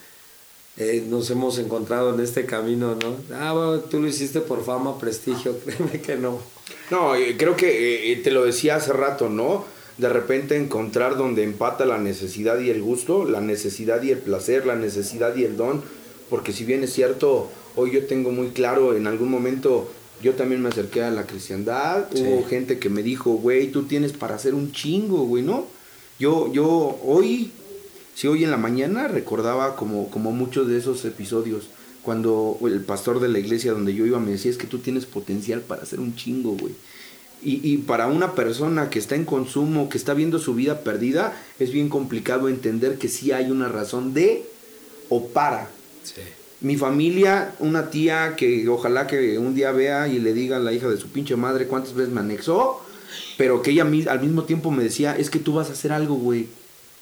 Eh, 0.77 1.05
nos 1.09 1.31
hemos 1.31 1.59
encontrado 1.59 2.13
en 2.13 2.21
este 2.21 2.47
camino, 2.47 2.97
¿no? 2.97 3.17
Ah, 3.33 3.79
tú 3.89 4.01
lo 4.01 4.09
hiciste 4.09 4.41
por 4.41 4.65
fama, 4.65 4.99
prestigio, 4.99 5.57
créeme 5.65 6.01
que 6.01 6.17
no. 6.17 6.41
No, 6.91 7.15
eh, 7.15 7.37
creo 7.39 7.57
que 7.57 8.13
eh, 8.13 8.17
te 8.17 8.33
lo 8.33 8.45
decía 8.45 8.77
hace 8.77 8.93
rato, 8.93 9.29
¿no? 9.29 9.65
De 9.99 10.09
repente 10.09 10.57
encontrar 10.57 11.17
donde 11.17 11.45
empata 11.45 11.85
la 11.85 11.99
necesidad 11.99 12.59
y 12.59 12.71
el 12.71 12.83
gusto, 12.83 13.25
la 13.25 13.41
necesidad 13.41 14.03
y 14.03 14.11
el 14.11 14.19
placer, 14.19 14.67
la 14.67 14.75
necesidad 14.75 15.37
y 15.37 15.45
el 15.45 15.57
don, 15.57 15.85
porque 16.29 16.53
si 16.53 16.65
bien 16.65 16.83
es 16.83 16.93
cierto, 16.93 17.51
Hoy 17.77 17.91
yo 17.91 18.07
tengo 18.07 18.31
muy 18.31 18.51
claro, 18.51 18.97
en 18.97 19.09
algún 19.09 19.31
momento 19.31 19.91
yo 20.25 20.33
también 20.33 20.63
me 20.63 20.71
acerqué 20.71 21.03
a 21.03 21.11
la 21.11 21.27
cristiandad. 21.27 22.07
Hubo 22.15 22.47
gente 22.49 22.79
que 22.79 22.89
me 22.89 23.03
dijo, 23.03 23.35
güey, 23.35 23.71
tú 23.71 23.83
tienes 23.83 24.15
para 24.15 24.37
hacer 24.37 24.55
un 24.55 24.73
chingo, 24.73 25.27
güey, 25.27 25.43
¿no? 25.43 25.67
Yo, 26.19 26.51
yo 26.51 26.99
hoy, 27.05 27.51
sí, 28.15 28.27
hoy 28.27 28.43
en 28.43 28.51
la 28.51 28.57
mañana 28.57 29.07
recordaba 29.07 29.77
como, 29.77 30.09
como 30.09 30.33
muchos 30.33 30.67
de 30.67 30.79
esos 30.79 31.05
episodios. 31.05 31.65
Cuando 32.03 32.59
el 32.63 32.81
pastor 32.81 33.21
de 33.21 33.29
la 33.29 33.39
iglesia 33.39 33.73
donde 33.73 33.95
yo 33.95 34.07
iba 34.07 34.19
me 34.19 34.31
decía, 34.31 34.51
es 34.51 34.57
que 34.57 34.67
tú 34.67 34.79
tienes 34.79 35.05
potencial 35.05 35.61
para 35.61 35.83
hacer 35.83 36.01
un 36.01 36.17
chingo, 36.17 36.53
güey. 36.53 36.73
Y, 37.43 37.61
y, 37.63 37.77
para 37.77 38.07
una 38.07 38.35
persona 38.35 38.89
que 38.89 38.99
está 38.99 39.17
en 39.17 39.27
consumo, 39.27 39.91
que 39.91 39.99
está 39.99 40.15
viendo 40.15 40.39
su 40.39 40.55
vida 40.55 40.81
perdida, 40.81 41.39
es 41.59 41.71
bien 41.71 41.91
complicado 41.91 42.49
entender 42.49 42.97
que 42.97 43.09
sí 43.09 43.33
hay 43.33 43.51
una 43.51 43.69
razón 43.69 44.15
de 44.15 44.47
o 45.11 45.29
para. 45.29 45.69
Sí. 46.03 46.23
Mi 46.65 46.79
familia, 46.79 47.55
una 47.59 47.91
tía 47.91 48.37
que 48.37 48.67
ojalá 48.71 49.07
que 49.07 49.39
un 49.39 49.55
día 49.55 49.71
vea 49.71 50.09
y 50.09 50.19
le 50.19 50.33
diga 50.33 50.57
a 50.57 50.61
la 50.61 50.73
hija 50.73 50.89
de 50.89 50.97
su 50.97 51.09
pinche 51.09 51.37
madre 51.37 51.67
cuántas 51.67 51.93
veces 51.93 52.11
me 52.11 52.21
anexó, 52.21 52.81
pero 53.37 53.61
que 53.61 53.73
ella 53.73 53.83
al 53.83 54.21
mismo 54.23 54.45
tiempo 54.45 54.71
me 54.71 54.83
decía, 54.83 55.15
es 55.15 55.29
que 55.29 55.39
tú 55.39 55.53
vas 55.53 55.69
a 55.69 55.75
hacer 55.75 55.93
algo, 55.93 56.15
güey. 56.15 56.49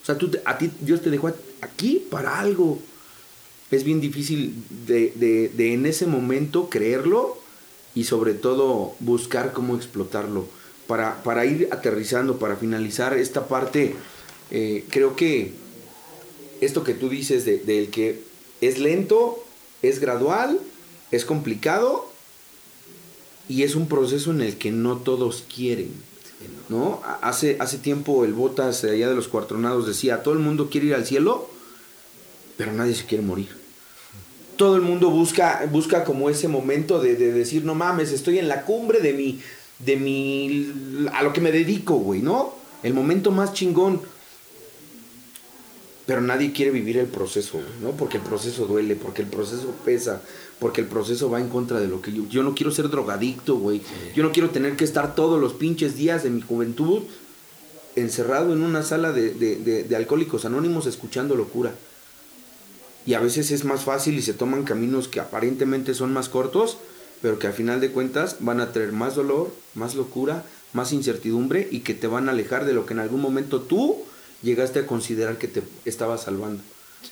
O 0.02 0.04
sea, 0.04 0.18
tú, 0.18 0.32
a 0.46 0.58
ti 0.58 0.68
Dios 0.80 1.00
te 1.00 1.10
dejó 1.10 1.30
aquí 1.60 2.04
para 2.10 2.40
algo. 2.40 2.80
Es 3.70 3.84
bien 3.84 4.00
difícil 4.00 4.64
de, 4.84 5.52
en 5.56 5.86
ese 5.86 6.06
momento 6.06 6.68
creerlo 6.68 7.38
y 7.94 8.02
sobre 8.02 8.34
todo 8.34 8.96
buscar 8.98 9.52
cómo 9.52 9.76
explotarlo. 9.76 10.44
Para, 10.88 11.22
para 11.22 11.46
ir 11.46 11.68
aterrizando, 11.70 12.40
para 12.40 12.56
finalizar 12.56 13.16
esta 13.16 13.46
parte, 13.46 13.94
eh, 14.50 14.84
creo 14.90 15.14
que 15.14 15.52
esto 16.60 16.82
que 16.82 16.94
tú 16.94 17.08
dices 17.08 17.44
del 17.44 17.64
de, 17.64 17.88
que 17.90 18.32
es 18.60 18.80
lento, 18.80 19.41
es 19.82 19.98
gradual, 19.98 20.58
es 21.10 21.24
complicado 21.24 22.10
y 23.48 23.64
es 23.64 23.74
un 23.74 23.88
proceso 23.88 24.30
en 24.30 24.40
el 24.40 24.56
que 24.56 24.70
no 24.70 24.98
todos 24.98 25.44
quieren. 25.54 25.92
¿no? 26.68 27.00
Hace, 27.20 27.56
hace 27.60 27.78
tiempo 27.78 28.24
el 28.24 28.32
Botas 28.32 28.82
allá 28.84 29.08
de 29.08 29.14
los 29.14 29.28
cuartronados 29.28 29.86
decía, 29.86 30.22
todo 30.22 30.34
el 30.34 30.40
mundo 30.40 30.70
quiere 30.70 30.88
ir 30.88 30.94
al 30.94 31.06
cielo, 31.06 31.48
pero 32.56 32.72
nadie 32.72 32.94
se 32.94 33.04
quiere 33.04 33.22
morir 33.22 33.62
todo 34.62 34.76
el 34.76 34.82
mundo 34.82 35.10
busca, 35.10 35.66
busca 35.72 36.04
como 36.04 36.30
ese 36.30 36.46
momento 36.46 37.00
de, 37.00 37.16
decir, 37.16 37.64
no 37.64 37.74
mames, 37.74 38.12
estoy 38.12 38.38
en 38.38 38.46
la 38.46 38.62
cumbre 38.62 39.00
de 39.00 39.12
mi, 39.12 39.40
de 39.80 39.96
mi, 39.96 41.08
a 41.12 41.24
lo 41.24 41.32
que 41.32 41.40
me 41.40 41.50
dedico, 41.50 41.94
güey, 41.94 42.22
¿no? 42.22 42.54
El 42.84 42.94
momento 42.94 43.32
más 43.32 43.54
chingón. 43.54 44.00
Pero 46.06 46.20
nadie 46.20 46.52
quiere 46.52 46.70
vivir 46.70 46.98
el 46.98 47.06
proceso, 47.06 47.60
¿no? 47.80 47.92
Porque 47.92 48.16
el 48.16 48.24
proceso 48.24 48.66
duele, 48.66 48.96
porque 48.96 49.22
el 49.22 49.28
proceso 49.28 49.72
pesa, 49.84 50.20
porque 50.58 50.80
el 50.80 50.88
proceso 50.88 51.30
va 51.30 51.40
en 51.40 51.48
contra 51.48 51.78
de 51.78 51.86
lo 51.86 52.02
que 52.02 52.12
yo... 52.12 52.26
Yo 52.28 52.42
no 52.42 52.54
quiero 52.54 52.72
ser 52.72 52.88
drogadicto, 52.88 53.56
güey. 53.56 53.82
Yo 54.14 54.22
no 54.22 54.32
quiero 54.32 54.50
tener 54.50 54.76
que 54.76 54.84
estar 54.84 55.14
todos 55.14 55.40
los 55.40 55.52
pinches 55.52 55.96
días 55.96 56.24
de 56.24 56.30
mi 56.30 56.40
juventud 56.40 57.02
encerrado 57.94 58.52
en 58.52 58.62
una 58.62 58.82
sala 58.82 59.12
de, 59.12 59.30
de 59.32 59.96
alcohólicos 59.96 60.44
anónimos 60.44 60.86
escuchando 60.86 61.36
locura 61.36 61.72
y 63.04 63.14
a 63.14 63.20
veces 63.20 63.50
es 63.50 63.64
más 63.64 63.84
fácil 63.84 64.16
y 64.16 64.22
se 64.22 64.34
toman 64.34 64.64
caminos 64.64 65.08
que 65.08 65.20
aparentemente 65.20 65.94
son 65.94 66.12
más 66.12 66.28
cortos, 66.28 66.78
pero 67.20 67.38
que 67.38 67.46
al 67.46 67.52
final 67.52 67.80
de 67.80 67.90
cuentas 67.90 68.36
van 68.40 68.60
a 68.60 68.72
traer 68.72 68.92
más 68.92 69.14
dolor, 69.14 69.52
más 69.74 69.94
locura, 69.94 70.44
más 70.72 70.92
incertidumbre 70.92 71.68
y 71.70 71.80
que 71.80 71.94
te 71.94 72.06
van 72.06 72.28
a 72.28 72.32
alejar 72.32 72.64
de 72.64 72.74
lo 72.74 72.86
que 72.86 72.94
en 72.94 73.00
algún 73.00 73.20
momento 73.20 73.60
tú 73.60 74.02
llegaste 74.42 74.80
a 74.80 74.86
considerar 74.86 75.38
que 75.38 75.48
te 75.48 75.62
estaba 75.84 76.18
salvando. 76.18 76.62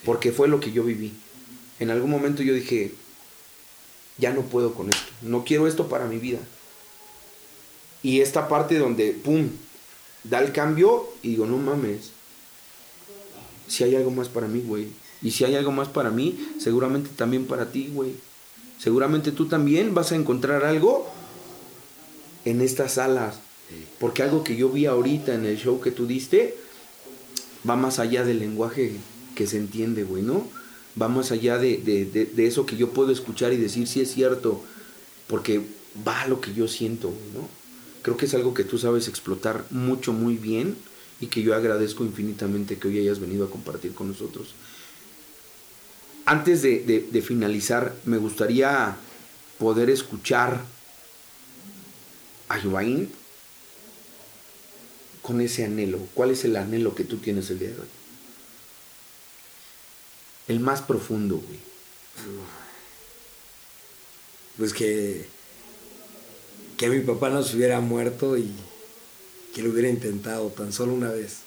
Porque 0.05 0.33
fue 0.33 0.49
lo 0.49 0.61
que 0.61 0.72
yo 0.72 0.85
viví. 0.85 1.12
En 1.78 1.91
algún 1.91 2.11
momento 2.11 2.43
yo 2.43 2.55
dije, 2.55 2.93
ya 4.18 4.33
no 4.33 4.43
puedo 4.43 4.74
con 4.74 4.91
esto, 4.91 5.11
no 5.22 5.45
quiero 5.45 5.66
esto 5.66 5.89
para 5.89 6.07
mi 6.07 6.18
vida. 6.18 6.39
Y 8.03 8.20
esta 8.20 8.49
parte 8.49 8.78
donde, 8.78 9.12
¡pum!, 9.12 9.49
da 10.24 10.41
el 10.41 10.53
cambio 10.53 11.09
y 11.22 11.31
digo, 11.31 11.47
no 11.47 11.57
mames, 11.57 12.11
si 13.66 13.85
hay 13.85 13.97
algo 13.97 14.11
más 14.11 14.28
para 14.28 14.49
mí, 14.49 14.61
güey 14.61 14.89
y 15.22 15.31
si 15.33 15.45
hay 15.45 15.55
algo 15.55 15.72
más 15.72 15.89
para 15.89 16.11
mí, 16.11 16.53
seguramente 16.59 17.11
también 17.14 17.47
para 17.47 17.70
ti, 17.70 17.91
güey. 17.93 18.14
Seguramente 18.78 19.33
tú 19.33 19.47
también 19.47 19.95
vas 19.95 20.12
a 20.12 20.16
encontrar 20.16 20.64
algo 20.64 21.11
en 22.45 22.62
estas 22.62 22.95
salas. 22.95 23.41
Porque 23.99 24.22
algo 24.22 24.43
que 24.43 24.57
yo 24.57 24.70
vi 24.70 24.87
ahorita 24.87 25.35
en 25.35 25.45
el 25.45 25.59
show 25.59 25.81
que 25.81 25.91
tú 25.91 26.07
diste 26.07 26.57
va 27.69 27.77
más 27.77 27.99
allá 27.99 28.25
del 28.25 28.41
lenguaje 28.41 28.97
que 29.35 29.47
se 29.47 29.57
entiende, 29.57 30.05
güey, 30.05 30.23
¿no? 30.23 30.49
Va 31.01 31.09
más 31.09 31.31
allá 31.31 31.59
de, 31.59 31.77
de, 31.79 32.47
eso 32.47 32.67
que 32.67 32.77
yo 32.77 32.91
puedo 32.91 33.13
escuchar 33.13 33.53
y 33.53 33.57
decir 33.57 33.87
si 33.87 34.01
es 34.01 34.13
cierto. 34.13 34.63
Porque 35.29 35.63
va 36.07 36.23
a 36.23 36.29
lo 36.29 36.41
que 36.41 36.53
yo 36.53 36.67
siento, 36.67 37.13
¿no? 37.35 37.49
Creo 38.03 38.17
que 38.17 38.27
es 38.27 38.35
algo 38.35 38.55
que 38.55 38.65
tú 38.65 38.79
sabes 38.79 39.09
explotar 39.09 39.65
mucho, 39.71 40.13
muy 40.13 40.37
bien 40.37 40.77
y 41.21 41.27
que 41.27 41.43
yo 41.43 41.55
agradezco 41.55 42.05
infinitamente 42.05 42.79
que 42.79 42.89
hoy 42.89 42.99
hayas 42.99 43.21
venido 43.21 43.45
a 43.45 43.51
compartir 43.51 43.95
con 43.95 44.09
nosotros 44.09 44.55
antes 46.31 46.63
de, 46.63 47.23
finalizar, 47.27 47.93
me 48.05 48.17
gustaría 48.17 48.97
poder 49.59 49.91
escuchar 49.91 50.61
a 52.49 52.59
Yubain 52.59 53.11
con 55.23 55.41
ese 55.41 55.64
anhelo. 55.64 55.99
¿Cuál 56.14 56.31
es 56.31 56.45
el 56.45 56.57
anhelo 56.57 56.95
que 56.95 57.05
tú 57.05 57.18
tienes 57.18 57.51
el 57.51 57.59
día 57.59 57.71
de 57.71 57.81
hoy? 57.81 57.89
El 60.49 60.61
más 60.61 60.83
profundo, 60.83 61.37
güey. 61.37 61.59
Pues 64.57 64.73
que, 64.73 65.27
que 66.77 66.89
mi 66.89 67.01
papá 67.01 67.31
no 67.31 67.43
se 67.43 67.57
hubiera 67.57 67.81
muerto 67.81 68.37
y 68.37 68.53
que 69.55 69.62
lo 69.62 69.71
hubiera 69.71 69.89
intentado 69.89 70.49
tan 70.49 70.73
solo 70.73 70.93
una 70.93 71.11
vez. 71.11 71.39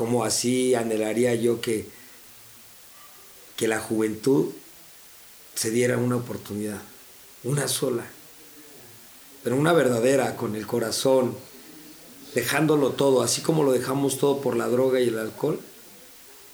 como 0.00 0.24
así 0.24 0.74
anhelaría 0.74 1.34
yo 1.34 1.60
que, 1.60 1.86
que 3.58 3.68
la 3.68 3.80
juventud 3.80 4.50
se 5.54 5.70
diera 5.70 5.98
una 5.98 6.16
oportunidad, 6.16 6.80
una 7.44 7.68
sola, 7.68 8.06
pero 9.42 9.56
una 9.56 9.72
verdadera, 9.72 10.36
con 10.36 10.54
el 10.54 10.66
corazón, 10.66 11.34
dejándolo 12.34 12.90
todo, 12.90 13.22
así 13.22 13.40
como 13.40 13.64
lo 13.64 13.72
dejamos 13.72 14.18
todo 14.18 14.40
por 14.40 14.56
la 14.56 14.68
droga 14.68 15.00
y 15.00 15.08
el 15.08 15.18
alcohol, 15.18 15.58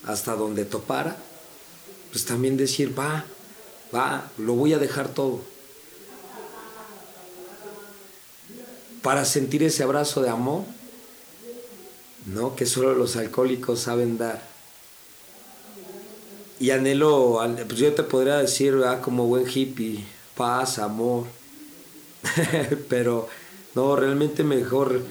hasta 0.05 0.35
donde 0.35 0.65
topara, 0.65 1.17
pues 2.13 2.25
también 2.25 2.57
decir, 2.57 2.99
va, 2.99 3.25
va, 3.95 4.31
lo 4.39 4.55
voy 4.55 4.73
a 4.73 4.79
dejar 4.79 5.09
todo. 5.09 5.41
Para 9.03 9.25
sentir 9.25 9.63
ese 9.63 9.83
abrazo 9.83 10.23
de 10.23 10.31
amor 10.31 10.65
¿no? 12.27 12.57
que 12.57 12.67
solo 12.67 12.95
los 12.95 13.17
alcohólicos 13.17 13.81
saben 13.81 14.19
dar. 14.19 14.43
Y 16.59 16.71
anhelo, 16.71 17.41
pues 17.69 17.79
yo 17.79 17.93
te 17.95 18.03
podría 18.03 18.39
decir, 18.39 18.75
como 19.03 19.27
buen 19.27 19.47
hippie, 19.49 20.05
paz, 20.37 20.79
amor, 20.79 21.27
pero 22.89 23.29
no, 23.75 23.97
realmente 23.97 24.43
mejor 24.43 25.03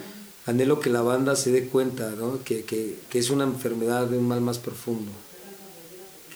anhelo 0.46 0.80
que 0.80 0.90
la 0.90 1.02
banda 1.02 1.36
se 1.36 1.50
dé 1.50 1.66
cuenta 1.66 2.10
¿no? 2.10 2.42
que, 2.44 2.64
que, 2.64 2.96
que, 3.10 3.18
es 3.18 3.30
una 3.30 3.44
enfermedad 3.44 4.06
de 4.06 4.18
un 4.18 4.28
mal 4.28 4.40
más 4.40 4.58
profundo, 4.58 5.10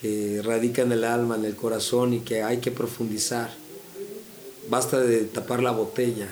que 0.01 0.41
radica 0.43 0.81
en 0.81 0.91
el 0.91 1.03
alma, 1.03 1.35
en 1.35 1.45
el 1.45 1.55
corazón 1.55 2.13
y 2.13 2.19
que 2.19 2.43
hay 2.43 2.57
que 2.57 2.71
profundizar. 2.71 3.53
Basta 4.69 4.99
de 4.99 5.25
tapar 5.25 5.63
la 5.63 5.71
botella, 5.71 6.29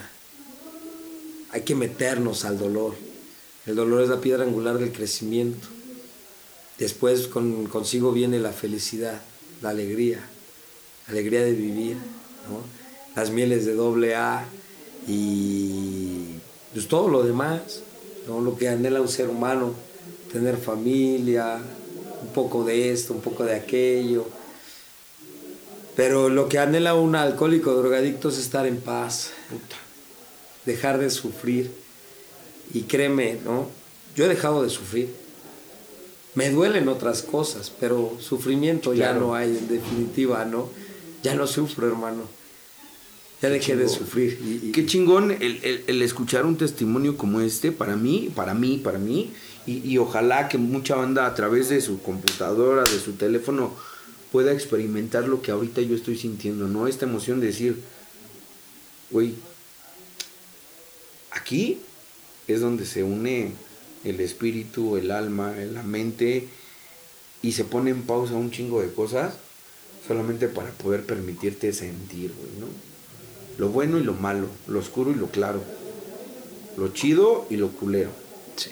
hay 1.51 1.61
que 1.61 1.75
meternos 1.75 2.45
al 2.45 2.57
dolor. 2.57 2.95
El 3.65 3.75
dolor 3.75 4.03
es 4.03 4.09
la 4.09 4.21
piedra 4.21 4.43
angular 4.43 4.77
del 4.77 4.91
crecimiento. 4.91 5.67
Después 6.77 7.27
con, 7.27 7.65
consigo 7.65 8.11
viene 8.11 8.39
la 8.39 8.51
felicidad, 8.51 9.21
la 9.61 9.69
alegría, 9.69 10.19
la 11.07 11.13
alegría 11.13 11.41
de 11.41 11.51
vivir, 11.51 11.97
las 13.19 13.31
mieles 13.31 13.65
de 13.65 13.73
doble 13.73 14.15
A 14.15 14.45
y 15.05 16.35
pues 16.71 16.87
todo 16.87 17.09
lo 17.09 17.21
demás, 17.21 17.81
¿no? 18.25 18.39
lo 18.39 18.55
que 18.55 18.69
anhela 18.69 19.01
un 19.01 19.09
ser 19.09 19.27
humano, 19.27 19.73
tener 20.31 20.55
familia, 20.55 21.59
un 22.21 22.29
poco 22.29 22.63
de 22.63 22.93
esto, 22.93 23.13
un 23.13 23.19
poco 23.19 23.43
de 23.43 23.55
aquello. 23.55 24.25
Pero 25.97 26.29
lo 26.29 26.47
que 26.47 26.59
anhela 26.59 26.95
un 26.95 27.13
alcohólico 27.13 27.73
drogadicto 27.73 28.29
es 28.29 28.37
estar 28.37 28.65
en 28.65 28.79
paz, 28.79 29.31
dejar 30.65 30.97
de 30.97 31.09
sufrir 31.09 31.69
y 32.73 32.83
créeme, 32.83 33.37
¿no? 33.43 33.67
Yo 34.15 34.23
he 34.23 34.27
dejado 34.29 34.63
de 34.63 34.69
sufrir. 34.69 35.13
Me 36.35 36.51
duelen 36.51 36.87
otras 36.87 37.21
cosas, 37.21 37.69
pero 37.81 38.15
sufrimiento 38.21 38.93
ya 38.93 39.11
no 39.11 39.35
hay 39.35 39.57
en 39.57 39.67
definitiva, 39.67 40.45
¿no? 40.45 40.69
Ya 41.21 41.33
no 41.33 41.47
sufro, 41.47 41.85
hermano. 41.85 42.38
Ya 43.41 43.49
dejé 43.49 43.75
de 43.75 43.87
sufrir. 43.87 44.71
Qué 44.73 44.85
chingón 44.85 45.31
el, 45.31 46.01
escuchar 46.01 46.45
un 46.45 46.57
testimonio 46.57 47.15
como 47.17 47.39
este, 47.39 47.71
para 47.71 47.95
mí, 47.95 48.29
para 48.35 48.53
mí, 48.53 48.81
para 48.83 48.97
mí. 48.97 49.31
Y, 49.65 49.89
y, 49.89 49.97
ojalá 49.97 50.49
que 50.49 50.57
mucha 50.57 50.95
banda 50.95 51.25
a 51.25 51.35
través 51.35 51.69
de 51.69 51.79
su 51.79 52.01
computadora, 52.01 52.83
de 52.83 52.99
su 52.99 53.13
teléfono, 53.13 53.73
pueda 54.31 54.51
experimentar 54.51 55.27
lo 55.27 55.41
que 55.41 55.51
ahorita 55.51 55.81
yo 55.81 55.95
estoy 55.95 56.17
sintiendo, 56.17 56.67
¿no? 56.67 56.87
Esta 56.87 57.05
emoción 57.05 57.39
de 57.39 57.47
decir, 57.47 57.79
güey, 59.11 59.35
aquí 61.31 61.79
es 62.47 62.61
donde 62.61 62.85
se 62.85 63.03
une 63.03 63.53
el 64.03 64.19
espíritu, 64.19 64.97
el 64.97 65.11
alma, 65.11 65.53
la 65.55 65.83
mente 65.83 66.47
y 67.41 67.53
se 67.53 67.63
pone 67.63 67.91
en 67.91 68.03
pausa 68.03 68.33
un 68.33 68.51
chingo 68.51 68.81
de 68.81 68.91
cosas 68.91 69.35
solamente 70.07 70.47
para 70.47 70.71
poder 70.71 71.05
permitirte 71.05 71.71
sentir, 71.73 72.33
güey, 72.37 72.59
¿no? 72.59 72.88
Lo 73.59 73.67
bueno 73.67 73.99
y 73.99 74.03
lo 74.03 74.13
malo, 74.13 74.47
lo 74.67 74.79
oscuro 74.79 75.11
y 75.11 75.15
lo 75.15 75.27
claro, 75.27 75.61
lo 76.77 76.87
chido 76.93 77.45
y 77.49 77.57
lo 77.57 77.67
culero. 77.71 78.09
Sí. 78.55 78.71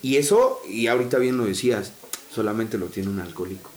Y 0.00 0.16
eso, 0.16 0.58
y 0.66 0.86
ahorita 0.86 1.18
bien 1.18 1.36
lo 1.36 1.44
decías, 1.44 1.92
solamente 2.34 2.78
lo 2.78 2.86
tiene 2.86 3.10
un 3.10 3.20
alcohólico. 3.20 3.70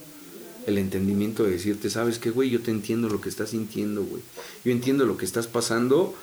El 0.66 0.78
entendimiento 0.78 1.44
de 1.44 1.52
decirte, 1.52 1.90
sabes 1.90 2.20
qué, 2.20 2.30
güey, 2.32 2.50
yo 2.50 2.62
te 2.62 2.72
entiendo 2.72 3.10
lo 3.10 3.20
que 3.20 3.28
estás 3.28 3.50
sintiendo, 3.50 4.02
güey. 4.02 4.24
Yo 4.64 4.72
entiendo 4.72 5.06
lo 5.06 5.18
que 5.18 5.26
estás 5.26 5.48
pasando, 5.48 6.16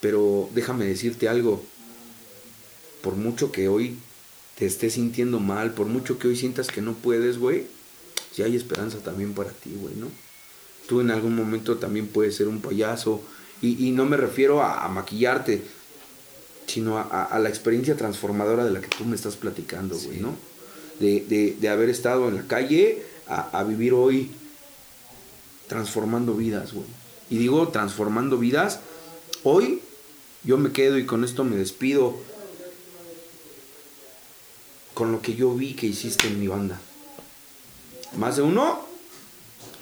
pero 0.00 0.48
déjame 0.54 0.86
decirte 0.86 1.28
algo. 1.28 1.62
Por 3.02 3.14
mucho 3.14 3.52
que 3.52 3.68
hoy 3.68 3.98
te 4.58 4.64
estés 4.64 4.94
sintiendo 4.94 5.38
mal, 5.38 5.74
por 5.74 5.86
mucho 5.86 6.18
que 6.18 6.28
hoy 6.28 6.36
sientas 6.36 6.68
que 6.68 6.80
no 6.80 6.94
puedes, 6.94 7.36
güey, 7.36 7.66
si 8.32 8.42
hay 8.42 8.56
esperanza 8.56 9.00
también 9.00 9.34
para 9.34 9.50
ti, 9.50 9.70
güey, 9.78 9.94
¿no? 9.96 10.08
Tú 10.90 11.00
en 11.00 11.12
algún 11.12 11.36
momento 11.36 11.76
también 11.76 12.08
puedes 12.08 12.34
ser 12.34 12.48
un 12.48 12.60
payaso. 12.60 13.22
Y, 13.62 13.92
no 13.92 14.06
me 14.06 14.16
refiero 14.16 14.60
a, 14.60 14.88
maquillarte, 14.88 15.62
sino 16.66 16.98
a, 16.98 17.38
la 17.38 17.48
experiencia 17.48 17.96
transformadora 17.96 18.64
de 18.64 18.72
la 18.72 18.80
que 18.80 18.88
tú 18.88 19.04
me 19.04 19.14
estás 19.14 19.36
platicando, 19.36 19.96
güey, 19.96 20.18
¿no? 20.18 20.34
De, 20.98 21.68
haber 21.70 21.90
estado 21.90 22.26
en 22.26 22.34
la 22.34 22.42
calle 22.48 23.04
a, 23.28 23.62
vivir 23.62 23.92
hoy 23.92 24.32
transformando 25.68 26.34
vidas, 26.34 26.72
güey. 26.72 26.86
Y 27.30 27.38
digo 27.38 27.68
transformando 27.68 28.36
vidas, 28.36 28.80
hoy 29.44 29.82
yo 30.42 30.58
me 30.58 30.72
quedo 30.72 30.98
y 30.98 31.06
con 31.06 31.22
esto 31.22 31.44
me 31.44 31.54
despido 31.54 32.16
con 34.94 35.12
lo 35.12 35.22
que 35.22 35.36
yo 35.36 35.54
vi 35.54 35.74
que 35.74 35.86
hiciste 35.86 36.26
en 36.26 36.40
mi 36.40 36.48
banda. 36.48 36.80
Más 38.16 38.34
de 38.34 38.42
uno 38.42 38.89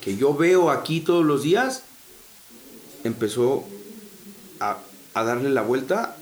que 0.09 0.17
yo 0.17 0.33
veo 0.33 0.71
aquí 0.71 1.01
todos 1.03 1.23
los 1.23 1.43
días 1.43 1.83
empezó 3.05 3.67
a, 4.59 4.79
a 5.13 5.23
darle 5.23 5.51
la 5.51 5.61
vuelta 5.61 6.17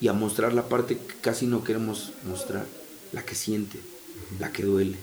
y 0.00 0.08
a 0.08 0.14
mostrar 0.14 0.54
la 0.54 0.70
parte 0.70 0.96
que 0.96 1.16
casi 1.20 1.44
no 1.44 1.62
queremos 1.62 2.14
mostrar, 2.26 2.64
la 3.12 3.26
que 3.26 3.34
siente, 3.34 3.78
la 4.40 4.52
que 4.52 4.62
duele. 4.62 4.96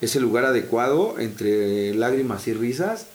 Es 0.00 0.14
el 0.14 0.22
lugar 0.22 0.44
adecuado 0.44 1.18
entre 1.18 1.96
lágrimas 1.96 2.46
y 2.46 2.54
risas 2.54 3.06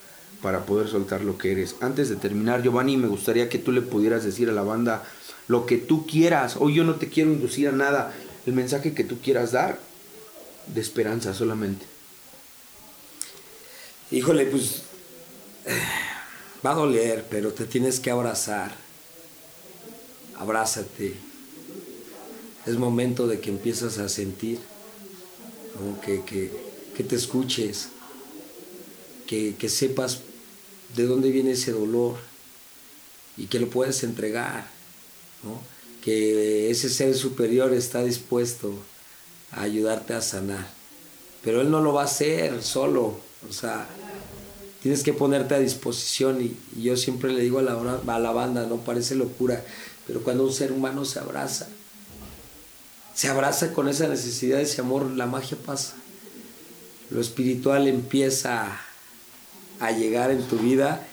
para 0.42 0.66
poder 0.66 0.88
soltar 0.88 1.22
lo 1.22 1.38
que 1.38 1.52
eres. 1.52 1.76
Antes 1.80 2.10
de 2.10 2.16
terminar, 2.16 2.62
Giovanni, 2.62 2.98
me 2.98 3.08
gustaría 3.08 3.48
que 3.48 3.58
tú 3.58 3.72
le 3.72 3.80
pudieras 3.80 4.24
decir 4.24 4.50
a 4.50 4.52
la 4.52 4.62
banda 4.62 5.04
lo 5.48 5.64
que 5.64 5.78
tú 5.78 6.06
quieras. 6.06 6.56
Hoy 6.58 6.74
yo 6.74 6.84
no 6.84 6.96
te 6.96 7.08
quiero 7.08 7.32
inducir 7.32 7.68
a 7.68 7.72
nada. 7.72 8.12
El 8.44 8.52
mensaje 8.52 8.92
que 8.92 9.04
tú 9.04 9.20
quieras 9.20 9.52
dar 9.52 9.78
de 10.66 10.82
esperanza 10.82 11.32
solamente. 11.32 11.91
Híjole, 14.12 14.44
pues 14.44 14.82
va 16.64 16.72
a 16.72 16.74
doler, 16.74 17.26
pero 17.30 17.52
te 17.52 17.64
tienes 17.64 17.98
que 17.98 18.10
abrazar. 18.10 18.72
Abrázate. 20.36 21.14
Es 22.66 22.76
momento 22.76 23.26
de 23.26 23.40
que 23.40 23.48
empiezas 23.48 23.96
a 23.96 24.10
sentir, 24.10 24.58
que, 26.04 26.22
que, 26.24 27.02
te 27.02 27.16
escuches, 27.16 27.88
que, 29.26 29.56
que 29.56 29.68
sepas 29.70 30.20
de 30.94 31.06
dónde 31.06 31.30
viene 31.30 31.52
ese 31.52 31.72
dolor 31.72 32.16
y 33.36 33.46
que 33.46 33.58
lo 33.58 33.70
puedes 33.70 34.04
entregar, 34.04 34.68
que 36.04 36.70
ese 36.70 36.90
ser 36.90 37.14
superior 37.14 37.72
está 37.72 38.04
dispuesto 38.04 38.74
a 39.52 39.62
ayudarte 39.62 40.14
a 40.14 40.20
sanar. 40.20 40.70
Pero 41.42 41.62
Él 41.62 41.70
no 41.70 41.80
lo 41.80 41.94
va 41.94 42.02
a 42.02 42.06
hacer 42.06 42.62
solo, 42.62 43.18
o 43.48 43.52
sea, 43.52 43.88
tienes 44.82 45.02
que 45.02 45.12
ponerte 45.12 45.54
a 45.54 45.58
disposición 45.58 46.42
y, 46.42 46.56
yo 46.82 46.96
siempre 46.96 47.32
le 47.32 47.40
digo 47.40 47.60
a 47.60 47.62
la, 47.62 48.32
banda, 48.32 48.66
no 48.66 48.78
parece 48.78 49.14
locura, 49.14 49.64
pero 50.06 50.22
cuando 50.22 50.44
un 50.44 50.52
ser 50.52 50.72
humano 50.72 51.04
se 51.04 51.20
abraza, 51.20 51.68
se 53.14 53.28
abraza 53.28 53.72
con 53.72 53.88
esa 53.88 54.08
necesidad, 54.08 54.60
ese 54.60 54.80
amor, 54.80 55.04
la 55.10 55.26
magia 55.26 55.56
pasa. 55.64 55.94
Lo 57.10 57.20
espiritual 57.20 57.86
empieza 57.86 58.80
a 59.80 59.92
llegar 59.92 60.30
en 60.30 60.42
tu 60.42 60.56
vida, 60.56 61.06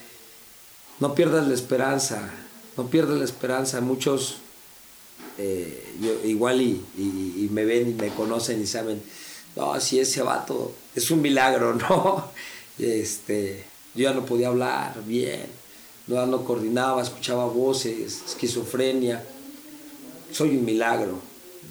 no 1.00 1.14
pierdas 1.14 1.48
la 1.48 1.54
esperanza, 1.54 2.30
no 2.78 2.88
pierdas 2.88 3.18
la 3.18 3.26
esperanza. 3.26 3.82
Muchos 3.82 4.38
eh, 5.38 5.96
igual 6.26 6.62
y, 6.62 7.50
me 7.52 7.66
ven 7.66 7.92
y 7.92 7.94
me 7.94 8.10
conocen 8.10 8.62
y 8.62 8.66
saben, 8.66 9.02
no, 9.56 9.80
si 9.80 10.00
ese 10.00 10.22
vato 10.22 10.74
es 10.96 11.12
un 11.12 11.22
milagro, 11.22 11.74
¿no? 11.90 12.32
Este, 12.80 13.64
yo 13.94 14.04
ya 14.04 14.14
no 14.14 14.26
podía 14.26 14.48
hablar 14.48 15.04
bien, 15.06 15.46
no, 16.08 16.26
no 16.26 16.44
coordinaba, 16.44 17.04
escuchaba 17.04 17.46
voces, 17.46 18.22
esquizofrenia. 18.28 19.24
Soy 20.32 20.58
un 20.58 20.66
milagro, 20.66 21.20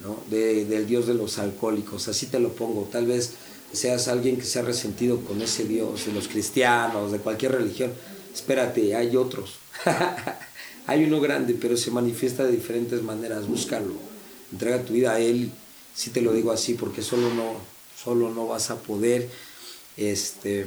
¿no? 0.01 0.17
del 0.29 0.87
Dios 0.87 1.07
de 1.07 1.13
los 1.13 1.39
alcohólicos, 1.39 2.07
así 2.07 2.27
te 2.27 2.39
lo 2.39 2.49
pongo. 2.53 2.87
Tal 2.91 3.05
vez 3.05 3.33
seas 3.73 4.07
alguien 4.07 4.37
que 4.37 4.45
se 4.45 4.59
ha 4.59 4.61
resentido 4.61 5.19
con 5.21 5.41
ese 5.41 5.65
Dios, 5.65 6.05
de 6.05 6.13
los 6.13 6.27
cristianos, 6.27 7.11
de 7.11 7.19
cualquier 7.19 7.53
religión, 7.53 7.91
espérate, 8.33 8.95
hay 8.95 9.15
otros. 9.15 9.55
hay 10.87 11.03
uno 11.03 11.19
grande, 11.19 11.55
pero 11.59 11.77
se 11.77 11.91
manifiesta 11.91 12.43
de 12.45 12.51
diferentes 12.51 13.01
maneras, 13.01 13.47
búscalo. 13.47 13.93
Entrega 14.51 14.83
tu 14.83 14.93
vida 14.93 15.13
a 15.13 15.19
Él, 15.19 15.51
si 15.93 16.09
te 16.09 16.21
lo 16.21 16.33
digo 16.33 16.51
así, 16.51 16.73
porque 16.73 17.01
solo 17.01 17.33
no, 17.33 17.53
solo 18.01 18.29
no 18.31 18.47
vas 18.47 18.71
a 18.71 18.77
poder. 18.77 19.29
Este, 19.97 20.65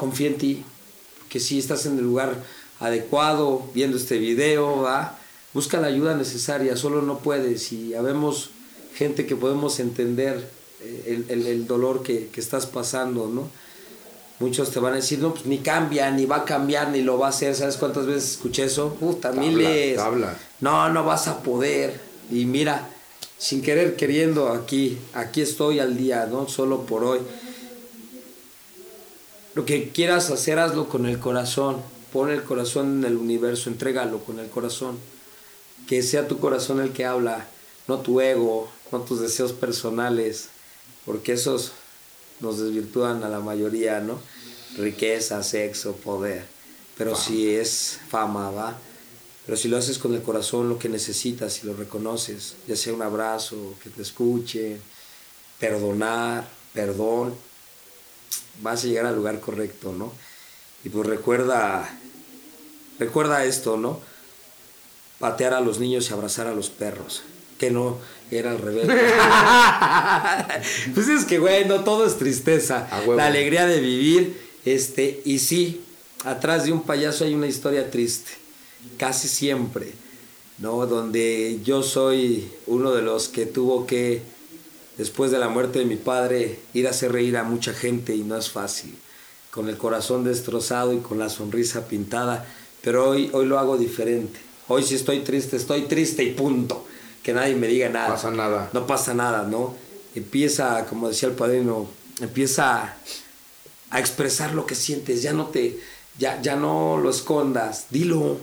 confía 0.00 0.28
en 0.28 0.38
ti, 0.38 0.64
que 1.28 1.40
si 1.40 1.58
estás 1.58 1.84
en 1.84 1.98
el 1.98 2.04
lugar 2.04 2.34
adecuado, 2.80 3.68
viendo 3.74 3.98
este 3.98 4.16
video, 4.18 4.88
busca 5.52 5.78
la 5.78 5.88
ayuda 5.88 6.16
necesaria, 6.16 6.74
solo 6.74 7.02
no 7.02 7.18
puedes. 7.18 7.70
Y 7.72 7.94
habemos 7.94 8.50
gente 8.94 9.26
que 9.26 9.36
podemos 9.36 9.78
entender 9.78 10.48
el, 11.06 11.66
dolor 11.66 12.02
que, 12.02 12.30
estás 12.34 12.64
pasando, 12.64 13.28
¿no? 13.28 13.48
Muchos 14.38 14.70
te 14.70 14.80
van 14.80 14.94
a 14.94 14.96
decir, 14.96 15.18
no, 15.18 15.34
pues 15.34 15.44
ni 15.44 15.58
cambia, 15.58 16.10
ni 16.10 16.24
va 16.24 16.36
a 16.36 16.44
cambiar, 16.46 16.88
ni 16.88 17.02
lo 17.02 17.18
va 17.18 17.26
a 17.26 17.28
hacer. 17.28 17.54
¿Sabes 17.54 17.76
cuántas 17.76 18.06
veces 18.06 18.30
escuché 18.30 18.64
eso? 18.64 18.94
Puta, 18.94 19.32
miles. 19.32 20.00
No, 20.60 20.88
no 20.88 21.04
vas 21.04 21.28
a 21.28 21.42
poder. 21.42 22.00
Y 22.30 22.46
mira, 22.46 22.88
sin 23.36 23.60
querer, 23.60 23.96
queriendo, 23.96 24.48
aquí, 24.48 24.96
aquí 25.12 25.42
estoy 25.42 25.78
al 25.78 25.98
día, 25.98 26.24
¿no? 26.24 26.48
Solo 26.48 26.86
por 26.86 27.04
hoy. 27.04 27.18
Lo 29.54 29.64
que 29.64 29.90
quieras 29.90 30.30
hacer, 30.30 30.58
hazlo 30.58 30.88
con 30.88 31.06
el 31.06 31.18
corazón. 31.18 31.82
Pon 32.12 32.30
el 32.30 32.42
corazón 32.42 32.98
en 32.98 33.04
el 33.04 33.16
universo, 33.16 33.70
entrégalo 33.70 34.20
con 34.20 34.38
el 34.38 34.48
corazón. 34.48 34.98
Que 35.86 36.02
sea 36.02 36.28
tu 36.28 36.38
corazón 36.38 36.80
el 36.80 36.92
que 36.92 37.04
habla, 37.04 37.48
no 37.88 37.98
tu 37.98 38.20
ego, 38.20 38.70
no 38.92 39.00
tus 39.00 39.20
deseos 39.20 39.52
personales 39.52 40.48
porque 41.04 41.32
esos 41.32 41.72
nos 42.40 42.58
desvirtúan 42.60 43.24
a 43.24 43.28
la 43.28 43.40
mayoría, 43.40 44.00
¿no? 44.00 44.20
Riqueza, 44.76 45.42
sexo, 45.42 45.96
poder. 45.96 46.44
Pero 46.96 47.16
si 47.16 47.52
es 47.52 47.98
fama, 48.08 48.50
¿va? 48.50 48.78
Pero 49.44 49.56
si 49.56 49.68
lo 49.68 49.78
haces 49.78 49.98
con 49.98 50.14
el 50.14 50.22
corazón, 50.22 50.68
lo 50.68 50.78
que 50.78 50.88
necesitas 50.88 51.62
y 51.62 51.66
lo 51.66 51.74
reconoces, 51.74 52.54
ya 52.68 52.76
sea 52.76 52.92
un 52.92 53.02
abrazo, 53.02 53.74
que 53.82 53.90
te 53.90 54.02
escuche, 54.02 54.78
perdonar, 55.58 56.46
perdón, 56.72 57.34
vas 58.62 58.84
a 58.84 58.86
llegar 58.86 59.06
al 59.06 59.16
lugar 59.16 59.40
correcto, 59.40 59.92
¿no? 59.92 60.12
Y 60.84 60.88
pues 60.88 61.06
recuerda, 61.06 61.88
recuerda 62.98 63.44
esto, 63.44 63.76
¿no? 63.76 64.00
Patear 65.18 65.54
a 65.54 65.60
los 65.60 65.78
niños 65.78 66.10
y 66.10 66.12
abrazar 66.12 66.46
a 66.46 66.54
los 66.54 66.70
perros 66.70 67.22
que 67.60 67.70
no 67.70 67.98
era 68.30 68.52
al 68.52 68.58
revés. 68.58 68.86
pues 70.94 71.08
es 71.08 71.26
que, 71.26 71.38
güey, 71.38 71.66
no 71.66 71.84
todo 71.84 72.06
es 72.06 72.16
tristeza. 72.16 72.88
La 73.14 73.26
alegría 73.26 73.66
de 73.66 73.80
vivir, 73.80 74.40
este, 74.64 75.20
y 75.26 75.40
sí, 75.40 75.82
atrás 76.24 76.64
de 76.64 76.72
un 76.72 76.82
payaso 76.82 77.24
hay 77.24 77.34
una 77.34 77.46
historia 77.46 77.90
triste, 77.90 78.30
casi 78.96 79.28
siempre, 79.28 79.92
¿no? 80.56 80.86
Donde 80.86 81.60
yo 81.62 81.82
soy 81.82 82.50
uno 82.66 82.92
de 82.92 83.02
los 83.02 83.28
que 83.28 83.44
tuvo 83.44 83.86
que, 83.86 84.22
después 85.00 85.30
de 85.30 85.38
la 85.38 85.48
muerte 85.48 85.78
de 85.78 85.86
mi 85.86 85.96
padre, 85.96 86.58
ir 86.74 86.86
a 86.86 86.90
hacer 86.90 87.12
reír 87.12 87.38
a 87.38 87.42
mucha 87.42 87.72
gente 87.72 88.14
y 88.14 88.22
no 88.22 88.36
es 88.36 88.50
fácil, 88.50 88.94
con 89.50 89.70
el 89.70 89.78
corazón 89.78 90.24
destrozado 90.24 90.92
y 90.92 90.98
con 90.98 91.18
la 91.18 91.30
sonrisa 91.30 91.88
pintada, 91.88 92.44
pero 92.82 93.08
hoy, 93.08 93.30
hoy 93.32 93.46
lo 93.46 93.58
hago 93.58 93.78
diferente. 93.78 94.38
Hoy 94.68 94.82
si 94.82 94.96
estoy 94.96 95.20
triste, 95.20 95.56
estoy 95.56 95.82
triste 95.82 96.22
y 96.22 96.32
punto 96.32 96.86
que 97.22 97.32
nadie 97.32 97.54
me 97.54 97.66
diga 97.66 97.88
nada. 97.88 98.08
No 98.08 98.14
pasa 98.14 98.30
nada. 98.30 98.70
No 98.74 98.86
pasa 98.86 99.14
nada, 99.14 99.42
¿no? 99.44 99.74
empieza, 100.14 100.84
como 100.86 101.08
decía 101.08 101.30
el 101.30 101.34
padrino, 101.34 101.88
empieza 102.20 102.94
a 103.90 104.00
expresar 104.00 104.52
lo 104.52 104.66
que 104.66 104.74
sientes, 104.74 105.22
ya 105.22 105.32
no 105.32 105.46
te, 105.46 105.78
ya, 106.18 106.42
ya 106.42 106.56
no 106.56 106.98
lo 107.02 107.08
escondas, 107.08 107.86
dilo. 107.88 108.36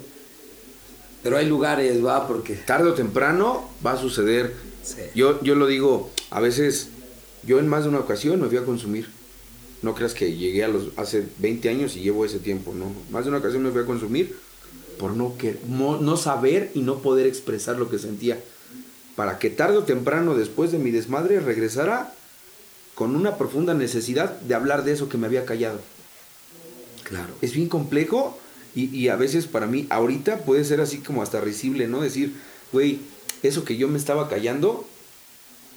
Pero 1.22 1.38
hay 1.38 1.46
lugares, 1.46 2.04
va, 2.04 2.28
porque... 2.28 2.56
Tarde 2.56 2.90
o 2.90 2.94
temprano 2.94 3.70
va 3.86 3.94
a 3.94 3.98
suceder. 3.98 4.56
Yo, 5.14 5.42
yo 5.44 5.56
lo 5.56 5.68
digo, 5.68 6.10
a 6.30 6.40
veces, 6.40 6.90
yo 7.44 7.60
en 7.60 7.68
más 7.68 7.84
de 7.84 7.90
una 7.90 8.00
ocasión 8.00 8.42
me 8.42 8.48
fui 8.48 8.58
a 8.58 8.66
consumir. 8.66 9.10
No 9.82 9.94
creas 9.94 10.14
que 10.14 10.36
llegué 10.36 10.64
a 10.64 10.68
los 10.68 10.90
hace 10.98 11.28
20 11.38 11.70
años 11.70 11.96
y 11.96 12.02
llevo 12.02 12.26
ese 12.26 12.40
tiempo, 12.40 12.74
no. 12.74 12.92
Más 13.12 13.26
de 13.26 13.30
una 13.30 13.40
ocasión 13.40 13.64
me 13.64 13.72
fui 13.72 13.82
a 13.82 13.86
consumir 13.86 14.36
por 14.98 15.16
no, 15.16 15.38
que, 15.38 15.58
no 15.68 16.18
saber 16.18 16.72
y 16.74 16.82
no 16.82 17.00
poder 17.00 17.28
expresar 17.28 17.78
lo 17.78 17.90
que 17.90 18.00
sentía. 18.00 18.40
Para 19.16 19.40
que 19.40 19.50
tarde 19.50 19.78
o 19.78 19.84
temprano, 19.84 20.36
después 20.36 20.72
de 20.72 20.80
mi 20.80 20.92
desmadre, 20.92 21.40
regresara 21.40 22.14
con 22.96 23.16
una 23.16 23.38
profunda 23.38 23.74
necesidad 23.74 24.40
de 24.42 24.56
hablar 24.56 24.84
de 24.84 24.92
eso 24.92 25.08
que 25.08 25.18
me 25.18 25.28
había 25.28 25.46
callado. 25.46 25.80
Claro. 27.04 27.34
Es 27.42 27.54
bien 27.54 27.70
complejo 27.70 28.38
y, 28.76 29.08
a 29.08 29.16
veces 29.16 29.48
para 29.48 29.66
mí, 29.66 29.88
ahorita 29.90 30.40
puede 30.40 30.64
ser 30.64 30.82
así 30.82 31.00
como 31.00 31.24
hasta 31.24 31.42
risible, 31.42 31.88
¿no? 31.88 32.02
Decir, 32.02 32.36
güey, 32.72 33.00
eso 33.42 33.64
que 33.64 33.78
yo 33.78 33.88
me 33.88 33.98
estaba 33.98 34.30
callando, 34.30 34.88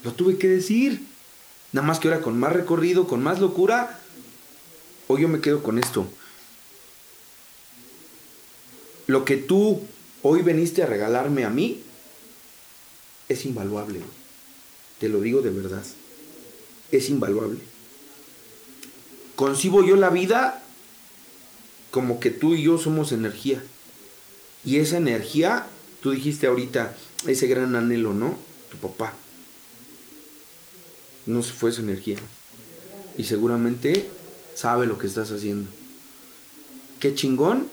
lo 0.05 0.13
tuve 0.13 0.39
que 0.39 0.49
decir. 0.49 1.07
Nada 1.73 1.87
más 1.87 2.01
que 2.01 2.09
ahora 2.09 2.21
con 2.21 2.39
más 2.39 2.53
recorrido, 2.53 3.07
con 3.07 3.23
más 3.23 3.39
locura, 3.39 4.01
o 5.07 5.19
yo 5.19 5.29
me 5.29 5.41
quedo 5.41 5.63
con 5.63 5.79
esto. 5.79 6.07
Lo 9.07 9.25
que 9.25 9.37
tú 9.37 9.83
hoy 10.23 10.43
veniste 10.43 10.83
a 10.83 10.87
regalarme 10.87 11.45
a 11.45 11.51
mí 11.51 11.83
es 13.29 13.45
invaluable. 13.45 14.01
Te 14.99 15.09
lo 15.09 15.21
digo 15.21 15.43
de 15.43 15.51
verdad. 15.51 15.85
Es 16.93 17.09
invaluable. 17.09 17.61
Concibo 19.37 19.85
yo 19.85 19.97
la 19.97 20.11
vida 20.11 20.63
como 21.91 22.21
que 22.21 22.31
tú 22.31 22.55
y 22.55 22.63
yo 22.63 22.79
somos 22.79 23.13
energía. 23.13 23.63
Y 24.65 24.77
esa 24.77 24.99
energía, 24.99 25.67
tú 26.03 26.11
dijiste 26.11 26.47
ahorita, 26.47 26.95
ese 27.27 27.47
gran 27.47 27.75
anhelo, 27.75 28.13
¿no? 28.13 28.37
Tu 28.71 28.77
papá. 28.77 29.15
No 31.27 31.43
se 31.43 31.53
fue 31.53 31.71
esa 31.71 31.83
energía. 31.83 32.17
Y 33.17 33.25
seguramente 33.25 34.09
sabe 34.55 34.87
lo 34.87 34.99
que 34.99 35.07
estás 35.07 35.31
haciendo. 35.31 35.69
Qué 36.99 37.15
chingón 37.15 37.69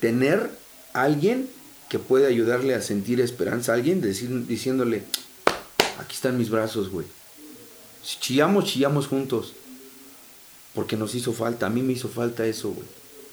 tener 0.00 0.50
a 0.92 1.02
alguien 1.02 1.48
que 1.88 1.98
puede 1.98 2.26
ayudarle 2.26 2.74
a 2.74 2.82
sentir 2.82 3.20
esperanza. 3.20 3.72
Alguien 3.72 4.00
decir, 4.00 4.46
diciéndole, 4.46 5.04
aquí 5.98 6.14
están 6.14 6.38
mis 6.38 6.50
brazos, 6.50 6.90
güey. 6.90 7.06
Si 8.02 8.18
chillamos, 8.18 8.64
chillamos 8.64 9.06
juntos. 9.06 9.52
Porque 10.74 10.96
nos 10.96 11.14
hizo 11.14 11.32
falta. 11.32 11.66
A 11.66 11.70
mí 11.70 11.82
me 11.82 11.94
hizo 11.94 12.08
falta 12.08 12.46
eso, 12.46 12.70
güey. 12.70 12.86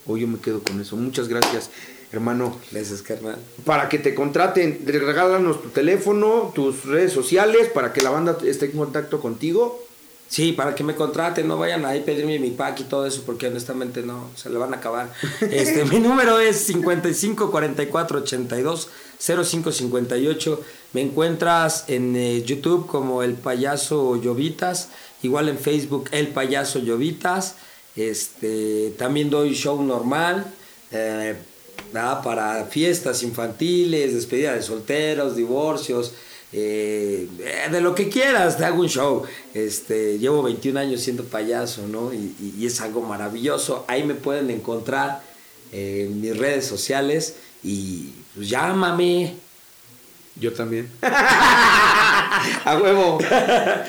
Hoy 0.05 0.21
yo 0.21 0.27
me 0.27 0.39
quedo 0.39 0.61
con 0.61 0.79
eso. 0.81 0.95
Muchas 0.95 1.27
gracias, 1.27 1.69
hermano. 2.13 2.57
Gracias, 2.71 3.01
carnal. 3.01 3.37
Para 3.65 3.89
que 3.89 3.99
te 3.99 4.15
contraten, 4.15 4.83
regálanos 4.85 5.61
tu 5.61 5.69
teléfono, 5.69 6.51
tus 6.53 6.85
redes 6.85 7.11
sociales, 7.11 7.69
para 7.69 7.91
que 7.91 8.01
la 8.01 8.11
banda 8.11 8.37
esté 8.45 8.65
en 8.65 8.73
contacto 8.73 9.19
contigo. 9.19 9.83
Sí, 10.29 10.51
para 10.51 10.73
que 10.73 10.83
me 10.83 10.95
contraten, 10.95 11.47
no 11.47 11.59
vayan 11.59 11.85
ahí 11.85 11.99
a 11.99 12.05
pedirme 12.05 12.39
mi 12.39 12.49
pack 12.49 12.79
y 12.79 12.83
todo 12.85 13.05
eso, 13.05 13.21
porque 13.23 13.47
honestamente 13.47 14.01
no, 14.01 14.31
se 14.35 14.49
le 14.49 14.57
van 14.57 14.73
a 14.73 14.77
acabar. 14.77 15.11
Este, 15.41 15.85
mi 15.85 15.99
número 15.99 16.39
es 16.39 16.57
55 16.57 17.51
44 17.51 18.19
82 18.19 18.89
05 19.19 19.71
58. 19.71 20.61
Me 20.93 21.01
encuentras 21.01 21.85
en 21.87 22.15
eh, 22.15 22.41
YouTube 22.43 22.87
como 22.87 23.21
El 23.21 23.33
Payaso 23.33 24.15
Llovitas, 24.15 24.89
igual 25.21 25.49
en 25.49 25.57
Facebook 25.59 26.09
El 26.11 26.29
Payaso 26.29 26.79
Llovitas. 26.79 27.55
Este, 27.95 28.93
también 28.97 29.29
doy 29.29 29.53
show 29.53 29.83
normal. 29.83 30.51
Eh, 30.91 31.35
para 32.23 32.65
fiestas 32.65 33.23
infantiles, 33.23 34.13
despedida 34.13 34.53
de 34.53 34.61
solteros, 34.61 35.35
divorcios, 35.35 36.13
eh, 36.51 37.27
de 37.71 37.81
lo 37.81 37.95
que 37.95 38.09
quieras, 38.09 38.57
te 38.57 38.65
hago 38.65 38.81
un 38.81 38.89
show. 38.89 39.23
Este, 39.53 40.19
llevo 40.19 40.43
21 40.43 40.79
años 40.79 41.01
siendo 41.01 41.23
payaso, 41.23 41.87
¿no? 41.87 42.11
Y, 42.13 42.65
es 42.65 42.81
algo 42.81 43.01
maravilloso. 43.01 43.85
Ahí 43.87 44.03
me 44.03 44.15
pueden 44.15 44.49
encontrar 44.49 45.23
en 45.71 46.21
mis 46.21 46.37
redes 46.37 46.65
sociales 46.65 47.35
y 47.63 48.11
pues 48.35 48.49
llámame, 48.49 49.35
yo 50.35 50.51
también. 50.53 50.89
a 52.65 52.77
huevo. 52.81 53.19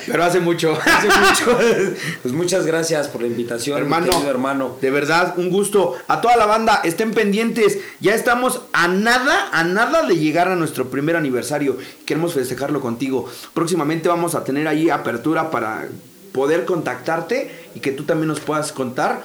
Pero 0.05 0.23
hace 0.23 0.39
mucho. 0.39 0.77
Hace 0.85 1.07
mucho. 1.07 1.57
pues 2.21 2.33
muchas 2.33 2.65
gracias 2.65 3.07
por 3.07 3.21
la 3.21 3.27
invitación, 3.27 3.77
hermano. 3.77 4.23
hermano. 4.27 4.77
De 4.81 4.91
verdad, 4.91 5.33
un 5.37 5.49
gusto. 5.49 5.95
A 6.07 6.21
toda 6.21 6.37
la 6.37 6.45
banda, 6.45 6.81
estén 6.83 7.11
pendientes. 7.11 7.79
Ya 7.99 8.13
estamos 8.13 8.61
a 8.73 8.87
nada, 8.87 9.49
a 9.51 9.63
nada 9.63 10.03
de 10.03 10.17
llegar 10.17 10.47
a 10.47 10.55
nuestro 10.55 10.89
primer 10.89 11.15
aniversario. 11.15 11.77
Queremos 12.05 12.33
festejarlo 12.33 12.79
contigo. 12.79 13.29
Próximamente 13.53 14.07
vamos 14.07 14.35
a 14.35 14.43
tener 14.43 14.67
ahí 14.67 14.89
apertura 14.89 15.49
para 15.49 15.87
poder 16.31 16.65
contactarte 16.65 17.69
y 17.73 17.79
que 17.79 17.91
tú 17.91 18.03
también 18.03 18.27
nos 18.27 18.39
puedas 18.39 18.71
contar 18.71 19.23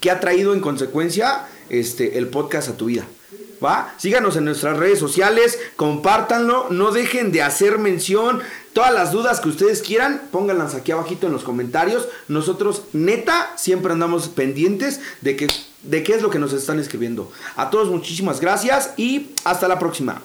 qué 0.00 0.10
ha 0.10 0.20
traído 0.20 0.52
en 0.54 0.60
consecuencia 0.60 1.46
este, 1.70 2.18
el 2.18 2.28
podcast 2.28 2.68
a 2.68 2.76
tu 2.76 2.86
vida. 2.86 3.04
¿Va? 3.64 3.94
Síganos 3.98 4.36
en 4.36 4.44
nuestras 4.44 4.76
redes 4.76 4.98
sociales, 4.98 5.58
compártanlo, 5.76 6.68
no 6.70 6.90
dejen 6.92 7.32
de 7.32 7.42
hacer 7.42 7.78
mención. 7.78 8.40
Todas 8.72 8.92
las 8.92 9.12
dudas 9.12 9.40
que 9.40 9.48
ustedes 9.48 9.82
quieran, 9.82 10.22
pónganlas 10.30 10.74
aquí 10.74 10.92
abajito 10.92 11.26
en 11.26 11.32
los 11.32 11.42
comentarios. 11.42 12.08
Nosotros, 12.28 12.82
neta, 12.92 13.52
siempre 13.56 13.92
andamos 13.92 14.28
pendientes 14.28 15.00
de, 15.20 15.36
que, 15.36 15.48
de 15.82 16.02
qué 16.02 16.14
es 16.14 16.22
lo 16.22 16.30
que 16.30 16.38
nos 16.38 16.52
están 16.52 16.78
escribiendo. 16.78 17.30
A 17.56 17.70
todos 17.70 17.88
muchísimas 17.88 18.40
gracias 18.40 18.92
y 18.96 19.30
hasta 19.44 19.66
la 19.66 19.78
próxima. 19.78 20.22